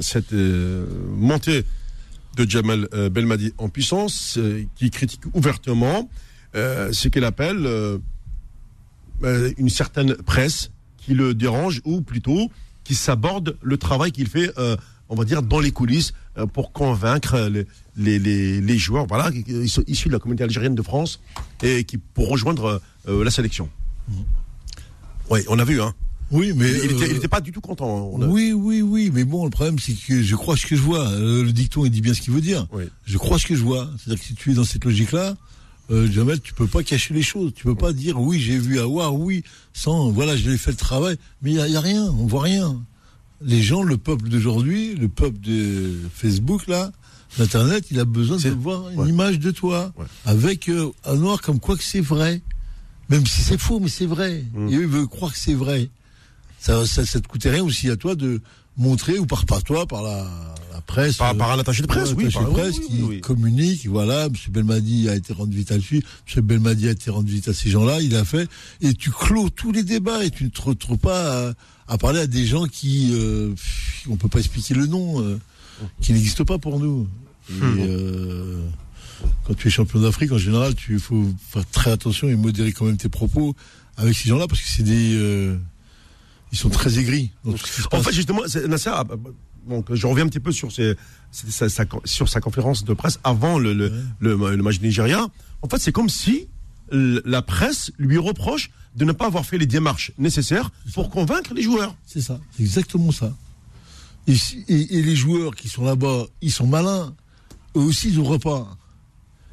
cette 0.00 0.32
euh, 0.32 0.86
montée 1.16 1.64
de 2.36 2.48
Jamal 2.48 2.88
Belmadi 3.10 3.52
en 3.58 3.68
puissance 3.68 4.38
qui 4.74 4.88
critique 4.88 5.20
ouvertement 5.34 6.08
ce 6.54 7.08
qu'elle 7.08 7.24
appelle 7.24 7.68
une 9.58 9.68
certaine 9.68 10.14
presse 10.14 10.70
qui 10.96 11.12
le 11.12 11.34
dérange 11.34 11.82
ou 11.84 12.00
plutôt 12.00 12.50
qui 12.84 12.94
s'aborde 12.94 13.58
le 13.60 13.76
travail 13.76 14.12
qu'il 14.12 14.28
fait, 14.28 14.50
on 15.10 15.14
va 15.14 15.26
dire, 15.26 15.42
dans 15.42 15.60
les 15.60 15.72
coulisses 15.72 16.14
pour 16.52 16.72
convaincre 16.72 17.38
les, 17.50 17.66
les, 17.96 18.18
les, 18.18 18.60
les 18.60 18.78
joueurs 18.78 19.06
voilà, 19.06 19.30
qui- 19.30 19.44
qui 19.44 19.68
sont 19.68 19.84
issus 19.86 20.08
de 20.08 20.14
la 20.14 20.18
communauté 20.18 20.44
algérienne 20.44 20.74
de 20.74 20.82
France 20.82 21.20
et 21.62 21.84
qui 21.84 21.98
pour 21.98 22.28
rejoindre 22.28 22.80
euh, 23.08 23.22
la 23.24 23.30
sélection. 23.30 23.68
Oui, 25.30 25.40
on 25.48 25.58
a 25.58 25.64
vu, 25.64 25.80
hein. 25.80 25.94
oui, 26.30 26.52
mais 26.54 26.70
Il 26.70 26.92
euh, 26.92 27.12
n'était 27.12 27.28
pas 27.28 27.40
du 27.40 27.52
tout 27.52 27.60
content. 27.60 28.10
on 28.12 28.22
a- 28.22 28.26
oui, 28.26 28.52
oui, 28.52 28.82
oui, 28.82 29.10
mais 29.12 29.24
bon, 29.24 29.44
le 29.44 29.50
problème 29.50 29.78
c'est 29.78 29.92
que 29.94 30.22
je 30.22 30.36
crois 30.36 30.56
ce 30.56 30.66
que 30.66 30.76
je 30.76 30.82
vois. 30.82 31.08
Euh, 31.10 31.42
Le 31.44 31.52
dicton, 31.52 31.84
il 31.84 31.90
dit 31.90 32.00
bien 32.00 32.14
ce 32.14 32.20
qu'il 32.20 32.32
veut 32.32 32.40
dire. 32.40 32.66
Oui. 32.72 32.84
Je 33.04 33.18
crois 33.18 33.38
ce 33.38 33.46
que 33.46 33.54
je 33.54 33.62
vois. 33.62 33.88
C'est-à-dire 33.98 34.20
que 34.20 34.26
si 34.26 34.34
tu 34.34 34.50
es 34.50 34.54
dans 34.54 34.64
cette 34.64 34.84
logique-là, 34.84 35.36
euh, 35.90 36.10
Jamel, 36.10 36.40
tu 36.40 36.54
peux 36.54 36.66
pas 36.66 36.82
cacher 36.82 37.14
les 37.14 37.22
choses. 37.22 37.52
Tu 37.54 37.64
peux 37.64 37.74
pas 37.74 37.92
dire 37.92 38.20
oui, 38.20 38.40
j'ai 38.40 38.58
vu 38.58 38.78
Awar, 38.78 39.14
oui, 39.14 39.42
sans 39.72 40.10
voilà, 40.10 40.36
je 40.36 40.48
l'ai 40.50 40.58
fait 40.58 40.70
le 40.70 40.76
travail, 40.76 41.16
mais 41.42 41.52
il 41.52 41.66
y, 41.66 41.70
y 41.72 41.76
a 41.76 41.80
rien, 41.80 42.04
on 42.04 42.26
voit 42.26 42.42
rien. 42.42 42.80
Les 43.44 43.62
gens, 43.62 43.82
le 43.82 43.96
peuple 43.98 44.28
d'aujourd'hui, 44.28 44.94
le 44.94 45.08
peuple 45.08 45.38
de 45.40 45.92
Facebook 46.14 46.66
là, 46.66 46.92
d'internet, 47.38 47.86
il 47.90 47.98
a 48.00 48.04
besoin 48.04 48.36
de 48.36 48.48
voir 48.50 48.88
une 48.90 48.98
ouais. 49.00 49.08
image 49.08 49.38
de 49.38 49.50
toi 49.50 49.92
Ouais. 49.96 50.04
avec 50.24 50.68
euh, 50.68 50.90
un 51.04 51.16
noir 51.16 51.40
comme 51.40 51.60
quoi 51.60 51.76
que 51.76 51.84
c'est 51.84 52.00
vrai, 52.00 52.42
même 53.08 53.26
si 53.26 53.40
c'est 53.42 53.58
faux, 53.58 53.80
mais 53.80 53.88
c'est 53.88 54.06
vrai. 54.06 54.44
Mm. 54.54 54.68
Et 54.68 54.76
eux 54.76 54.82
ils 54.82 54.86
veulent 54.88 55.08
croire 55.08 55.32
que 55.32 55.38
c'est 55.38 55.54
vrai. 55.54 55.88
Ça, 56.60 56.86
ça, 56.86 57.04
ça 57.04 57.20
te 57.20 57.26
coûtait 57.26 57.50
rien 57.50 57.64
aussi 57.64 57.90
à 57.90 57.96
toi 57.96 58.14
de 58.14 58.40
montrer 58.76 59.18
ou 59.18 59.26
par 59.26 59.44
par 59.46 59.62
toi, 59.64 59.86
par 59.86 60.02
la, 60.02 60.24
la 60.72 60.80
presse. 60.82 61.16
Par, 61.16 61.32
euh, 61.32 61.34
par 61.34 61.50
un 61.52 61.58
attaché 61.58 61.82
de 61.82 61.86
presse, 61.88 62.12
oui. 62.16 62.30
par- 62.30 62.44
de 62.44 62.50
presse 62.50 62.76
oui, 62.78 62.86
qui 62.86 63.02
oui, 63.02 63.20
communique, 63.20 63.86
voilà, 63.86 64.26
M. 64.26 64.32
Belmadi 64.50 65.08
a 65.08 65.16
été 65.16 65.32
rendu 65.32 65.56
vite 65.56 65.72
à 65.72 65.76
dessus, 65.76 66.02
M. 66.36 66.42
Belmadi 66.42 66.88
a 66.88 66.92
été 66.92 67.10
rendu 67.10 67.32
vite 67.32 67.48
à 67.48 67.54
ces 67.54 67.68
gens-là, 67.70 68.00
il 68.00 68.14
a 68.14 68.24
fait, 68.24 68.48
et 68.80 68.94
tu 68.94 69.10
clôt 69.10 69.50
tous 69.50 69.72
les 69.72 69.82
débats 69.82 70.24
et 70.24 70.30
tu 70.30 70.44
ne 70.44 70.48
te 70.50 70.62
retrouves 70.62 70.98
pas 70.98 71.48
à, 71.48 71.52
à 71.92 71.98
parler 71.98 72.20
à 72.20 72.26
des 72.26 72.46
gens 72.46 72.66
qui, 72.66 73.10
euh, 73.12 73.54
on 74.08 74.16
peut 74.16 74.28
pas 74.28 74.38
expliquer 74.38 74.74
le 74.74 74.86
nom, 74.86 75.20
euh, 75.22 75.38
qui 76.00 76.12
n'existent 76.12 76.44
pas 76.44 76.58
pour 76.58 76.78
nous. 76.80 77.06
Et, 77.50 77.52
euh, 77.60 78.64
quand 79.44 79.54
tu 79.54 79.68
es 79.68 79.70
champion 79.70 80.00
d'Afrique, 80.00 80.32
en 80.32 80.38
général, 80.38 80.74
tu 80.74 80.98
faut 80.98 81.26
faire 81.50 81.64
très 81.70 81.90
attention 81.92 82.28
et 82.28 82.36
modérer 82.36 82.72
quand 82.72 82.86
même 82.86 82.96
tes 82.96 83.08
propos 83.08 83.54
avec 83.96 84.16
ces 84.16 84.28
gens-là 84.28 84.46
parce 84.48 84.60
que 84.62 84.68
c'est 84.68 84.82
des, 84.84 85.14
euh, 85.16 85.56
ils 86.50 86.58
sont 86.58 86.70
très 86.70 86.98
aigris. 86.98 87.30
dans 87.44 87.52
tout 87.52 87.58
ce 87.66 87.72
qui 87.76 87.82
se 87.82 87.88
En 87.94 88.02
fait, 88.02 88.12
justement, 88.12 88.40
Nasser, 88.68 88.90
donc, 89.68 89.94
je 89.94 90.06
reviens 90.06 90.24
un 90.24 90.28
petit 90.28 90.40
peu 90.40 90.50
sur, 90.50 90.72
ses- 90.72 90.96
sa, 91.30 91.68
sa- 91.68 91.84
sur 92.04 92.28
sa 92.28 92.40
conférence 92.40 92.84
de 92.84 92.94
presse 92.94 93.20
avant 93.22 93.58
le, 93.58 93.74
le, 93.74 93.92
le, 94.20 94.34
le 94.56 94.62
match 94.62 94.80
Nigeria. 94.80 95.26
En 95.62 95.68
fait, 95.68 95.78
c'est 95.78 95.92
comme 95.92 96.08
si 96.08 96.48
la 96.90 97.42
presse 97.42 97.90
lui 97.98 98.18
reproche 98.18 98.70
de 98.96 99.04
ne 99.04 99.12
pas 99.12 99.26
avoir 99.26 99.46
fait 99.46 99.56
les 99.58 99.66
démarches 99.66 100.12
nécessaires 100.18 100.70
pour 100.94 101.08
convaincre 101.10 101.54
les 101.54 101.62
joueurs. 101.62 101.94
C'est 102.06 102.20
ça, 102.20 102.38
c'est 102.56 102.62
exactement 102.62 103.12
ça. 103.12 103.32
Et, 104.26 104.34
et- 104.68 104.98
et 104.98 105.02
les 105.02 105.16
joueurs 105.16 105.54
qui 105.54 105.68
sont 105.68 105.84
là-bas, 105.84 106.26
ils 106.42 106.52
sont 106.52 106.66
malins. 106.66 107.14
Eux 107.76 107.80
aussi, 107.80 108.08
ils 108.10 108.18
ouvrent 108.18 108.38
pas. 108.38 108.76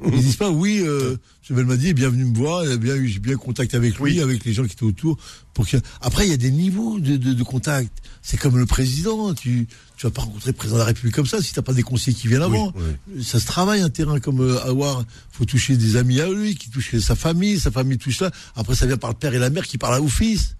Ils 0.04 0.20
disent 0.22 0.36
pas, 0.36 0.50
oui, 0.50 0.80
euh, 0.82 1.16
M. 1.50 1.56
Belmadi 1.56 1.88
est 1.88 1.92
bienvenu 1.94 2.24
me 2.24 2.34
voir, 2.36 2.64
il 2.64 2.70
a 2.72 2.76
bien 2.76 2.94
eu, 2.94 3.08
j'ai 3.08 3.18
bien 3.18 3.36
contact 3.36 3.74
avec 3.74 3.96
lui, 3.98 4.02
Oui. 4.14 4.20
avec 4.20 4.44
les 4.44 4.52
gens 4.52 4.64
qui 4.64 4.72
étaient 4.72 4.84
autour. 4.84 5.18
Pour 5.54 5.66
que... 5.68 5.76
Après, 6.00 6.26
il 6.26 6.30
y 6.30 6.32
a 6.34 6.36
des 6.38 6.50
niveaux 6.50 6.98
de, 7.00 7.16
de, 7.16 7.32
de 7.34 7.42
contact. 7.42 7.90
C'est 8.22 8.36
comme 8.38 8.56
le 8.58 8.66
président. 8.66 9.34
Tu, 9.34 9.66
tu 9.96 10.06
vas 10.06 10.10
pas 10.10 10.22
rencontrer 10.22 10.50
le 10.50 10.56
président 10.56 10.76
de 10.76 10.80
la 10.80 10.86
République 10.86 11.14
comme 11.14 11.26
ça 11.26 11.42
si 11.42 11.52
t'as 11.52 11.62
pas 11.62 11.72
des 11.72 11.82
conseillers 11.82 12.16
qui 12.16 12.28
viennent 12.28 12.42
avant. 12.42 12.72
oui. 13.14 13.22
Ça 13.24 13.40
se 13.40 13.46
travaille 13.46 13.80
un 13.82 13.90
terrain 13.90 14.20
comme 14.20 14.40
euh, 14.40 14.62
avoir. 14.64 15.04
Faut 15.32 15.44
toucher 15.44 15.76
des 15.76 15.96
amis 15.96 16.20
à 16.20 16.28
lui, 16.28 16.54
qui 16.54 16.70
touchent 16.70 16.96
sa 16.98 17.14
famille, 17.14 17.58
sa 17.60 17.70
famille 17.70 17.98
touche 17.98 18.18
ça. 18.18 18.30
Après, 18.56 18.74
ça 18.74 18.86
vient 18.86 18.96
par 18.96 19.10
le 19.10 19.16
père 19.16 19.34
et 19.34 19.38
la 19.38 19.50
mère 19.50 19.66
qui 19.66 19.76
parlent 19.78 20.00
au 20.02 20.08
fils 20.08 20.56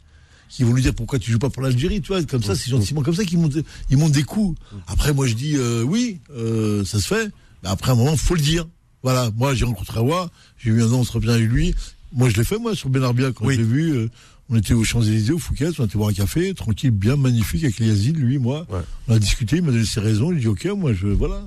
qui 0.49 0.65
vont 0.65 0.73
lui 0.73 0.83
dire 0.83 0.95
pourquoi 0.95 1.21
tu 1.21 1.31
joues 1.31 1.39
pas 1.39 1.49
pour 1.49 1.63
l'Algérie, 1.63 2.01
tu 2.01 2.09
vois, 2.09 2.25
comme 2.25 2.43
ça, 2.43 2.57
c'est 2.57 2.71
gentiment 2.71 3.03
comme 3.03 3.15
ça 3.15 3.25
qu'ils 3.25 3.39
montent, 3.39 3.59
ils 3.89 3.97
montent 3.97 4.11
des 4.11 4.25
coups. 4.25 4.59
Après, 4.89 5.13
moi, 5.15 5.29
je 5.29 5.35
dis 5.35 5.55
euh, 5.55 5.83
oui, 5.85 6.19
euh, 6.37 6.85
ça 6.85 6.99
se 6.99 7.07
fait, 7.07 7.31
mais 7.63 7.69
après 7.69 7.93
un 7.93 7.95
moment, 7.95 8.17
faut 8.17 8.35
le 8.35 8.41
dire. 8.41 8.67
Voilà, 9.03 9.31
moi 9.37 9.55
j'ai 9.55 9.65
rencontré 9.65 9.99
Awa, 10.01 10.31
j'ai 10.59 10.71
eu 10.71 10.83
un 10.83 10.93
entretien 10.93 11.31
avec 11.33 11.49
lui. 11.49 11.75
Moi 12.13 12.29
je 12.29 12.37
l'ai 12.37 12.45
fait 12.45 12.59
moi 12.59 12.75
sur 12.75 12.89
Benarbia 12.91 13.33
quand 13.33 13.47
Oui. 13.47 13.55
je 13.55 13.61
l'ai 13.61 13.67
vu. 13.67 13.91
euh, 13.93 14.09
on 14.53 14.57
était 14.57 14.75
aux 14.75 14.83
Champs-Élysées, 14.83 15.33
au 15.33 15.39
Fouquet, 15.39 15.69
on 15.79 15.85
était 15.87 15.97
boire 15.97 16.11
un 16.11 16.13
café, 16.13 16.53
tranquille, 16.55 16.91
bien 16.91 17.15
magnifique 17.17 17.63
avec 17.63 17.79
Yazid, 17.79 18.17
lui, 18.17 18.39
moi. 18.39 18.67
Ouais. 18.69 18.81
On 19.07 19.15
a 19.15 19.19
discuté, 19.21 19.57
il 19.57 19.63
m'a 19.63 19.71
donné 19.71 19.85
ses 19.85 20.01
raisons, 20.01 20.33
j'ai 20.33 20.41
dit 20.41 20.49
ok, 20.49 20.65
moi 20.77 20.93
je 20.93 21.07
voilà, 21.07 21.47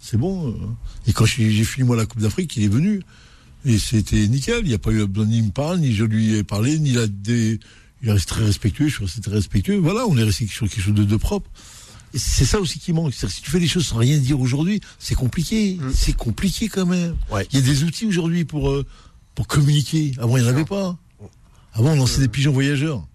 c'est 0.00 0.16
bon. 0.16 0.48
euh. 0.48 0.54
Et 1.06 1.12
quand 1.12 1.26
j'ai 1.26 1.50
j'ai 1.52 1.64
fini 1.64 1.86
moi 1.86 1.96
la 1.96 2.06
Coupe 2.06 2.20
d'Afrique, 2.20 2.56
il 2.56 2.64
est 2.64 2.68
venu. 2.68 3.02
Et 3.64 3.78
c'était 3.78 4.26
nickel, 4.26 4.60
il 4.62 4.68
n'y 4.68 4.74
a 4.74 4.78
pas 4.78 4.90
eu 4.90 5.06
besoin 5.06 5.28
ni 5.30 5.42
me 5.42 5.50
parler, 5.50 5.80
ni 5.80 5.92
je 5.94 6.04
lui 6.04 6.34
ai 6.34 6.42
parlé, 6.42 6.78
ni 6.78 6.90
il 6.90 6.98
a 6.98 7.06
des. 7.06 7.60
Il 8.02 8.08
est 8.08 8.12
resté 8.12 8.30
très 8.30 8.44
respectueux, 8.46 8.88
je 8.88 8.94
suis 8.94 9.04
resté 9.04 9.20
très 9.20 9.32
respectueux. 9.34 9.76
Voilà, 9.76 10.06
on 10.08 10.16
est 10.16 10.24
resté 10.24 10.46
sur 10.46 10.66
quelque 10.68 10.80
chose 10.82 10.94
de, 10.94 11.04
de 11.04 11.16
propre. 11.16 11.48
C'est 12.14 12.44
ça 12.44 12.58
aussi 12.60 12.78
qui 12.78 12.92
manque. 12.92 13.14
C'est-à-dire, 13.14 13.36
si 13.36 13.42
tu 13.42 13.50
fais 13.50 13.60
les 13.60 13.68
choses 13.68 13.86
sans 13.86 13.96
rien 13.98 14.18
dire 14.18 14.40
aujourd'hui, 14.40 14.80
c'est 14.98 15.14
compliqué. 15.14 15.78
C'est 15.94 16.16
compliqué 16.16 16.68
quand 16.68 16.86
même. 16.86 17.16
Ouais. 17.30 17.46
Il 17.52 17.58
y 17.58 17.62
a 17.62 17.64
des 17.64 17.84
outils 17.84 18.06
aujourd'hui 18.06 18.44
pour, 18.44 18.70
euh, 18.70 18.84
pour 19.34 19.46
communiquer. 19.46 20.12
Avant, 20.18 20.36
il 20.36 20.42
n'y 20.42 20.48
en 20.48 20.50
avait 20.50 20.64
pas. 20.64 20.96
Avant, 21.72 21.92
on 21.92 21.96
lançait 21.96 22.20
des 22.20 22.28
pigeons 22.28 22.52
voyageurs. 22.52 23.06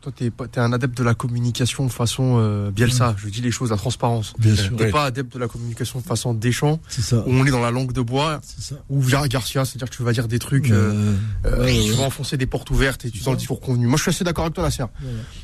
Toi, 0.00 0.12
t'es 0.16 0.30
pas- 0.30 0.48
t'es 0.48 0.60
un 0.60 0.72
adepte 0.72 0.96
de 0.96 1.02
la 1.04 1.12
communication 1.12 1.86
façon 1.90 2.36
euh, 2.38 2.70
Bielsa. 2.70 3.14
Je 3.18 3.28
dis 3.28 3.42
les 3.42 3.50
choses 3.50 3.70
à 3.70 3.76
transparence. 3.76 4.32
Bien 4.38 4.56
sûr. 4.56 4.74
T'es 4.74 4.84
Ouais. 4.84 4.90
pas 4.90 5.04
adepte 5.04 5.34
de 5.34 5.38
la 5.38 5.46
communication 5.46 6.00
façon 6.00 6.32
Deschamps, 6.32 6.80
C'est 6.88 7.02
ça. 7.02 7.18
où 7.18 7.30
on 7.30 7.44
est 7.44 7.50
dans 7.50 7.60
la 7.60 7.70
langue 7.70 7.92
de 7.92 8.00
bois, 8.00 8.40
C'est 8.42 8.62
ça. 8.62 8.76
ou 8.88 9.02
via 9.02 9.28
Garcia, 9.28 9.66
c'est-à-dire 9.66 9.90
que 9.90 9.94
tu 9.94 10.02
vas 10.02 10.12
dire 10.14 10.26
des 10.26 10.38
trucs, 10.38 10.70
euh, 10.70 11.16
Euh, 11.44 11.50
euh, 11.50 11.64
ouais, 11.66 11.82
tu 11.84 11.92
vas 11.92 12.04
enfoncer 12.04 12.38
des 12.38 12.46
portes 12.46 12.70
ouvertes 12.70 13.04
et 13.04 13.10
tu 13.10 13.22
dans 13.24 13.32
le 13.32 13.36
discours 13.36 13.60
convenu. 13.60 13.86
Moi, 13.86 13.98
je 13.98 14.02
suis 14.04 14.08
assez 14.08 14.24
d'accord 14.24 14.44
avec 14.44 14.54
toi, 14.54 14.64
Nasser. 14.64 14.84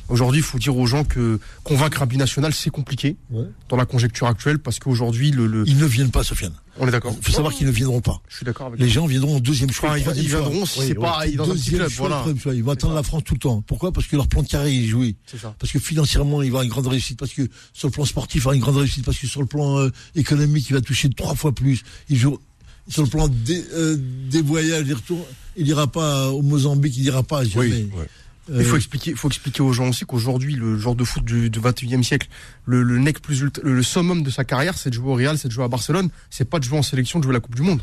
Aujourd'hui, 0.09 0.39
il 0.39 0.43
faut 0.43 0.57
dire 0.57 0.75
aux 0.75 0.87
gens 0.87 1.03
que 1.03 1.39
convaincre 1.63 2.01
un 2.01 2.07
binational, 2.07 2.51
c'est 2.51 2.71
compliqué 2.71 3.15
Ouais. 3.29 3.45
dans 3.69 3.77
la 3.77 3.85
conjecture 3.85 4.25
actuelle, 4.25 4.57
parce 4.57 4.79
qu'aujourd'hui, 4.79 5.29
le, 5.29 5.45
le- 5.45 5.67
Ils 5.67 5.77
ne 5.77 5.85
viennent 5.85 6.09
pas, 6.11 6.23
Sofiane. 6.23 6.53
On 6.79 6.87
est 6.87 6.91
d'accord. 6.91 7.13
Il 7.17 7.23
faut 7.23 7.31
savoir 7.31 7.53
qu'ils 7.53 7.67
ne 7.67 7.71
viendront 7.71 8.01
pas. 8.01 8.21
Je 8.27 8.37
suis 8.37 8.45
d'accord 8.45 8.67
avec 8.67 8.79
Les 8.79 8.89
gens 8.89 9.05
viendront 9.05 9.37
en 9.37 9.39
deuxième 9.39 9.71
choix. 9.71 9.91
Enfin, 9.91 10.11
ils, 10.15 10.27
viendront 10.27 10.65
si 10.65 10.79
c'est 10.81 10.95
pas 10.95 11.25
dans 11.35 11.49
un 11.51 11.53
petit 11.53 11.71
club, 11.71 11.89
voilà. 11.97 12.25
Ils 12.53 12.63
vont 12.63 12.71
attendre 12.71 12.95
la 12.95 13.03
France 13.03 13.23
tout 13.25 13.33
le 13.33 13.39
temps. 13.39 13.61
Pourquoi? 13.61 13.91
Parce 13.91 14.07
que 14.07 14.15
leur 14.15 14.27
plan 14.27 14.43
de 14.43 14.47
carré 14.47 14.75
est 14.75 14.85
joué. 14.85 15.15
C'est 15.25 15.39
ça. 15.39 15.55
Parce 15.59 15.71
que 15.71 15.79
financièrement, 15.79 16.41
il 16.41 16.51
va 16.51 16.59
avoir 16.59 16.63
une 16.63 16.69
grande 16.69 16.87
réussite. 16.87 17.17
Parce 17.19 17.33
que 17.33 17.47
sur 17.73 17.87
le 17.87 17.91
plan 17.91 18.05
sportif, 18.05 18.35
il 18.35 18.39
va 18.39 18.41
avoir 18.51 18.55
une 18.55 18.61
grande 18.61 18.77
réussite. 18.77 19.05
Parce 19.05 19.17
que 19.17 19.27
sur 19.27 19.41
le 19.41 19.47
plan 19.47 19.79
euh, 19.79 19.89
économique, 20.15 20.69
il 20.69 20.73
va 20.73 20.81
toucher 20.81 21.09
trois 21.09 21.35
fois 21.35 21.53
plus. 21.53 21.83
Il 22.09 22.17
joue 22.17 22.39
sur 22.87 23.03
le 23.03 23.09
plan 23.09 23.27
des, 23.27 23.63
euh, 23.73 23.97
des 24.29 24.41
voyages, 24.41 24.85
des 24.85 24.93
retours. 24.93 25.25
Il 25.55 25.65
n'ira 25.65 25.87
pas 25.87 26.29
au 26.29 26.41
Mozambique, 26.41 26.95
il 26.97 27.03
n'ira 27.03 27.23
pas 27.23 27.43
jamais. 27.43 27.67
Oui, 27.67 27.89
ouais. 27.97 28.07
Euh, 28.49 28.55
Il 28.59 28.65
faut 28.65 28.77
expliquer, 28.77 29.13
faut 29.15 29.27
expliquer 29.27 29.61
aux 29.61 29.73
gens 29.73 29.89
aussi 29.89 30.05
qu'aujourd'hui, 30.05 30.55
le 30.55 30.77
genre 30.77 30.95
de 30.95 31.03
foot 31.03 31.23
du, 31.25 31.49
du 31.49 31.59
21e 31.59 32.03
siècle, 32.03 32.27
le, 32.65 32.81
le 32.83 32.97
nec 32.97 33.21
plus 33.21 33.41
ultra- 33.41 33.61
le 33.63 33.83
summum 33.83 34.23
de 34.23 34.29
sa 34.29 34.43
carrière, 34.45 34.77
c'est 34.77 34.89
de 34.89 34.95
jouer 34.95 35.09
au 35.11 35.15
Real, 35.15 35.37
c'est 35.37 35.47
de 35.49 35.53
jouer 35.53 35.65
à 35.65 35.67
Barcelone, 35.67 36.09
c'est 36.29 36.49
pas 36.49 36.59
de 36.59 36.63
jouer 36.63 36.77
en 36.77 36.83
sélection, 36.83 37.19
de 37.19 37.23
jouer 37.25 37.33
la 37.33 37.39
Coupe 37.41 37.55
du 37.55 37.61
Monde. 37.61 37.81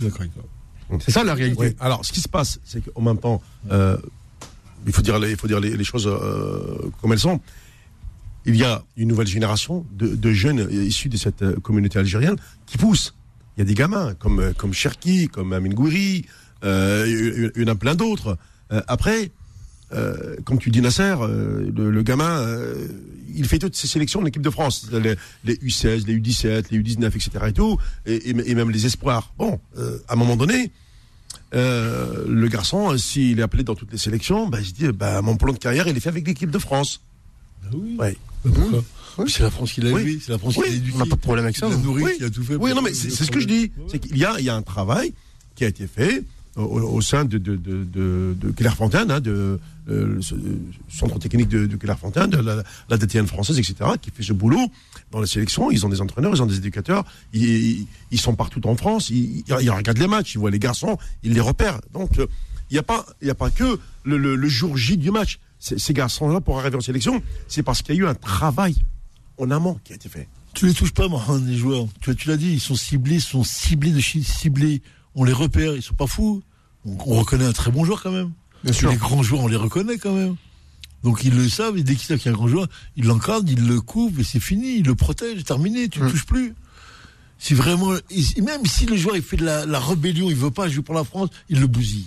je 0.00 0.04
suis 0.06 0.12
d'accord. 0.12 0.26
C'est 1.00 1.10
ça 1.12 1.24
la 1.24 1.32
réalité. 1.34 1.58
Oui. 1.60 1.76
Alors, 1.80 2.04
ce 2.04 2.12
qui 2.12 2.20
se 2.20 2.28
passe, 2.28 2.60
c'est 2.64 2.82
qu'en 2.84 3.00
même 3.00 3.18
temps, 3.18 3.40
euh, 3.70 3.96
il 4.86 4.92
faut 4.92 5.00
dire, 5.02 5.18
les- 5.18 5.30
il 5.30 5.36
faut 5.36 5.46
dire 5.48 5.58
les, 5.60 5.74
les 5.76 5.84
choses 5.84 6.06
euh, 6.06 6.76
comme 7.00 7.12
elles 7.14 7.18
sont. 7.18 7.40
Il 8.44 8.56
y 8.56 8.64
a 8.64 8.84
une 8.98 9.08
nouvelle 9.08 9.26
génération 9.26 9.86
de, 9.92 10.14
de 10.14 10.32
jeunes 10.32 10.68
issus 10.70 11.08
de 11.08 11.16
cette 11.16 11.40
euh, 11.40 11.56
communauté 11.60 11.98
algérienne 11.98 12.36
qui 12.66 12.76
poussent. 12.76 13.14
Il 13.56 13.60
y 13.60 13.62
a 13.62 13.64
des 13.64 13.72
gamins 13.74 14.12
comme 14.14 14.40
euh, 14.40 14.52
comme 14.52 14.74
Cherki, 14.74 15.28
comme 15.28 15.54
Amin 15.54 15.70
Gouiri, 15.70 16.26
euh, 16.64 17.50
il 17.56 17.62
y 17.62 17.64
en 17.64 17.68
a 17.72 17.74
plein 17.74 17.94
d'autres. 17.94 18.36
Euh, 18.72 18.82
après, 18.86 19.30
euh, 19.94 20.36
comme 20.44 20.58
tu 20.58 20.70
dis 20.70 20.80
Nasser, 20.80 21.14
euh, 21.20 21.70
le, 21.74 21.90
le 21.90 22.02
gamin, 22.02 22.38
euh, 22.40 22.86
il 23.36 23.46
fait 23.46 23.58
toutes 23.58 23.76
ses 23.76 23.86
sélections 23.88 24.20
de 24.20 24.26
l'équipe 24.26 24.42
de 24.42 24.50
France, 24.50 24.88
les, 24.92 25.14
les 25.44 25.54
U16, 25.56 26.06
les 26.06 26.18
U17, 26.18 26.66
les 26.70 26.78
U19, 26.80 27.06
etc. 27.06 27.30
et 27.48 27.52
tout, 27.52 27.78
et, 28.06 28.14
et- 28.30 28.50
et 28.50 28.54
même 28.54 28.70
les 28.70 28.86
espoirs. 28.86 29.32
Bon, 29.38 29.58
euh, 29.78 29.98
à 30.08 30.12
un 30.12 30.16
moment 30.16 30.36
donné, 30.36 30.70
euh, 31.54 32.24
le 32.28 32.48
garçon, 32.48 32.92
euh, 32.92 32.96
s'il 32.98 33.38
est 33.38 33.42
appelé 33.42 33.62
dans 33.62 33.74
toutes 33.74 33.92
les 33.92 33.98
sélections, 33.98 34.48
bah, 34.48 34.58
il 34.60 34.66
se 34.66 34.72
dit, 34.72 34.86
bah, 34.92 35.20
mon 35.22 35.36
plan 35.36 35.52
de 35.52 35.58
carrière, 35.58 35.86
il 35.88 35.96
est 35.96 36.00
fait 36.00 36.08
avec 36.08 36.26
l'équipe 36.26 36.50
de 36.50 36.58
France. 36.58 37.00
Ah 37.64 37.68
oui. 37.74 37.96
Ouais. 37.98 38.16
Mais 38.44 38.52
pourquoi 38.52 38.84
Oui. 39.18 39.30
C'est 39.30 39.42
la 39.42 39.50
France 39.50 39.72
qui 39.72 39.80
l'a 39.80 39.90
Oui. 39.92 40.02
élevé, 40.02 40.18
c'est 40.24 40.32
la 40.32 40.38
France 40.38 40.56
Oui. 40.56 40.64
qui 40.64 40.70
l'a 40.70 40.76
éduqué. 40.76 40.96
On 40.96 40.98
n'a 40.98 41.06
pas 41.06 41.16
de 41.16 41.20
problème 41.20 41.44
avec 41.44 41.56
ça. 41.56 41.66
Qui 41.66 41.72
l'a 41.72 41.78
nourri, 41.78 42.02
Oui. 42.02 42.12
qui 42.18 42.24
a 42.24 42.30
tout 42.30 42.42
fait. 42.42 42.56
Oui, 42.56 42.74
non, 42.74 42.82
mais 42.82 42.92
c'est 42.92 43.10
c'est 43.10 43.24
ce 43.24 43.30
que 43.30 43.40
je 43.40 43.46
dis. 43.46 43.70
C'est 43.88 43.98
qu'il 44.00 44.16
y 44.18 44.24
a, 44.24 44.34
il 44.38 44.44
y 44.44 44.48
a 44.50 44.54
un 44.56 44.62
travail 44.62 45.14
qui 45.54 45.64
a 45.64 45.68
été 45.68 45.86
fait 45.86 46.24
au, 46.56 47.00
sein 47.00 47.24
de, 47.24 47.38
de, 47.38 47.56
de, 47.56 48.50
Clairefontaine, 48.56 49.10
hein, 49.10 49.20
euh, 49.26 50.20
ce 50.20 50.34
centre 50.88 51.18
technique 51.18 51.48
de, 51.48 51.76
Clairefontaine, 51.76 52.30
de 52.30 52.38
la, 52.38 52.62
la 52.88 52.96
DTN 52.96 53.26
française, 53.26 53.58
etc., 53.58 53.90
qui 54.00 54.10
fait 54.10 54.22
ce 54.22 54.32
boulot 54.32 54.66
dans 55.10 55.20
la 55.20 55.26
sélection. 55.26 55.70
Ils 55.70 55.84
ont 55.84 55.88
des 55.88 56.00
entraîneurs, 56.00 56.32
ils 56.34 56.42
ont 56.42 56.46
des 56.46 56.56
éducateurs, 56.56 57.04
ils, 57.32 57.86
sont 58.16 58.34
partout 58.34 58.66
en 58.66 58.76
France, 58.76 59.10
ils, 59.10 59.44
regardent 59.48 59.98
les 59.98 60.06
matchs, 60.06 60.34
ils 60.34 60.38
voient 60.38 60.50
les 60.50 60.58
garçons, 60.58 60.96
ils 61.22 61.32
les 61.32 61.40
repèrent. 61.40 61.80
Donc, 61.92 62.18
euh, 62.18 62.26
il 62.70 62.74
n'y 62.74 62.78
a, 62.78 62.82
pas- 62.82 63.04
a 63.28 63.34
pas 63.34 63.50
que 63.50 63.78
le, 64.04 64.48
jour 64.48 64.76
J 64.76 64.96
du 64.96 65.10
match. 65.10 65.38
Ces 65.58 65.94
garçons-là, 65.94 66.40
pour 66.40 66.58
arriver 66.58 66.76
en 66.76 66.80
sélection, 66.80 67.22
c'est 67.48 67.62
parce 67.62 67.80
qu'il 67.80 67.94
y 67.94 67.98
a 67.98 68.02
eu 68.02 68.06
un 68.06 68.14
travail 68.14 68.76
en 69.38 69.50
amont 69.50 69.78
qui 69.82 69.92
a 69.92 69.96
été 69.96 70.08
fait. 70.08 70.28
Tu 70.52 70.66
les 70.66 70.74
touches 70.74 70.92
pas, 70.92 71.08
Mohamed, 71.08 71.48
les 71.48 71.56
joueurs. 71.56 71.86
Tu, 72.00 72.14
l'as 72.28 72.36
dit, 72.36 72.52
ils 72.52 72.60
sont 72.60 72.76
ciblés, 72.76 73.16
ils 73.16 73.20
sont 73.20 73.42
ciblés 73.44 73.90
de 73.90 74.00
ciblés. 74.00 74.82
On 75.14 75.24
les 75.24 75.32
repère, 75.32 75.74
ils 75.76 75.82
sont 75.82 75.94
pas 75.94 76.06
fous. 76.06 76.42
On, 76.84 76.96
on 77.06 77.18
reconnaît 77.20 77.44
un 77.46 77.52
très 77.52 77.70
bon 77.70 77.84
joueur 77.84 78.02
quand 78.02 78.10
même. 78.12 78.32
Bien 78.62 78.72
sûr. 78.72 78.90
Les 78.90 78.96
grands 78.96 79.22
joueurs, 79.22 79.42
on 79.42 79.46
les 79.48 79.56
reconnaît 79.56 79.98
quand 79.98 80.12
même. 80.14 80.36
Donc 81.02 81.22
ils 81.24 81.34
le 81.34 81.48
savent, 81.48 81.76
et 81.76 81.82
dès 81.82 81.94
qu'ils 81.96 82.06
savent 82.06 82.18
qu'il 82.18 82.26
y 82.26 82.28
a 82.28 82.32
un 82.32 82.38
grand 82.38 82.48
joueur, 82.48 82.66
ils 82.96 83.04
l'encadrent, 83.04 83.48
ils 83.50 83.66
le 83.66 83.80
couvrent, 83.80 84.20
et 84.20 84.24
c'est 84.24 84.40
fini, 84.40 84.78
ils 84.78 84.86
le 84.86 84.94
protègent, 84.94 85.36
c'est 85.38 85.44
terminé, 85.44 85.88
tu 85.88 86.00
ne 86.00 86.06
Mm. 86.06 86.10
touches 86.10 86.24
plus. 86.26 86.54
Si 87.38 87.52
vraiment, 87.52 87.90
même 87.90 88.64
si 88.64 88.86
le 88.86 88.96
joueur 88.96 89.14
il 89.16 89.22
fait 89.22 89.36
de 89.36 89.44
la, 89.44 89.66
la 89.66 89.78
rébellion, 89.80 90.30
il 90.30 90.36
veut 90.36 90.50
pas 90.50 90.66
jouer 90.68 90.82
pour 90.82 90.94
la 90.94 91.04
France, 91.04 91.28
il 91.50 91.60
le 91.60 91.66
bousille. 91.66 92.06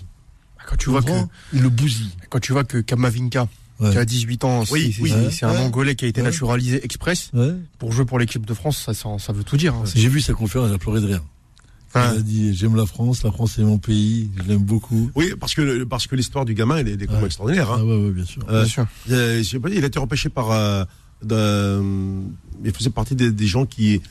Quand 0.68 0.76
tu 0.78 0.90
vois 0.90 1.02
que, 1.02 1.08
comprends 1.10 1.30
Il 1.54 1.62
le 1.62 1.70
bousille. 1.70 2.10
quand 2.30 2.40
tu 2.40 2.54
vois 2.54 2.64
que 2.64 2.80
Kamavinga, 2.80 3.48
Ouais. 3.80 3.92
qui 3.92 3.98
a 4.00 4.06
18 4.06 4.44
ans, 4.44 4.64
Oui, 4.72 4.92
c'est 4.96 5.04
oui. 5.04 5.12
c'est- 5.12 5.30
c'est 5.32 5.46
un 5.46 5.52
Ouais. 5.52 5.58
Angolais 5.60 5.96
qui 5.96 6.06
a 6.06 6.08
été 6.08 6.22
Ouais. 6.22 6.28
naturalisé 6.30 6.84
express 6.84 7.30
Ouais. 7.36 7.54
pour 7.78 7.92
jouer 7.92 8.06
pour 8.06 8.18
l'équipe 8.18 8.44
de 8.44 8.54
France, 8.56 8.80
ça, 8.84 8.96
ça, 8.96 9.10
ça 9.20 9.32
veut 9.34 9.44
tout 9.44 9.58
dire. 9.58 9.76
hein. 9.76 9.84
J'ai 9.94 10.10
vu 10.10 10.20
sa 10.22 10.34
conférence, 10.34 10.70
il 10.72 10.74
a 10.76 10.80
pleuré 10.80 11.00
de 11.02 11.06
rire. 11.06 11.22
Ouais. 11.98 12.16
Il 12.16 12.20
a 12.20 12.22
dit 12.22 12.56
J'aime 12.56 12.76
la 12.76 12.86
France, 12.86 13.24
la 13.24 13.32
France 13.32 13.58
est 13.60 13.64
mon 13.64 13.78
pays, 13.78 14.30
je 14.38 14.44
l'aime 14.44 14.64
beaucoup. 14.64 15.10
Oui, 15.16 15.34
parce 15.40 15.54
que, 15.54 15.84
parce 15.84 16.08
que 16.08 16.16
l'histoire 16.16 16.46
du 16.46 16.54
gamin, 16.54 16.78
elle 16.78 16.88
est, 16.88 16.92
elle 16.94 17.04
est 17.04 17.08
complètement 17.08 17.22
Ouais. 17.22 17.26
extraordinaire. 17.28 17.72
hein. 17.72 17.78
Ah 17.82 17.86
ouais, 17.86 17.98
ouais, 17.98 18.12
bien 18.12 18.26
sûr. 18.26 18.42
Euh, 18.50 18.62
Bien 18.64 18.70
sûr. 18.70 18.86
Euh, 19.12 19.44
il 19.72 19.84
a 19.84 19.88
été 19.88 20.00
repêché 20.00 20.30
par. 20.30 20.52
euh, 20.52 20.84
de- 21.24 21.82
il 22.64 22.72
faisait 22.74 22.90
partie 22.92 23.16
des, 23.16 23.32
des 23.32 23.48
gens 23.48 23.66
qui, 23.66 24.02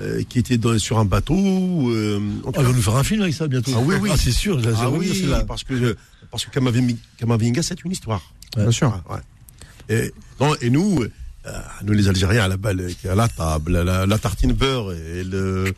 euh, 0.00 0.22
qui 0.28 0.38
étaient 0.40 0.58
dans- 0.58 0.78
sur 0.78 0.98
un 0.98 1.04
bateau. 1.04 1.34
euh, 1.36 2.18
Ah, 2.44 2.48
il 2.48 2.52
cas- 2.52 2.62
va 2.62 2.72
nous 2.72 2.82
faire 2.82 2.96
un 2.96 3.04
film 3.04 3.22
avec 3.22 3.34
ça 3.34 3.46
bientôt. 3.46 3.70
Ah 3.76 3.80
oui, 3.84 3.94
oui. 4.00 4.10
Ah, 4.12 4.16
c'est 4.16 4.32
sûr, 4.32 4.58
j'ai 4.60 4.70
Ah 4.76 4.90
oui, 4.90 5.22
là. 5.28 5.44
parce 5.44 5.62
que, 5.64 5.96
parce 6.30 6.44
que 6.44 6.50
Kamavinga, 6.50 7.62
c'est 7.62 7.84
une 7.84 7.92
histoire. 7.92 8.22
Bien 8.56 8.70
sûr. 8.72 9.00
Et, 9.88 10.12
non, 10.40 10.54
et 10.60 10.70
nous, 10.70 11.02
euh, 11.02 11.50
nous 11.84 11.92
les 11.92 12.08
Algériens, 12.08 12.42
à 12.44 12.48
la 12.48 12.56
balle, 12.56 12.84
qui 13.00 13.06
est 13.06 13.10
à 13.10 13.14
la 13.14 13.28
table, 13.28 13.78
la, 13.82 14.04
la 14.06 14.18
tartine 14.18 14.52
beurre 14.52 14.92
et 14.92 15.22
le. 15.22 15.72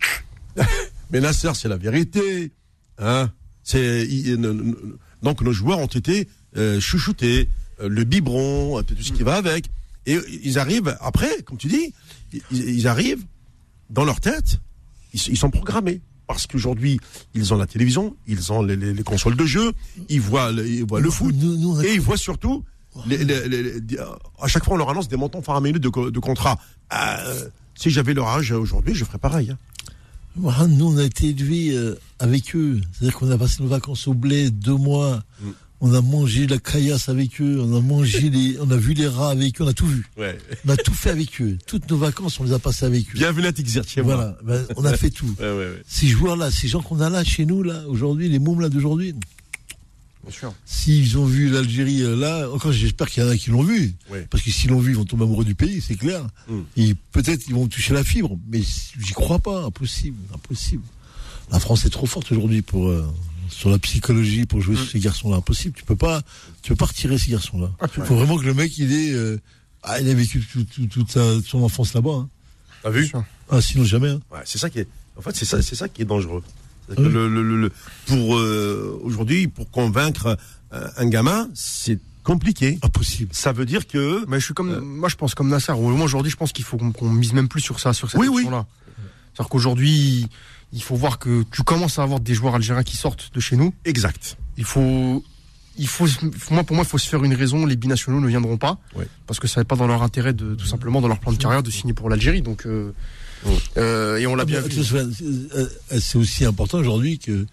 Mais 1.11 1.21
Nasser, 1.21 1.51
c'est 1.55 1.69
la 1.69 1.77
vérité. 1.77 2.53
Hein 2.99 3.31
c'est, 3.63 4.07
donc 5.23 5.41
nos 5.43 5.53
joueurs 5.53 5.79
ont 5.79 5.87
été 5.87 6.29
euh, 6.57 6.81
chouchoutés, 6.81 7.49
euh, 7.81 7.89
le 7.89 8.05
biberon, 8.05 8.83
tout 8.83 8.95
ce 9.01 9.13
qui 9.13 9.23
va 9.23 9.35
avec. 9.37 9.67
Et 10.07 10.19
ils 10.43 10.59
arrivent, 10.59 10.97
après, 11.01 11.43
comme 11.45 11.59
tu 11.59 11.67
dis, 11.69 11.93
ils, 12.33 12.43
ils 12.51 12.89
arrivent 12.89 13.25
dans 13.91 14.05
leur 14.05 14.21
tête, 14.21 14.59
ils, 15.13 15.21
ils 15.29 15.37
sont 15.37 15.51
programmés. 15.51 16.01
Parce 16.27 16.47
qu'aujourd'hui, 16.47 17.01
ils 17.35 17.55
ont 17.55 17.57
la 17.57 17.67
télévision, 17.67 18.15
ils 18.27 18.53
ont 18.53 18.63
les, 18.63 18.77
les- 18.77 18.93
les 18.93 19.03
consoles 19.03 19.35
de 19.37 19.47
jeu, 19.47 19.73
ils 20.11 20.21
voient 20.21 20.53
le, 20.53 20.67
ils 20.69 20.85
voient 20.85 21.01
le 21.01 21.09
foot, 21.11 21.35
et 21.85 21.95
ils 21.95 22.01
voient 22.03 22.19
surtout, 22.19 22.65
les- 23.07 23.17
les- 23.25 23.49
les- 23.49 23.63
les- 23.81 23.99
à 24.39 24.47
chaque 24.47 24.63
fois 24.65 24.75
on 24.75 24.77
leur 24.77 24.91
annonce 24.91 25.09
des 25.09 25.17
montants 25.17 25.41
faramineux 25.41 25.79
de, 25.79 26.11
de 26.11 26.19
contrat. 26.21 26.59
Euh, 26.93 27.49
si 27.75 27.89
j'avais 27.91 28.13
leur 28.13 28.29
âge 28.29 28.53
aujourd'hui, 28.53 28.95
je 28.95 29.07
ferais 29.07 29.17
pareil. 29.19 29.51
hein. 29.53 29.59
Nous, 30.39 30.87
on 30.87 30.97
a 30.97 31.05
été 31.05 31.29
élevés 31.29 31.71
euh, 31.73 31.99
avec 32.19 32.55
eux. 32.55 32.81
C'est-à-dire 32.93 33.19
qu'on 33.19 33.31
a 33.31 33.39
passé 33.39 33.63
nos 33.63 33.69
vacances 33.69 34.07
au 34.07 34.15
bled 34.15 34.59
deux 34.59 34.77
mois. 34.77 35.23
Mm. 35.41 35.49
On 35.81 35.95
a 35.95 36.01
mangé 36.01 36.49
la 36.49 36.59
caillasse 36.59 37.09
avec 37.09 37.41
eux. 37.41 37.61
On 37.61 37.77
a 37.77 37.81
mangé 37.81 38.31
les, 38.31 38.59
on 38.61 38.71
a 38.71 38.77
vu 38.77 38.95
les 38.95 39.07
rats 39.07 39.31
avec 39.31 39.61
eux. 39.61 39.65
On 39.65 39.69
a 39.69 39.73
tout 39.73 39.87
vu. 39.87 40.07
On 40.17 40.71
a 40.71 40.77
tout 40.77 40.95
fait 40.95 41.11
avec 41.11 41.41
eux. 41.41 41.57
Toutes 41.67 41.91
nos 41.91 41.97
vacances, 41.97 42.39
on 42.41 42.45
les 42.45 42.53
a 42.53 42.59
passées 42.59 42.87
avec 42.87 43.05
eux. 43.15 43.19
Bienvenue 43.19 43.47
à 43.47 43.53
Tixir 43.53 43.85
chez. 43.87 44.01
Voilà. 44.01 44.37
Ben, 44.43 44.65
on 44.77 44.85
a 44.85 44.97
fait 44.97 45.11
tout. 45.11 45.27
Ouais, 45.39 45.47
ouais, 45.47 45.57
ouais. 45.57 45.83
Ces 45.87 46.07
joueurs-là, 46.07 46.51
ces 46.51 46.69
gens 46.69 46.83
qu'on 46.83 47.01
a 47.01 47.11
là, 47.11 47.23
chez 47.23 47.47
nous, 47.47 47.63
là, 47.63 47.83
aujourd'hui, 47.87 48.29
les 48.29 48.39
mômes 48.39 48.61
là 48.61 48.69
d'aujourd'hui. 48.69 49.15
S'ils 50.65 51.19
ont 51.19 51.25
vu 51.25 51.49
l'Algérie 51.51 52.03
euh, 52.03 52.17
là, 52.17 52.49
encore 52.51 52.73
j'espère 52.73 53.09
qu'il 53.11 53.23
y 53.23 53.27
en 53.27 53.31
a 53.31 53.37
qui 53.37 53.51
l'ont 53.51 53.63
vu. 53.63 53.95
Ouais. 54.11 54.27
Parce 54.31 54.43
que 54.43 54.51
s'ils 54.51 54.71
l'ont 54.71 54.81
vu, 54.81 54.93
ils 54.93 54.97
vont 54.97 55.05
tomber 55.05 55.25
amoureux 55.25 55.45
du 55.45 55.55
pays, 55.55 55.81
c'est 55.81 55.97
clair. 55.97 56.27
Mm. 56.49 56.61
Et 56.77 56.95
peut-être 57.13 57.47
ils 57.49 57.55
vont 57.55 57.67
toucher 57.69 57.95
la 57.95 58.05
fibre, 58.05 58.39
mais 58.49 58.61
j'y 58.63 59.13
crois 59.15 59.39
pas, 59.39 59.65
impossible, 59.65 60.17
impossible. 60.35 60.83
La 61.51 61.61
France 61.61 61.85
est 61.85 61.91
trop 61.91 62.07
forte 62.07 62.31
aujourd'hui 62.33 62.63
pour 62.63 62.89
euh, 62.89 63.07
sur 63.49 63.71
la 63.71 63.79
psychologie 63.79 64.45
pour 64.45 64.61
jouer 64.61 64.77
sur 64.77 64.89
ces 64.91 65.01
garçons-là, 65.01 65.37
impossible. 65.37 65.75
Tu 65.77 65.85
peux 65.85 65.97
pas, 65.97 66.23
tu 66.63 66.71
peux 66.71 66.77
pas 66.77 66.87
retirer 66.87 67.17
ces 67.19 67.31
garçons-là. 67.31 67.71
Il 67.97 68.05
faut 68.05 68.17
vraiment 68.17 68.37
que 68.39 68.45
le 68.45 68.53
mec 68.55 68.77
il 68.79 68.93
ait, 68.93 69.13
euh, 69.13 69.41
ah, 69.83 70.01
il 70.01 70.09
a 70.11 70.15
vécu 70.15 70.41
tout- 70.53 70.65
tout- 70.65 70.87
toute 70.87 71.11
sa, 71.11 71.41
son 71.43 71.63
enfance 71.63 71.95
là-bas. 71.95 72.11
hein. 72.11 72.29
T'as 72.83 72.91
vu? 72.91 73.11
Ah, 73.51 73.61
sinon 73.63 73.85
jamais. 73.85 74.11
hein. 74.11 74.21
Ouais, 74.31 74.41
c'est 74.45 74.59
ça 74.59 74.69
qui 74.69 74.81
est. 74.81 74.89
En 75.17 75.23
fait, 75.23 75.35
c'est 75.35 75.47
ça, 75.47 75.61
c'est 75.63 75.75
ça 75.75 75.89
qui 75.89 76.03
est 76.03 76.05
dangereux. 76.05 76.45
Le- 76.97 77.29
le- 77.29 77.43
le- 77.43 77.57
le- 77.61 77.73
pour 78.07 78.37
euh, 78.37 78.99
aujourd'hui, 79.03 79.49
pour 79.49 79.71
convaincre 79.71 80.39
euh, 80.73 80.89
un 80.97 81.09
gamin, 81.09 81.49
c'est 81.55 81.99
compliqué. 82.25 82.79
Impossible. 82.83 83.31
Ça 83.33 83.53
veut 83.53 83.65
dire 83.67 83.87
que 83.87 84.25
Mais 84.29 84.39
je 84.41 84.45
suis 84.47 84.55
comme, 84.55 84.79
moi 84.81 85.09
je 85.09 85.17
pense 85.17 85.35
comme 85.35 85.49
Nasser. 85.49 85.73
Au 85.73 85.89
moins 85.89 86.05
aujourd'hui, 86.05 86.31
je 86.31 86.37
pense 86.37 86.53
qu'il 86.53 86.65
faut 86.65 86.77
qu'on 86.79 87.11
mise 87.11 87.33
même 87.33 87.49
plus 87.49 87.61
sur 87.61 87.81
ça, 87.81 87.93
sur 87.93 88.11
cette 88.11 88.21
Oui, 88.21 88.29
oui. 88.29 88.45
là 88.51 88.67
C'est-à-dire 89.35 89.49
qu'aujourd'hui, 89.51 90.29
il 90.73 90.83
faut 90.83 90.97
voir 90.97 91.19
que 91.19 91.45
tu 91.51 91.63
commences 91.63 91.99
à 91.99 92.03
avoir 92.03 92.21
des 92.21 92.35
joueurs 92.35 92.55
algériens 92.55 92.83
qui 92.83 92.97
sortent 92.97 93.31
de 93.35 93.41
chez 93.41 93.57
nous. 93.57 93.73
exact. 93.85 94.37
Il 94.59 94.65
faut, 94.65 95.25
il 95.79 95.87
faut, 95.87 96.07
moi 96.51 96.65
pour 96.65 96.75
moi, 96.77 96.85
il 96.85 96.89
faut 96.89 96.99
se 96.99 97.09
faire 97.09 97.23
une 97.25 97.35
raison. 97.35 97.65
Les 97.65 97.77
binationaux 97.77 98.21
ne 98.21 98.27
viendront 98.27 98.57
pas 98.59 98.79
parce 99.27 99.39
que 99.41 99.47
ça 99.47 99.61
n'est 99.61 99.65
pas 99.65 99.77
dans 99.77 99.87
leur 99.87 100.03
intérêt 100.03 100.33
de 100.33 100.55
tout 100.55 100.67
simplement 100.67 101.01
dans 101.01 101.09
leur 101.09 101.21
plan 101.21 101.33
de 101.33 101.39
carrière 101.39 101.63
de 101.63 101.71
signer 101.71 101.93
pour 101.95 102.11
l'Algérie. 102.11 102.43
Donc, 102.43 102.67
euh, 102.67 102.71
euh, 102.71 102.93
et 103.77 104.27
on 104.27 104.35
l'a 104.35 104.45
bien 104.45 104.61
vu. 104.61 104.71
euh, 104.95 105.11
euh, 105.57 105.67
C'est 106.01 106.19
aussi 106.19 106.45
important 106.45 106.79
aujourd'hui 106.79 107.19
que 107.19 107.47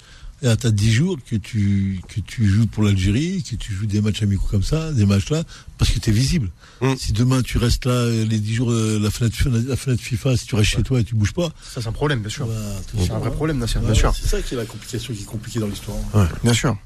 à 0.43 0.55
t'as 0.57 0.69
10 0.69 0.91
jours 0.91 1.17
que 1.25 1.37
tu 1.37 2.01
que 2.09 2.19
tu 2.19 2.45
joues 2.45 2.67
pour 2.67 2.83
l'Algérie, 2.83 3.41
que 3.41 3.55
tu 3.55 3.73
joues 3.73 3.85
des 3.85 4.01
matchs 4.01 4.21
amicaux 4.21 4.45
comme 4.51 4.63
ça, 4.63 4.91
des 4.91 5.05
matchs 5.05 5.29
là, 5.29 5.43
parce 5.77 5.91
que 5.91 5.99
tu 5.99 6.09
es 6.09 6.13
visible. 6.13 6.49
Mm. 6.81 6.95
Si 6.97 7.13
demain 7.13 7.41
tu 7.41 7.57
restes 7.57 7.85
là 7.85 7.93
euh, 7.93 8.25
les 8.25 8.39
10 8.39 8.53
jours, 8.53 8.71
euh, 8.71 8.99
la 9.01 9.09
fenêtre, 9.09 9.37
la 9.49 9.75
fenêtre 9.75 10.03
FIFA, 10.03 10.35
si 10.37 10.45
tu 10.45 10.55
restes 10.55 10.71
chez 10.71 10.83
toi 10.83 10.99
et 10.99 11.03
tu 11.03 11.15
bouges 11.15 11.33
pas, 11.33 11.49
Ça 11.73 11.81
c'est 11.81 11.87
un 11.87 11.91
problème, 11.93 12.19
bien 12.19 12.29
sûr. 12.29 12.45
bah, 12.47 12.53
C'est 12.99 13.11
un 13.11 13.19
vrai 13.19 13.31
problème, 13.31 13.57
bien 13.57 13.65
sûr, 13.67 13.81
C'est 14.13 14.27
ça 14.27 14.41
qui 14.41 14.53
est 14.55 14.57
la 14.57 14.65
complication 14.65 15.13
qui 15.13 15.21
est 15.21 15.25
compliquée 15.25 15.59
dans 15.59 15.67
l'histoire. 15.67 15.97
bien 16.43 16.53
sûr. 16.53 16.77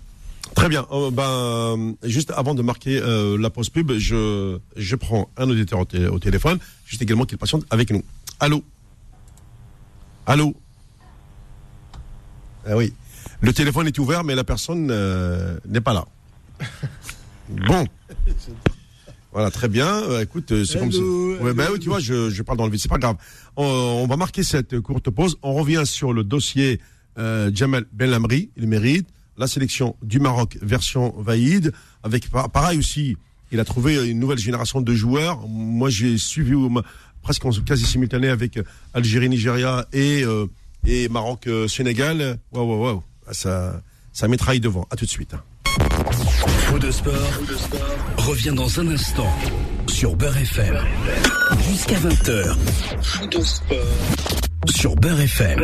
Très 0.56 0.70
bien. 0.70 0.86
Euh, 0.92 1.12
ben, 1.12 1.24
euh, 1.24 1.94
juste 2.04 2.32
avant 2.36 2.56
de 2.56 2.62
marquer 2.62 3.00
euh, 3.00 3.38
la 3.38 3.50
pause 3.50 3.70
pub, 3.70 3.92
je, 3.98 4.58
je 4.76 4.96
prends 4.96 5.30
un 5.38 5.50
auditeur 5.50 5.80
au 6.12 6.20
téléphone, 6.20 6.60
juste 6.86 7.02
également 7.02 7.26
qu'il 7.26 7.38
patiente 7.38 7.66
avec 7.70 7.92
nous. 7.92 8.04
Allô? 8.40 8.64
Allô? 10.30 10.54
Ah 12.68 12.78
oui. 12.78 12.94
Le 13.42 13.52
téléphone 13.52 13.88
est 13.88 13.98
ouvert, 13.98 14.24
mais 14.24 14.36
la 14.36 14.44
personne 14.44 14.90
euh, 14.92 15.58
n'est 15.68 15.82
pas 15.82 15.92
là. 15.94 16.06
Bon. 17.50 17.84
Voilà, 19.32 19.50
très 19.50 19.68
bien. 19.68 19.88
Euh, 19.88 20.22
écoute, 20.22 20.52
euh, 20.52 20.64
c'est 20.66 20.78
comme 20.78 20.92
ça. 20.92 21.00
Ouais, 21.02 21.56
ben 21.56 21.70
oui, 21.74 21.80
tu 21.80 21.90
vois, 21.90 22.00
je, 22.00 22.30
je 22.30 22.44
parle 22.44 22.60
dans 22.60 22.66
le 22.66 22.72
vide. 22.72 22.80
C'est 22.80 22.90
pas 22.90 23.00
grave. 23.00 23.16
On, 23.58 23.64
on 23.64 24.06
va 24.06 24.18
marquer 24.18 24.44
cette 24.44 24.80
courte 24.82 25.10
pause. 25.10 25.36
On 25.42 25.54
revient 25.56 25.82
sur 25.86 26.14
le 26.14 26.24
dossier 26.24 26.80
euh, 27.18 27.50
Jamal 27.52 27.86
Benlamri. 27.92 28.52
Il 28.56 28.68
mérite 28.68 29.08
la 29.36 29.48
sélection 29.48 29.96
du 30.04 30.20
Maroc 30.20 30.60
version 30.62 31.12
Vaïd. 31.18 31.74
Avec 32.04 32.30
pa- 32.30 32.50
pareil 32.50 32.78
aussi, 32.78 33.18
il 33.52 33.60
a 33.60 33.66
trouvé 33.66 34.08
une 34.08 34.20
nouvelle 34.20 34.38
génération 34.38 34.80
de 34.80 34.94
joueurs. 34.94 35.48
Moi, 35.48 35.90
j'ai 35.90 36.20
suivi 36.20 36.54
presque 37.22 37.46
en 37.46 37.52
quasi 37.52 37.86
simultané 37.86 38.30
avec 38.30 38.58
euh, 38.58 38.64
Algérie, 38.94 39.30
Nigeria 39.30 39.86
et 39.94 40.24
euh, 40.24 40.48
et 40.86 41.10
Maroc, 41.10 41.48
euh, 41.48 41.68
Sénégal. 41.68 42.40
Waouh, 42.52 42.68
waouh, 42.68 42.84
waouh. 42.84 43.04
Ah, 43.28 43.34
Ça, 43.34 43.82
ça 44.14 44.28
mitraille 44.28 44.60
devant. 44.60 44.88
À 44.90 44.96
tout 44.96 45.06
de 45.06 45.10
suite. 45.10 45.34
Faux 46.70 46.80
de 46.80 46.92
sport, 46.92 47.14
revient 48.18 48.54
dans 48.56 48.80
un 48.80 48.88
instant 48.88 49.32
sur 49.88 50.16
Beurre 50.16 50.38
FM. 50.38 50.78
Jusqu'à 51.70 51.98
20h. 52.00 52.56
Faux 53.02 53.28
de 53.28 53.42
sport 53.42 53.78
sur 54.68 54.96
Beurre 54.96 55.22
FM. 55.22 55.60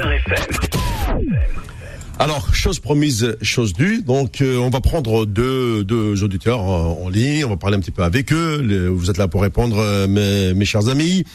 Alors, 2.17 2.55
chose 2.55 2.79
promise, 2.79 3.35
chose 3.41 3.73
due. 3.73 4.01
Donc, 4.01 4.41
euh, 4.41 4.57
on 4.57 4.69
va 4.69 4.79
prendre 4.79 5.25
deux, 5.25 5.83
deux 5.83 6.23
auditeurs 6.23 6.61
en, 6.61 7.01
en 7.03 7.09
ligne. 7.09 7.43
On 7.43 7.49
va 7.49 7.57
parler 7.57 7.75
un 7.75 7.81
petit 7.81 7.91
peu 7.91 8.03
avec 8.03 8.31
eux. 8.31 8.89
Vous 8.95 9.09
êtes 9.09 9.17
là 9.17 9.27
pour 9.27 9.41
répondre, 9.41 9.77
euh, 9.79 10.07
mes, 10.07 10.53
mes 10.53 10.65
chers 10.65 10.87
amis. 10.87 11.25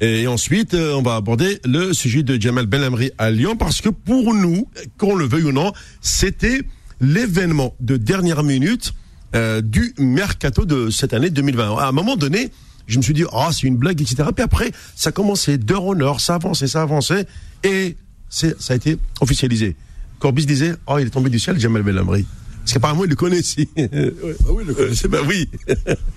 Et 0.00 0.26
ensuite, 0.26 0.74
euh, 0.74 0.94
on 0.94 1.02
va 1.02 1.14
aborder 1.14 1.60
le 1.64 1.92
sujet 1.92 2.22
de 2.22 2.40
Jamal 2.40 2.66
Benhamri 2.66 3.12
à 3.18 3.30
Lyon 3.30 3.56
parce 3.56 3.80
que 3.80 3.88
pour 3.88 4.34
nous, 4.34 4.66
qu'on 4.98 5.14
le 5.14 5.26
veuille 5.26 5.44
ou 5.44 5.52
non, 5.52 5.72
c'était 6.00 6.62
l'événement 7.00 7.74
de 7.78 7.96
dernière 7.96 8.42
minute 8.42 8.94
euh, 9.36 9.60
du 9.60 9.94
mercato 9.98 10.64
de 10.64 10.90
cette 10.90 11.12
année 11.12 11.30
2020. 11.30 11.76
À 11.76 11.86
un 11.86 11.92
moment 11.92 12.16
donné, 12.16 12.50
je 12.86 12.96
me 12.96 13.02
suis 13.02 13.14
dit, 13.14 13.24
ah, 13.32 13.50
c'est 13.52 13.66
une 13.66 13.76
blague, 13.76 14.00
etc. 14.00 14.28
Puis 14.34 14.42
après, 14.42 14.72
ça 14.96 15.12
commençait 15.12 15.56
d'heure 15.58 15.84
en 15.84 16.00
heure, 16.00 16.20
ça 16.20 16.34
avançait, 16.34 16.66
ça 16.66 16.82
avançait, 16.82 17.26
et 17.62 17.96
ça 18.28 18.48
a 18.70 18.74
été 18.74 18.98
officialisé. 19.20 19.76
Corbis 20.22 20.46
disait, 20.46 20.74
oh, 20.86 20.98
il 21.00 21.08
est 21.08 21.10
tombé 21.10 21.30
du 21.30 21.40
ciel, 21.40 21.58
Jamal 21.58 21.82
Belhamri. 21.82 22.24
Parce 22.60 22.74
qu'apparemment, 22.74 23.02
il 23.02 23.10
le 23.10 23.16
connaît. 23.16 23.40
Ouais. 23.76 24.36
Ah 24.46 24.52
oui, 24.52 24.62
le 24.64 24.72
connaissait 24.72 25.08
bah 25.08 25.18
oui. 25.26 25.48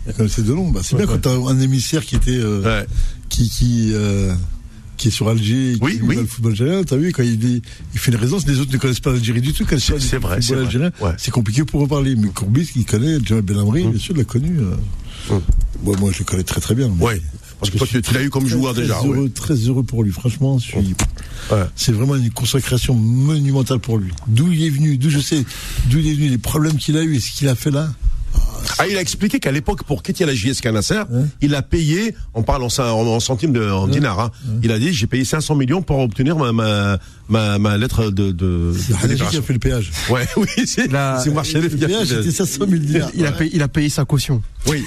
Il 0.08 0.14
connaissait 0.14 0.44
de 0.44 0.54
nom. 0.54 0.70
Bah, 0.70 0.82
c'est 0.84 0.96
bien 0.96 1.08
quand 1.08 1.20
t'as 1.20 1.32
un 1.36 1.60
émissaire 1.60 2.06
qui 2.06 2.16
était 2.16 2.38
euh, 2.38 2.62
Ouais. 2.62 2.86
qui 3.30 3.50
qui 3.50 3.90
euh, 3.94 4.32
qui 4.96 5.08
est 5.08 5.12
sur 5.12 5.28
Alger, 5.28 5.72
et 5.72 5.74
qui 5.74 5.82
Oui, 5.82 6.00
oui. 6.04 6.16
le 6.18 6.26
football 6.28 6.52
algérien. 6.52 6.84
T'as 6.84 6.98
vu 6.98 7.12
quand 7.14 7.24
il 7.24 7.40
dit, 7.40 7.64
il 7.96 8.00
fait 8.00 8.12
une 8.12 8.18
raison, 8.18 8.38
les 8.48 8.60
autres 8.60 8.72
ne 8.72 8.78
connaissent 8.78 9.00
pas 9.00 9.12
l'Algérie 9.12 9.42
du 9.42 9.54
tout. 9.54 9.66
C'est 9.80 10.18
vrai, 10.20 10.40
c'est 10.40 10.54
vrai. 10.54 10.92
Ouais. 11.02 11.12
C'est 11.18 11.32
compliqué 11.32 11.64
pour 11.66 11.82
en 11.82 11.88
parler. 11.88 12.16
Mais 12.16 12.28
Courbis, 12.28 12.70
il 12.76 12.86
connaît 12.86 13.18
Jamal 13.26 13.42
Benamri, 13.44 13.88
bien 13.88 14.00
sûr, 14.00 14.14
il 14.16 14.20
l'a 14.20 14.24
connu. 14.26 14.60
euh. 14.60 14.76
Hum. 15.32 15.42
Bon, 15.82 15.98
moi, 15.98 16.12
je 16.14 16.20
le 16.20 16.26
connais 16.26 16.44
très 16.44 16.62
très 16.62 16.76
bien. 16.76 16.90
Ouais. 17.00 17.20
Parce 17.66 17.72
que 17.72 17.78
toi, 17.78 17.88
tu, 17.88 18.02
tu 18.02 18.14
l'as 18.14 18.24
eu 18.24 18.30
comme 18.30 18.48
joueur 18.48 18.74
très 18.74 18.84
déjà. 18.84 18.96
Heureux, 19.00 19.24
ouais. 19.24 19.30
Très 19.30 19.56
heureux 19.56 19.84
pour 19.84 20.04
lui. 20.04 20.12
Franchement, 20.12 20.58
je 20.60 20.66
suis. 20.66 20.96
Ouais. 21.52 21.64
C'est 21.76 21.92
vraiment 21.92 22.16
une 22.16 22.32
consacration 22.32 22.94
monumentale 22.94 23.80
pour 23.80 23.98
lui. 23.98 24.12
D'où 24.28 24.52
il 24.52 24.64
est 24.64 24.70
venu, 24.70 24.98
d'où 24.98 25.10
je 25.10 25.20
sais, 25.20 25.44
d'où 25.90 26.00
il 26.00 26.08
est 26.08 26.14
venu, 26.14 26.30
les 26.30 26.38
problèmes 26.38 26.78
qu'il 26.78 26.98
a 26.98 27.04
eu 27.04 27.16
et 27.16 27.20
ce 27.20 27.32
qu'il 27.32 27.48
a 27.48 27.56
fait 27.56 27.72
là. 27.72 27.90
Ah, 28.78 28.88
il 28.88 28.98
a 28.98 29.02
expliqué 29.02 29.40
qu'à 29.40 29.52
l'époque, 29.52 29.84
pour 29.84 30.04
quitter 30.04 30.26
la 30.26 30.34
JSK 30.34 30.66
Nasser, 30.68 31.02
il 31.42 31.56
a 31.56 31.62
payé, 31.62 32.14
on 32.34 32.44
parle 32.44 32.64
en, 32.64 32.68
cin- 32.68 32.90
en, 32.90 33.06
en 33.08 33.20
centimes 33.22 33.54
de, 33.54 33.70
en 33.70 33.88
dinars, 33.88 34.20
hein. 34.20 34.32
il 34.64 34.72
a 34.72 34.80
dit, 34.80 34.92
j'ai 34.92 35.08
payé 35.08 35.24
500 35.24 35.56
millions 35.56 35.82
pour 35.82 36.00
obtenir 36.00 36.36
ma, 36.38 36.52
ma, 36.52 36.98
ma, 37.30 37.58
ma 37.58 37.78
lettre 37.78 38.10
de, 38.10 38.32
de, 38.32 38.74
C'est 38.76 39.16
qui 39.16 39.38
a 39.38 39.42
fait 39.42 39.54
le 39.54 39.60
péage. 39.60 39.92
Ouais, 40.10 40.28
oui, 40.38 40.48
c'est, 40.66 40.92
Le 41.72 41.78
qui 41.78 41.84
a 41.86 41.88
péage, 41.88 42.08
fait 42.10 42.16
c'était 42.24 42.32
500 42.32 42.66
000 42.68 42.82
dinars. 42.82 43.10
Il 43.16 43.26
a 43.26 43.32
payé, 43.32 43.52
il 43.54 43.62
a 43.62 43.68
payé 43.70 43.88
sa 43.90 44.04
caution. 44.04 44.42
Oui. 44.68 44.84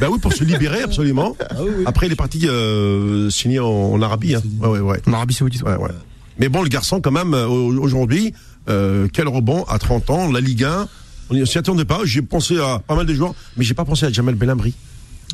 ben 0.00 0.08
oui, 0.10 0.18
pour 0.18 0.32
se 0.32 0.44
libérer, 0.44 0.82
absolument. 0.82 1.36
Ah 1.50 1.56
oui, 1.60 1.70
oui. 1.78 1.84
Après, 1.86 2.06
il 2.06 2.12
est 2.12 2.16
parti 2.16 2.46
euh, 2.48 3.28
signer 3.28 3.58
en, 3.58 3.66
en 3.66 4.00
Arabie. 4.02 4.34
Hein. 4.36 4.42
Ouais, 4.60 4.68
ouais, 4.68 4.80
ouais. 4.80 5.00
En 5.06 5.12
Arabie 5.12 5.34
Saoudite. 5.34 5.62
Ouais, 5.62 5.76
ouais. 5.76 5.90
Mais 6.38 6.48
bon, 6.48 6.62
le 6.62 6.68
garçon, 6.68 7.00
quand 7.00 7.10
même, 7.12 7.34
euh, 7.34 7.46
au- 7.46 7.76
aujourd'hui, 7.82 8.32
euh, 8.68 9.08
quel 9.12 9.28
rebond 9.28 9.64
à 9.64 9.78
30 9.78 10.08
ans, 10.10 10.30
la 10.32 10.40
Ligue 10.40 10.64
1. 10.64 10.88
On 11.30 11.34
ne 11.34 11.44
s'y 11.44 11.58
attendait 11.58 11.84
pas. 11.84 12.00
J'ai 12.04 12.22
pensé 12.22 12.58
à 12.58 12.78
pas 12.78 12.94
mal 12.94 13.06
de 13.06 13.14
joueurs, 13.14 13.34
mais 13.56 13.64
j'ai 13.64 13.74
pas 13.74 13.84
pensé 13.84 14.06
à 14.06 14.12
Jamal 14.12 14.34
Belhamri. 14.34 14.74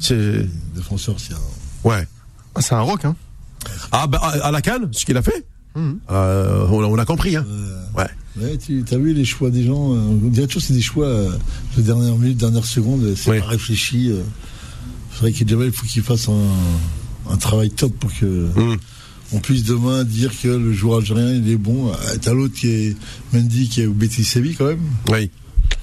C'est. 0.00 0.46
Défenseur, 0.74 1.16
c'est 1.18 1.34
un. 1.34 1.88
Ouais. 1.88 2.06
Ah, 2.54 2.62
c'est 2.62 2.74
un 2.74 2.80
rock, 2.80 3.04
hein. 3.04 3.14
Ah, 3.92 4.06
bah, 4.06 4.18
à 4.22 4.46
à 4.46 4.50
la 4.50 4.60
canne, 4.62 4.88
ce 4.92 5.04
qu'il 5.04 5.16
a 5.16 5.22
fait, 5.22 5.44
euh, 5.76 6.66
on, 6.70 6.82
a- 6.82 6.86
on 6.86 6.98
a 6.98 7.04
compris. 7.04 7.36
Hein. 7.36 7.46
Ouais. 7.96 8.06
Ouais, 8.36 8.56
tu 8.56 8.82
as 8.90 8.96
vu 8.96 9.12
les 9.12 9.24
choix 9.26 9.50
des 9.50 9.64
gens. 9.64 9.92
euh, 9.94 9.98
on 9.98 10.28
dirait 10.28 10.46
toujours 10.46 10.62
que 10.62 10.68
c'est 10.68 10.74
des 10.74 10.80
choix 10.82 11.06
euh, 11.06 11.30
de 11.76 11.82
dernière 11.82 12.16
minute, 12.16 12.38
dernière 12.38 12.64
seconde. 12.64 13.14
C'est 13.14 13.38
pas 13.40 13.46
réfléchi. 13.46 14.10
C'est 15.12 15.20
vrai 15.20 15.32
qu'il 15.32 15.48
il 15.50 15.72
faut 15.72 15.86
qu'il 15.86 16.02
fasse 16.02 16.28
un, 16.30 17.30
un 17.32 17.36
travail 17.36 17.70
top 17.70 17.92
pour 17.98 18.10
que 18.18 18.24
Mm. 18.24 18.76
on 19.34 19.38
puisse 19.40 19.64
demain 19.64 20.04
dire 20.04 20.32
que 20.42 20.48
le 20.48 20.72
joueur 20.72 20.98
algérien 21.00 21.32
il 21.34 21.48
est 21.50 21.56
bon. 21.56 21.92
T'as 22.22 22.32
l'autre 22.32 22.54
qui 22.54 22.68
est 22.68 22.96
Mendy 23.34 23.68
qui 23.68 23.82
est 23.82 23.86
au 23.86 23.92
Betis 23.92 24.24
Séville 24.24 24.56
quand 24.56 24.66
même, 24.66 24.80
Oui. 25.10 25.30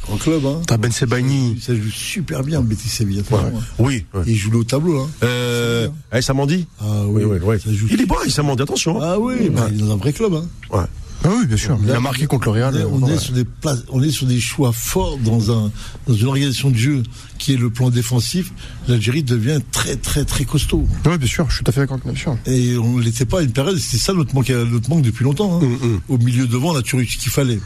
Grand 0.03 0.17
club. 0.17 0.45
Hein. 0.45 0.61
T'as 0.67 0.77
Ben 0.77 0.91
Sebaini. 0.91 1.59
Ça 1.61 1.73
joue 1.75 1.89
super 1.91 2.43
bien 2.43 2.61
Betis 2.61 2.89
Séville. 2.89 3.23
Ouais. 3.31 3.37
hein. 3.37 3.51
Oui. 3.77 4.05
ouais. 4.13 4.23
Il 4.27 4.35
joue 4.35 4.51
le 4.51 4.63
tableau. 4.63 4.99
Hein. 5.01 5.09
Euh, 5.23 5.87
eh, 6.13 6.21
Samandi 6.21 6.67
Ah 6.79 7.03
oui, 7.07 7.23
oui, 7.23 7.37
oui. 7.41 7.59
ça 7.59 7.71
joue. 7.73 7.87
Il 7.91 8.01
est 8.01 8.05
bon, 8.05 8.15
il 8.25 8.31
Samandi, 8.31 8.61
attention. 8.63 9.01
hein. 9.01 9.11
Ah 9.13 9.19
oui, 9.19 9.49
bah, 9.49 9.67
il 9.71 9.79
est 9.81 9.85
dans 9.85 9.93
un 9.93 9.97
vrai 9.97 10.13
club. 10.13 10.33
Hein. 10.33 10.45
Ouais. 10.71 10.85
Ah 11.23 11.29
oui, 11.37 11.45
bien 11.47 11.57
sûr. 11.57 11.77
Il 11.83 11.91
a 11.91 11.99
marqué 11.99 12.25
contre 12.27 12.45
le 12.45 12.51
Real. 12.51 12.75
On 12.91 12.99
est, 12.99 13.03
on 13.03 13.07
est 13.09 13.17
sur 13.17 13.33
des 13.33 13.43
places, 13.43 13.83
on 13.89 14.01
est 14.01 14.09
sur 14.09 14.25
des 14.25 14.39
choix 14.39 14.71
forts 14.71 15.17
dans 15.17 15.51
un 15.51 15.71
dans 16.07 16.13
une 16.13 16.27
organisation 16.27 16.69
de 16.71 16.77
jeu 16.77 17.03
qui 17.37 17.53
est 17.53 17.57
le 17.57 17.69
plan 17.69 17.89
défensif. 17.89 18.51
L'Algérie 18.87 19.23
devient 19.23 19.59
très 19.71 19.97
très 19.97 20.23
très 20.23 20.45
costaud. 20.45 20.87
Oui, 21.05 21.17
bien 21.17 21.27
sûr. 21.27 21.45
Je 21.49 21.55
suis 21.55 21.63
tout 21.63 21.69
à 21.69 21.73
fait 21.73 21.81
d'accord, 21.81 21.99
bien 22.03 22.15
sûr. 22.15 22.37
Et 22.45 22.77
on 22.77 22.97
ne 22.97 23.03
l'était 23.03 23.25
pas 23.25 23.39
à 23.39 23.43
une 23.43 23.51
période. 23.51 23.77
C'était 23.77 24.01
ça 24.01 24.13
notre 24.13 24.33
manque, 24.33 24.49
notre 24.49 24.89
manque 24.89 25.01
depuis 25.01 25.23
longtemps. 25.25 25.59
hein. 25.61 25.67
Au 26.07 26.17
milieu 26.17 26.47
devant, 26.47 26.71
on 26.71 26.75
a 26.77 26.81
toujours 26.81 27.01
eu 27.01 27.05
ce 27.05 27.17
qu'il 27.17 27.31
fallait. 27.31 27.59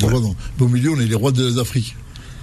Bon, 0.00 0.10
non. 0.10 0.34
Mais 0.58 0.64
au 0.66 0.68
milieu, 0.68 0.92
on 0.92 1.00
est 1.00 1.06
les 1.06 1.14
rois 1.14 1.32
de 1.32 1.56
l'Afrique. 1.56 1.96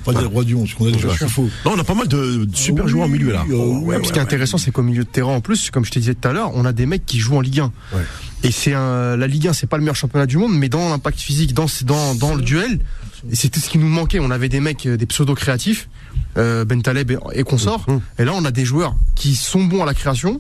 Pas 0.06 0.14
des 0.14 0.26
rois 0.26 0.44
du 0.44 0.56
monde, 0.56 0.66
parce 0.66 0.76
qu'on 0.76 0.88
a 0.88 0.92
des 0.92 1.00
joueurs 1.00 1.18
qu'il 1.18 1.28
faut. 1.30 1.50
Non, 1.66 1.72
on 1.76 1.80
a 1.80 1.84
pas 1.84 1.96
mal 1.96 2.08
de, 2.08 2.46
de 2.46 2.56
super 2.56 2.86
oui, 2.86 2.92
joueurs 2.92 3.06
au 3.08 3.10
milieu 3.10 3.32
là. 3.32 3.44
euh, 3.50 3.56
Oh, 3.56 3.92
Ce 4.04 4.12
qui 4.14 4.20
est 4.20 4.22
intéressant, 4.22 4.58
c'est 4.58 4.72
qu'au 4.72 4.84
milieu 4.84 5.04
de 5.04 5.10
terrain, 5.10 5.34
en 5.36 5.42
plus, 5.42 5.72
comme 5.72 5.84
je 5.84 5.92
te 5.92 6.00
disais 6.00 6.14
tout 6.16 6.28
à 6.28 6.32
l'heure, 6.34 6.52
on 6.54 6.64
a 6.66 6.72
des 6.74 6.86
mecs 6.86 7.06
qui 7.06 7.20
jouent 7.20 7.38
en 7.38 7.42
Ligue 7.42 7.60
1. 7.62 7.72
Ouais. 7.94 8.02
Et 8.44 8.52
c'est 8.52 8.72
la 8.72 9.28
Ligue 9.28 9.48
1, 9.48 9.54
c'est 9.54 9.66
pas 9.68 9.78
le 9.78 9.82
meilleur 9.82 9.96
championnat 9.96 10.28
du 10.28 10.38
monde, 10.38 10.54
mais 10.56 10.70
dans 10.70 10.90
l'impact 10.90 11.20
physique, 11.20 11.54
dans, 11.54 11.66
dans, 11.86 12.14
dans 12.16 12.36
le 12.36 12.42
duel, 12.44 12.80
et 13.32 13.36
c'était 13.36 13.60
ce 13.60 13.70
qui 13.70 13.80
nous 13.80 13.88
manquait. 13.88 14.20
On 14.20 14.30
avait 14.30 14.50
des 14.50 14.60
mecs, 14.60 14.86
euh, 14.86 14.98
des 14.98 15.08
pseudo-créatifs, 15.08 15.90
euh, 16.38 16.64
Ben 16.66 16.80
Taleb 16.84 17.10
et, 17.10 17.18
et 17.34 17.44
consorts. 17.44 17.86
Mhm. 17.90 18.02
Et 18.20 18.26
là, 18.26 18.34
on 18.36 18.46
a 18.46 18.52
des 18.52 18.66
joueurs 18.66 18.96
qui 19.16 19.36
sont 19.36 19.64
bons 19.64 19.82
à 19.82 19.86
la 19.88 19.96
création, 19.96 20.40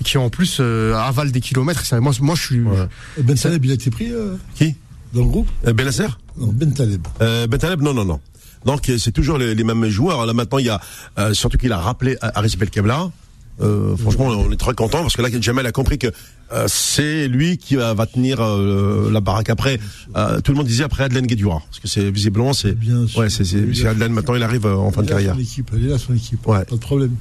et 0.00 0.04
qui 0.04 0.16
en 0.16 0.30
plus 0.30 0.56
euh, 0.60 0.94
avalent 0.94 1.30
des 1.30 1.40
kilomètres. 1.42 1.82
Moi, 2.00 2.12
moi, 2.20 2.34
je 2.34 2.42
suis. 2.42 2.60
Ouais. 2.60 2.86
Et 3.18 3.22
Ben 3.22 3.36
Taleb, 3.36 3.62
il 3.66 3.70
a 3.70 3.74
été 3.74 3.90
pris 3.90 4.10
euh, 4.12 4.36
Qui? 4.54 4.74
dans 5.12 5.20
le 5.20 5.26
groupe? 5.28 5.48
Euh, 5.66 5.74
Benasser 5.74 6.06
Non, 6.38 6.46
Ben 6.54 6.72
Taleb. 6.72 7.06
Euh, 7.20 7.46
Ben 7.46 7.58
Taleb, 7.58 7.82
non, 7.82 7.92
non, 7.92 8.06
non. 8.06 8.18
Donc 8.64 8.88
euh, 8.88 8.98
c'est 8.98 9.12
toujours 9.12 9.38
les, 9.38 9.54
les 9.54 9.64
mêmes 9.64 9.88
joueurs. 9.88 10.24
Là 10.26 10.32
maintenant, 10.32 10.58
il 10.58 10.66
y 10.66 10.70
a 10.70 10.80
euh, 11.18 11.34
surtout 11.34 11.58
qu'il 11.58 11.72
a 11.72 11.78
rappelé 11.78 12.16
Aris 12.20 12.54
Belkebla. 12.58 13.10
Euh, 13.60 13.94
franchement, 13.96 14.26
on 14.28 14.50
est 14.50 14.56
très 14.56 14.72
content 14.74 15.02
parce 15.02 15.14
que 15.14 15.22
là, 15.22 15.28
Jamel 15.40 15.66
a 15.66 15.72
compris 15.72 15.98
que 15.98 16.08
euh, 16.52 16.64
c'est 16.68 17.28
lui 17.28 17.58
qui 17.58 17.76
va, 17.76 17.92
va 17.92 18.06
tenir 18.06 18.40
euh, 18.40 19.10
la 19.12 19.20
baraque. 19.20 19.50
Après, 19.50 19.78
euh, 20.16 20.40
tout 20.40 20.52
le 20.52 20.56
monde 20.58 20.66
disait 20.66 20.84
après 20.84 21.04
Adelaine 21.04 21.26
Guédura, 21.26 21.60
parce 21.68 21.78
que 21.78 21.86
c'est 21.86 22.10
visiblement 22.10 22.54
c'est 22.54 22.74
ouais, 23.16 23.28
c'est 23.28 23.86
Adelaine 23.86 24.12
maintenant, 24.12 24.34
il 24.34 24.42
arrive 24.42 24.64
euh, 24.66 24.74
en 24.76 24.90
fin 24.90 25.02
de 25.02 25.08
carrière. 25.08 25.34
Son 25.34 25.40
équipe, 25.40 25.70
elle 25.74 25.84
est 25.84 25.88
là, 25.90 25.98
son 25.98 26.14
équipe. 26.14 26.44
Ouais. 26.48 26.64
Pas 26.64 26.74
de 26.76 26.80
problème. 26.80 27.10
De 27.10 27.14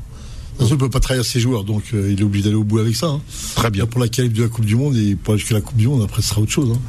toute 0.58 0.60
façon, 0.68 0.76
il 0.76 0.78
peut 0.78 0.90
pas 0.90 1.00
trahir 1.02 1.26
ses 1.26 1.40
joueurs, 1.42 1.64
donc 1.66 1.84
euh, 1.94 2.12
il 2.12 2.20
est 2.20 2.24
obligé 2.24 2.46
d'aller 2.46 2.56
au 2.56 2.64
bout 2.64 2.80
avec 2.80 2.96
ça. 2.96 3.08
hein. 3.08 3.22
Très 3.56 3.70
bien, 3.70 3.84
Là, 3.84 3.88
pour 3.88 4.00
la 4.02 4.08
qualif 4.08 4.32
de 4.34 4.44
la 4.44 4.50
Coupe 4.50 4.66
du 4.66 4.76
Monde 4.78 4.96
et 4.96 5.16
pour 5.16 5.34
aller 5.34 5.40
jusqu'à 5.40 5.56
la 5.56 5.62
Coupe 5.62 5.78
du 5.78 5.88
Monde, 5.90 6.02
après, 6.04 6.22
ce 6.22 6.30
sera 6.30 6.42
autre 6.42 6.52
chose. 6.52 6.72
Hein. 6.74 6.80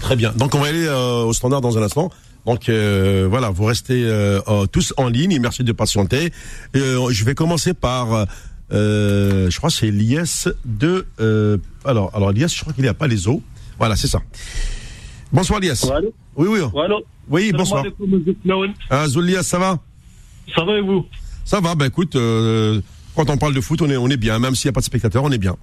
très 0.00 0.14
bien. 0.14 0.32
Donc 0.36 0.54
on 0.54 0.60
va 0.60 0.66
aller 0.68 0.84
euh, 0.86 1.22
au 1.24 1.32
standard 1.32 1.62
dans 1.62 1.78
un 1.78 1.82
instant. 1.82 2.10
Donc 2.46 2.68
euh, 2.68 3.26
voilà, 3.30 3.50
vous 3.50 3.64
restez 3.64 4.04
euh, 4.04 4.40
tous 4.66 4.92
en 4.96 5.08
ligne. 5.08 5.32
et 5.32 5.38
Merci 5.38 5.64
de 5.64 5.72
patienter. 5.72 6.32
Euh, 6.76 7.10
je 7.10 7.24
vais 7.24 7.34
commencer 7.34 7.72
par, 7.74 8.26
euh, 8.72 9.48
je 9.50 9.56
crois 9.58 9.70
que 9.70 9.76
c'est 9.76 9.90
Lies 9.90 10.48
de. 10.64 11.06
euh, 11.20 11.58
alors, 11.84 12.10
alors 12.14 12.32
Lies, 12.32 12.48
je 12.48 12.60
crois 12.60 12.72
qu'il 12.72 12.84
est 12.84 12.88
à 12.88 12.94
Palaiso. 12.94 13.42
Voilà, 13.78 13.96
c'est 13.96 14.08
ça. 14.08 14.20
Bonsoir. 15.32 15.60
Allô 15.94 16.12
Oui, 16.36 16.48
oui. 16.48 16.60
Allô 16.84 17.02
Oui, 17.28 17.52
bonsoir. 17.52 17.84
Ah, 18.90 19.06
Zoulias, 19.08 19.42
ça 19.44 19.58
va? 19.58 19.78
Ça 20.54 20.64
va 20.64 20.78
et 20.78 20.80
vous? 20.82 21.06
Ça 21.44 21.60
va, 21.60 21.74
ben 21.74 21.86
écoute, 21.86 22.16
euh, 22.16 22.80
quand 23.16 23.30
on 23.30 23.36
parle 23.38 23.54
de 23.54 23.60
foot, 23.60 23.80
on 23.82 23.90
est, 23.90 23.96
on 23.96 24.08
est 24.08 24.16
bien. 24.16 24.38
Même 24.38 24.54
s'il 24.54 24.68
n'y 24.68 24.70
a 24.70 24.74
pas 24.74 24.80
de 24.80 24.84
spectateurs, 24.84 25.24
on 25.24 25.30
est 25.30 25.38
bien. 25.38 25.56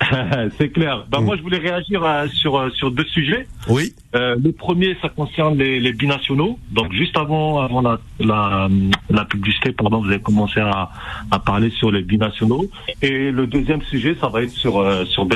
C'est 0.58 0.70
clair. 0.70 1.06
Bah, 1.10 1.20
Mm. 1.20 1.24
Moi, 1.24 1.36
je 1.36 1.42
voulais 1.42 1.58
réagir 1.58 2.02
euh, 2.04 2.26
sur, 2.28 2.56
euh, 2.56 2.70
sur 2.70 2.90
deux 2.90 3.04
sujets. 3.06 3.46
Oui, 3.68 3.94
Euh, 4.14 4.36
le 4.42 4.52
premier, 4.52 4.96
ça 5.02 5.08
concerne 5.08 5.58
les, 5.58 5.80
les 5.80 5.92
binationaux. 5.92 6.58
Donc, 6.70 6.92
juste 6.92 7.16
avant, 7.16 7.60
avant 7.60 7.82
la, 7.82 7.98
la, 8.20 8.68
la 9.10 9.24
publicité, 9.24 9.72
pardon, 9.72 10.00
vous 10.00 10.08
avez 10.10 10.20
commencé 10.22 10.60
à, 10.60 10.90
à 11.30 11.38
parler 11.40 11.70
sur 11.70 11.90
les 11.90 12.02
binationaux. 12.02 12.66
Et 13.02 13.30
le 13.30 13.46
deuxième 13.46 13.82
sujet, 13.82 14.16
ça 14.20 14.28
va 14.28 14.42
être 14.42 14.50
sur, 14.52 14.78
euh, 14.78 15.04
sur. 15.04 15.26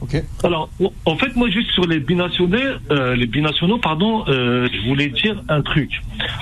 Ok. 0.00 0.22
Alors, 0.44 0.70
en 1.06 1.16
fait, 1.16 1.34
moi, 1.34 1.50
juste 1.50 1.72
sur 1.72 1.84
les 1.84 1.98
binationaux, 1.98 2.56
euh, 2.92 3.16
les 3.16 3.26
binationaux, 3.26 3.78
pardon, 3.78 4.24
euh, 4.28 4.68
je 4.72 4.88
voulais 4.88 5.08
dire 5.08 5.42
un 5.48 5.60
truc. 5.60 5.90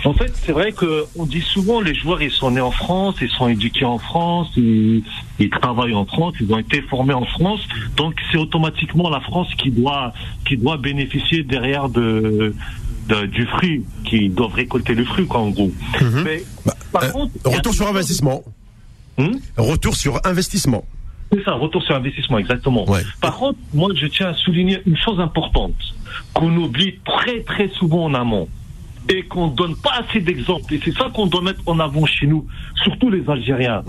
En 0.04 0.12
fait, 0.12 0.30
c'est 0.34 0.52
vrai 0.52 0.72
que 0.72 1.04
on 1.16 1.24
dit 1.24 1.40
souvent 1.40 1.80
les 1.80 1.94
joueurs, 1.94 2.20
ils 2.20 2.30
sont 2.30 2.50
nés 2.50 2.60
en 2.60 2.70
France, 2.70 3.16
ils 3.22 3.30
sont 3.30 3.48
éduqués 3.48 3.86
en 3.86 3.98
France, 3.98 4.48
ils, 4.58 5.02
ils 5.38 5.48
travaillent 5.48 5.94
en 5.94 6.04
France, 6.04 6.34
ils 6.40 6.52
ont 6.52 6.58
été 6.58 6.82
formés 6.82 7.14
en 7.14 7.24
France, 7.24 7.60
donc 7.96 8.14
c'est 8.30 8.36
automatiquement 8.38 9.08
la 9.08 9.20
France 9.20 9.48
qui 9.56 9.70
doit 9.70 10.12
qui 10.46 10.58
doit 10.58 10.76
bénéficier 10.76 11.42
derrière 11.42 11.88
de, 11.88 12.54
de- 13.08 13.26
du 13.26 13.46
fruit, 13.46 13.84
qui 14.04 14.28
doivent 14.28 14.52
récolter 14.54 14.94
le 14.94 15.04
fruit, 15.06 15.26
quoi, 15.26 15.40
en 15.40 15.48
gros. 15.48 15.72
Mais 16.24 16.42
par 16.92 17.04
Euh, 17.04 17.08
contre, 17.10 17.32
a- 17.46 17.48
retour 17.56 17.72
sur 17.72 17.88
investissement. 17.88 18.42
Hum 19.18 19.32
Retour 19.56 19.96
sur 19.96 20.20
investissement. 20.26 20.84
C'est 21.32 21.42
ça, 21.44 21.52
retour 21.52 21.82
sur 21.82 21.96
investissement, 21.96 22.38
exactement. 22.38 22.88
Ouais. 22.88 23.00
Par 23.20 23.36
contre, 23.36 23.58
moi, 23.74 23.90
je 23.94 24.06
tiens 24.06 24.28
à 24.28 24.34
souligner 24.34 24.80
une 24.86 24.96
chose 24.96 25.18
importante 25.20 25.74
qu'on 26.32 26.54
oublie 26.56 26.98
très 27.04 27.40
très 27.40 27.68
souvent 27.68 28.04
en 28.04 28.14
amont 28.14 28.48
et 29.08 29.22
qu'on 29.22 29.48
donne 29.48 29.76
pas 29.76 30.00
assez 30.00 30.20
d'exemples. 30.20 30.74
Et 30.74 30.80
c'est 30.84 30.94
ça 30.94 31.10
qu'on 31.12 31.26
doit 31.26 31.42
mettre 31.42 31.60
en 31.66 31.78
avant 31.78 32.06
chez 32.06 32.26
nous, 32.26 32.46
surtout 32.82 33.10
les 33.10 33.28
Algériens. 33.28 33.82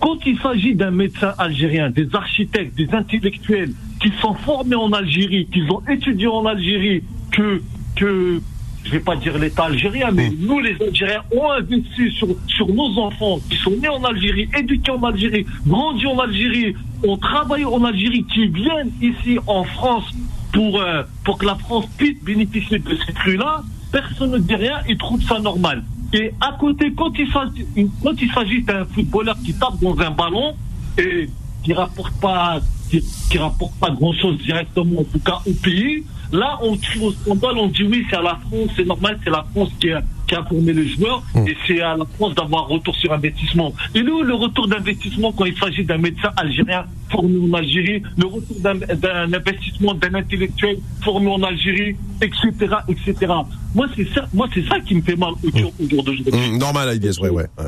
Quand 0.00 0.18
il 0.26 0.38
s'agit 0.38 0.74
d'un 0.74 0.90
médecin 0.90 1.32
algérien, 1.38 1.90
des 1.90 2.14
architectes, 2.14 2.76
des 2.76 2.92
intellectuels 2.92 3.72
qui 4.00 4.12
sont 4.20 4.34
formés 4.34 4.76
en 4.76 4.92
Algérie, 4.92 5.46
qui 5.52 5.62
ont 5.70 5.82
étudié 5.88 6.26
en 6.26 6.44
Algérie, 6.46 7.02
que 7.30 7.62
que 7.96 8.40
je 8.84 8.90
vais 8.90 9.00
pas 9.00 9.16
dire 9.16 9.36
l'État 9.38 9.64
algérien, 9.64 10.10
mais 10.12 10.30
nous 10.38 10.60
les 10.60 10.76
Algériens 10.80 11.22
ont 11.34 11.50
investi 11.50 12.10
sur 12.12 12.28
sur 12.46 12.68
nos 12.68 12.98
enfants 12.98 13.38
qui 13.48 13.56
sont 13.56 13.70
nés 13.70 13.88
en 13.88 14.04
Algérie, 14.04 14.48
éduqués 14.56 14.92
en 14.92 15.02
Algérie, 15.02 15.46
grandis 15.66 16.06
en 16.06 16.18
Algérie, 16.18 16.74
ont 17.06 17.16
travaillé 17.16 17.64
en 17.64 17.82
Algérie, 17.84 18.24
qui 18.32 18.46
viennent 18.48 18.92
ici 19.00 19.38
en 19.46 19.64
France 19.64 20.04
pour 20.52 20.80
euh, 20.80 21.02
pour 21.24 21.38
que 21.38 21.46
la 21.46 21.54
France 21.56 21.86
puisse 21.96 22.22
bénéficier 22.22 22.78
de 22.78 22.96
ces 23.06 23.12
fruits-là. 23.12 23.62
Personne 23.90 24.32
ne 24.32 24.38
dit 24.38 24.54
rien, 24.54 24.80
ils 24.88 24.98
trouvent 24.98 25.22
ça 25.22 25.38
normal. 25.38 25.82
Et 26.12 26.32
à 26.40 26.56
côté, 26.60 26.92
quand 26.94 27.12
il 27.18 27.30
s'agit 27.32 27.88
quand 28.02 28.20
il 28.20 28.30
s'agit 28.32 28.62
d'un 28.62 28.84
footballeur 28.84 29.36
qui 29.44 29.54
tape 29.54 29.80
dans 29.80 29.98
un 29.98 30.10
ballon 30.10 30.54
et 30.98 31.28
qui 31.62 31.72
rapporte 31.72 32.14
pas 32.20 32.60
qui, 32.90 33.02
qui 33.30 33.38
rapporte 33.38 33.74
pas 33.80 33.90
grand 33.90 34.12
chose 34.12 34.36
directement 34.38 35.00
en 35.00 35.04
tout 35.04 35.18
cas 35.20 35.40
au 35.46 35.52
pays 35.62 36.04
là 36.32 36.58
on 36.62 36.72
au 36.72 37.12
scandale 37.12 37.58
on 37.58 37.68
dit 37.68 37.84
oui 37.84 38.04
c'est 38.08 38.16
à 38.16 38.22
la 38.22 38.38
France 38.46 38.70
c'est 38.76 38.86
normal 38.86 39.18
c'est 39.24 39.30
la 39.30 39.44
France 39.52 39.70
qui 39.80 39.90
a, 39.90 40.02
qui 40.26 40.34
a 40.34 40.44
formé 40.44 40.72
les 40.72 40.88
joueurs 40.88 41.22
et 41.46 41.56
c'est 41.66 41.80
à 41.80 41.96
la 41.96 42.04
France 42.16 42.34
d'avoir 42.34 42.68
retour 42.68 42.94
sur 42.96 43.12
investissement. 43.12 43.72
Et 43.94 44.02
nous 44.02 44.22
le 44.22 44.34
retour 44.34 44.66
d'investissement 44.68 45.32
quand 45.32 45.44
il 45.44 45.56
s'agit 45.56 45.84
d'un 45.84 45.98
médecin 45.98 46.30
algérien 46.36 46.86
formé 47.10 47.38
en 47.38 47.52
Algérie 47.58 48.02
le 48.16 48.26
retour 48.26 48.56
d'un 48.60 49.32
investissement 49.32 49.94
d'un 49.94 50.14
intellectuel 50.14 50.78
formé 51.02 51.28
en 51.28 51.42
Algérie 51.42 51.96
etc 52.20 52.76
etc 52.88 53.32
moi 53.74 53.86
c'est 53.94 54.08
ça 54.14 54.26
moi 54.32 54.48
c'est 54.54 54.66
ça 54.66 54.80
qui 54.80 54.94
me 54.94 55.02
fait 55.02 55.16
mal 55.16 55.30
au 55.30 55.48
au 55.48 55.88
jour 55.88 56.02
d'aujourd'hui. 56.02 56.32
Hum, 56.32 56.58
normal, 56.58 56.88
Aliès, 56.88 57.18
ouais, 57.18 57.30
ouais. 57.30 57.46
ouais. 57.58 57.64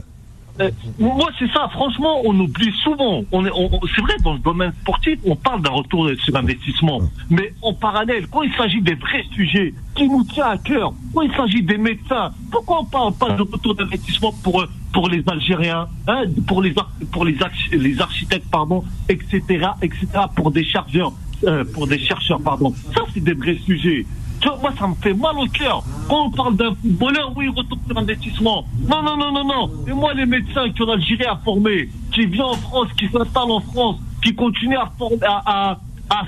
Euh, 0.60 0.70
moi, 0.98 1.28
c'est 1.38 1.50
ça. 1.52 1.68
Franchement, 1.72 2.20
on 2.24 2.38
oublie 2.38 2.72
souvent. 2.82 3.22
On 3.32 3.44
est, 3.44 3.50
c'est 3.94 4.02
vrai, 4.02 4.14
dans 4.22 4.34
le 4.34 4.38
domaine 4.38 4.72
sportif, 4.80 5.18
on 5.24 5.36
parle 5.36 5.62
d'un 5.62 5.70
retour 5.70 6.08
sur 6.24 6.36
investissement. 6.36 7.00
Mais 7.30 7.52
en 7.62 7.74
parallèle, 7.74 8.26
quand 8.28 8.42
il 8.42 8.52
s'agit 8.54 8.80
des 8.80 8.94
vrais 8.94 9.24
sujets 9.32 9.74
qui 9.94 10.08
nous 10.08 10.24
tient 10.24 10.46
à 10.46 10.58
cœur, 10.58 10.92
quand 11.14 11.22
il 11.22 11.32
s'agit 11.32 11.62
des 11.62 11.78
médecins, 11.78 12.32
pourquoi 12.50 12.80
on 12.80 12.84
parle 12.84 13.14
pas 13.14 13.30
de 13.30 13.42
retour 13.42 13.74
d'investissement 13.74 14.32
pour 14.42 14.66
pour 14.92 15.10
les 15.10 15.22
Algériens, 15.26 15.88
hein, 16.08 16.22
pour 16.46 16.62
les 16.62 16.74
pour 17.12 17.26
les, 17.26 17.36
les 17.72 18.00
architectes, 18.00 18.48
pardon, 18.50 18.82
etc., 19.10 19.42
etc., 19.82 20.06
pour 20.34 20.50
des 20.50 20.64
chargeurs, 20.64 21.12
euh, 21.44 21.64
pour 21.64 21.86
des 21.86 21.98
chercheurs, 21.98 22.40
pardon. 22.40 22.72
Ça, 22.94 23.02
c'est 23.12 23.22
des 23.22 23.34
vrais 23.34 23.56
sujets. 23.56 24.06
Moi, 24.44 24.72
ça 24.78 24.86
me 24.86 24.94
fait 24.94 25.14
mal 25.14 25.36
au 25.38 25.46
cœur. 25.46 25.82
Quand 26.08 26.26
on 26.26 26.30
parle 26.30 26.56
d'un 26.56 26.74
footballeur, 26.74 27.32
oui, 27.36 27.48
retour 27.48 27.78
sur 27.86 27.98
investissement. 27.98 28.64
Non, 28.88 29.02
non, 29.02 29.16
non, 29.16 29.32
non, 29.32 29.44
non. 29.44 29.70
Et 29.88 29.92
moi, 29.92 30.14
les 30.14 30.26
médecins 30.26 30.70
qui 30.70 30.82
ont 30.82 30.90
Algérie 30.90 31.24
à 31.24 31.36
former, 31.44 31.88
qui 32.12 32.26
viennent 32.26 32.42
en 32.42 32.54
France, 32.54 32.88
qui 32.98 33.06
s'installent 33.08 33.50
en 33.50 33.60
France, 33.60 33.96
qui 34.22 34.34
continuent 34.34 34.78
à, 35.22 35.78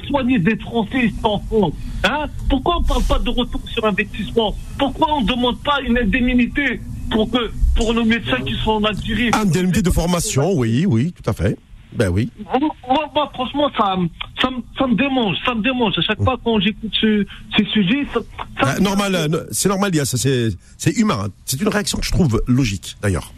soigner 0.08 0.38
des 0.38 0.56
Français 0.56 1.12
en 1.22 1.38
France. 1.38 1.72
Hein 2.04 2.26
Pourquoi 2.48 2.78
on 2.78 2.82
parle 2.82 3.02
pas 3.04 3.18
de 3.18 3.30
retour 3.30 3.60
sur 3.72 3.84
investissement? 3.84 4.54
Pourquoi 4.78 5.14
on 5.14 5.22
ne 5.22 5.26
demande 5.26 5.58
pas 5.60 5.80
une 5.80 5.98
indemnité 5.98 6.80
pour, 7.10 7.30
que, 7.30 7.50
pour 7.76 7.94
nos 7.94 8.04
médecins 8.04 8.40
qui 8.44 8.54
sont 8.64 8.72
en 8.72 8.84
Algérie? 8.84 9.30
Indemnité 9.32 9.82
de 9.82 9.90
formation, 9.90 10.52
oui, 10.54 10.84
oui, 10.86 11.12
tout 11.12 11.28
à 11.28 11.32
fait. 11.32 11.56
Ben 11.92 12.10
oui. 12.10 12.30
moi, 12.60 13.10
moi, 13.14 13.30
franchement, 13.34 13.70
ça, 13.76 13.96
me- 13.96 14.08
ça, 14.40 14.50
me- 14.50 14.62
ça 14.78 14.86
me 14.86 14.94
démange, 14.94 15.36
ça 15.44 15.54
me 15.54 15.62
démange. 15.62 15.94
À 15.98 16.02
chaque 16.02 16.22
fois 16.22 16.36
quand 16.44 16.60
j'écoute 16.60 16.92
ce, 17.00 17.24
ces 17.56 17.64
sujets, 17.66 18.06
ça, 18.12 18.20
ça 18.60 18.74
me- 18.74 18.80
normal, 18.84 19.14
euh, 19.14 19.44
c'est 19.50 19.68
normal, 19.68 19.90
c'est 20.04 20.96
humain. 20.98 21.28
C'est 21.46 21.60
une 21.60 21.68
réaction 21.68 21.98
que 21.98 22.04
je 22.06 22.12
trouve 22.12 22.42
logique, 22.46 22.96
d'ailleurs. 23.02 23.32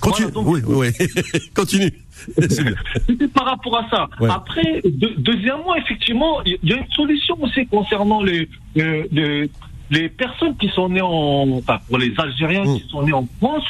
Continue. 0.00 0.28
Voilà, 0.32 0.60
donc- 0.60 0.68
oui, 0.68 0.90
oui. 1.00 1.08
Continue. 1.56 1.92
C'était 3.06 3.28
par 3.28 3.46
rapport 3.46 3.78
à 3.78 3.88
ça. 3.90 4.08
Ouais. 4.20 4.28
Après, 4.30 4.80
de- 4.84 5.14
deuxièmement, 5.18 5.74
effectivement, 5.76 6.42
il 6.44 6.58
y 6.62 6.72
a 6.72 6.76
une 6.76 6.90
solution 6.92 7.36
aussi 7.42 7.66
concernant 7.66 8.22
les, 8.22 8.48
les, 8.74 9.50
les 9.90 10.08
personnes 10.08 10.56
qui 10.56 10.68
sont 10.68 10.88
nées 10.88 11.00
en, 11.00 11.48
enfin, 11.58 11.78
pour 11.88 11.98
les 11.98 12.12
Algériens 12.18 12.64
Mm. 12.64 12.78
qui 12.80 12.88
sont 12.90 13.02
nés 13.02 13.12
en 13.12 13.26
France, 13.40 13.64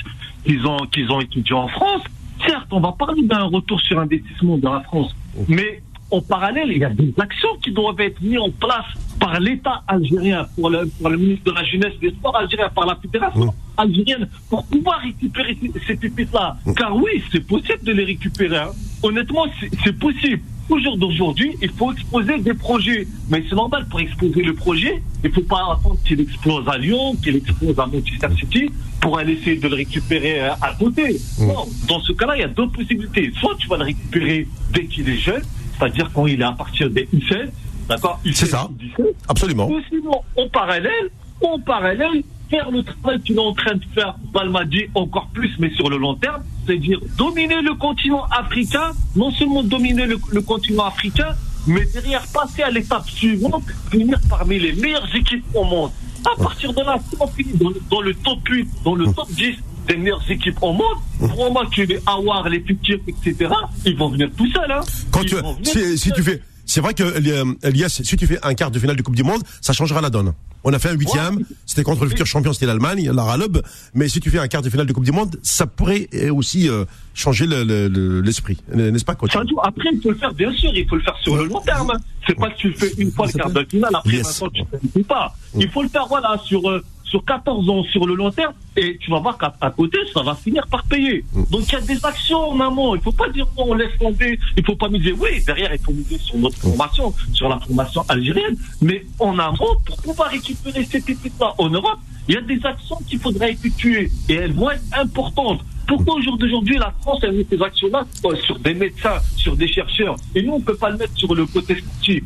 qui 0.45 0.59
ont, 0.65 0.79
qui 0.93 1.05
ont 1.09 1.21
étudié 1.21 1.55
en 1.55 1.69
France. 1.69 2.03
Certes, 2.47 2.69
on 2.73 2.81
va 2.81 2.93
parler 2.93 3.23
d'un 3.23 3.45
retour 3.45 3.81
sur 3.81 3.99
investissement 3.99 4.59
de 4.59 4.65
la 4.65 4.81
France, 4.83 5.15
mais 5.49 5.83
en 6.11 6.21
parallèle, 6.21 6.71
il 6.71 6.79
y 6.79 6.85
a 6.85 6.91
des 6.91 7.13
actions 7.19 7.57
qui 7.63 7.71
doivent 7.71 8.01
être 8.01 8.21
mises 8.23 8.39
en 8.39 8.51
place 8.51 8.87
par 9.21 9.39
l'État 9.41 9.83
algérien, 9.87 10.47
pour 10.57 10.71
le, 10.71 10.87
pour 11.01 11.11
le 11.11 11.17
ministre 11.19 11.45
de 11.45 11.51
la 11.53 11.65
Jeunesse 11.65 11.93
et 12.01 12.09
des 12.11 12.15
Sports 12.17 12.37
algérien, 12.37 12.69
par 12.75 12.87
la 12.87 12.97
Fédération 12.97 13.53
algérienne, 13.77 14.29
pour 14.49 14.65
pouvoir 14.67 15.01
récupérer 15.01 15.57
ces- 15.87 15.97
pépites-là. 15.97 16.57
Car 16.77 16.97
oui, 16.97 17.23
c'est 17.33 17.47
possible 17.47 17.83
de 17.83 17.93
les 17.93 18.05
récupérer. 18.05 18.57
hein. 18.57 18.71
Honnêtement, 19.03 19.45
c'est- 19.61 19.71
c'est 19.85 19.99
possible. 19.99 20.41
Au 20.71 20.79
jour 20.81 20.99
d'aujourd'hui, 20.99 21.57
il 21.63 21.71
faut 21.71 21.91
exposer 21.93 22.39
des 22.39 22.53
projets. 22.55 23.07
Mais 23.31 23.43
c'est 23.49 23.55
normal, 23.55 23.87
pour 23.91 24.01
exposer 24.01 24.43
le 24.43 24.55
projet, 24.55 25.03
il 25.25 25.31
ne 25.31 25.35
faut 25.35 25.41
pas 25.43 25.63
attendre 25.73 25.97
qu'il 26.07 26.21
explose 26.21 26.69
à 26.69 26.77
Lyon, 26.77 27.17
qu'il 27.23 27.37
explose 27.37 27.79
à 27.79 27.87
Manchester 27.87 28.29
City, 28.39 28.71
pour 29.01 29.19
aller 29.19 29.33
essayer 29.35 29.57
de 29.57 29.67
le 29.69 29.75
récupérer 29.77 30.41
euh, 30.43 30.51
à 30.61 30.75
côté. 30.79 31.19
Non, 31.41 31.67
dans 31.89 32.01
ce 32.01 32.13
cas-là, 32.13 32.37
il 32.37 32.41
y 32.41 32.45
a 32.45 32.49
deux 32.49 32.69
possibilités. 32.69 33.33
Soit 33.41 33.57
tu 33.59 33.67
vas 33.69 33.79
le 33.79 33.85
récupérer 33.85 34.47
dès 34.73 34.85
qu'il 34.85 35.09
est 35.09 35.17
jeune, 35.17 35.43
c'est-à-dire 35.79 36.11
quand 36.13 36.27
il 36.27 36.41
est 36.41 36.45
à 36.45 36.53
partir 36.53 36.91
des 36.91 37.09
U16, 37.15 37.49
d'accord 37.89 38.21
C'est 38.35 38.47
ça. 38.47 38.69
U16, 38.99 39.05
Absolument. 39.29 39.71
ou 39.71 39.81
sinon, 39.89 40.21
en 40.37 40.49
parallèle, 40.49 41.11
en 41.43 41.59
parallèle, 41.61 42.23
faire 42.51 42.71
le 42.71 42.83
travail 42.83 43.21
qu'il 43.21 43.37
est 43.37 43.41
en 43.41 43.53
train 43.53 43.75
de 43.75 43.85
faire 43.95 44.15
Balmadi 44.33 44.87
encore 44.95 45.29
plus, 45.33 45.53
mais 45.59 45.71
sur 45.75 45.89
le 45.91 45.99
long 45.99 46.15
terme, 46.15 46.43
c'est-à-dire 46.67 46.99
dominer 47.17 47.61
le 47.61 47.75
continent 47.75 48.25
africain, 48.31 48.93
non 49.17 49.31
seulement 49.31 49.63
dominer 49.63 50.07
le, 50.07 50.19
le 50.33 50.41
continent 50.43 50.87
africain, 50.87 51.35
mais 51.67 51.85
derrière 51.93 52.25
passer 52.33 52.63
à 52.63 52.71
l'étape 52.71 53.09
suivante, 53.11 53.63
finir 53.91 54.19
parmi 54.29 54.59
les 54.59 54.73
meilleures 54.73 55.15
équipes 55.15 55.45
au 55.55 55.65
monde. 55.65 55.91
À 56.25 56.43
partir 56.43 56.73
de 56.73 56.81
là, 56.81 56.97
si 57.09 57.17
on 57.21 57.27
finit 57.29 57.53
dans 57.59 57.69
le, 57.69 57.81
dans 57.91 58.01
le 58.01 58.15
top 58.15 58.39
8, 58.49 58.69
dans 58.85 58.95
le 58.95 59.05
top 59.13 59.29
10, 59.31 59.55
des 59.89 59.97
meilleures 59.97 60.25
équipes 60.31 60.59
au 60.63 60.73
monde, 60.73 60.97
pour 61.19 61.53
moi 61.53 61.65
que 61.75 61.83
les 61.83 61.99
Awar, 62.07 62.49
les 62.49 62.61
Pikir, 62.61 62.99
etc., 63.07 63.51
ils 63.85 63.97
vont 63.97 64.09
venir 64.11 64.29
tout 64.37 64.47
seuls. 64.53 64.71
Hein. 64.71 64.81
Quand 65.11 65.23
Ils 65.23 65.63
tu, 65.63 65.97
si, 65.97 66.13
tu 66.13 66.23
fais, 66.23 66.43
c'est 66.67 66.81
vrai 66.81 66.95
que 66.95 67.03
euh, 67.03 67.55
Elias, 67.63 68.01
si 68.05 68.17
tu 68.17 68.27
fais 68.27 68.39
un 68.45 68.55
quart 68.55 68.71
de 68.71 68.79
finale 68.79 68.97
de 68.97 69.03
Coupe 69.03 69.17
du 69.17 69.23
Monde, 69.25 69.43
ça 69.61 69.73
changera 69.73 70.01
la 70.01 70.11
donne. 70.11 70.33
On 70.65 70.73
a 70.73 70.79
fait 70.81 70.89
un 70.91 70.95
huitième, 70.95 71.39
c'était 71.65 71.85
contre 71.85 72.03
le 72.03 72.11
futur 72.11 72.27
champion, 72.27 72.53
c'était 72.53 72.67
l'Allemagne, 72.67 73.09
la 73.13 73.23
Ralob. 73.23 73.63
Mais 73.95 74.09
si 74.09 74.19
tu 74.21 74.29
fais 74.29 74.41
un 74.41 74.49
quart 74.49 74.61
de 74.61 74.69
finale 74.69 74.87
de 74.87 74.93
Coupe 74.93 75.05
du 75.05 75.13
Monde, 75.13 75.37
ça 75.43 75.67
pourrait 75.67 76.09
euh, 76.15 76.35
aussi 76.35 76.69
euh, 76.69 76.85
changer 77.15 77.47
le- 77.47 77.63
le- 77.63 77.87
le- 77.89 78.21
l'esprit, 78.21 78.59
n'est-ce 78.75 79.05
pas, 79.05 79.15
coach? 79.15 79.35
Après, 79.37 79.89
il 79.93 80.01
faut 80.03 80.11
le 80.11 80.17
faire, 80.17 80.35
bien 80.35 80.53
sûr, 80.53 80.71
il 80.75 80.87
faut 80.89 80.97
le 80.97 81.03
faire 81.03 81.17
sur 81.23 81.37
le 81.37 81.45
long 81.47 81.61
terme. 81.61 81.93
hein. 81.93 82.01
C'est 82.27 82.35
pas 82.35 82.51
que 82.51 82.57
tu 82.59 82.69
le 82.71 82.75
fais 82.75 82.91
une 82.99 83.11
fois 83.13 83.27
le 83.27 83.33
quart 83.33 83.51
de 83.51 83.65
finale, 83.71 83.95
après 83.95 84.11
Yes. 84.17 84.27
maintenant 84.43 84.51
tu 84.53 84.63
ne 84.63 84.91
fais 84.93 85.05
pas. 85.05 85.35
Il 85.59 85.71
faut 85.71 85.83
le 85.83 85.89
faire, 85.89 86.07
voilà, 86.09 86.37
sur, 86.45 86.69
euh, 86.69 86.85
sur 87.09 87.25
14 87.25 87.69
ans, 87.71 87.83
sur 87.85 88.07
le 88.07 88.15
long 88.15 88.31
terme, 88.31 88.53
et 88.77 88.99
tu 88.99 89.11
vas 89.11 89.21
voir 89.21 89.39
qu'à 89.39 89.55
à 89.61 89.71
côté, 89.71 89.99
ça 90.13 90.23
va 90.23 90.35
finir 90.35 90.67
par 90.67 90.85
payer. 90.85 91.25
Donc 91.51 91.63
il 91.69 91.73
y 91.73 91.77
a 91.77 91.81
des 91.81 92.05
actions 92.05 92.51
en 92.51 92.61
amont. 92.61 92.95
Il 92.95 93.01
faut 93.01 93.13
pas 93.13 93.29
dire, 93.29 93.47
on 93.57 93.75
laisse 93.75 93.97
tomber, 93.99 94.39
il 94.57 94.65
faut 94.65 94.77
pas 94.77 94.89
miser. 94.89 95.13
Oui, 95.13 95.43
derrière, 95.47 95.73
il 95.73 95.81
faut 95.81 95.93
miser 95.93 96.19
sur 96.19 96.37
notre 96.37 96.59
formation, 96.59 97.13
sur 97.33 97.49
la 97.49 97.59
formation 97.59 98.05
algérienne, 98.09 98.57
mais 98.81 99.05
en 99.19 99.39
amont, 99.39 99.77
pour 99.85 99.97
pouvoir 100.03 100.31
récupérer 100.31 100.85
ces 100.85 101.01
pépites-là 101.01 101.55
en 101.59 101.69
Europe, 101.71 101.99
il 102.29 102.35
y 102.35 102.39
a 102.39 102.43
des 102.43 102.61
actions 102.65 102.99
qu'il 103.09 103.19
faudra 103.19 103.49
effectuer, 103.49 104.11
et 104.29 104.35
elles 104.35 104.53
vont 104.53 104.71
être 104.71 104.85
importantes. 104.93 105.61
Pourquoi 105.89 106.17
au 106.17 106.23
jour 106.23 106.37
d'aujourd'hui, 106.37 106.77
la 106.79 106.95
France 107.01 107.25
a 107.25 107.31
mis 107.33 107.47
ces 107.51 107.61
actions-là 107.61 108.07
sur 108.45 108.59
des 108.59 108.75
médecins, 108.75 109.19
sur 109.37 109.57
des 109.57 109.67
chercheurs, 109.67 110.17
et 110.35 110.43
nous, 110.43 110.53
on 110.53 110.59
ne 110.59 110.65
peut 110.65 110.77
pas 110.77 110.91
le 110.91 110.99
mettre 110.99 111.17
sur 111.17 111.35
le 111.35 111.47
côté 111.47 111.77
sportif? 111.79 112.23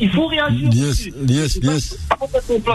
Il 0.00 0.10
faut 0.10 0.26
réagir. 0.26 0.68
Aussi. 0.88 1.12
Lies, 1.26 1.48
C'est 1.48 1.60
pas-. 1.60 2.74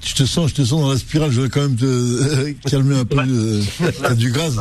Je 0.00 0.14
te 0.14 0.24
sens, 0.24 0.50
je 0.50 0.54
te 0.54 0.62
sens 0.62 0.80
dans 0.80 0.90
la 0.90 0.98
spirale. 0.98 1.30
Je 1.30 1.40
vais 1.42 1.48
quand 1.48 1.62
même 1.62 1.76
te 1.76 1.84
euh, 1.84 2.52
calmer 2.66 2.96
un 2.98 3.04
peu. 3.04 3.18
Euh, 3.18 3.62
t'as 4.02 4.14
du 4.14 4.30
gaz. 4.30 4.60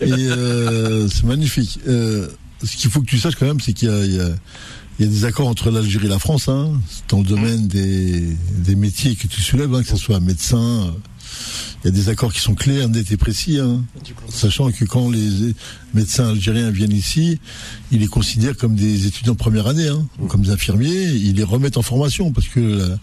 Et 0.00 0.12
euh, 0.12 1.08
c'est 1.08 1.24
magnifique. 1.24 1.78
Euh, 1.88 2.28
ce 2.62 2.76
qu'il 2.76 2.90
faut 2.90 3.00
que 3.00 3.06
tu 3.06 3.18
saches 3.18 3.34
quand 3.36 3.46
même, 3.46 3.60
c'est 3.60 3.72
qu'il 3.72 3.88
y 3.88 3.92
a, 3.92 4.04
y 4.04 4.34
y 5.00 5.06
des 5.06 5.24
accords 5.24 5.48
entre 5.48 5.70
l'Algérie 5.70 6.06
et 6.06 6.10
la 6.10 6.18
France, 6.20 6.48
hein, 6.48 6.72
dans 7.08 7.18
le 7.18 7.24
domaine 7.24 7.66
des, 7.66 8.20
des 8.58 8.76
métiers 8.76 9.16
que 9.16 9.26
tu 9.26 9.40
soulèves, 9.40 9.74
hein, 9.74 9.82
que 9.82 9.88
ce 9.88 9.96
soit 9.96 10.20
médecin. 10.20 10.94
Il 11.82 11.86
y 11.86 11.88
a 11.88 11.90
des 11.90 12.08
accords 12.08 12.32
qui 12.32 12.40
sont 12.40 12.54
clairs, 12.54 12.88
nets 12.88 13.12
et 13.12 13.16
précis, 13.18 13.58
hein, 13.58 13.84
sachant 14.30 14.70
que 14.70 14.84
quand 14.86 15.10
les 15.10 15.54
médecins 15.92 16.30
algériens 16.30 16.70
viennent 16.70 16.92
ici, 16.92 17.38
ils 17.92 18.00
les 18.00 18.06
considèrent 18.06 18.56
comme 18.56 18.74
des 18.74 19.06
étudiants 19.06 19.34
de 19.34 19.38
première 19.38 19.66
année, 19.66 19.88
hein, 19.88 20.06
comme 20.28 20.40
des 20.42 20.50
infirmiers. 20.50 21.08
Ils 21.12 21.34
les 21.34 21.42
remettent 21.42 21.76
en 21.76 21.82
formation 21.82 22.32
parce 22.32 22.48
que 22.48 22.60
la, 22.60 22.98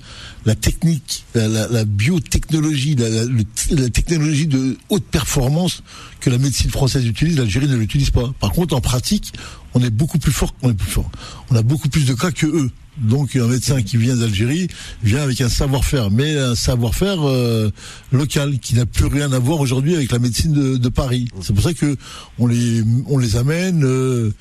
la 0.45 0.55
technique, 0.55 1.25
la, 1.35 1.47
la- 1.47 1.67
la 1.67 1.85
biotechnologie, 1.85 2.95
la, 2.95 3.09
la- 3.09 3.25
le- 3.25 3.43
la 3.71 3.89
technologie 3.89 4.47
de 4.47 4.77
haute 4.89 5.05
performance 5.05 5.83
que 6.19 6.29
la 6.31 6.37
médecine 6.39 6.71
française 6.71 7.05
utilise, 7.05 7.37
l'Algérie 7.37 7.67
ne 7.67 7.75
l'utilise 7.75 8.09
pas. 8.09 8.33
Par 8.39 8.51
contre, 8.51 8.75
en 8.75 8.81
pratique, 8.81 9.33
on 9.75 9.81
est 9.83 9.89
beaucoup 9.91 10.17
plus 10.17 10.31
fort 10.31 10.55
qu'on 10.57 10.71
est 10.71 10.73
plus 10.73 10.89
fort. 10.91 11.09
On 11.51 11.55
a 11.55 11.61
beaucoup 11.61 11.87
plus 11.89 12.05
de 12.05 12.13
cas 12.13 12.31
que 12.31 12.47
eux. 12.47 12.71
Donc 12.97 13.35
un 13.35 13.47
médecin 13.47 13.81
qui 13.81 13.97
vient 13.97 14.15
d'Algérie 14.15 14.67
vient 15.03 15.21
avec 15.23 15.39
un 15.41 15.49
savoir-faire, 15.49 16.11
mais 16.11 16.37
un 16.37 16.55
savoir-faire 16.55 17.27
euh, 17.27 17.71
local 18.11 18.59
qui 18.59 18.75
n'a 18.75 18.85
plus 18.85 19.05
rien 19.05 19.31
à 19.31 19.39
voir 19.39 19.59
aujourd'hui 19.59 19.95
avec 19.95 20.11
la 20.11 20.19
médecine 20.19 20.51
de, 20.51 20.77
de 20.77 20.89
Paris. 20.89 21.27
C'est 21.41 21.53
pour 21.53 21.63
ça 21.63 21.73
que 21.73 21.95
on 22.37 22.47
les 22.47 22.83
on 23.07 23.17
les 23.17 23.37
amène 23.37 23.83
euh, 23.85 24.31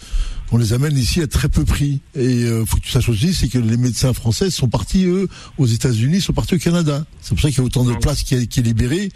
on 0.52 0.58
les 0.58 0.72
amène 0.72 0.96
ici 0.98 1.20
à 1.22 1.26
très 1.26 1.48
peu 1.48 1.64
prix. 1.64 2.00
Et 2.14 2.44
euh, 2.44 2.64
faut 2.64 2.76
que 2.76 2.82
tu 2.82 2.90
saches 2.90 3.08
aussi, 3.08 3.34
c'est 3.34 3.48
que 3.48 3.58
les 3.58 3.76
médecins 3.76 4.12
français 4.12 4.50
sont 4.50 4.68
partis 4.68 5.04
eux 5.04 5.28
aux 5.58 5.66
États-Unis, 5.66 6.20
sont 6.20 6.32
partis 6.32 6.56
au 6.56 6.58
Canada. 6.58 7.04
C'est 7.20 7.30
pour 7.30 7.40
ça 7.40 7.48
qu'il 7.48 7.58
y 7.58 7.60
a 7.60 7.64
autant 7.64 7.84
de 7.84 7.94
places 7.94 8.22
qui 8.22 8.34
est, 8.34 8.46
qui 8.46 8.60
est 8.60 8.64
libérée 8.64 9.10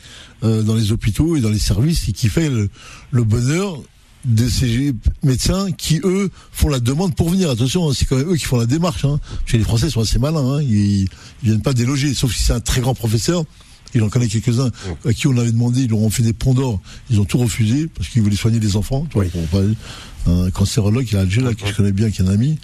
euh, 0.44 0.62
dans 0.62 0.74
les 0.74 0.92
hôpitaux 0.92 1.36
et 1.36 1.40
dans 1.40 1.50
les 1.50 1.58
services 1.58 2.08
et 2.08 2.12
qui 2.12 2.28
fait 2.28 2.48
le, 2.48 2.68
le 3.10 3.24
bonheur 3.24 3.82
de 4.24 4.48
ces 4.48 4.92
médecins 5.22 5.70
qui 5.72 6.00
eux 6.04 6.30
font 6.52 6.68
la 6.68 6.80
demande 6.80 7.14
pour 7.14 7.30
venir. 7.30 7.50
Attention, 7.50 7.88
hein, 7.88 7.92
c'est 7.94 8.04
quand 8.06 8.16
même 8.16 8.30
eux 8.30 8.36
qui 8.36 8.44
font 8.44 8.56
la 8.58 8.66
démarche. 8.66 9.04
Hein. 9.04 9.20
Parce 9.40 9.52
que 9.52 9.56
les 9.56 9.64
Français 9.64 9.90
sont 9.90 10.00
assez 10.00 10.18
malins. 10.18 10.54
Hein. 10.56 10.62
Ils, 10.62 11.02
ils 11.02 11.08
viennent 11.42 11.62
pas 11.62 11.72
déloger, 11.74 12.14
sauf 12.14 12.32
si 12.34 12.42
c'est 12.42 12.52
un 12.52 12.60
très 12.60 12.80
grand 12.80 12.94
professeur. 12.94 13.44
Il 13.96 14.02
en 14.02 14.08
connaît 14.08 14.26
quelques-uns 14.26 14.70
à 15.04 15.12
qui 15.12 15.28
on 15.28 15.36
avait 15.38 15.52
demandé, 15.52 15.82
ils 15.82 15.90
leur 15.90 16.00
ont 16.00 16.10
fait 16.10 16.24
des 16.24 16.32
ponts 16.32 16.52
d'or, 16.54 16.80
ils 17.10 17.20
ont 17.20 17.24
tout 17.24 17.38
refusé 17.38 17.86
parce 17.86 18.08
qu'ils 18.08 18.22
voulaient 18.22 18.34
soigner 18.34 18.58
des 18.58 18.74
enfants. 18.76 19.06
Pas- 19.52 19.60
un 20.26 20.50
cancérologue 20.50 21.06
à 21.14 21.20
Alger, 21.20 21.42
là, 21.42 21.54
que 21.54 21.64
je 21.66 21.74
connais 21.74 21.92
bien, 21.92 22.10
qui 22.10 22.22
est 22.22 22.24
un 22.24 22.28
ami, 22.28 22.58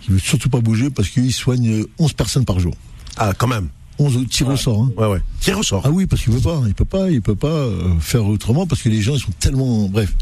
qui 0.00 0.12
veut 0.12 0.18
surtout 0.18 0.48
pas 0.48 0.60
bouger 0.60 0.88
parce 0.88 1.08
qu'il 1.10 1.30
soigne 1.32 1.84
11 1.98 2.12
personnes 2.14 2.44
par 2.46 2.58
jour. 2.60 2.74
Ah, 3.18 3.32
quand 3.36 3.48
même. 3.48 3.68
11 3.98 4.26
tirs 4.30 4.48
au 4.48 4.56
sort. 4.56 4.80
Hein. 4.82 4.92
Ouais, 4.96 5.06
ouais. 5.08 5.20
Qui 5.40 5.52
ressort 5.52 5.82
Ah 5.84 5.90
oui, 5.90 6.06
parce 6.06 6.22
qu'il 6.22 6.32
peut 6.32 6.40
pas, 6.40 6.62
il 6.66 6.74
peut 6.74 6.84
pas, 6.86 7.10
il 7.10 7.20
peut 7.20 7.34
pas 7.34 7.48
euh, 7.48 7.98
faire 8.00 8.24
autrement 8.24 8.66
parce 8.66 8.80
que 8.80 8.88
les 8.88 9.02
gens 9.02 9.14
ils 9.14 9.20
sont 9.20 9.32
tellement, 9.38 9.88
bref. 9.88 10.14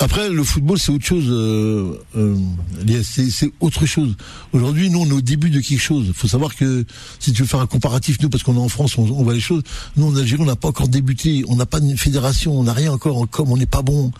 Après, 0.00 0.28
le 0.28 0.42
football, 0.42 0.78
c'est 0.78 0.90
autre 0.90 1.04
chose. 1.04 1.26
Euh, 1.28 1.94
euh, 2.16 2.36
c'est 3.04 3.52
autre 3.60 3.86
chose. 3.86 4.16
Aujourd'hui, 4.52 4.90
nous, 4.90 5.00
on 5.00 5.06
est 5.06 5.12
au 5.12 5.20
début 5.20 5.50
de 5.50 5.60
quelque 5.60 5.80
chose. 5.80 6.06
Il 6.08 6.12
faut 6.14 6.26
savoir 6.26 6.56
que 6.56 6.84
si 7.20 7.32
tu 7.32 7.42
veux 7.42 7.48
faire 7.48 7.60
un 7.60 7.66
comparatif, 7.66 8.18
nous, 8.20 8.28
parce 8.28 8.42
qu'on 8.42 8.56
est 8.56 8.58
en 8.60 8.68
France, 8.68 8.98
on, 8.98 9.02
on 9.02 9.22
voit 9.22 9.34
les 9.34 9.40
choses. 9.40 9.62
Nous, 9.96 10.06
en 10.06 10.16
Algérie, 10.16 10.42
on 10.42 10.46
n'a 10.46 10.56
pas 10.56 10.68
encore 10.68 10.88
débuté. 10.88 11.44
On 11.48 11.54
n'a 11.56 11.64
pas 11.66 11.78
de 11.80 11.94
fédération. 11.96 12.58
On 12.58 12.64
n'a 12.64 12.72
rien 12.72 12.92
encore. 12.92 13.18
en 13.18 13.26
com, 13.26 13.50
on 13.52 13.56
n'est 13.56 13.66
pas 13.66 13.82
bon. 13.82 14.10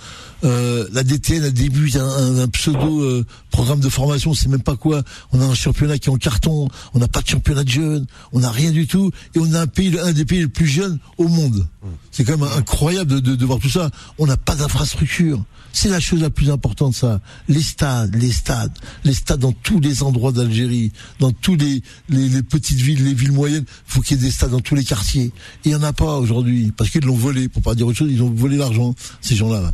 Euh, 0.45 0.87
la 0.93 1.03
DTN 1.03 1.43
a 1.45 1.51
débute 1.51 1.97
un, 1.97 2.07
un- 2.07 2.39
un 2.39 2.49
pseudo 2.49 3.03
euh, 3.03 3.27
programme 3.51 3.81
de 3.81 3.89
formation. 3.89 4.33
C'est 4.33 4.49
même 4.49 4.63
pas 4.63 4.77
quoi. 4.77 5.03
On 5.33 5.41
a 5.41 5.45
un 5.45 5.55
championnat 5.55 5.99
qui 5.99 6.09
est 6.09 6.13
en 6.13 6.17
carton. 6.19 6.69
On 6.95 6.99
n'a 7.01 7.09
pas 7.09 7.21
de 7.21 7.27
championnat 7.29 7.65
de 7.65 7.71
jeunes. 7.71 8.07
On 8.33 8.41
n'a 8.41 8.51
rien 8.53 8.71
du 8.71 8.87
tout. 8.87 9.11
Et 9.35 9.39
on 9.41 9.53
a 9.55 9.61
un 9.63 9.67
pays, 9.67 9.99
un 9.99 10.13
des 10.13 10.25
pays 10.25 10.39
les 10.41 10.49
plus 10.49 10.67
jeunes 10.69 10.99
au 11.19 11.27
monde. 11.29 11.67
C'est 12.13 12.25
quand 12.25 12.39
même 12.39 12.49
incroyable 12.57 13.11
de, 13.11 13.19
de, 13.21 13.35
de 13.35 13.45
voir 13.45 13.59
tout 13.59 13.69
ça. 13.71 13.91
On 14.19 14.27
n'a 14.27 14.37
pas 14.37 14.55
d'infrastructure. 14.55 15.43
C'est 15.77 15.89
la 15.89 15.99
chose 15.99 16.23
la 16.23 16.31
plus 16.31 16.51
importante, 16.51 16.95
ça. 16.95 17.21
Les 17.49 17.61
stades, 17.61 18.15
les 18.15 18.31
stades, 18.31 18.73
les 19.03 19.13
stades 19.13 19.41
dans 19.41 19.51
tous 19.51 19.81
les 19.81 20.05
endroits 20.05 20.31
d'Algérie, 20.31 20.93
dans 21.19 21.33
tous 21.33 21.57
les, 21.57 21.83
les, 22.09 22.43
petites 22.45 22.79
villes, 22.79 23.05
les 23.05 23.13
villes 23.13 23.33
moyennes. 23.33 23.65
Faut 23.85 24.01
qu'il 24.01 24.17
y 24.17 24.21
ait 24.21 24.23
des 24.23 24.31
stades 24.31 24.53
dans 24.53 24.61
tous 24.61 24.77
les 24.77 24.85
quartiers. 24.85 25.33
Il 25.65 25.73
y 25.73 25.75
en 25.75 25.83
a 25.83 25.93
pas 25.93 26.19
aujourd'hui 26.19 26.73
parce 26.77 26.91
qu'ils 26.91 27.05
l'ont 27.05 27.17
volé. 27.17 27.49
Pour 27.49 27.61
pas 27.61 27.75
dire 27.75 27.89
autre 27.89 27.99
chose, 27.99 28.11
ils 28.13 28.23
ont 28.23 28.31
volé 28.31 28.57
l'argent 28.57 28.95
ces 29.21 29.35
gens-là. 29.35 29.63
Là. 29.63 29.73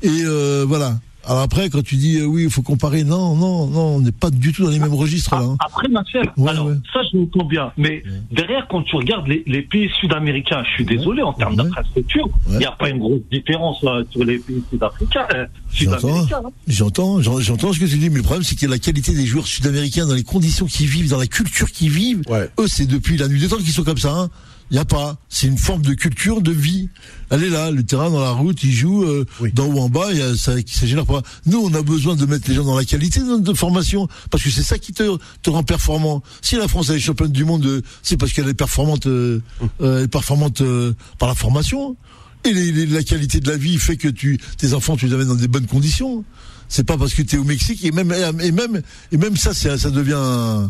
Et 0.00 0.22
euh, 0.22 0.64
voilà. 0.66 0.98
Alors 1.28 1.42
après, 1.42 1.68
quand 1.70 1.82
tu 1.82 1.96
dis 1.96 2.18
euh, 2.18 2.24
oui, 2.24 2.44
il 2.44 2.50
faut 2.50 2.62
comparer, 2.62 3.02
non, 3.02 3.34
non, 3.34 3.66
non, 3.66 3.96
on 3.96 4.00
n'est 4.00 4.12
pas 4.12 4.30
du 4.30 4.52
tout 4.52 4.62
dans 4.62 4.70
les 4.70 4.78
mêmes 4.78 4.94
registres 4.94 5.34
là. 5.34 5.42
hein. 5.42 5.56
Après, 5.58 5.88
ma 5.88 6.04
chère, 6.04 6.22
Ouais, 6.36 6.50
alors, 6.50 6.66
ouais. 6.66 6.74
ça, 6.92 7.00
je 7.12 7.18
m'entends 7.18 7.44
bien. 7.44 7.72
Mais 7.76 8.02
derrière, 8.30 8.66
quand 8.70 8.82
tu 8.82 8.94
regardes 8.96 9.26
les, 9.26 9.42
les 9.46 9.62
pays 9.62 9.90
sud-américains, 10.00 10.62
je 10.68 10.74
suis 10.74 10.84
désolé, 10.84 11.22
en 11.22 11.32
termes 11.32 11.52
Ouais. 11.56 11.64
d'infrastructure, 11.64 12.28
il 12.46 12.52
Ouais. 12.52 12.58
n'y 12.60 12.64
a 12.64 12.72
pas 12.72 12.90
une 12.90 12.98
grosse 12.98 13.20
différence 13.32 13.82
là, 13.82 14.02
sur 14.10 14.24
les 14.24 14.38
pays 14.38 14.62
sud-africains. 14.70 15.26
euh, 15.34 15.46
J'entends, 15.72 15.98
sud-américains. 15.98 16.42
hein. 16.46 16.50
j'entends, 16.68 17.20
j'en- 17.20 17.40
j'entends 17.40 17.72
ce 17.72 17.80
que 17.80 17.86
tu 17.86 17.98
dis, 17.98 18.08
mais 18.08 18.16
le 18.18 18.22
problème 18.22 18.44
c'est 18.44 18.56
que 18.56 18.66
la 18.66 18.78
qualité 18.78 19.12
des 19.12 19.26
joueurs 19.26 19.46
sud-américains 19.46 20.06
dans 20.06 20.14
les 20.14 20.22
conditions 20.22 20.66
qu'ils 20.66 20.86
vivent, 20.86 21.10
dans 21.10 21.18
la 21.18 21.26
culture 21.26 21.70
qu'ils 21.72 21.90
vivent, 21.90 22.22
Ouais. 22.28 22.48
eux 22.60 22.68
c'est 22.68 22.86
depuis 22.86 23.16
la 23.16 23.26
nuit 23.28 23.40
des 23.40 23.48
temps 23.48 23.56
qu'ils 23.56 23.72
sont 23.72 23.82
comme 23.84 23.98
ça. 23.98 24.12
Hein. 24.12 24.28
Il 24.72 24.76
y 24.76 24.80
a 24.80 24.84
pas, 24.84 25.16
c'est 25.28 25.46
une 25.46 25.58
forme 25.58 25.82
de 25.82 25.94
culture, 25.94 26.42
de 26.42 26.50
vie. 26.50 26.88
Elle 27.30 27.44
est 27.44 27.50
là, 27.50 27.70
le 27.70 27.84
terrain 27.84 28.10
dans 28.10 28.20
la 28.20 28.32
route, 28.32 28.62
il 28.64 28.72
joue 28.72 29.04
euh, 29.04 29.24
Oui. 29.40 29.52
d'en 29.52 29.66
haut 29.66 29.78
en 29.78 29.88
bas, 29.88 30.08
il 30.10 30.18
y 30.18 30.22
a, 30.22 30.34
ça, 30.36 30.54
ça 30.66 30.86
génère 30.86 31.06
pas. 31.06 31.22
Nous, 31.46 31.58
on 31.58 31.72
a 31.74 31.82
besoin 31.82 32.16
de 32.16 32.26
mettre 32.26 32.48
les 32.48 32.54
gens 32.56 32.64
dans 32.64 32.76
la 32.76 32.84
qualité 32.84 33.20
de, 33.20 33.36
de 33.38 33.52
formation, 33.52 34.08
parce 34.30 34.42
que 34.42 34.50
c'est 34.50 34.64
ça 34.64 34.78
qui 34.78 34.92
te, 34.92 35.18
te 35.42 35.50
rend 35.50 35.62
performant. 35.62 36.20
Si 36.42 36.56
la 36.56 36.66
France 36.66 36.88
elle 36.90 36.96
est 36.96 37.00
championne 37.00 37.30
du 37.30 37.44
monde, 37.44 37.64
euh, 37.64 37.82
c'est 38.02 38.16
parce 38.16 38.32
qu'elle 38.32 38.48
est 38.48 38.54
performante, 38.54 39.06
euh, 39.06 39.40
euh, 39.80 39.98
elle 39.98 40.04
est 40.04 40.08
performante 40.08 40.60
euh, 40.62 40.94
par 41.18 41.28
la 41.28 41.36
formation. 41.36 41.96
Et 42.44 42.52
les- 42.52 42.72
les- 42.72 42.86
la 42.86 43.02
qualité 43.04 43.38
de 43.38 43.48
la 43.48 43.56
vie 43.56 43.78
fait 43.78 43.96
que 43.96 44.08
tu, 44.08 44.38
tes 44.58 44.72
enfants, 44.74 44.96
tu 44.96 45.06
les 45.06 45.14
amènes 45.14 45.28
dans 45.28 45.34
des 45.36 45.48
bonnes 45.48 45.66
conditions. 45.66 46.24
C'est 46.68 46.84
pas 46.84 46.96
parce 46.98 47.14
que 47.14 47.22
tu 47.22 47.36
es 47.36 47.38
au 47.38 47.44
Mexique 47.44 47.84
et 47.84 47.92
même 47.92 48.12
et 48.40 48.50
même 48.50 48.82
et 49.12 49.16
même 49.16 49.36
ça, 49.36 49.54
ça 49.54 49.90
devient 49.90 50.66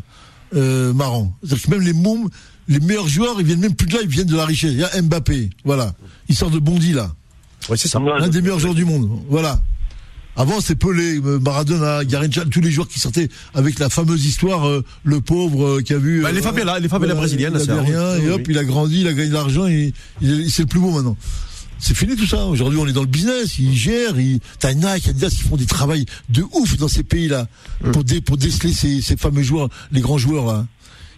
euh, 0.55 0.93
marrant. 0.93 1.35
C'est-à-dire 1.43 1.65
que 1.65 1.71
même 1.71 1.81
les 1.81 1.93
mômes, 1.93 2.29
les 2.69 2.81
meilleurs 2.81 3.09
joueurs, 3.09 3.37
ils 3.41 3.47
viennent 3.47 3.61
même 3.61 3.75
plus 3.75 3.87
de 3.87 3.95
là, 3.95 4.01
ils 4.03 4.09
viennent 4.09 4.27
de 4.27 4.37
la 4.37 4.45
richesse. 4.47 4.73
Il 4.73 4.79
y 4.79 4.85
a 4.85 5.03
Mbappé, 5.03 5.51
voilà, 5.65 5.95
il 6.29 6.35
sort 6.35 6.51
de 6.51 6.59
Bondy 6.59 6.93
là, 6.93 7.13
Ouais, 7.69 7.77
c'est 7.77 7.89
ça. 7.89 7.99
L'un 7.99 8.29
des 8.29 8.43
meilleurs 8.43 8.61
joueurs 8.61 8.75
du 8.75 8.85
monde, 8.85 9.09
voilà. 9.29 9.61
Avant, 10.39 10.61
c'est 10.61 10.75
Pelé, 10.77 11.19
euh, 11.25 11.39
Maradona, 11.41 12.05
Garincha, 12.05 12.45
tous 12.45 12.61
les 12.61 12.71
joueurs 12.71 12.89
qui 12.89 13.01
sortaient 13.01 13.31
avec 13.55 13.79
la 13.79 13.89
fameuse 13.89 14.27
histoire, 14.27 14.69
euh, 14.69 14.85
le 15.03 15.23
pauvre 15.23 15.79
euh, 15.79 15.81
qui 15.83 15.95
a 15.95 15.99
vu. 15.99 16.21
Bah, 16.21 16.31
les 16.31 16.43
favelas, 16.43 16.79
les 16.79 16.91
favelas 16.91 17.15
brésiliennes, 17.15 17.55
il 17.59 17.65
c'est 17.65 17.73
rien, 17.73 18.17
et 18.17 18.21
oui, 18.21 18.29
hop, 18.29 18.43
oui. 18.47 18.47
il 18.51 18.59
a 18.59 18.65
grandi, 18.65 19.01
il 19.01 19.09
a 19.09 19.15
gagné 19.15 19.31
de 19.31 19.35
l'argent, 19.35 19.67
et, 19.67 19.95
il- 20.21 20.51
c'est 20.51 20.63
le 20.63 20.69
plus 20.69 20.79
beau 20.79 20.91
maintenant. 20.91 21.17
C'est 21.79 21.97
fini 21.97 22.17
tout 22.17 22.27
ça. 22.27 22.45
Aujourd'hui, 22.47 22.79
on 22.79 22.87
est 22.87 22.93
dans 22.93 23.03
le 23.03 23.07
business. 23.07 23.59
Ils 23.59 23.77
gèrent. 23.77 24.19
Ils... 24.19 24.41
T'as 24.59 24.73
Nike, 24.73 25.09
Adidas 25.09 25.29
qui 25.29 25.43
font 25.43 25.57
des 25.57 25.67
travails 25.67 26.07
de 26.31 26.43
ouf 26.55 26.77
dans 26.79 26.89
ces 26.89 27.03
pays-là 27.03 27.49
pour, 27.93 28.03
dé... 28.03 28.23
pour 28.23 28.39
déceler 28.39 28.73
ces, 28.73 29.03
ces 29.03 29.17
fameux 29.19 29.43
joueurs, 29.43 29.69
les 29.93 30.01
grands 30.01 30.17
joueurs 30.17 30.47
là. 30.47 30.67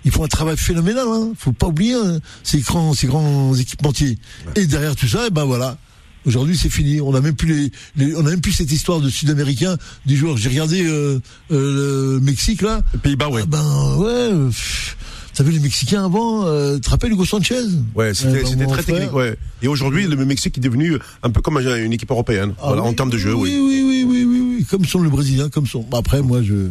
Ils 0.04 0.10
font 0.12 0.24
un 0.24 0.28
travail 0.28 0.56
phénoménal. 0.56 1.06
Hein. 1.08 1.32
Faut 1.38 1.52
pas 1.52 1.66
oublier 1.66 1.94
hein, 1.94 2.20
ces 2.42 2.60
grands, 2.60 2.94
ces 2.94 3.06
grands 3.06 3.54
équipementiers. 3.54 4.18
Et 4.56 4.66
derrière 4.66 4.94
tout 4.96 5.08
ça, 5.08 5.26
et 5.26 5.30
ben 5.30 5.44
voilà. 5.44 5.76
Aujourd'hui, 6.26 6.56
c'est 6.58 6.68
fini. 6.68 7.00
On 7.00 7.14
a 7.14 7.20
même 7.20 7.34
plus 7.36 7.48
les, 7.48 8.06
les- 8.06 8.14
on 8.16 8.20
a 8.26 8.30
même 8.30 8.40
plus 8.40 8.52
cette 8.52 8.70
histoire 8.72 9.00
de 9.00 9.08
Sud-Américains, 9.08 9.76
des 10.04 10.16
joueurs. 10.16 10.36
J'ai 10.36 10.48
regardé 10.50 10.84
euh, 10.84 11.20
euh, 11.52 12.14
le 12.16 12.20
Mexique 12.20 12.60
là. 12.62 12.82
Les 12.92 12.98
Pays-Bas, 12.98 13.28
ouais. 13.28 13.42
Ah 13.44 13.46
ben 13.46 13.96
ouais. 13.98 14.48
pff, 14.48 14.96
T'as 15.34 15.44
vu 15.44 15.52
les 15.52 15.60
Mexicains 15.60 16.04
avant 16.04 16.46
euh, 16.46 16.74
Tu 16.74 16.80
te 16.82 16.90
rappelles 16.90 17.12
Hugo 17.12 17.24
Sanchez? 17.24 17.54
Ouais, 17.94 18.12
c'était 18.12 18.42
Euh, 18.42 18.44
c'était 18.44 18.64
mon 18.64 18.72
très 18.72 18.82
frère. 18.82 18.96
technique. 18.96 19.14
Ouais. 19.14 19.36
Et 19.62 19.68
aujourd'hui, 19.68 20.06
le 20.06 20.16
Mexique 20.16 20.58
est 20.58 20.60
devenu 20.60 20.96
un 21.22 21.30
peu 21.30 21.40
comme 21.40 21.58
une 21.58 21.92
équipe 21.92 22.10
européenne. 22.10 22.54
Ah 22.58 22.66
voilà, 22.68 22.82
oui, 22.82 22.88
en 22.88 22.92
termes 22.94 23.10
de 23.10 23.18
jeu, 23.18 23.32
oui. 23.34 23.56
Oui, 23.56 23.82
oui, 23.84 23.84
oui, 23.86 24.04
oui, 24.04 24.24
oui, 24.24 24.56
oui. 24.58 24.64
Comme 24.68 24.84
sont 24.84 25.00
le 25.00 25.08
Brésilien, 25.10 25.48
comme 25.48 25.66
sont. 25.66 25.86
Après, 25.92 26.20
moi, 26.22 26.42
je. 26.42 26.68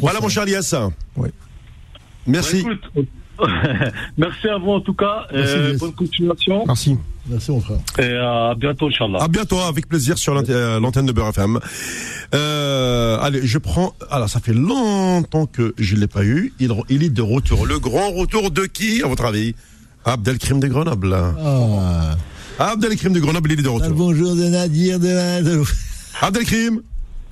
Voilà, 0.00 0.20
mon 0.20 0.28
cher 0.30 0.44
Elias. 0.44 0.74
Ouais. 1.16 1.30
Merci. 2.26 2.62
Bah, 2.64 2.70
écoute, 2.72 3.08
merci 4.18 4.48
à 4.48 4.58
vous 4.58 4.70
en 4.72 4.80
tout 4.80 4.94
cas. 4.94 5.26
Merci, 5.32 5.54
Euh, 5.56 5.76
bonne 5.78 5.94
continuation. 5.94 6.64
Merci. 6.66 6.96
Merci, 7.26 7.50
mon 7.52 7.60
frère. 7.60 7.78
Et 7.98 8.16
à 8.16 8.54
bientôt, 8.56 8.88
Inch'Allah. 8.88 9.18
À 9.22 9.28
bientôt, 9.28 9.58
avec 9.60 9.88
plaisir 9.88 10.18
sur 10.18 10.34
euh, 10.36 10.80
l'antenne 10.80 11.06
de 11.06 11.12
Beurre 11.12 11.28
FM. 11.28 11.58
Euh, 12.34 13.18
allez, 13.20 13.40
je 13.46 13.58
prends. 13.58 13.94
Alors, 14.10 14.28
ça 14.28 14.40
fait 14.40 14.52
longtemps 14.54 15.46
que 15.46 15.74
je 15.78 15.96
l'ai 15.96 16.06
pas 16.06 16.24
eu. 16.24 16.52
Il, 16.60 16.72
il 16.88 17.02
est 17.02 17.10
de 17.10 17.22
retour. 17.22 17.66
Le 17.66 17.78
grand 17.78 18.10
retour 18.12 18.50
de 18.50 18.66
qui, 18.66 19.02
à 19.02 19.06
votre 19.06 19.24
avis? 19.24 19.54
Abdelkrim 20.04 20.60
de 20.60 20.68
Grenoble. 20.68 21.14
Ah. 21.14 22.16
Abdelkrim 22.58 23.12
de 23.12 23.20
Grenoble, 23.20 23.52
il 23.52 23.60
est 23.60 23.62
de 23.62 23.68
Ah, 23.68 23.72
retour. 23.72 23.90
bonjour 23.94 24.34
de 24.34 24.44
Nadir 24.48 24.98
de, 24.98 25.42
de... 25.42 25.62
Abdelkrim. 26.20 26.80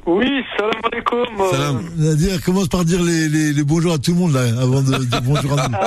Oui, 0.09 0.43
salam 0.57 0.73
alaikum. 0.91 1.27
euh, 1.41 1.51
Salam. 1.51 1.83
Nadir 1.99 2.41
commence 2.43 2.69
par 2.69 2.83
dire 2.85 3.03
les, 3.03 3.29
les, 3.29 3.53
les 3.53 3.63
bonjours 3.63 3.93
à 3.93 3.99
tout 3.99 4.13
le 4.13 4.17
monde 4.17 4.33
là, 4.33 4.41
avant 4.61 4.81
de 4.81 5.05
dire 5.05 5.21
bonjour 5.23 5.59
à 5.59 5.69
nous. 5.69 5.75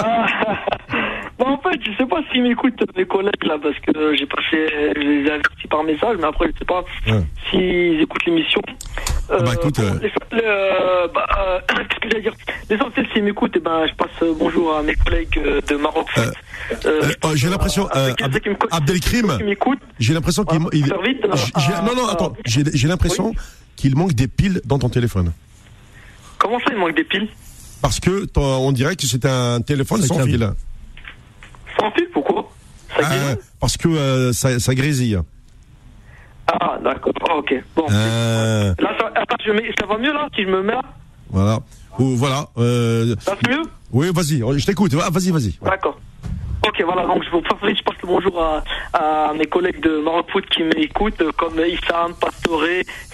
Bon, 1.39 1.47
en 1.47 1.57
fait, 1.57 1.79
je 1.83 1.89
sais 1.97 2.05
pas 2.05 2.17
s'ils 2.31 2.43
m'écoutent 2.43 2.83
mes 2.95 3.05
collègues 3.05 3.43
là, 3.45 3.57
parce 3.59 3.73
que 3.79 3.97
euh, 3.97 4.13
j'ai 4.15 4.27
passé, 4.27 4.67
je 4.95 5.01
les 5.01 5.23
ai 5.25 5.31
avertis 5.31 5.67
par 5.67 5.83
message, 5.83 6.17
mais 6.19 6.25
après 6.27 6.45
je 6.53 6.59
sais 6.59 6.65
pas 6.65 6.83
Ouais. 7.07 7.23
s'ils 7.49 7.99
écoutent 7.99 8.23
l'émission. 8.27 8.61
Euh, 9.31 9.39
bah, 9.39 9.53
écoute, 9.55 9.79
euh, 9.79 9.89
les- 10.03 10.37
les, 10.37 10.43
euh, 10.45 11.07
bah, 11.15 11.25
euh, 11.39 11.59
qu'est-ce 11.89 11.99
que 11.99 12.09
j'allais 12.11 12.21
dire? 12.21 12.33
L'essentiel, 12.69 13.07
s'ils 13.11 13.23
m'écoutent, 13.23 13.53
eh 13.55 13.59
ben, 13.59 13.87
je 13.87 13.93
passe 13.95 14.09
euh, 14.21 14.33
bonjour 14.37 14.75
à 14.75 14.83
mes 14.83 14.93
collègues 14.93 15.39
euh, 15.43 15.61
de 15.67 15.75
Maroc. 15.77 16.05
Euh, 16.19 16.25
Euh, 16.71 16.75
euh, 16.85 17.09
pense, 17.19 17.35
j'ai 17.35 17.49
l'impression, 17.49 17.89
euh, 17.95 18.13
Abdelkrim, 18.71 19.35
j'ai 19.99 20.13
l'impression 20.13 20.43
qu'il. 20.45 20.61
Euh, 20.61 21.35
à- 21.55 21.81
non, 21.81 21.95
non, 21.95 22.07
attends. 22.07 22.27
à- 22.33 22.33
J'ai 22.45 22.63
j'ai 22.71 22.87
l'impression 22.87 23.33
qu'il 23.81 23.95
manque 23.95 24.13
des 24.13 24.27
piles 24.27 24.61
dans 24.63 24.77
ton 24.77 24.89
téléphone. 24.89 25.31
Comment 26.37 26.59
ça, 26.59 26.65
il 26.71 26.77
manque 26.77 26.95
des 26.95 27.03
piles? 27.03 27.27
Parce 27.81 27.99
que 27.99 28.25
ton- 28.25 28.67
on 28.67 28.71
dirait 28.71 28.95
que 28.95 29.07
c'est 29.07 29.25
un 29.25 29.59
téléphone 29.61 30.03
sans 30.03 30.23
fil. 30.23 30.47
Sans 31.79 31.91
fil, 31.91 32.07
pourquoi? 32.13 32.51
Ça 32.95 33.07
Ah, 33.09 33.35
parce 33.59 33.77
que 33.77 33.87
euh, 33.87 34.33
ça, 34.33 34.59
ça 34.59 34.75
grésille. 34.75 35.17
Ah, 36.47 36.77
d'accord. 36.83 37.13
Ah, 37.27 37.37
ok. 37.37 37.55
Bon. 37.75 37.85
Euh, 37.89 38.73
Là, 38.77 38.89
ça, 38.99 39.11
attends, 39.15 39.37
je 39.45 39.51
mets, 39.51 39.71
ça 39.79 39.85
va 39.87 39.97
mieux 39.97 40.13
là 40.13 40.27
si 40.35 40.43
je 40.43 40.47
me 40.49 40.61
mets 40.61 40.73
là? 40.73 40.81
Voilà. 41.29 41.59
Ou 41.97 42.15
voilà. 42.15 42.47
Euh, 42.57 43.15
Ça 43.19 43.35
c'est 43.41 43.49
mieux? 43.51 43.63
Oui, 43.91 44.07
vas-y. 44.13 44.59
Je 44.59 44.65
t'écoute. 44.65 44.93
Ah, 45.03 45.09
vas-y, 45.09 45.31
vas-y. 45.31 45.57
Ouais. 45.61 45.69
D'accord. 45.71 45.99
Ok, 46.67 46.79
voilà, 46.85 47.07
donc 47.07 47.23
je 47.23 47.29
vous 47.31 47.41
je 47.41 47.83
passe 47.83 47.95
le 48.03 48.07
bonjour 48.07 48.39
à, 48.39 48.63
à 48.93 49.33
mes 49.33 49.47
collègues 49.47 49.81
de 49.81 49.99
Maroc 50.03 50.27
Foot 50.31 50.45
qui 50.51 50.61
m'écoutent, 50.61 51.23
comme 51.35 51.55
Issam, 51.59 52.13
Pastore, 52.21 52.61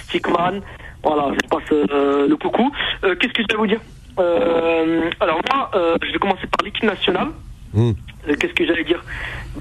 Stickman. 0.07 0.61
Voilà, 1.03 1.31
je 1.33 1.47
passe 1.47 1.71
euh, 1.71 2.27
le 2.27 2.35
coucou. 2.35 2.71
Euh, 3.03 3.15
Qu'est-ce 3.15 3.33
que 3.33 3.43
je 3.43 3.47
vais 3.55 3.57
vous 3.59 3.67
dire 3.67 3.79
Euh, 4.19 5.09
Alors 5.19 5.39
moi, 5.51 5.71
je 5.73 6.11
vais 6.11 6.17
commencer 6.19 6.47
par 6.47 6.65
l'équipe 6.65 6.83
nationale. 6.83 7.29
Euh, 7.75 7.93
Qu'est-ce 8.39 8.53
que 8.53 8.65
j'allais 8.65 8.83
dire 8.83 9.03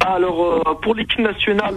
Bah 0.01 0.14
Alors, 0.16 0.81
pour 0.81 0.94
l'équipe 0.94 1.20
nationale, 1.20 1.77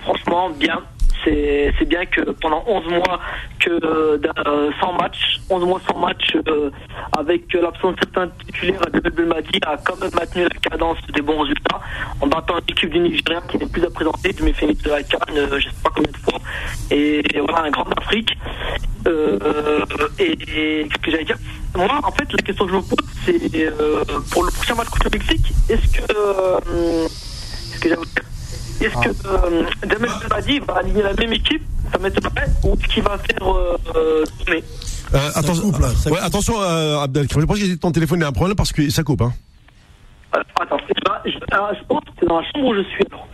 franchement, 0.00 0.50
bien. 0.50 0.80
C'est 1.24 1.84
bien 1.88 2.04
que 2.06 2.20
pendant 2.42 2.62
11 2.66 2.86
mois, 2.88 3.20
que 3.58 3.70
euh, 3.84 4.16
d'un- 4.18 4.32
euh, 4.46 4.70
sans 4.80 4.92
match, 4.94 5.40
11 5.50 5.64
mois 5.64 5.80
sans 5.90 5.98
match, 5.98 6.36
euh, 6.48 6.70
avec 7.18 7.54
euh, 7.54 7.62
l'absence 7.62 7.94
de 7.96 8.00
certains 8.04 8.28
titulaires, 8.46 8.80
Belmadi 9.14 9.58
a 9.66 9.76
quand 9.76 10.00
même 10.00 10.10
maintenu 10.14 10.42
la 10.44 10.70
cadence 10.70 10.98
des 11.14 11.20
bons 11.22 11.40
résultats 11.40 11.80
en 12.20 12.26
battant 12.26 12.54
une 12.58 12.70
équipe 12.70 12.90
du 12.90 13.00
Nigeria 13.00 13.40
qui 13.50 13.58
n'est 13.58 13.66
plus 13.66 13.84
à 13.84 13.90
présenter, 13.90 14.32
demi-finale 14.32 14.76
de 14.76 14.90
la 14.90 15.02
Cannes, 15.02 15.36
euh, 15.36 15.58
je 15.58 15.68
sais 15.68 15.74
pas 15.82 15.90
combien 15.94 16.10
de 16.10 16.16
fois, 16.18 16.38
et, 16.90 17.22
voilà, 17.40 17.64
un 17.64 17.70
grand 17.70 17.84
d'Afrique. 17.88 18.36
Euh, 19.06 19.38
euh, 19.42 19.84
et, 20.18 20.32
et 20.82 20.88
ce 20.92 20.98
que 20.98 21.10
j'allais 21.10 21.24
dire, 21.24 21.38
moi, 21.74 22.00
en 22.02 22.12
fait, 22.12 22.30
la 22.32 22.42
question 22.42 22.66
que 22.66 22.72
je 22.72 22.76
me 22.76 22.82
pose, 22.82 23.08
c'est 23.24 23.40
euh, 23.66 24.04
pour 24.30 24.44
le 24.44 24.50
prochain 24.50 24.74
match 24.74 24.88
contre 24.88 25.04
le 25.12 25.18
Mexique, 25.18 25.52
est-ce 25.68 25.98
que. 25.98 26.12
euh, 26.12 27.08
dire? 27.82 27.96
Est-ce 28.86 28.94
que 28.94 29.26
euh, 29.28 29.64
Jamel 29.88 30.10
Belmadi 30.20 30.58
va 30.60 30.74
aligner 30.78 31.02
la 31.02 31.12
même 31.14 31.32
équipe 31.32 31.62
Ça 31.92 31.98
m'étonnerait 31.98 32.46
Ou 32.64 32.74
est-ce 32.74 32.94
qu'il 32.94 33.02
va 33.02 33.18
faire 33.18 33.48
euh, 33.48 33.76
euh, 33.96 34.24
tourner 34.44 34.62
Euh, 35.14 35.30
attention, 35.34 35.70
coupe, 35.70 35.80
là, 35.80 35.88
ouais, 36.10 36.18
attention, 36.20 36.54
euh, 36.60 36.98
Abdelkrim. 37.00 37.40
Je 37.42 37.46
pense 37.46 37.58
que 37.58 37.74
ton 37.76 37.90
téléphone 37.92 38.22
a 38.22 38.28
un 38.28 38.32
problème 38.32 38.56
parce 38.56 38.72
que 38.72 38.88
ça 38.90 39.02
coupe. 39.02 39.22
Hein. 39.22 39.32
Euh, 40.36 40.42
Attends, 40.60 40.78
je, 40.78 41.30
je, 41.30 41.38
ah, 41.52 41.70
je 41.78 41.84
pense 41.88 42.00
que 42.04 42.10
c'est 42.20 42.26
dans 42.26 42.40
la 42.40 42.46
chambre 42.52 42.66
où 42.68 42.74
je 42.74 42.82
suis 42.82 43.04
alors. 43.10 43.26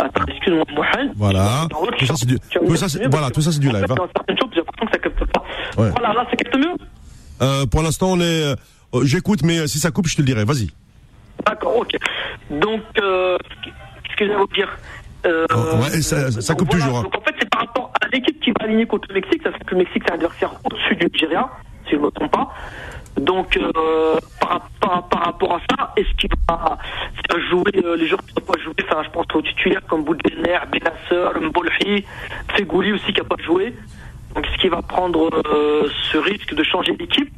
Attends, 0.00 0.24
excuse-moi, 0.28 0.64
Mohamed. 0.76 1.12
Voilà. 1.16 1.66
Tout 1.98 2.06
ça, 2.06 2.14
c'est 2.16 2.26
du- 2.26 2.38
tout 2.38 2.76
ça, 2.76 2.88
c'est- 2.88 3.08
voilà, 3.08 3.30
tout 3.30 3.40
ça, 3.40 3.50
c'est 3.50 3.58
du 3.58 3.68
live, 3.68 3.84
hein. 3.90 3.94
Dans 3.96 4.06
certaines 4.14 4.38
choses, 4.38 4.50
j'ai 4.52 4.58
l'impression 4.60 4.86
que 4.86 4.92
ça 4.92 4.98
capte 4.98 5.24
pas. 5.32 5.42
Ouais. 5.82 5.90
Voilà, 5.90 6.14
là, 6.14 6.26
ça 6.30 6.36
capte 6.36 6.56
mieux 6.56 6.74
Euh, 7.42 7.66
pour 7.66 7.82
l'instant, 7.82 8.12
on 8.12 8.20
est. 8.20 8.42
euh, 8.44 8.54
J'écoute, 9.02 9.42
mais 9.42 9.66
si 9.66 9.78
ça 9.78 9.90
coupe, 9.90 10.06
je 10.06 10.14
te 10.16 10.22
le 10.22 10.26
dirai. 10.26 10.44
Vas-y. 10.44 10.70
D'accord, 11.44 11.76
ok. 11.76 11.96
Donc, 12.50 12.80
euh, 13.02 13.36
que 14.18 14.26
j'allais 14.26 14.38
vous 14.38 14.46
dire 14.48 14.68
euh, 15.26 15.46
Oh, 15.54 15.76
ouais, 15.82 16.02
ça- 16.02 16.30
ça 16.30 16.54
donc 16.54 16.58
coupe 16.60 16.68
voilà, 16.70 16.84
toujours, 16.84 16.98
hein. 16.98 17.02
Donc 17.04 17.16
en 17.16 17.20
fait, 17.22 17.34
c'est 17.40 17.48
par 17.50 17.60
rapport 17.60 17.92
à 18.02 18.06
l'équipe 18.08 18.40
qui 18.40 18.50
va 18.50 18.64
aligner 18.66 18.86
contre 18.86 19.08
le 19.08 19.14
Mexique. 19.14 19.42
Ça 19.42 19.50
fait 19.52 19.64
que 19.64 19.70
le 19.72 19.78
Mexique, 19.78 20.02
c'est 20.06 20.12
un 20.12 20.14
adversaire 20.14 20.50
au-dessus 20.64 20.96
du 20.96 21.06
Nigeria, 21.06 21.48
si 21.86 21.92
je 21.92 21.96
ne 21.96 22.02
me 22.02 22.10
trompe 22.10 22.30
pas. 22.32 22.52
Donc, 23.16 23.56
euh, 23.56 24.16
par, 24.40 24.68
par, 24.80 25.08
par 25.08 25.24
rapport 25.24 25.56
à 25.56 25.60
ça, 25.76 25.92
est-ce 25.96 26.12
qu'il 26.18 26.30
va 26.48 26.78
jouer 27.50 27.72
euh, 27.84 27.96
les 27.96 28.06
joueurs 28.06 28.20
qui 28.24 28.32
n'ont 28.38 28.46
pas 28.46 28.58
joué 28.62 28.74
Enfin, 28.84 29.02
je 29.02 29.10
pense 29.10 29.26
aux 29.34 29.42
titulaires 29.42 29.82
comme 29.88 30.04
Boudelner, 30.04 30.58
Benasser, 30.70 31.40
Mbolhi, 31.40 32.04
Fegouli 32.56 32.92
aussi 32.92 33.12
qui 33.12 33.20
n'a 33.20 33.26
pas 33.26 33.42
joué. 33.42 33.74
Donc, 34.36 34.46
est-ce 34.46 34.58
qu'il 34.60 34.70
va 34.70 34.82
prendre 34.82 35.30
euh, 35.52 35.88
ce 36.12 36.18
risque 36.18 36.54
de 36.54 36.62
changer 36.62 36.92
d'équipe? 36.96 37.28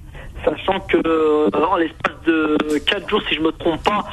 Sachant 0.45 0.81
que 0.81 0.97
euh, 1.07 1.51
en 1.71 1.77
l'espace 1.77 2.15
de 2.27 2.57
4 2.87 3.09
jours, 3.11 3.21
si 3.29 3.35
je 3.35 3.41
me 3.41 3.51
trompe 3.53 3.83
pas, 3.83 4.05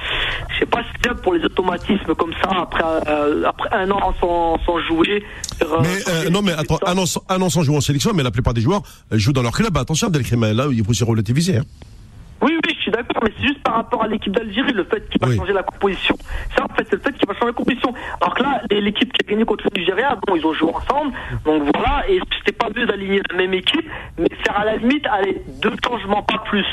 je 0.54 0.60
sais 0.60 0.66
pas 0.66 0.82
si 0.84 0.90
c'est 1.04 1.22
pour 1.22 1.34
les 1.34 1.44
automatismes 1.46 2.14
comme 2.16 2.34
ça, 2.44 2.50
après, 2.62 2.84
euh, 3.08 3.44
après 3.46 3.70
un 3.74 3.90
an 3.92 4.14
sans, 4.20 4.58
sans 4.66 4.80
jouer. 4.82 5.24
euh, 5.62 5.66
Mais 5.82 5.98
euh, 6.10 6.30
non, 6.30 6.42
mais 6.42 6.52
attends, 6.52 6.80
un 6.86 6.98
an, 6.98 7.06
sans- 7.06 7.24
un 7.30 7.42
an 7.42 7.50
sans 7.50 7.64
jouer 7.64 7.78
en 7.78 7.82
sélection, 7.82 8.12
mais 8.14 8.24
la 8.24 8.32
plupart 8.32 8.54
des 8.54 8.62
joueurs 8.62 8.82
jouent 9.12 9.34
dans 9.34 9.42
leur 9.44 9.54
club. 9.54 9.78
Attention, 9.78 10.08
Abdelkrim, 10.08 10.46
là, 10.54 10.66
il 10.72 10.84
faut 10.84 10.94
se 10.94 11.04
relativiser. 11.04 11.58
Hein. 11.58 11.64
Oui, 12.42 12.52
oui, 12.68 12.77
suis 12.88 12.92
d'accord, 12.92 13.22
mais 13.24 13.32
c'est 13.38 13.48
juste 13.48 13.62
par 13.64 13.76
rapport 13.76 14.04
à 14.04 14.08
l'équipe 14.08 14.34
d'Algérie, 14.34 14.74
le 14.74 14.84
fait 14.86 15.08
qu'il 15.10 15.20
va 15.22 15.28
Oui. 15.28 15.38
changer 15.38 15.54
la 15.54 15.64
composition. 15.64 16.16
Ça, 16.56 16.64
en 16.66 16.74
fait, 16.76 16.86
c'est 16.90 16.96
le 16.96 17.02
fait 17.02 17.14
qu'il 17.18 17.28
va 17.28 17.34
changer 17.34 17.48
la 17.48 17.54
composition. 17.54 17.94
Alors 18.22 18.34
que 18.36 18.44
là, 18.44 18.62
l'équipe 18.72 19.12
qui 19.14 19.26
a 19.26 19.30
gagné 19.30 19.46
contre 19.46 19.66
le 19.74 19.80
Nigeria, 19.80 20.18
bon, 20.28 20.36
ils 20.36 20.46
ont 20.46 20.54
joué 20.54 20.72
ensemble, 20.74 21.12
donc 21.46 21.64
voilà, 21.74 22.04
et 22.10 22.20
c'était 22.38 22.58
pas 22.58 22.68
mieux 22.76 22.86
d'aligner 22.86 23.22
la 23.32 23.38
même 23.38 23.54
équipe, 23.54 23.86
mais 24.18 24.28
faire 24.46 24.58
à 24.60 24.66
la 24.66 24.78
limite, 24.78 25.06
allez, 25.12 25.42
deux 25.62 25.74
changements, 25.86 26.24
pas 26.24 26.44
plus. 26.50 26.66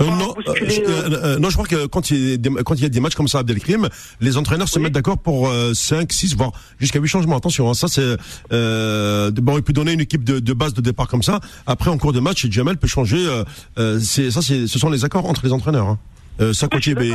Euh, 0.00 0.04
non, 0.04 0.30
euh, 0.30 0.34
bousculer, 0.34 0.84
euh, 0.86 0.90
euh, 0.90 1.24
euh, 1.24 1.38
non, 1.38 1.50
je 1.50 1.54
crois 1.56 1.66
que 1.66 1.86
quand 1.86 2.10
il 2.10 2.30
y 2.30 2.34
a 2.34 2.36
des, 2.36 2.50
quand 2.64 2.74
il 2.76 2.82
y 2.82 2.86
a 2.86 2.88
des 2.88 3.00
matchs 3.00 3.16
comme 3.16 3.26
ça, 3.28 3.40
Abdelkrim, 3.40 3.88
les 4.20 4.36
entraîneurs 4.36 4.68
se 4.68 4.78
mettent 4.78 4.92
d'accord 4.92 5.18
pour 5.18 5.50
5, 5.74 6.12
6, 6.12 6.36
voire 6.36 6.52
jusqu'à 6.78 7.00
8 7.00 7.08
changements. 7.08 7.36
Attention, 7.36 7.68
hein, 7.68 7.74
ça 7.74 7.88
c'est 7.88 8.16
euh, 8.52 9.30
bon, 9.32 9.56
il 9.56 9.62
peut 9.62 9.72
donner 9.72 9.92
une 9.92 10.00
équipe 10.00 10.24
de, 10.24 10.38
de 10.38 10.52
base 10.52 10.74
de 10.74 10.80
départ 10.80 11.08
comme 11.08 11.22
ça. 11.22 11.40
Après, 11.66 11.90
en 11.90 11.98
cours 11.98 12.12
de 12.12 12.20
match, 12.20 12.46
Jamel 12.48 12.76
peut 12.76 12.86
changer. 12.86 13.18
Euh, 13.26 13.44
euh, 13.78 13.98
c'est 14.00 14.30
ça, 14.30 14.42
c'est 14.42 14.66
ce 14.66 14.78
sont 14.78 14.90
les 14.90 15.04
accords 15.04 15.26
entre 15.26 15.44
les 15.44 15.49
entraîneurs. 15.52 15.86
Hein. 15.86 15.98
Euh, 16.40 16.52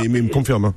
mais 0.08 0.22
me 0.22 0.28
confirme. 0.32 0.66
Hein. 0.66 0.74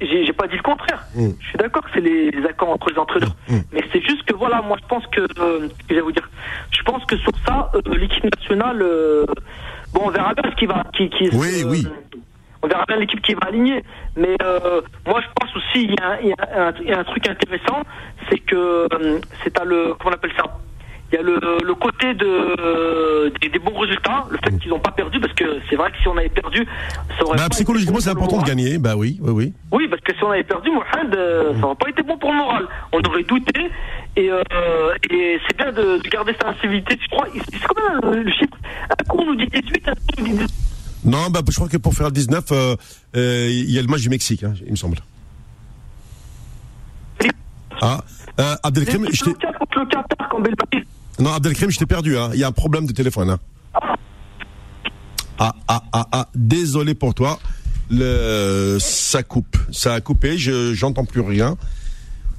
J'ai- 0.00 0.26
pas 0.36 0.46
dit 0.48 0.56
le 0.56 0.62
contraire. 0.62 1.02
Mm. 1.14 1.28
Je 1.40 1.48
suis 1.48 1.56
d'accord 1.56 1.82
que 1.82 1.88
c'est 1.94 2.00
les, 2.02 2.30
les 2.30 2.44
accords 2.44 2.68
entre 2.68 2.90
les 2.90 2.98
entraîneurs. 2.98 3.34
Mm. 3.48 3.56
Mais 3.72 3.80
c'est 3.90 4.02
juste 4.02 4.22
que 4.24 4.34
voilà, 4.34 4.60
moi 4.60 4.76
je 4.82 4.86
pense 4.86 5.06
que, 5.06 5.22
euh, 5.22 5.68
que 5.68 5.74
je 5.88 5.94
vais 5.94 6.00
vous 6.02 6.12
dire, 6.12 6.28
je 6.70 6.82
pense 6.82 7.02
que 7.06 7.16
sur 7.16 7.32
ça, 7.46 7.70
euh, 7.74 7.80
l'équipe 7.96 8.24
nationale, 8.24 8.82
euh, 8.82 9.24
bon, 9.94 10.02
on 10.04 10.10
verra 10.10 10.34
bien 10.34 10.50
ce 10.50 10.56
qui 10.56 10.66
va, 10.66 10.84
qui, 10.94 11.08
qui 11.08 11.30
Oui, 11.32 11.64
oui. 11.66 11.86
On 12.62 12.68
verra 12.68 12.84
bien 12.86 12.98
l'équipe 12.98 13.22
qui 13.22 13.32
va 13.32 13.46
aligner. 13.48 13.82
Mais 14.14 14.36
euh, 14.42 14.82
moi 15.06 15.22
je 15.22 15.26
pense 15.40 15.56
aussi, 15.56 15.84
il 15.84 15.92
y, 15.94 16.00
a, 16.02 16.10
un- 16.10 16.18
il 16.20 16.28
y 16.28 16.32
a 16.34 16.68
un, 16.68 16.72
il 16.82 16.88
y 16.88 16.92
a 16.92 16.98
un 16.98 17.04
truc 17.04 17.26
intéressant, 17.28 17.82
c'est 18.28 18.38
que 18.40 18.86
c'est 19.42 19.58
à 19.58 19.64
le, 19.64 19.94
comment 19.98 20.10
on 20.10 20.14
appelle 20.14 20.32
ça? 20.36 20.44
Il 21.12 21.16
y 21.16 21.18
a 21.18 21.22
le, 21.22 21.38
le 21.64 21.74
côté 21.74 22.14
de, 22.14 23.32
des, 23.40 23.48
des 23.48 23.58
bons 23.60 23.78
résultats, 23.78 24.26
le 24.30 24.38
fait 24.38 24.58
qu'ils 24.58 24.70
n'ont 24.70 24.80
pas 24.80 24.90
perdu, 24.90 25.20
parce 25.20 25.32
que 25.34 25.60
c'est 25.70 25.76
vrai 25.76 25.90
que 25.92 25.98
si 26.02 26.08
on 26.08 26.16
avait 26.16 26.28
perdu, 26.28 26.66
ça 27.16 27.24
aurait 27.24 27.36
Bah, 27.36 27.44
pas 27.44 27.48
psychologiquement, 27.50 27.96
été 27.98 28.04
c'est 28.04 28.10
important 28.10 28.38
de 28.42 28.46
gagner. 28.46 28.78
Bah 28.78 28.96
oui, 28.96 29.18
oui, 29.22 29.30
oui. 29.30 29.52
Oui, 29.72 29.86
parce 29.88 30.02
que 30.02 30.12
si 30.14 30.24
on 30.24 30.30
avait 30.32 30.42
perdu, 30.44 30.70
Mohamed, 30.70 31.14
euh, 31.14 31.52
ça 31.54 31.58
n'aurait 31.60 31.74
pas 31.76 31.90
été 31.90 32.02
bon 32.02 32.18
pour 32.18 32.32
le 32.32 32.38
moral. 32.38 32.66
On 32.92 33.00
aurait 33.02 33.22
douté. 33.22 33.70
Et, 34.16 34.30
euh, 34.30 34.42
et 35.10 35.38
c'est 35.46 35.56
bien 35.56 35.70
de, 35.72 36.02
de 36.02 36.08
garder 36.08 36.34
sa 36.40 36.54
civilité. 36.60 36.98
Je 37.00 37.08
crois, 37.08 37.26
c'est 37.32 37.60
combien 37.68 38.00
le, 38.16 38.22
le 38.22 38.30
chiffre 38.32 38.56
Un 38.90 39.04
coup, 39.04 39.18
on 39.20 39.26
nous 39.26 39.36
dit 39.36 39.46
18, 39.46 39.88
un 39.88 39.92
coup, 39.92 39.98
on 40.18 40.22
nous 40.22 40.26
dit 40.28 40.32
18. 40.38 40.50
Non, 41.04 41.30
bah, 41.30 41.40
je 41.48 41.54
crois 41.54 41.68
que 41.68 41.76
pour 41.76 41.94
faire 41.94 42.06
le 42.06 42.12
19, 42.12 42.44
euh, 42.50 42.74
euh, 43.16 43.46
il 43.48 43.70
y 43.70 43.78
a 43.78 43.82
le 43.82 43.86
match 43.88 44.00
du 44.00 44.08
Mexique, 44.08 44.42
hein, 44.42 44.54
il 44.64 44.72
me 44.72 44.76
semble. 44.76 44.96
Ah, 47.80 48.00
euh, 48.40 48.54
Abdelkrim, 48.62 49.06
je 49.12 49.24
t'ai- 49.24 49.32
contre 49.32 49.78
le 49.80 49.86
Qatar, 49.86 50.28
quand. 50.30 50.38
Non, 51.18 51.32
Abdelkrim, 51.32 51.70
je 51.70 51.78
t'ai 51.78 51.86
perdu. 51.86 52.16
Hein. 52.16 52.30
Il 52.34 52.40
y 52.40 52.44
a 52.44 52.48
un 52.48 52.52
problème 52.52 52.86
de 52.86 52.92
téléphone. 52.92 53.30
Hein. 53.30 53.38
Ah, 55.38 55.54
ah, 55.68 55.82
ah, 55.92 56.06
ah, 56.12 56.28
désolé 56.34 56.94
pour 56.94 57.14
toi. 57.14 57.38
le, 57.90 58.78
ça 58.80 59.22
coupe. 59.22 59.56
Ça 59.72 59.94
a 59.94 60.00
coupé, 60.00 60.38
je 60.38 60.74
j'entends 60.74 61.04
plus 61.04 61.20
rien. 61.20 61.56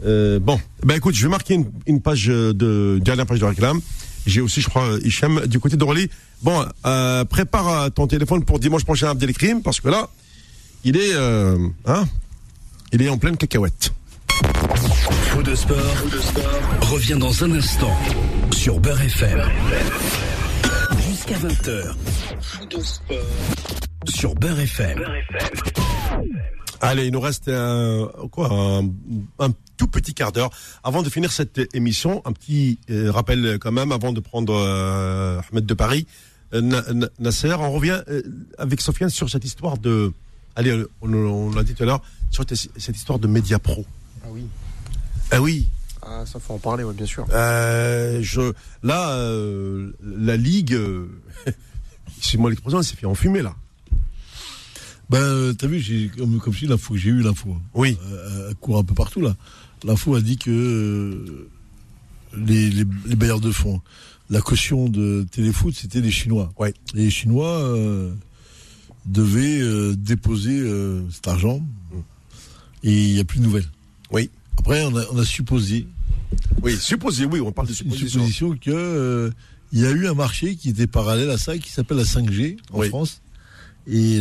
Euh, 0.06 0.40
bon, 0.40 0.60
ben 0.84 0.95
écoute, 0.95 1.16
je 1.16 1.24
vais 1.24 1.30
marquer 1.30 1.56
une, 1.56 1.72
une 1.88 2.02
page 2.02 2.28
de 2.28 2.99
dernière 3.02 3.26
page 3.26 3.40
de 3.40 3.45
réclame. 3.45 3.82
J'ai 4.26 4.41
aussi, 4.41 4.62
je 4.62 4.70
crois, 4.70 4.98
Hicham 5.04 5.48
du 5.48 5.60
côté 5.60 5.78
d'Orly. 5.78 6.10
Bon, 6.44 6.66
euh, 6.86 7.24
prépare 7.26 7.91
ton 7.91 8.08
téléphone 8.08 8.44
pour 8.44 8.60
dimanche 8.60 8.84
prochain 8.84 9.10
Abdelkrim 9.10 9.62
parce 9.62 9.80
que 9.80 9.88
là, 9.90 10.10
il 10.84 10.98
est, 10.98 11.14
euh, 11.14 11.58
hein, 11.86 12.06
il 12.91 13.02
est 13.02 13.10
en 13.10 13.18
pleine 13.18 13.38
cacahuète. 13.38 13.91
Faux 14.38 15.41
de 15.43 15.55
sport, 15.55 15.77
revient 16.91 17.18
dans 17.18 17.43
un 17.43 17.51
instant 17.53 17.91
sur 18.53 18.80
Beurre 18.80 19.01
FM. 19.01 19.41
Jusqu'à 21.09 21.38
20h. 21.38 21.95
Faux 22.41 22.65
de 22.65 22.80
sport 22.84 23.18
sur 24.07 24.35
Beurre 24.35 24.59
FM. 24.59 25.03
Allez, 26.81 27.07
il 27.07 27.14
nous 27.14 27.19
reste 27.19 27.47
un, 27.49 28.09
tout 29.77 29.88
petit 29.88 30.14
quart 30.14 30.31
d'heure 30.31 30.51
avant 30.84 31.01
de 31.01 31.09
finir 31.09 31.31
cette 31.31 31.59
émission. 31.76 32.22
Un 32.26 32.31
petit 32.34 32.77
euh, 32.91 33.11
rappel 33.11 33.57
quand 33.59 33.72
même 33.72 33.91
avant 33.91 34.14
de 34.14 34.19
prendre 34.19 34.53
euh, 34.53 35.39
Ahmed 35.51 35.65
de 35.65 35.73
Paris. 35.73 36.05
Euh, 36.53 36.61
Na- 36.61 36.84
Na- 36.93 37.09
Nasser, 37.19 37.53
on 37.59 37.72
revient 37.72 38.01
avec 38.59 38.81
Sofiane 38.81 39.09
sur 39.09 39.30
cette 39.31 39.45
histoire 39.45 39.77
de. 39.80 40.11
Allez, 40.55 40.84
on, 41.01 41.51
l'a 41.51 41.64
dit 41.64 41.73
tout 41.73 41.84
à 41.84 41.85
l'heure, 41.88 42.01
sur 42.31 42.43
cette 42.77 42.95
histoire 42.95 43.19
de 43.19 43.27
Média 43.27 43.57
Pro. 43.59 43.85
Ah 44.38 44.41
oui. 44.41 44.47
Ah 45.31 45.41
oui. 45.41 45.68
Ah, 46.01 46.26
ça 46.26 46.39
faut 46.39 46.53
en 46.53 46.59
parler, 46.59 46.84
ouais, 46.84 46.93
bien 46.93 47.05
sûr. 47.05 47.26
Euh, 47.31 48.19
je, 48.22 48.53
là, 48.84 49.11
euh, 49.11 49.91
la 50.01 50.38
Ligue, 50.38 50.73
euh, 50.73 51.07
c'est 52.22 52.38
moi 52.38 52.49
l'expression, 52.49 52.80
elle 52.80 52.85
s'est 52.85 52.95
fait 52.95 53.05
enfumer 53.05 53.41
là. 53.41 53.55
Ben, 55.09 55.53
t'as 55.57 55.68
vu, 55.68 55.80
j'ai, 55.80 56.09
comme, 56.09 56.39
comme 56.39 56.53
je 56.53 56.59
dis, 56.59 56.68
l'info, 56.68 56.95
j'ai 56.97 57.09
eu 57.09 57.22
l'info. 57.22 57.55
Oui. 57.73 57.97
Elle 58.49 58.55
court 58.55 58.77
un 58.77 58.84
peu 58.84 58.93
partout, 58.93 59.22
là. 59.22 59.35
L'info 59.84 60.15
a 60.15 60.22
dit 60.22 60.38
que 60.38 61.47
les, 62.35 62.69
les, 62.69 62.84
les 63.05 63.15
bailleurs 63.15 63.39
de 63.39 63.51
fonds, 63.51 63.81
la 64.30 64.41
caution 64.41 64.89
de 64.89 65.26
téléfoot, 65.31 65.73
c'était 65.73 66.01
les 66.01 66.11
Chinois. 66.11 66.51
Ouais. 66.59 66.73
Et 66.93 67.03
les 67.03 67.09
Chinois 67.09 67.73
devaient 69.05 69.95
déposer 69.95 70.61
cet 71.09 71.30
argent 71.30 71.61
et 72.84 72.91
il 72.91 73.14
n'y 73.14 73.19
a 73.19 73.23
plus 73.23 73.39
de 73.39 73.43
nouvelles. 73.43 73.69
Oui. 74.11 74.29
Après, 74.57 74.84
on 74.85 74.95
a, 74.97 75.03
on 75.11 75.17
a 75.19 75.25
supposé, 75.25 75.88
Oui, 76.61 76.75
supposé, 76.77 77.25
oui, 77.25 77.39
on 77.41 77.51
parle 77.51 77.67
de 77.67 77.73
supposition. 77.73 78.07
supposition 78.07 78.57
que 78.57 78.71
euh, 78.71 79.29
il 79.71 79.79
y 79.81 79.85
a 79.85 79.91
eu 79.91 80.07
un 80.07 80.13
marché 80.13 80.55
qui 80.55 80.69
était 80.69 80.88
parallèle 80.88 81.29
à 81.29 81.38
ça, 81.38 81.57
qui 81.57 81.71
s'appelle 81.71 81.97
la 81.97 82.03
5G 82.03 82.57
en 82.71 82.79
Oui. 82.79 82.89
France. 82.89 83.21
Et 83.89 84.19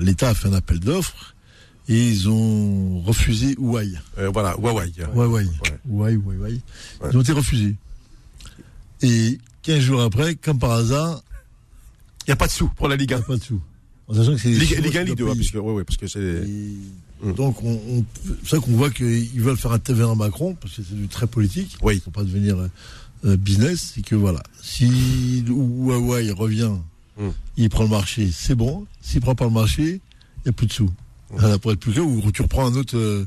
l'État 0.00 0.30
a 0.30 0.34
fait 0.34 0.48
un 0.48 0.52
appel 0.52 0.78
d'offres 0.80 1.34
et 1.88 2.08
ils 2.10 2.28
ont 2.28 3.00
refusé 3.00 3.54
Huawei. 3.58 3.92
Euh, 4.18 4.30
voilà, 4.30 4.54
Huawei. 4.58 4.92
Huawei. 5.14 5.46
Huawei, 5.88 6.14
Huawei. 6.14 6.60
Ils 7.10 7.16
ont 7.16 7.20
été 7.22 7.32
refusés. 7.32 7.74
Et 9.02 9.38
15 9.62 9.80
jours 9.80 10.00
après, 10.02 10.34
comme 10.36 10.58
par 10.58 10.70
hasard, 10.72 11.22
Il 12.26 12.30
n'y 12.30 12.32
a 12.32 12.36
pas 12.36 12.46
de 12.46 12.52
sous 12.52 12.68
pour 12.68 12.88
la 12.88 12.96
Ligue 12.96 13.10
il 13.10 13.14
1. 13.14 13.16
n'y 13.18 13.22
a 13.22 13.26
pas 13.26 13.36
de 13.36 13.42
sous. 13.42 13.60
En 14.08 14.14
sachant 14.14 14.32
que 14.32 14.38
c'est 14.38 14.50
Ligue, 14.50 14.78
Ligue 14.82 14.96
1, 14.98 15.02
qui 15.04 15.08
Ligue 15.10 15.16
2, 15.18 15.24
doivent 15.24 15.30
hein, 15.30 15.34
payer. 15.34 15.40
parce 15.40 15.50
que, 15.50 15.58
ouais, 15.58 15.72
ouais, 15.74 15.84
parce 15.84 15.96
que 15.96 16.06
c'est. 16.06 16.42
Et 17.24 17.28
Mm. 17.28 17.32
Donc, 17.34 17.62
on, 17.62 17.72
on- 17.88 18.04
c'est 18.42 18.50
ça 18.56 18.58
qu'on 18.58 18.72
voit 18.72 18.90
qu'ils 18.90 19.40
veulent 19.40 19.56
faire 19.56 19.72
un 19.72 19.78
à 20.10 20.14
Macron, 20.14 20.54
parce 20.60 20.76
que 20.76 20.82
c'est 20.82 20.94
du 20.94 21.08
très 21.08 21.26
politique. 21.26 21.76
Oui. 21.82 22.00
Faut 22.04 22.10
pas 22.10 22.22
devenir 22.22 22.58
euh, 22.58 22.68
euh, 23.24 23.36
business. 23.36 23.92
C'est 23.94 24.02
que 24.04 24.14
voilà, 24.14 24.42
si 24.62 25.42
Huawei 25.48 26.30
revient, 26.32 26.72
Mm. 27.16 27.28
il 27.56 27.68
prend 27.70 27.84
le 27.84 27.90
marché, 27.90 28.28
c'est 28.32 28.54
bon. 28.56 28.86
S'il 29.00 29.20
prend 29.20 29.34
pas 29.36 29.44
le 29.44 29.52
marché, 29.52 29.82
il 29.84 30.46
n'y 30.46 30.50
a 30.50 30.52
plus 30.52 30.66
de 30.66 30.72
sous. 30.72 30.86
Mm. 30.86 30.90
Voilà, 31.38 31.58
pour 31.58 31.70
être 31.72 31.78
plus 31.80 31.92
clair, 31.92 32.04
ou 32.06 32.30
tu 32.32 32.42
reprends 32.42 32.66
un 32.66 32.74
autre. 32.74 32.96
euh, 32.96 33.26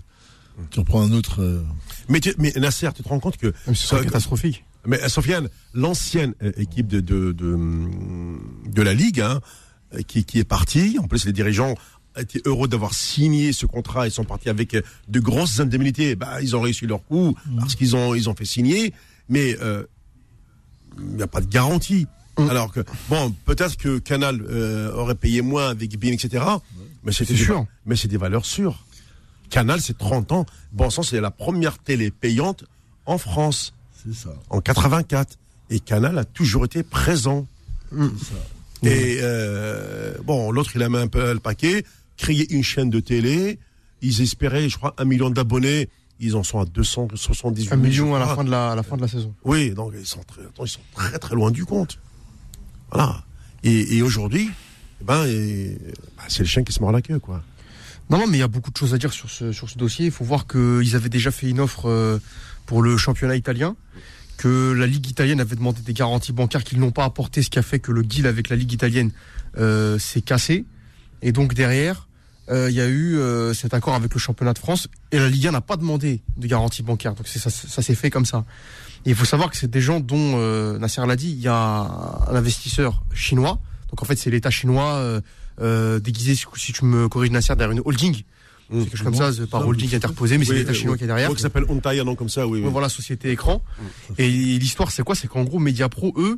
tu 0.72 0.80
reprends 0.80 1.02
un 1.02 1.12
autre. 1.14 1.42
euh, 1.42 1.64
Mais, 2.10 2.20
tu- 2.20 2.34
mais 2.38 2.52
Nasser, 2.58 2.90
tu 2.96 3.02
te 3.04 3.08
rends 3.10 3.20
compte 3.20 3.38
que. 3.38 3.48
Même 3.66 3.76
si 3.76 3.84
ce 3.84 3.88
serait 3.88 4.00
Ça- 4.02 4.06
catastrophique. 4.06 4.64
Mais 4.86 5.08
Sofiane, 5.10 5.50
l'ancienne 5.74 6.34
équipe 6.58 6.88
de, 6.88 7.00
de, 7.02 7.32
de, 7.34 7.58
de 8.72 8.82
la 8.82 8.94
Ligue, 8.94 9.22
hein, 9.22 9.42
qui, 10.08 10.24
qui 10.24 10.40
est 10.40 10.44
partie, 10.46 10.98
en 11.02 11.08
plus 11.08 11.26
les 11.26 11.34
dirigeants 11.34 11.76
étaient 12.20 12.42
heureux 12.46 12.68
d'avoir 12.68 12.94
signé 12.94 13.54
ce 13.54 13.66
contrat, 13.66 14.08
ils 14.08 14.12
sont 14.12 14.24
partis 14.24 14.50
avec 14.50 14.74
euh, 14.74 14.82
de 15.08 15.20
grosses 15.20 15.60
indemnités, 15.60 16.16
bah, 16.16 16.42
ils 16.42 16.56
ont 16.56 16.62
réussi 16.62 16.86
leur 16.88 17.04
coup 17.06 17.36
parce 17.60 17.76
qu'ils 17.76 17.96
ont, 17.96 18.16
ils 18.16 18.30
ont 18.30 18.36
fait 18.36 18.46
signer, 18.46 18.94
mais 19.30 19.58
euh, 19.62 19.84
il 21.00 21.16
n'y 21.16 21.24
a 21.24 21.28
pas 21.28 21.42
de 21.42 21.48
garantie. 21.48 22.08
Alors 22.38 22.72
que, 22.72 22.82
bon, 23.10 23.34
peut-être 23.46 23.78
que 23.78 23.98
Canal 23.98 24.42
euh, 24.48 24.92
aurait 24.94 25.16
payé 25.16 25.42
moins 25.42 25.70
avec 25.70 25.98
BIN, 26.00 26.12
etc. 26.14 26.44
Mais 27.04 27.12
c'était 27.12 27.34
C'est 27.34 27.40
des- 27.40 27.44
sûr. 27.46 27.66
Mais 27.88 27.96
c'est 27.96 28.08
des 28.08 28.18
valeurs 28.18 28.46
sûres. 28.46 28.84
Canal, 29.50 29.82
c'est 29.82 29.98
30 29.98 30.32
ans. 30.34 30.46
Bon 30.72 30.90
sang, 30.90 31.02
c'est 31.04 31.20
la 31.22 31.32
première 31.32 31.80
télé 31.80 32.12
payante 32.12 32.66
en 33.06 33.18
France 33.18 33.74
c'est 34.04 34.14
ça. 34.14 34.30
en 34.50 34.62
84 34.62 35.38
et 35.72 35.80
Canal 35.80 36.18
a 36.20 36.26
toujours 36.26 36.66
été 36.66 36.84
présent. 36.84 37.48
Et 38.84 39.18
euh, 39.22 40.14
bon, 40.24 40.52
l'autre 40.52 40.72
il 40.76 40.84
a 40.84 40.90
mis 40.90 40.98
un 40.98 41.08
peu 41.08 41.34
le 41.34 41.40
paquet, 41.40 41.84
créé 42.18 42.52
une 42.54 42.64
chaîne 42.64 42.90
de 42.90 43.00
télé. 43.00 43.60
Ils 44.02 44.22
espéraient, 44.22 44.70
je 44.70 44.78
crois, 44.78 44.94
un 44.98 45.06
million 45.06 45.30
d'abonnés. 45.30 45.90
Ils 46.20 46.36
en 46.36 46.44
sont 46.44 46.60
à 46.60 46.66
278 46.66 47.72
Un 47.72 47.76
million 47.76 48.16
à 48.16 48.20
la 48.20 48.28
fin 48.28 48.44
de 48.44 48.50
la, 48.50 48.72
à 48.72 48.76
la 48.76 48.84
fin 48.84 48.98
de 48.98 49.02
la 49.02 49.08
saison. 49.08 49.34
Oui, 49.44 49.72
donc 49.72 49.94
ils 49.98 50.06
sont 50.06 50.24
très, 50.24 50.42
attends, 50.42 50.66
ils 50.66 50.70
sont 50.70 50.80
très 50.94 51.20
très 51.20 51.36
loin 51.36 51.52
du 51.52 51.66
compte. 51.66 52.00
Voilà. 52.92 53.24
Et, 53.64 53.98
et 53.98 54.02
aujourd'hui, 54.02 54.50
eh 55.02 55.04
ben, 55.04 55.26
bah, 56.18 56.24
c'est 56.28 56.40
le 56.40 56.48
chien 56.48 56.64
qui 56.64 56.74
se 56.74 56.80
mord 56.80 56.92
la 56.92 57.02
queue, 57.02 57.20
quoi. 57.20 57.44
Non, 58.10 58.20
non, 58.20 58.28
mais 58.28 58.38
il 58.38 58.40
y 58.40 58.44
a 58.44 58.48
beaucoup 58.48 58.72
de 58.72 58.78
choses 58.78 58.94
à 58.94 58.98
dire 58.98 59.12
sur 59.12 59.30
ce, 59.30 59.52
sur 59.52 59.70
ce 59.70 59.78
dossier. 59.78 60.06
Il 60.06 60.12
faut 60.12 60.24
voir 60.24 60.48
qu'ils 60.48 60.96
avaient 60.96 61.10
déjà 61.10 61.30
fait 61.30 61.50
une 61.50 61.60
offre 61.60 61.88
euh, 61.88 62.20
pour 62.66 62.82
le 62.82 62.96
championnat 62.98 63.36
italien, 63.36 63.76
que 64.38 64.72
la 64.72 64.88
Ligue 64.88 65.08
italienne 65.10 65.42
avait 65.42 65.56
demandé 65.56 65.82
des 65.82 65.94
garanties 65.94 66.32
bancaires 66.32 66.64
qu'ils 66.64 66.80
n'ont 66.80 66.92
pas 66.92 67.04
apporté, 67.04 67.44
ce 67.44 67.50
qui 67.50 67.60
a 67.60 67.64
fait 67.64 67.80
que 67.80 67.92
le 67.92 68.04
deal 68.04 68.26
avec 68.26 68.50
la 68.50 68.56
Ligue 68.56 68.72
italienne 68.72 69.12
euh, 69.58 70.00
s'est 70.00 70.22
cassé. 70.22 70.66
Et 71.22 71.32
donc 71.32 71.54
derrière, 71.54 72.07
il 72.50 72.74
y 72.74 72.82
a 72.82 72.88
eu 72.88 73.18
euh, 73.18 73.54
cet 73.54 73.74
accord 73.74 73.96
avec 73.96 74.14
le 74.14 74.20
championnat 74.20 74.54
de 74.54 74.60
France, 74.60 74.88
et 75.12 75.20
la 75.20 75.30
Ligue 75.30 75.48
1 75.48 75.52
n'a 75.52 75.62
pas 75.62 75.78
demandé 75.78 76.22
de 76.38 76.48
garantie 76.48 76.84
bancaire. 76.84 77.14
Donc 77.14 77.28
ça, 77.28 77.50
ça 77.50 77.82
s'est 77.82 77.96
fait 77.96 78.10
comme 78.10 78.26
ça. 78.26 78.46
Et 79.06 79.12
il 79.12 79.16
faut 79.16 79.26
savoir 79.26 79.50
que 79.50 79.58
c'est 79.58 79.70
des 79.70 79.82
gens 79.82 80.00
dont, 80.00 80.34
euh, 80.36 80.78
Nasser 80.80 81.06
l'a 81.06 81.16
dit, 81.16 81.32
il 81.32 81.40
y 81.40 81.48
a 81.48 81.56
un 82.28 82.36
investisseur 82.36 83.04
chinois. 83.14 83.60
Donc 83.90 84.02
en 84.02 84.06
fait, 84.06 84.18
c'est 84.18 84.30
l'État 84.30 84.50
chinois 84.50 84.96
euh, 84.96 85.22
euh, 85.62 86.00
déguisé, 86.00 86.36
si 86.36 86.74
tu 86.74 86.86
me 86.86 87.08
corriges 87.08 87.32
Nasser, 87.32 87.56
derrière 87.56 87.72
une 87.72 87.82
holding. 87.86 88.24
Mmh. 88.70 88.80
C'est 88.80 88.86
quelque 88.86 88.98
chose 88.98 89.06
comme 89.06 89.16
ça, 89.16 89.48
par 89.50 89.66
holding 89.66 89.96
interposé, 89.96 90.38
mais 90.38 90.44
c'est 90.44 90.54
l'État 90.54 90.72
euh, 90.72 90.74
chinois 90.74 90.98
qui 90.98 91.06
est 91.06 91.08
derrière. 91.08 91.34
Qui 91.34 91.42
s'appelle 91.42 91.64
Ontai, 91.70 92.00
un 92.00 92.04
nom 92.04 92.16
comme 92.16 92.30
ça, 92.30 92.46
oui. 92.46 92.62
Voilà, 92.66 92.90
société 92.90 93.32
écran. 93.32 93.62
Et 94.18 94.30
l'histoire, 94.30 94.92
c'est 94.92 95.04
quoi? 95.04 95.16
C'est 95.16 95.28
qu'en 95.28 95.44
gros, 95.44 95.60
Mediapro, 95.60 96.14
eux, 96.18 96.38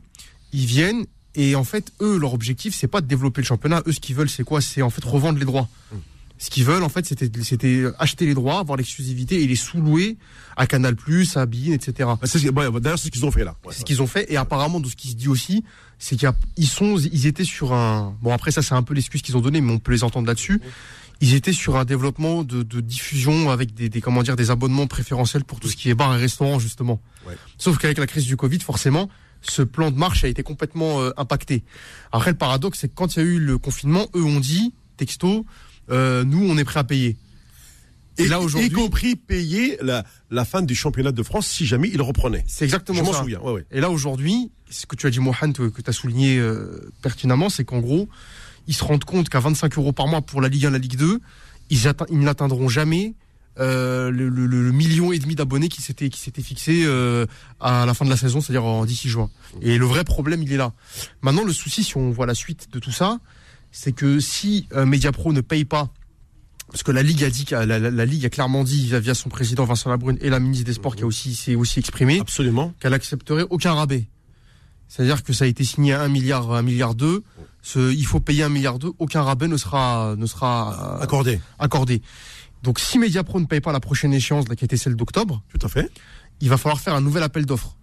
ils 0.54 0.66
viennent 0.66 1.06
et 1.36 1.56
en 1.56 1.64
fait, 1.64 1.92
eux, 2.02 2.18
leur 2.18 2.34
objectif, 2.34 2.76
c'est 2.76 2.88
pas 2.88 3.02
de 3.02 3.08
développer 3.08 3.42
le 3.42 3.46
championnat. 3.48 3.82
Eux, 3.88 3.92
ce 3.92 4.00
qu'ils 4.00 4.16
veulent, 4.16 4.30
c'est 4.30 4.44
quoi? 4.44 4.62
C'est 4.62 4.82
en 4.82 4.90
fait 4.90 5.04
revendre 5.04 5.40
les 5.40 5.46
droits. 5.46 5.68
Ce 6.42 6.50
qu'ils 6.50 6.64
veulent, 6.64 6.84
en 6.84 6.90
fait, 6.90 7.06
c'était 7.06 7.84
acheter 8.00 8.26
les 8.26 8.34
droits, 8.34 8.60
avoir 8.60 8.78
l'exclusivité 8.78 9.44
et 9.44 9.48
les 9.48 9.58
sous-louer 9.58 10.16
à 10.56 10.68
Canal+, 10.68 10.96
à 11.36 11.46
Bein, 11.46 11.74
etc. 11.74 11.92
Bah, 12.00 12.18
ce- 12.24 12.38
ouais, 12.50 12.80
D'ailleurs, 12.80 12.98
c'est 12.98 13.08
ce 13.08 13.12
qu'ils 13.12 13.26
ont 13.26 13.32
fait 13.32 13.44
là. 13.44 13.56
Ouais. 13.66 13.74
C'est 13.74 13.80
ce 13.82 13.86
qu'ils 13.86 14.02
ont 14.02 14.08
fait. 14.08 14.32
Et 14.32 14.38
apparemment, 14.38 14.80
de 14.80 14.88
ce 14.88 14.96
qui 14.96 15.10
se 15.10 15.16
dit 15.16 15.28
aussi, 15.28 15.66
c'est 15.98 16.16
qu'ils 16.16 16.68
sont, 16.68 16.98
ils 16.98 17.26
étaient 17.28 17.44
sur 17.44 17.74
un. 17.74 18.16
Bon, 18.22 18.32
après 18.34 18.52
ça, 18.52 18.62
c'est 18.62 18.74
un 18.74 18.84
peu 18.84 18.94
l'excuse 18.94 19.22
qu'ils 19.22 19.36
ont 19.36 19.42
donné, 19.42 19.60
mais 19.60 19.74
on 19.74 19.80
peut 19.80 19.92
les 19.92 20.04
entendre 20.06 20.28
là-dessus. 20.28 20.62
Ils 21.20 21.34
étaient 21.36 21.52
sur 21.52 21.76
un 21.76 21.84
développement 21.84 22.44
de, 22.46 22.64
de 22.64 22.80
diffusion 22.80 23.52
avec 23.52 23.74
des, 23.74 23.90
des 23.90 24.00
comment 24.00 24.24
dire 24.24 24.38
des 24.38 24.50
abonnements 24.52 24.88
préférentiels 24.88 25.44
pour 25.44 25.60
tout 25.60 25.68
ce 25.68 25.76
qui 25.76 25.90
est 25.90 25.94
bar 25.94 26.16
et 26.16 26.18
restaurant 26.18 26.58
justement. 26.60 27.02
Ouais. 27.28 27.36
Sauf 27.58 27.78
qu'avec 27.78 27.98
la 27.98 28.08
crise 28.08 28.24
du 28.26 28.38
Covid, 28.38 28.60
forcément, 28.62 29.10
ce 29.42 29.62
plan 29.62 29.92
de 29.92 29.98
marche 29.98 30.24
a 30.24 30.28
été 30.28 30.44
complètement 30.44 31.02
euh, 31.02 31.12
impacté. 31.18 31.64
Après, 32.12 32.32
le 32.32 32.38
paradoxe, 32.38 32.80
c'est 32.80 32.90
que 32.90 32.96
quand 32.96 33.16
il 33.16 33.20
y 33.20 33.22
a 33.22 33.26
eu 33.26 33.40
le 33.40 33.58
confinement, 33.58 34.08
eux 34.16 34.24
ont 34.24 34.40
dit 34.40 34.74
texto, 34.98 35.46
euh, 35.90 36.24
nous, 36.24 36.44
on 36.50 36.58
est 36.58 36.64
prêt 36.64 36.80
à 36.80 36.84
payer. 36.84 37.18
Et, 38.18 38.28
là 38.28 38.42
y 38.42 38.44
aujourd'hui, 38.44 38.70
compris 38.70 39.16
payer 39.16 39.78
la, 39.82 40.04
la 40.30 40.44
fin 40.44 40.62
du 40.62 40.76
championnat 40.76 41.14
de 41.14 41.24
France 41.24 41.48
si 41.48 41.66
jamais 41.66 41.90
il 41.94 42.02
reprenait. 42.02 42.44
c'est 42.48 42.66
exactement 42.66 43.00
Je 43.00 43.04
m'en 43.04 43.14
ça. 43.14 43.20
souviens. 43.20 43.40
Ouais, 43.40 43.54
ouais. 43.54 43.66
Et 43.72 43.80
là 43.80 43.90
aujourd'hui, 43.90 44.52
ce 44.70 44.86
que 44.86 44.98
tu 44.98 45.08
as 45.08 45.10
dit 45.10 45.20
Mohan, 45.20 45.54
que 45.54 45.82
tu 45.82 45.90
as 45.90 45.94
souligné 45.94 46.38
euh, 46.38 46.92
pertinemment, 47.02 47.50
c'est 47.50 47.64
qu'en 47.64 47.80
gros, 47.80 48.10
ils 48.68 48.74
se 48.76 48.84
rendent 48.84 49.06
compte 49.06 49.30
qu'à 49.30 49.40
25 49.40 49.78
euros 49.78 49.94
par 49.94 50.08
mois 50.08 50.22
pour 50.22 50.42
la 50.42 50.50
Ligue 50.50 50.66
1, 50.66 50.72
la 50.72 50.80
Ligue 50.80 50.98
2, 50.98 51.22
ils, 51.70 51.80
ils 52.10 52.20
n'atteindront 52.20 52.68
jamais 52.68 53.14
le, 53.60 54.30
le- 54.30 54.46
le 54.48 54.72
million 54.72 55.12
et 55.12 55.20
demi 55.20 55.36
d'abonnés 55.36 55.68
qui 55.70 55.82
s'était 55.82 56.10
qui 56.10 56.20
s'était 56.20 56.42
fixé 56.42 56.84
euh, 56.86 57.26
à 57.60 57.86
la 57.86 57.94
fin 57.94 58.06
de 58.06 58.10
la 58.10 58.18
saison, 58.18 58.42
c'est-à-dire 58.42 58.64
en 58.66 58.86
d'ici 58.86 59.10
juin. 59.10 59.30
Et 59.62 59.78
le 59.78 59.86
vrai 59.86 60.04
problème, 60.04 60.42
il 60.44 60.52
est 60.54 60.58
là. 60.58 60.74
Maintenant, 61.22 61.44
le 61.44 61.54
souci, 61.54 61.84
si 61.84 61.98
on 61.98 62.12
voit 62.12 62.26
la 62.26 62.36
suite 62.36 62.70
de 62.72 62.80
tout 62.80 62.92
ça, 62.92 63.20
c'est 63.72 63.92
que 63.92 64.20
si 64.20 64.68
euh, 64.74 64.86
Mediapro 64.86 65.34
ne 65.34 65.42
paye 65.42 65.66
pas 65.66 65.90
parce 66.72 66.84
que 66.84 66.92
la 66.92 67.02
Ligue 67.04 67.24
a 67.24 67.30
dit, 67.32 67.46
la, 67.52 67.66
la- 67.66 67.80
la 67.80 68.06
Ligue 68.06 68.26
a 68.26 68.30
clairement 68.30 68.64
dit 68.64 68.86
via, 68.86 69.00
via 69.00 69.14
son 69.16 69.30
président 69.30 69.66
Vincent 69.66 69.90
Labrune 69.90 70.18
et 70.22 70.30
la 70.30 70.40
ministre 70.40 70.66
des 70.66 70.74
Sports 70.74 70.96
qui 70.96 71.02
a 71.04 71.08
aussi 71.08 71.34
s'est 71.36 71.56
aussi 71.56 71.80
exprimé 71.80 72.20
Absolument. 72.20 72.74
qu'elle 72.80 72.94
accepterait 72.94 73.46
aucun 73.50 73.74
rabais. 73.74 74.08
C'est-à-dire 74.88 75.24
que 75.24 75.34
ça 75.34 75.46
a 75.46 75.48
été 75.48 75.64
signé 75.64 75.94
à 75.94 76.02
1 76.02 76.08
milliard, 76.08 76.52
1 76.52 76.62
milliard 76.64 76.96
2. 76.96 77.24
Ce, 77.62 77.92
il 77.94 78.06
faut 78.06 78.20
payer 78.20 78.44
1 78.44 78.50
milliard 78.50 78.80
2. 78.80 78.92
Aucun 78.98 79.22
rabais 79.22 79.48
ne 79.48 79.58
sera, 79.58 80.16
ne 80.18 80.26
sera 80.26 80.98
euh, 81.00 81.04
Accordé. 81.04 81.40
accordé. 81.60 82.02
Donc 82.64 82.80
si 82.80 83.00
Mediapro 83.00 83.40
ne 83.40 83.46
paye 83.46 83.62
pas 83.62 83.72
la 83.72 83.80
prochaine 83.80 84.14
échéance, 84.14 84.48
là, 84.50 84.56
qui 84.56 84.66
était 84.66 84.78
celle 84.78 84.96
d'octobre, 84.96 85.42
Tout 85.50 85.66
à 85.66 85.70
fait. 85.70 85.90
il 86.42 86.50
va 86.50 86.58
falloir 86.58 86.80
faire 86.80 86.94
un 86.96 87.02
nouvel 87.02 87.24
appel 87.24 87.46
d'offres. 87.46 87.76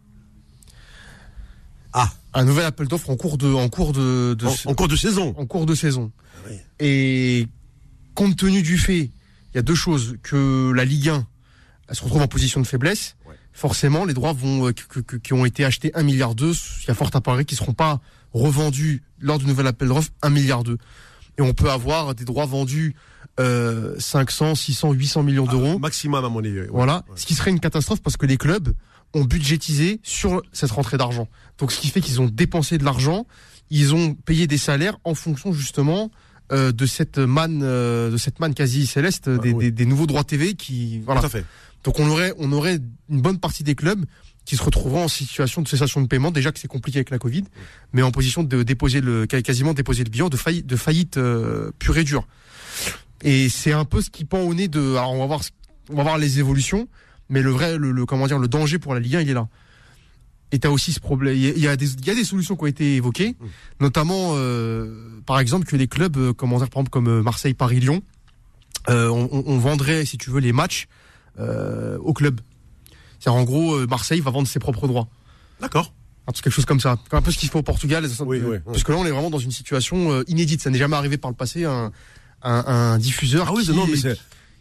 Ah. 1.93 2.11
Un 2.35 2.45
nouvel 2.45 2.67
appel 2.67 2.87
d'offres 2.89 3.09
en 3.11 3.17
cours 3.17 3.39
de, 3.39 3.51
en 3.53 3.69
cours 3.71 3.93
de, 3.93 4.35
de 4.39 4.47
En, 4.47 4.55
en 4.71 4.75
cours 4.75 4.89
de 4.89 4.97
saison. 4.97 5.35
en 5.39 5.47
cours 5.47 5.65
de 5.65 5.75
saison. 5.75 6.13
Oui. 6.49 6.57
Et 6.81 7.49
compte 8.15 8.37
tenu 8.37 8.61
du 8.63 8.77
fait, 8.77 9.05
il 9.05 9.55
y 9.55 9.59
a 9.59 9.63
deux 9.63 9.75
choses 9.75 10.17
que 10.23 10.73
la 10.75 10.85
Ligue 10.85 11.09
1 11.09 11.27
elle 11.89 11.95
se 11.95 12.03
retrouve 12.03 12.21
en 12.21 12.27
position 12.29 12.61
de 12.61 12.67
faiblesse. 12.67 13.15
Ouais. 13.29 13.37
Forcément, 13.53 14.05
les 14.05 14.13
droits 14.13 14.33
vont 14.33 14.67
euh, 14.67 14.73
que- 14.73 14.99
que- 14.99 15.17
qui 15.17 15.33
ont 15.33 15.45
été 15.47 15.65
achetés 15.65 15.93
1 15.95 16.03
milliard 16.03 16.35
2, 16.35 16.51
il 16.83 16.89
y 16.89 16.91
a 16.91 16.95
fort 16.95 17.11
à 17.15 17.21
parier 17.21 17.45
qu'ils 17.45 17.57
seront 17.57 17.75
pas 17.75 18.01
revendus 18.35 19.05
lors 19.21 19.39
du 19.39 19.47
nouvel 19.47 19.69
appel 19.69 19.89
d'offres 19.89 20.11
1 20.23 20.31
milliard 20.31 20.65
2. 20.65 20.79
Et 21.39 21.43
on 21.43 21.55
peut 21.55 21.71
avoir 21.71 22.15
des 22.17 22.25
droits 22.25 22.45
vendus 22.45 22.97
euh, 23.41 23.95
500, 23.99 24.55
600, 24.55 24.93
800 24.93 25.23
millions 25.23 25.47
d'euros. 25.47 25.75
Ah, 25.77 25.79
maximum 25.79 26.25
à 26.25 26.29
mon 26.29 26.39
avis. 26.41 26.61
ouais. 26.61 26.69
Voilà, 26.71 27.05
Ouais. 27.09 27.15
ce 27.17 27.27
qui 27.27 27.35
serait 27.35 27.51
une 27.51 27.61
catastrophe 27.61 28.01
parce 28.03 28.17
que 28.17 28.27
les 28.27 28.37
clubs 28.37 28.73
ont 29.15 29.25
budgétisé 29.25 30.01
sur 30.03 30.43
cette 30.53 30.71
rentrée 30.71 30.97
d'argent. 30.99 31.29
Donc 31.59 31.73
ce 31.73 31.81
qui 31.81 31.89
fait 31.89 32.01
qu'ils 32.01 32.21
ont 32.21 32.27
dépensé 32.27 32.79
de 32.79 32.85
l'argent, 32.85 33.27
ils 33.71 33.95
ont 33.95 34.15
payé 34.15 34.47
des 34.47 34.59
salaires 34.59 34.97
en 35.05 35.15
fonction 35.15 35.53
justement 35.53 36.11
euh, 36.53 36.71
de 36.73 36.87
cette 36.87 37.19
manne, 37.19 37.61
euh, 37.65 38.11
de 38.11 38.17
cette 38.17 38.39
manne 38.41 38.55
quasi 38.55 38.87
céleste, 38.87 39.29
des, 39.29 39.53
des- 39.53 39.71
des 39.73 39.85
nouveaux 39.87 40.07
droits 40.07 40.23
TV 40.25 40.55
qui, 40.55 41.01
voilà. 41.01 41.21
Tout 41.21 41.27
à 41.27 41.31
fait. 41.31 41.45
Donc 41.85 41.99
on 41.99 42.09
aurait, 42.09 42.33
on 42.39 42.53
aurait 42.53 42.79
une 43.11 43.21
bonne 43.21 43.39
partie 43.39 43.63
des 43.65 43.75
clubs 43.75 44.05
qui 44.45 44.57
se 44.57 44.63
retrouveraient 44.63 45.03
en 45.03 45.09
situation 45.09 45.61
de 45.63 45.67
cessation 45.69 46.01
de 46.01 46.07
paiement, 46.07 46.31
déjà 46.31 46.53
que 46.53 46.61
c'est 46.61 46.69
compliqué 46.69 46.99
avec 46.99 47.11
la 47.11 47.19
Covid, 47.19 47.43
mais 47.93 48.03
en 48.03 48.13
position 48.13 48.45
de 48.45 48.63
déposer 48.63 49.01
le, 49.01 49.27
quasiment 49.27 49.75
déposer 49.75 50.05
le 50.05 50.11
bilan 50.11 50.29
de 50.29 50.37
faillite, 50.37 50.67
de 50.67 50.77
faillite 50.77 51.17
euh, 51.17 51.73
pure 51.81 51.99
et 51.99 52.05
dure. 52.05 52.27
Et 53.23 53.49
c'est 53.49 53.73
un 53.73 53.85
peu 53.85 54.01
ce 54.03 54.11
qui 54.11 54.25
pend 54.25 54.41
au 54.41 54.55
nez 54.55 54.69
de. 54.69 54.93
Alors 54.97 55.13
on 55.13 55.19
va 55.19 55.27
voir, 55.27 55.41
on 55.91 55.95
va 55.97 56.03
voir 56.03 56.19
les 56.19 56.39
évolutions, 56.39 56.89
mais 57.29 57.43
le 57.43 57.51
vrai, 57.51 57.79
le, 57.79 57.91
le- 57.91 58.07
comment 58.07 58.27
dire, 58.27 58.39
le 58.39 58.49
danger 58.49 58.79
pour 58.79 58.95
la 58.95 59.01
Ligue 59.01 59.17
1, 59.17 59.21
il 59.23 59.31
est 59.31 59.35
là. 59.35 59.49
Et 60.53 60.59
t'as 60.61 60.69
aussi 60.69 60.93
ce 60.93 61.01
problème. 61.01 61.35
Il 61.35 61.59
y 61.59 61.67
a- 61.67 61.77
des, 61.77 61.93
il 61.95 62.07
y 62.07 62.11
a 62.11 62.15
des 62.15 62.25
solutions 62.25 62.55
qui 62.57 62.63
ont 62.63 62.67
été 62.67 62.95
évoquées, 62.97 63.35
notamment, 63.81 64.33
euh, 64.35 65.21
par 65.27 65.41
exemple, 65.41 65.67
que 65.67 65.75
les 65.77 65.89
clubs, 65.89 66.17
euh, 66.17 66.33
comment 66.33 66.59
dire, 66.59 66.69
par 66.69 66.81
exemple 66.83 66.91
comme 66.91 67.09
euh, 67.09 67.23
Marseille, 67.23 67.55
Paris, 67.55 67.81
Lyon, 67.81 68.01
euh, 68.89 69.09
on, 69.09 69.59
vendrait, 69.59 70.05
si 70.05 70.17
tu 70.19 70.31
veux, 70.31 70.39
les 70.41 70.53
matchs 70.53 70.87
au 71.39 72.13
club. 72.13 72.41
C'est-à-dire 73.19 73.41
en 73.41 73.45
gros, 73.45 73.87
Marseille 73.89 74.21
va 74.21 74.31
vendre 74.31 74.47
ses 74.47 74.59
propres 74.61 74.87
droits. 74.87 75.09
D'accord. 75.61 75.93
Un 76.29 76.33
truc- 76.33 76.45
quelque 76.45 76.53
chose 76.53 76.65
comme 76.65 76.81
ça. 76.81 76.97
Un 77.13 77.23
peu 77.23 77.31
ce 77.33 77.39
qu'il 77.39 77.49
fait 77.49 77.59
au 77.59 77.63
Portugal. 77.63 78.09
ça- 78.09 78.25
Oui, 78.25 78.41
oui, 78.45 78.59
Parce 78.65 78.85
que 78.85 78.93
là, 78.93 78.99
on 78.99 79.05
est 79.07 79.11
vraiment 79.11 79.31
dans 79.31 79.39
une 79.39 79.51
situation 79.51 80.23
inédite. 80.29 80.61
Ça 80.63 80.71
n'est 80.71 80.79
jamais 80.79 80.97
arrivé 80.97 81.17
par 81.19 81.31
le 81.31 81.37
passé. 81.37 81.65
Un, 81.65 81.91
un, 82.43 82.65
un 82.67 82.99
diffuseur. 82.99 83.47
Ah 83.49 83.53
oui, 83.55 83.65
qui- 83.65 83.73
non, 83.73 83.87
mais 83.87 83.97
c'est. 83.97 84.19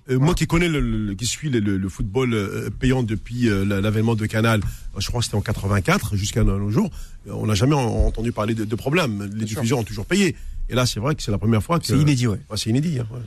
euh, 0.10 0.20
Moi 0.20 0.34
qui 0.36 0.48
connais 0.48 0.68
le, 0.70 0.80
le- 0.80 1.14
qui 1.16 1.26
suis 1.26 1.50
le, 1.50 1.60
le- 1.60 1.78
le 1.78 1.90
football 1.90 2.34
euh, 2.34 2.70
payant 2.70 3.04
depuis 3.04 3.50
euh, 3.50 3.64
la- 3.66 3.82
l'avènement 3.82 4.16
de 4.16 4.26
Canal, 4.26 4.62
je 4.98 5.08
crois 5.08 5.20
que 5.20 5.26
c'était 5.26 5.38
en 5.38 5.42
84 5.42 6.16
jusqu'à 6.16 6.44
nos 6.44 6.70
jours, 6.70 6.90
on 7.28 7.48
n'a 7.48 7.56
jamais 7.56 7.76
en- 7.76 8.06
entendu 8.08 8.32
parler 8.32 8.54
de, 8.56 8.66
de 8.66 8.76
problème. 8.76 9.30
Les 9.36 9.46
diffuseurs 9.46 9.80
ont 9.80 9.84
toujours 9.84 10.06
payé. 10.06 10.36
Et 10.70 10.76
là, 10.76 10.86
c'est 10.86 11.00
vrai 11.00 11.16
que 11.16 11.22
c'est 11.24 11.32
la 11.32 11.38
première 11.38 11.62
fois 11.64 11.80
que. 11.80 11.86
C'est 11.88 11.98
inédit, 11.98 12.28
ouais. 12.28 12.40
Ouais, 12.50 12.58
c'est 12.58 12.70
inédit. 12.70 13.00
hein, 13.00 13.08
ouais. 13.12 13.20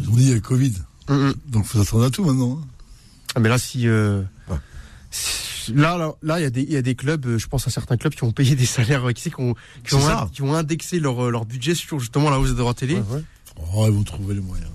Ils 0.00 0.08
ont 0.08 0.14
dit 0.14 0.22
il 0.24 0.28
y 0.28 0.32
a 0.32 0.34
le 0.34 0.40
Covid. 0.40 0.72
Mm, 1.08 1.14
mm. 1.14 1.34
Donc 1.48 1.64
faut 1.66 1.82
s'attendre 1.82 2.04
à 2.04 2.10
tout 2.10 2.24
maintenant. 2.24 2.58
hein. 2.62 2.66
Ah, 3.34 3.40
mais 3.40 3.48
là, 3.48 3.58
si. 3.58 3.86
euh, 3.88 4.22
Ouais. 4.48 4.56
si- 5.10 5.45
Là, 5.74 5.96
là, 5.98 6.14
là, 6.22 6.38
il 6.40 6.42
y 6.42 6.46
a 6.46 6.50
des, 6.50 6.62
il 6.62 6.72
y 6.72 6.76
a 6.76 6.82
des 6.82 6.94
clubs. 6.94 7.24
euh, 7.26 7.38
Je 7.38 7.46
pense 7.48 7.66
à 7.66 7.70
certains 7.70 7.96
clubs 7.96 8.14
qui 8.14 8.24
ont 8.24 8.32
payé 8.32 8.54
des 8.56 8.66
salaires, 8.66 9.08
euh, 9.08 9.12
qui, 9.12 9.30
ont, 9.38 9.54
qui 9.86 9.94
ont, 9.94 10.26
qui 10.32 10.42
ont 10.42 10.54
indexé 10.54 11.00
leur, 11.00 11.24
euh, 11.26 11.30
leur 11.30 11.44
budget 11.44 11.74
sur 11.74 11.98
justement 12.00 12.30
la 12.30 12.38
hausse 12.38 12.50
des 12.50 12.56
droits 12.56 12.74
télé. 12.74 12.94
Ouais, 12.94 13.02
ouais. 13.16 13.22
Oh, 13.74 13.84
ils 13.88 13.92
vont 13.92 14.02
trouver 14.04 14.34
les 14.34 14.40
moyens. 14.40 14.70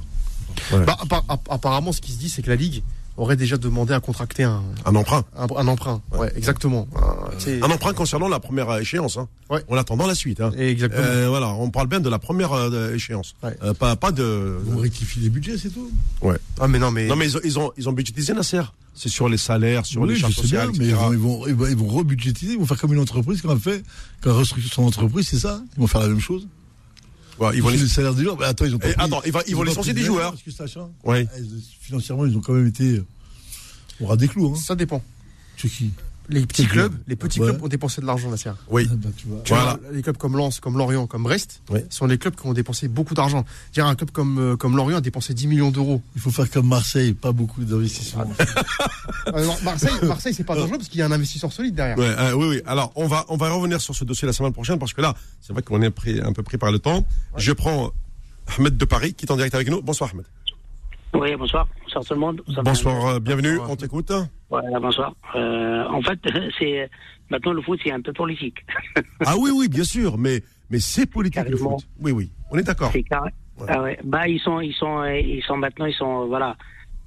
Bah, 0.71 0.97
appa- 1.01 1.23
app- 1.27 1.47
apparemment, 1.49 1.91
ce 1.91 2.01
qui 2.01 2.11
se 2.11 2.17
dit, 2.17 2.29
c'est 2.29 2.41
que 2.41 2.49
la 2.49 2.55
ligue 2.55 2.83
aurait 3.17 3.35
déjà 3.35 3.57
demandé 3.57 3.93
à 3.93 3.99
contracter 3.99 4.43
un, 4.43 4.63
Un 4.85 4.95
emprunt. 4.95 5.23
un, 5.37 5.45
un 5.55 5.67
emprunt. 5.67 6.01
Ouais, 6.13 6.31
exactement. 6.35 6.87
Un- 7.45 7.69
emprunt 7.69 7.93
concernant 7.93 8.27
la 8.29 8.39
première 8.39 8.75
échéance. 8.79 9.17
Hein. 9.17 9.27
Ouais. 9.49 9.63
En 9.67 9.77
attendant 9.77 10.07
la 10.07 10.15
suite. 10.15 10.39
Hein. 10.41 10.51
Exactement. 10.57 11.03
Euh, 11.03 11.27
voilà, 11.29 11.49
on 11.49 11.69
parle 11.69 11.87
bien 11.87 11.99
de 11.99 12.09
la 12.09 12.19
première 12.19 12.53
euh, 12.53 12.93
échéance. 12.95 13.35
Ouais. 13.43 13.55
Euh, 13.63 13.73
pas, 13.73 13.95
pas 13.95 14.11
de. 14.11 14.57
Ils 14.65 14.71
vont 14.71 14.79
rectifier 14.79 15.21
les 15.23 15.29
budgets, 15.29 15.57
c'est 15.57 15.69
tout. 15.69 15.91
Ouais. 16.21 16.37
ah, 16.59 16.67
mais 16.67 16.79
non, 16.79 16.89
mais. 16.91 17.07
Non, 17.07 17.15
mais 17.15 17.25
ils 17.27 17.37
ont, 17.37 17.41
ils 17.43 17.59
ont, 17.59 17.71
ils 17.77 17.89
ont 17.89 17.93
budgétisé 17.93 18.33
Nasser. 18.33 18.61
C'est 18.93 19.09
sur 19.09 19.29
les 19.29 19.37
salaires, 19.37 19.85
sur 19.85 20.05
les 20.05 20.13
oui, 20.15 20.19
charges 20.19 20.35
sociales, 20.35 20.69
bien, 20.71 20.79
mais 20.79 20.87
ils 20.89 20.95
vont, 20.95 21.13
ils, 21.13 21.17
vont, 21.17 21.47
ils, 21.47 21.53
vont, 21.55 21.67
ils 21.67 21.75
vont 21.77 21.87
rebudgétiser, 21.87 22.53
ils 22.53 22.59
vont 22.59 22.65
faire 22.65 22.77
comme 22.79 22.93
une 22.93 22.99
entreprise 22.99 23.41
qu'on 23.41 23.49
a 23.49 23.57
fait, 23.57 23.83
qu'on 24.21 24.31
a 24.31 24.33
restructuré 24.33 24.73
son 24.73 24.83
entreprise, 24.83 25.27
c'est 25.29 25.39
ça? 25.39 25.63
Ils 25.77 25.79
vont 25.79 25.87
faire 25.87 26.01
la 26.01 26.09
même 26.09 26.19
chose? 26.19 26.47
Ouais, 27.39 27.55
ils 27.55 27.63
vont 27.63 27.69
les 27.69 27.77
les... 27.77 27.87
salaires 27.87 28.13
des 28.13 28.23
joueurs. 28.23 28.35
bah, 28.37 28.49
attends, 28.49 28.65
ils 28.65 28.75
ont 28.75 28.79
pas 28.79 28.91
pris- 28.93 29.01
attends, 29.03 29.21
ils 29.25 29.31
vont- 29.31 29.39
ils 29.47 29.55
licencier 29.65 29.93
des 29.93 30.01
de 30.01 30.05
joueurs. 30.05 30.31
Parce 30.31 30.43
que 30.43 30.79
Ouais. 31.03 31.27
eh, 31.37 31.41
financièrement, 31.79 32.25
ils 32.25 32.35
ont 32.37 32.41
quand 32.41 32.53
même 32.53 32.67
été 32.67 32.97
euh, 32.97 33.05
au 34.01 34.05
ras 34.07 34.17
des 34.17 34.27
clous. 34.27 34.53
Hein. 34.53 34.59
Ça 34.59 34.75
dépend. 34.75 35.01
C'est 35.57 35.69
qui? 35.69 35.91
Les 36.31 36.45
petits 36.45 36.65
clubs, 36.65 36.93
les 37.07 37.15
petits 37.15 37.39
Ouais. 37.41 37.49
clubs 37.49 37.63
ont 37.63 37.67
dépensé 37.67 38.01
de 38.01 38.05
l'argent, 38.05 38.29
c'est 38.37 38.49
Oui. 38.69 38.87
Ah, 38.89 38.95
bah, 38.95 39.09
tu 39.15 39.27
vois. 39.27 39.41
Tu 39.43 39.53
Voilà. 39.53 39.77
vois, 39.81 39.91
les 39.91 40.01
clubs 40.01 40.17
comme 40.17 40.37
Lens, 40.37 40.59
comme 40.59 40.77
Lorient, 40.77 41.05
comme 41.05 41.23
Brest, 41.23 41.61
Oui. 41.69 41.81
sont 41.89 42.07
des 42.07 42.17
clubs 42.17 42.35
qui 42.35 42.47
ont 42.47 42.53
dépensé 42.53 42.87
beaucoup 42.87 43.13
d'argent. 43.13 43.45
Dire 43.73 43.85
un 43.85 43.95
club 43.95 44.11
comme 44.11 44.39
euh, 44.39 44.55
comme 44.55 44.75
Lorient 44.77 44.97
a 44.97 45.01
dépensé 45.01 45.33
10 45.33 45.47
millions 45.47 45.71
d'euros. 45.71 46.01
Il 46.15 46.21
faut 46.21 46.31
faire 46.31 46.49
comme 46.49 46.67
Marseille, 46.67 47.13
pas 47.13 47.31
beaucoup 47.33 47.63
d'investissements. 47.63 48.25
Euh, 49.27 49.45
non, 49.45 49.55
Marseille, 49.63 49.91
Marseille, 50.03 50.33
c'est 50.33 50.43
pas 50.43 50.55
dangereux 50.55 50.77
parce 50.77 50.87
qu'il 50.89 50.99
y 50.99 51.03
a 51.03 51.05
un 51.05 51.11
investisseur 51.11 51.51
solide 51.51 51.75
derrière. 51.75 51.97
Ouais, 51.97 52.05
euh, 52.17 52.33
oui, 52.33 52.47
oui. 52.47 52.61
Alors, 52.65 52.91
on 52.95 53.07
va, 53.07 53.25
on 53.29 53.37
va 53.37 53.49
revenir 53.51 53.79
sur 53.79 53.93
ce 53.95 54.03
dossier 54.03 54.25
la 54.25 54.33
semaine 54.33 54.51
prochaine 54.53 54.79
parce 54.79 54.93
que 54.93 55.01
là, 55.01 55.15
c'est 55.41 55.53
vrai 55.53 55.61
qu'on 55.61 55.81
est 55.81 55.89
pris, 55.91 56.19
un 56.21 56.33
peu 56.33 56.41
pris 56.43 56.57
par 56.57 56.71
le 56.71 56.79
temps. 56.79 57.05
Je 57.37 57.51
prends 57.51 57.91
Ahmed 58.57 58.77
de 58.77 58.85
Paris 58.85 59.13
qui 59.13 59.25
est 59.25 59.31
en 59.31 59.35
direct 59.35 59.53
avec 59.53 59.69
nous. 59.69 59.81
Bonsoir, 59.81 60.09
Ahmed. 60.13 60.25
Oui, 61.13 61.35
bonsoir. 61.35 61.67
Bonsoir 61.83 62.05
tout 62.05 62.13
le 62.13 62.19
monde. 62.19 62.41
Bonsoir, 62.63 63.05
euh, 63.07 63.19
bienvenue. 63.19 63.51
Bonsoir. 63.57 63.71
On 63.71 63.75
t'écoute. 63.75 64.11
Ouais, 64.49 64.61
bonsoir. 64.81 65.13
Euh, 65.35 65.83
en 65.89 66.01
fait, 66.01 66.19
c'est 66.59 66.89
maintenant 67.29 67.51
le 67.53 67.61
foot, 67.61 67.79
c'est 67.83 67.91
un 67.91 68.01
peu 68.01 68.13
politique. 68.13 68.57
Ah 69.25 69.35
oui, 69.37 69.51
oui, 69.53 69.67
bien 69.67 69.83
sûr, 69.83 70.17
mais, 70.17 70.41
mais 70.69 70.79
c'est 70.79 71.05
politique 71.05 71.47
le 71.49 71.57
foot. 71.57 71.85
Oui, 71.99 72.11
oui. 72.11 72.31
On 72.49 72.57
est 72.57 72.63
d'accord. 72.63 72.89
C'est 72.93 73.03
carré. 73.03 73.29
Ouais. 73.59 73.67
Ah 73.69 73.81
ouais. 73.81 73.99
Bah, 74.03 74.27
ils 74.27 74.39
sont, 74.39 74.61
ils 74.61 74.73
sont, 74.73 74.99
euh, 75.01 75.19
ils 75.19 75.43
sont 75.43 75.57
maintenant, 75.57 75.85
ils 75.85 75.93
sont, 75.93 76.27
voilà, 76.27 76.55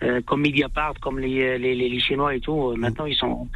euh, 0.02 0.20
comme 0.26 0.42
Mediapart, 0.42 0.94
comme 1.00 1.18
les, 1.18 1.58
les, 1.58 1.74
les, 1.74 1.88
les 1.88 2.00
Chinois 2.00 2.34
et 2.34 2.40
tout. 2.40 2.70
euh, 2.70 2.76
Maintenant, 2.76 3.06
ils 3.06 3.16
sont, 3.16 3.48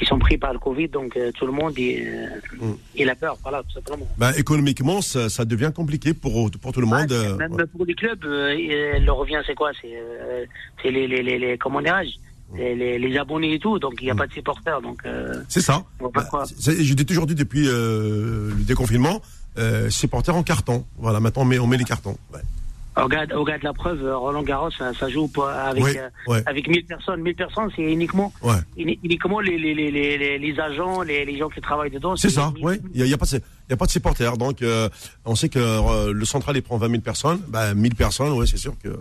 ils 0.00 0.06
sont 0.06 0.18
pris 0.18 0.38
par 0.38 0.52
le 0.52 0.58
Covid, 0.58 0.88
donc 0.88 1.16
euh, 1.16 1.32
tout 1.32 1.46
le 1.46 1.52
monde, 1.52 1.74
il, 1.76 2.02
euh, 2.06 2.26
Mm. 2.60 2.74
il 2.96 3.08
a 3.10 3.14
peur, 3.14 3.36
voilà, 3.42 3.62
tout 3.62 3.72
simplement. 3.74 4.06
Ben, 4.16 4.32
économiquement, 4.36 5.00
ça, 5.02 5.28
ça 5.28 5.44
devient 5.44 5.72
compliqué 5.74 6.14
pour, 6.14 6.50
pour 6.50 6.72
tout 6.72 6.80
le 6.80 6.86
monde. 6.86 7.08
Ah, 7.10 7.14
euh, 7.14 7.36
même 7.36 7.52
ouais. 7.54 7.66
pour 7.66 7.84
les 7.84 7.94
clubs, 7.94 8.22
le 8.24 9.10
revient, 9.10 9.40
c'est 9.46 9.54
quoi? 9.54 9.70
C'est 9.80 10.90
les, 10.90 11.06
les, 11.08 11.22
les, 11.22 11.38
les, 11.38 11.58
comment 11.58 11.80
dirais-je? 11.82 12.16
Les, 12.56 12.74
les, 12.74 12.98
les 12.98 13.18
abonnés 13.18 13.54
et 13.54 13.58
tout, 13.58 13.78
donc 13.78 13.94
il 14.00 14.04
n'y 14.04 14.10
a 14.10 14.14
Mm. 14.14 14.18
pas 14.18 14.26
de 14.26 14.32
supporters, 14.32 14.80
donc. 14.80 15.00
Euh, 15.04 15.42
C'est 15.48 15.60
ça. 15.60 15.82
c'est- 16.58 16.82
je 16.82 16.94
l'ai 16.94 17.04
toujours 17.04 17.26
dit 17.26 17.34
depuis 17.34 17.66
euh, 17.68 18.48
le 18.56 18.62
déconfinement, 18.64 19.20
euh, 19.58 19.90
supporters 19.90 20.34
en 20.34 20.42
carton. 20.42 20.84
Voilà, 20.96 21.20
maintenant 21.20 21.42
on 21.42 21.44
met, 21.44 21.58
on 21.58 21.66
met 21.66 21.76
les 21.76 21.84
cartons. 21.84 22.16
Ouais. 22.32 22.40
Regarde, 23.02 23.32
regarde 23.32 23.62
la 23.62 23.72
preuve, 23.72 24.04
euh, 24.04 24.16
Roland 24.16 24.42
Garros, 24.42 24.70
ça, 24.70 24.92
ça 24.92 25.08
joue 25.08 25.30
avec, 25.40 25.84
Oui, 25.84 25.92
euh, 25.96 26.08
ouais. 26.26 26.42
avec 26.46 26.68
1000 26.68 26.84
personnes. 26.84 27.22
1000 27.22 27.34
personnes, 27.34 27.70
c'est 27.74 27.82
uniquement, 27.82 28.32
Ouais. 28.42 28.56
uni- 28.76 28.98
uniquement 29.04 29.40
les, 29.40 29.56
les, 29.58 29.72
les, 29.74 29.90
les, 29.90 30.18
les- 30.18 30.38
les 30.38 30.60
agents, 30.60 31.02
les, 31.02 31.38
gens 31.38 31.48
qui 31.48 31.60
travaillent 31.60 31.90
dedans. 31.90 32.16
C'est 32.16 32.28
ça, 32.30 32.50
1000. 32.54 32.64
oui. 32.64 32.74
Il 32.94 33.04
n'y 33.04 33.12
a, 33.12 33.14
a 33.14 33.18
pas 33.18 33.26
de, 33.26 33.36
il 33.36 33.70
y 33.70 33.72
a 33.72 33.76
pas 33.76 33.86
de 33.86 33.90
supporters. 33.90 34.36
Donc, 34.36 34.62
euh, 34.62 34.88
on 35.24 35.34
sait 35.34 35.48
que 35.48 35.58
euh, 35.58 36.12
le 36.12 36.24
central, 36.24 36.56
il 36.56 36.62
prend 36.62 36.76
20 36.76 36.88
000 36.90 37.00
personnes. 37.02 37.40
Ben, 37.48 37.74
1000 37.74 37.94
personnes, 37.94 38.32
oui, 38.32 38.46
c'est 38.48 38.56
sûr 38.56 38.74
que. 38.82 38.88
ouais. 38.88 38.96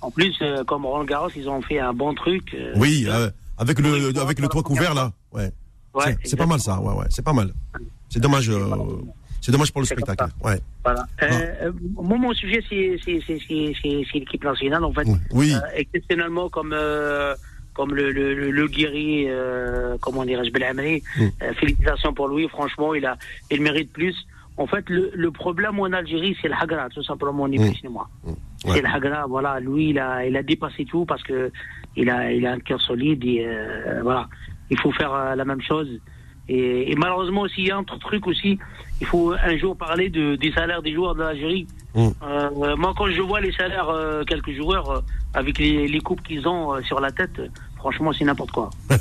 En 0.00 0.10
plus, 0.10 0.34
euh, 0.42 0.64
comme 0.64 0.86
Roland 0.86 1.04
Garros, 1.04 1.30
ils 1.36 1.48
ont 1.48 1.60
fait 1.62 1.78
un 1.78 1.92
bon 1.92 2.14
truc. 2.14 2.54
euh, 2.54 2.72
Oui, 2.76 3.04
euh, 3.06 3.12
euh, 3.26 3.30
avec 3.58 3.78
le, 3.80 4.18
avec 4.18 4.38
le 4.40 4.48
toit 4.48 4.62
couvert, 4.62 4.94
là. 4.94 5.12
Ouais. 5.32 5.52
c'est 6.24 6.36
pas 6.36 6.46
mal, 6.46 6.58
ça. 6.60 6.80
Ouais, 6.80 6.94
ouais, 6.94 7.06
c'est 7.10 7.24
pas 7.24 7.32
mal. 7.34 7.52
C'est 8.08 8.20
dommage. 8.20 8.50
C'est 9.42 9.52
dommage 9.52 9.72
pour 9.72 9.82
le 9.82 9.86
spectacle. 9.86 10.24
Ouais. 10.42 10.58
Voilà. 10.84 11.04
Euh, 11.22 11.26
euh, 11.62 11.72
moi, 11.96 12.16
mon 12.16 12.32
sujet, 12.32 12.62
c'est 12.68 12.96
l'équipe 14.14 14.44
nationale, 14.44 14.84
en 14.84 14.92
fait. 14.92 15.06
Oui. 15.32 15.52
Euh, 15.52 15.58
exceptionnellement, 15.74 16.48
comme, 16.48 16.72
euh, 16.72 17.34
comme 17.74 17.94
le, 17.94 18.12
le, 18.12 18.34
le, 18.34 18.50
le 18.52 18.68
guéri, 18.68 19.26
comment 20.00 20.24
dirais-je, 20.24 20.50
Belhamri. 20.52 21.02
Mm. 21.18 21.28
Félicitations 21.60 22.14
pour 22.14 22.28
lui, 22.28 22.48
franchement, 22.48 22.94
il, 22.94 23.04
a, 23.04 23.18
il 23.50 23.60
mérite 23.60 23.92
plus. 23.92 24.16
En 24.56 24.66
fait, 24.66 24.88
le, 24.88 25.10
le 25.14 25.30
problème 25.30 25.80
en 25.80 25.92
Algérie, 25.92 26.36
c'est 26.40 26.48
le 26.48 26.54
Hagra, 26.54 26.88
tout 26.90 27.02
simplement, 27.02 27.48
ni 27.48 27.58
plus 27.58 27.82
ni 27.82 27.88
moins. 27.90 28.06
C'est 28.64 28.80
le 28.80 28.88
Hagra, 28.88 29.26
voilà. 29.26 29.58
Lui, 29.60 29.90
il 29.90 29.98
a, 29.98 30.24
il 30.24 30.36
a 30.36 30.42
dépassé 30.42 30.84
tout 30.84 31.04
parce 31.04 31.22
que 31.22 31.50
il 31.96 32.08
a, 32.08 32.32
il 32.32 32.46
a 32.46 32.52
un 32.52 32.60
cœur 32.60 32.80
solide 32.80 33.24
et 33.24 33.46
voilà. 34.02 34.28
Il 34.70 34.78
faut 34.78 34.92
faire 34.92 35.34
la 35.34 35.44
même 35.44 35.60
chose. 35.60 35.88
Et, 36.54 36.90
et 36.92 36.94
malheureusement 36.96 37.42
aussi, 37.42 37.62
il 37.62 37.68
y 37.68 37.70
a 37.70 37.76
un 37.76 37.80
autre 37.80 37.98
truc 37.98 38.26
aussi, 38.26 38.58
il 39.00 39.06
faut 39.06 39.32
un 39.32 39.56
jour 39.56 39.76
parler 39.76 40.08
de, 40.10 40.36
des 40.36 40.52
salaires 40.52 40.82
des 40.82 40.92
joueurs 40.92 41.14
de 41.14 41.20
l'Algérie. 41.22 41.66
Mm. 41.94 42.08
Euh, 42.22 42.76
moi, 42.76 42.92
quand 42.96 43.06
je 43.10 43.20
vois 43.22 43.40
les 43.40 43.52
salaires, 43.52 43.88
euh, 43.88 44.22
quelques 44.24 44.52
joueurs, 44.52 44.90
euh, 44.90 45.00
avec 45.34 45.58
les, 45.58 45.86
les 45.88 46.00
coupes 46.00 46.22
qu'ils 46.22 46.46
ont 46.48 46.74
euh, 46.74 46.82
sur 46.82 47.00
la 47.00 47.10
tête, 47.12 47.40
franchement, 47.76 48.12
c'est 48.12 48.24
n'importe 48.24 48.50
quoi. 48.50 48.70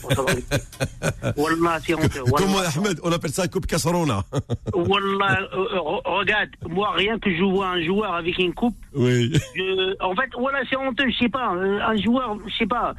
Wallah, 1.37 1.79
c'est 1.85 1.93
honteux. 1.93 2.23
Comme 2.35 2.49
Ahmed, 2.55 2.99
on 3.03 3.11
appelle 3.11 3.31
ça 3.31 3.47
Coupe 3.47 3.65
Casserona. 3.65 4.23
Wallah, 4.73 5.39
re- 5.53 6.01
regarde, 6.19 6.49
moi, 6.67 6.91
rien 6.95 7.17
que 7.19 7.33
je 7.35 7.43
vois 7.43 7.67
un 7.69 7.81
joueur 7.83 8.13
avec 8.13 8.37
une 8.39 8.53
coupe, 8.53 8.75
oui. 8.95 9.31
je- 9.55 9.95
en 10.03 10.15
fait, 10.15 10.29
voilà, 10.37 10.59
c'est 10.69 10.77
honteux, 10.77 11.09
je 11.09 11.17
sais 11.17 11.29
pas. 11.29 11.49
Un 11.49 11.95
joueur, 11.97 12.37
je 12.47 12.53
sais 12.57 12.65
pas, 12.67 12.93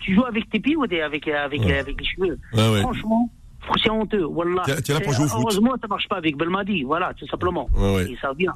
tu 0.00 0.14
joues 0.14 0.24
avec 0.24 0.48
tes 0.50 0.60
pieds 0.60 0.76
ou 0.76 0.84
avec, 0.84 1.28
avec, 1.28 1.62
Ouais. 1.64 1.78
avec 1.78 2.00
les 2.00 2.06
cheveux? 2.06 2.38
Ouais, 2.52 2.68
ouais. 2.70 2.82
C'est 3.82 3.90
honteux. 3.90 4.24
Wallah. 4.24 4.62
T'es- 4.66 4.80
t'es 4.82 4.92
là 4.92 5.00
pour 5.00 5.12
C'est- 5.12 5.16
jouer 5.18 5.26
au 5.26 5.28
foot. 5.28 5.40
Heureusement, 5.42 5.72
ça 5.80 5.86
marche 5.88 6.08
pas 6.08 6.16
avec 6.16 6.36
Belmadi, 6.36 6.82
voilà, 6.82 7.12
tout 7.14 7.26
simplement. 7.26 7.68
Ouais, 7.76 7.94
ouais. 7.96 8.10
Et 8.12 8.16
ça 8.20 8.32
vient. 8.36 8.54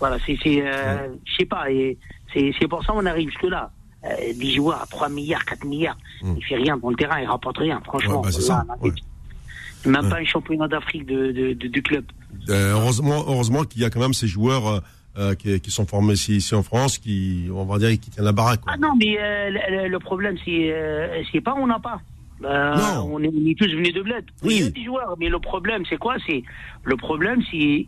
Voilà, 0.00 0.16
c'est, 0.24 0.36
c'est, 0.42 0.62
euh, 0.66 1.08
je 1.24 1.34
sais 1.38 1.44
pas, 1.46 1.70
et 1.70 1.96
c'est, 2.32 2.52
c'est 2.58 2.68
pour 2.68 2.84
ça 2.84 2.92
qu'on 2.92 3.06
arrive 3.06 3.28
jusque 3.30 3.42
là. 3.44 3.70
Euh, 4.04 4.08
des 4.38 4.52
joueurs 4.54 4.80
à 4.80 4.86
3 4.86 5.08
milliards, 5.08 5.44
4 5.44 5.64
milliards, 5.64 5.98
il 6.22 6.44
fait 6.44 6.54
rien 6.54 6.76
dans 6.76 6.90
le 6.90 6.94
terrain, 6.94 7.20
il 7.20 7.26
rapporte 7.26 7.58
rien, 7.58 7.80
franchement. 7.84 8.22
Mm. 8.22 8.26
Ouais, 8.26 8.32
bah, 8.48 8.64
Voilà. 8.78 8.94
Même 9.86 10.08
pas 10.10 10.18
un 10.18 10.24
championnat 10.24 10.68
d'Afrique 10.68 11.06
de, 11.06 11.32
de, 11.32 11.52
de- 11.54 11.66
du 11.68 11.82
club. 11.82 12.04
Euh, 12.48 12.72
heureusement, 12.74 13.24
heureusement 13.26 13.64
qu'il 13.64 13.82
y 13.82 13.84
a 13.84 13.90
quand 13.90 14.00
même 14.00 14.14
ces 14.14 14.26
joueurs 14.28 14.66
euh, 14.68 14.80
euh, 15.18 15.34
qui, 15.34 15.58
qui 15.60 15.70
sont 15.70 15.86
formés 15.86 16.12
ici, 16.14 16.36
ici 16.36 16.54
en 16.54 16.62
France, 16.62 16.98
qui, 16.98 17.48
on 17.52 17.64
va 17.64 17.78
dire, 17.78 17.90
qui 17.90 18.10
tiennent 18.10 18.24
la 18.24 18.32
baraque. 18.32 18.60
Quoi. 18.60 18.72
Ah 18.74 18.78
non, 18.78 18.94
mais 18.98 19.16
euh, 19.20 19.88
le 19.88 19.98
problème, 19.98 20.36
c'est, 20.44 20.70
euh, 20.72 21.22
c'est 21.32 21.40
pas 21.40 21.54
on 21.56 21.66
n'a 21.66 21.78
pas. 21.80 22.00
Euh, 22.44 22.74
Non. 22.76 23.10
On, 23.12 23.22
est, 23.22 23.28
on 23.28 23.46
est 23.46 23.58
tous 23.58 23.70
venus 23.70 23.92
de 23.94 24.02
bled. 24.02 24.24
Oui. 24.42 24.56
Il 24.58 24.64
y 24.64 24.66
a 24.66 24.70
des 24.70 24.84
joueurs, 24.84 25.16
mais 25.18 25.28
le 25.28 25.38
problème, 25.38 25.82
c'est 25.88 25.96
quoi? 25.98 26.16
C'est 26.26 26.42
le 26.84 26.96
problème, 26.96 27.40
c'est, 27.50 27.86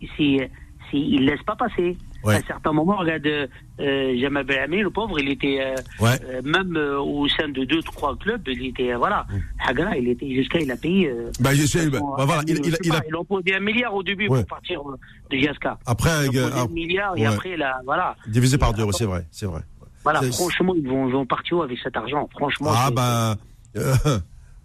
ils 0.92 1.24
laissent 1.24 1.42
pas 1.44 1.56
passer. 1.56 1.96
Ouais. 2.22 2.34
À 2.34 2.38
un 2.38 2.42
certain 2.42 2.72
moment, 2.72 2.96
regarde, 2.96 3.26
euh, 3.26 4.18
Jamal 4.20 4.44
Belhami, 4.44 4.82
le 4.82 4.90
pauvre, 4.90 5.18
il 5.20 5.30
était 5.30 5.58
euh, 5.60 5.74
Ouais. 6.04 6.18
euh, 6.24 6.42
même 6.44 6.76
euh, 6.76 6.98
au 7.00 7.26
sein 7.28 7.48
de 7.48 7.64
deux, 7.64 7.80
trois 7.82 8.14
clubs, 8.16 8.42
il 8.46 8.66
était 8.66 8.92
voilà. 8.94 9.24
Hagra, 9.66 9.96
il 9.96 10.08
était 10.08 10.34
jusqu'à, 10.34 10.58
il 10.60 10.70
a 10.70 10.76
payé. 10.76 11.10
Bah, 11.40 11.54
je 11.54 11.64
sais, 11.64 11.88
bah, 11.88 12.00
bah, 12.18 12.24
voilà, 12.26 12.42
il, 12.46 12.58
il, 12.58 12.64
sais 12.72 12.78
il 12.84 12.92
a, 12.92 13.00
pas, 13.00 13.06
il 13.08 13.14
a 13.16 13.24
posé 13.24 13.54
un 13.54 13.60
milliard 13.60 13.94
au 13.94 14.02
début 14.02 14.28
Ouais. 14.28 14.40
pour 14.40 14.48
partir 14.48 14.82
de 15.30 15.36
Jaska. 15.38 15.78
après, 15.86 16.10
Il 16.30 16.38
a 16.38 16.42
posé 16.42 16.54
ah, 16.58 16.62
un 16.62 16.68
milliard 16.68 17.16
et 17.16 17.24
après, 17.24 17.56
là, 17.56 17.80
voilà. 17.86 18.14
divisé 18.26 18.58
par 18.58 18.74
deux, 18.74 18.84
c'est 18.92 19.06
vrai, 19.06 19.24
c'est 19.30 19.46
vrai. 19.46 19.62
Voilà, 20.02 20.20
franchement, 20.32 20.74
ils 20.76 20.86
vont, 20.88 21.24
partir 21.26 21.58
où 21.58 21.62
avec 21.62 21.78
cet 21.78 21.96
argent 21.96 22.28
Franchement, 22.32 22.70
Ah 22.74 22.90
bah, 22.90 23.36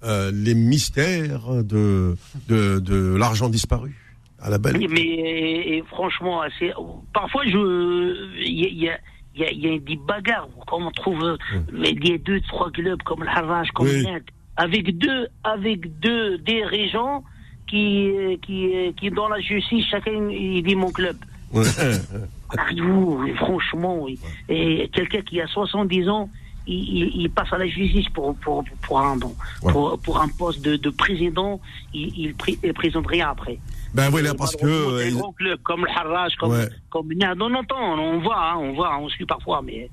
euh, 0.05 0.29
euh, 0.29 0.31
les 0.33 0.53
mystères 0.55 1.63
de, 1.63 2.15
de, 2.47 2.79
de 2.79 3.15
l'argent 3.15 3.49
disparu 3.49 3.95
à 4.41 4.49
la 4.49 4.57
belle. 4.57 4.77
Oui, 4.77 4.87
mais 4.89 5.01
et, 5.01 5.83
franchement, 5.87 6.41
c'est 6.59 6.73
parfois 7.13 7.43
je 7.45 8.37
il 8.39 8.59
y 8.59 8.65
a, 8.65 8.69
y 8.69 8.89
a 8.89 8.97
il 9.35 9.41
y 9.41 9.45
a, 9.45 9.51
il 9.51 9.59
y 9.59 9.75
a 9.75 9.79
des 9.79 9.97
bagarres 9.97 10.47
quand 10.67 10.81
on 10.81 10.91
trouve 10.91 11.21
euh, 11.23 11.37
les 11.73 12.17
deux 12.17 12.39
trois 12.41 12.71
clubs 12.71 13.01
comme 13.03 13.23
le 13.23 13.73
comme 13.73 13.87
Oui. 13.87 14.03
Nantes, 14.03 14.23
avec 14.55 14.97
deux 14.97 15.27
avec 15.43 15.99
deux 15.99 16.37
des 16.37 16.63
régents 16.63 17.23
qui 17.67 18.11
qui 18.45 18.71
qui 18.97 19.09
dans 19.09 19.27
la 19.27 19.39
justice 19.41 19.85
chacun 19.87 20.29
il 20.29 20.63
dit 20.63 20.75
mon 20.75 20.91
club. 20.91 21.17
Ouais. 21.51 21.65
Arrive 22.57 22.85
où, 22.85 23.27
franchement 23.37 24.03
oui. 24.03 24.19
et 24.47 24.89
quelqu'un 24.93 25.21
qui 25.21 25.41
a 25.41 25.47
70 25.47 26.09
ans 26.09 26.29
il, 26.67 27.11
il- 27.21 27.29
passe 27.29 27.51
à 27.53 27.57
la 27.57 27.67
justice 27.67 28.09
pour 28.09 28.35
pour 28.37 28.63
pour 28.81 28.99
un 28.99 29.15
bon, 29.17 29.35
Ouais. 29.63 29.71
pour, 29.71 29.99
pour 29.99 30.19
un 30.21 30.27
poste 30.29 30.61
de, 30.63 30.75
de 30.75 30.89
président 30.89 31.59
il 31.93 32.33
il 32.63 32.73
présente 32.73 33.07
rien 33.07 33.29
après. 33.29 33.59
Ben 33.93 34.09
voilà, 34.09 34.33
parce 34.33 34.55
que. 34.55 34.65
des 35.03 35.13
euh, 35.13 35.17
grands 35.19 35.31
clubs 35.31 35.61
comme 35.63 35.85
le 35.85 35.89
Harraj, 35.91 36.35
comme, 36.35 36.51
Ouais. 36.51 36.67
comme 36.89 37.07
Niad, 37.13 37.41
on 37.41 37.53
entend, 37.53 37.93
on 37.97 38.19
voit, 38.19 38.51
hein, 38.51 38.55
on 38.57 38.73
voit, 38.73 38.97
on 38.99 39.07
suit 39.09 39.25
parfois, 39.25 39.61
mais, 39.63 39.89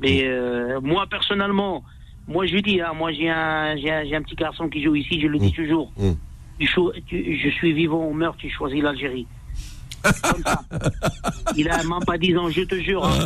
mais 0.00 0.22
euh, 0.24 0.80
moi 0.80 1.06
personnellement, 1.08 1.84
moi 2.26 2.46
je 2.46 2.56
dis, 2.58 2.80
hein, 2.80 2.92
moi 2.96 3.12
j'ai 3.12 3.30
un, 3.30 3.76
j'ai 3.76 3.90
un, 3.92 4.04
j'ai 4.04 4.16
un 4.16 4.22
petit 4.22 4.34
garçon 4.34 4.68
qui 4.68 4.82
joue 4.82 4.94
ici, 4.96 5.20
je 5.20 5.26
le 5.28 5.38
dis 5.38 5.52
toujours. 5.52 5.92
Mm. 5.96 6.12
Tu 6.58 6.66
cho- 6.68 6.92
tu- 7.06 7.36
je 7.42 7.48
suis 7.50 7.72
vivant 7.72 8.06
ou 8.06 8.12
meurs, 8.12 8.36
tu 8.36 8.48
choisis 8.50 8.82
l'Algérie. 8.82 9.26
Comme 10.02 10.42
ça. 10.42 10.60
Il 11.56 11.68
a 11.68 11.78
même 11.78 12.04
pas 12.06 12.18
10 12.18 12.36
ans, 12.36 12.48
je 12.50 12.62
te 12.62 12.74
jure. 12.76 13.04
hein. 13.04 13.18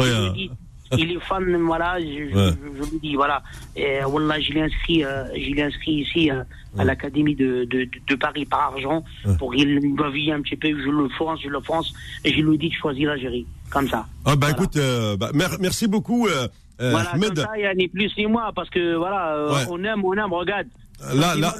Euh, 0.00 0.28
je 0.28 0.32
dis. 0.34 0.50
Il 0.98 1.12
est 1.12 1.20
fan, 1.20 1.44
voilà, 1.62 1.98
je, 2.00 2.04
Ouais. 2.06 2.50
je, 2.52 2.84
je 2.84 2.92
le 2.92 2.98
dis, 3.00 3.14
voilà. 3.14 3.42
Et, 3.76 4.02
Wallah, 4.04 4.40
je 4.40 4.52
l'ai 4.52 4.62
inscrit, 4.62 5.04
euh, 5.04 5.24
je 5.34 5.50
l'ai 5.54 5.62
inscrit 5.62 5.92
ici 6.00 6.30
euh, 6.30 6.42
à 6.78 6.84
l'Académie 6.84 7.34
de, 7.34 7.64
de, 7.64 8.14
Paris 8.14 8.46
par 8.46 8.72
argent 8.72 9.04
pour 9.38 9.54
qu'il 9.54 9.94
baville 9.94 10.32
un 10.32 10.40
petit 10.42 10.56
peu, 10.56 10.68
je 10.68 10.88
le 10.90 11.08
fonce, 11.10 11.40
je 11.42 11.48
le 11.48 11.60
fonce, 11.60 11.92
et 12.24 12.32
je 12.32 12.40
lui 12.40 12.56
dis 12.58 12.70
de 12.70 12.74
choisir 12.74 13.10
l'Algérie. 13.10 13.46
Comme 13.70 13.88
ça. 13.88 14.06
Ah 14.24 14.34
bah 14.34 14.46
Voilà. 14.46 14.50
écoute, 14.52 14.76
euh, 14.76 15.16
bah, 15.16 15.30
mer- 15.34 15.58
merci 15.60 15.86
beaucoup, 15.86 16.26
euh, 16.26 16.48
euh, 16.80 16.90
Voilà, 16.90 17.10
Ahmed. 17.10 17.34
comme 17.34 17.44
ça, 17.44 17.50
il 17.56 17.62
y 17.62 17.66
a 17.66 17.74
ni 17.74 17.88
plus 17.88 18.10
ni 18.16 18.26
moins, 18.26 18.50
parce 18.54 18.70
que 18.70 18.94
voilà, 18.96 19.46
on 19.70 19.82
aime, 19.84 20.04
on 20.04 20.14
aime, 20.14 20.32
regarde. 20.32 20.68
Là, 21.14 21.36
me 21.36 21.40
là, 21.40 21.54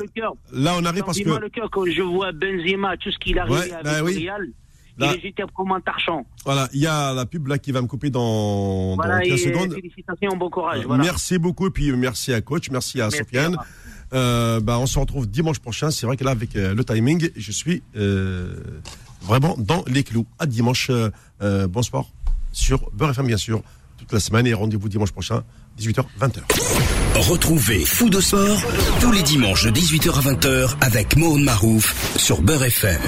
là, 0.53 0.75
on 0.81 0.85
arrive 0.85 1.03
me 1.03 1.07
parce 1.07 1.19
que. 1.21 1.29
le 1.29 1.49
cœur 1.49 1.69
quand 1.71 1.87
je 1.87 2.03
vois 2.03 2.33
Benzema, 2.33 2.97
tout 2.97 3.11
ce 3.13 3.19
qu'il 3.19 3.39
a 3.39 3.43
arrivé 3.43 3.57
Ouais, 3.61 3.73
avec 3.73 3.85
bah 3.85 4.03
oui. 4.03 4.25
Real. 4.27 4.49
Là- 4.99 5.13
Il 5.15 5.19
est 5.19 5.29
jeté 5.29 5.43
comme 5.55 5.73
un 5.73 5.81
tarchant. 5.81 6.27
Voilà, 6.45 6.69
il 6.73 6.81
y 6.81 6.87
a 6.87 7.13
la 7.15 7.25
pub 7.25 7.47
là 7.47 7.59
qui 7.59 7.71
va 7.73 7.81
me 7.83 7.87
couper 7.87 8.11
dans, 8.11 8.97
Voilà, 8.97 9.15
dans 9.17 9.21
et 9.21 9.29
15 9.31 9.41
secondes. 9.43 9.75
félicitations, 9.75 10.37
bon 10.37 10.51
courage. 10.51 10.81
Euh, 10.81 10.85
Voilà. 10.87 11.05
Merci 11.05 11.39
beaucoup, 11.39 11.67
et 11.69 11.71
puis 11.71 11.93
merci 11.93 12.33
à 12.33 12.41
coach, 12.41 12.71
merci 12.71 13.01
à 13.01 13.05
Merci, 13.05 13.19
Sofiane. 13.19 13.55
Omar. 13.55 13.67
Euh, 14.15 14.61
bah, 14.61 14.79
on 14.79 14.87
se 14.87 14.99
retrouve 14.99 15.27
dimanche 15.29 15.59
prochain. 15.59 15.91
C'est 15.91 16.07
vrai 16.07 16.17
que 16.17 16.25
là, 16.25 16.31
avec 16.31 16.57
euh, 16.57 16.75
le 16.75 16.83
timing, 16.85 17.29
je 17.37 17.53
suis 17.53 17.83
euh, 17.97 18.55
vraiment 19.23 19.55
dans 19.59 19.85
les 19.87 20.03
clous. 20.03 20.27
À 20.39 20.47
dimanche, 20.47 20.89
euh, 20.91 21.11
euh, 21.43 21.67
bon 21.69 21.83
sport 21.83 22.11
sur 22.53 22.91
Beurre 22.93 23.11
FM, 23.11 23.27
bien 23.27 23.37
sûr, 23.37 23.63
toute 23.99 24.11
la 24.13 24.19
semaine. 24.21 24.47
Et 24.47 24.55
rendez-vous 24.55 24.89
dimanche 24.89 25.13
prochain, 25.13 25.45
18h, 25.79 26.05
20h. 26.19 26.41
Retrouvez 27.29 27.85
Fou 27.85 28.09
de 28.09 28.21
Sport 28.21 28.59
tous 29.01 29.13
les 29.13 29.23
dimanches 29.23 29.65
de 29.65 29.71
18h 29.71 30.09
à 30.17 30.33
20h 30.33 30.75
avec 30.81 31.17
Mohamed 31.17 31.45
Marouf 31.45 32.17
sur 32.17 32.41
Beurre 32.41 32.65
FM. 32.65 32.99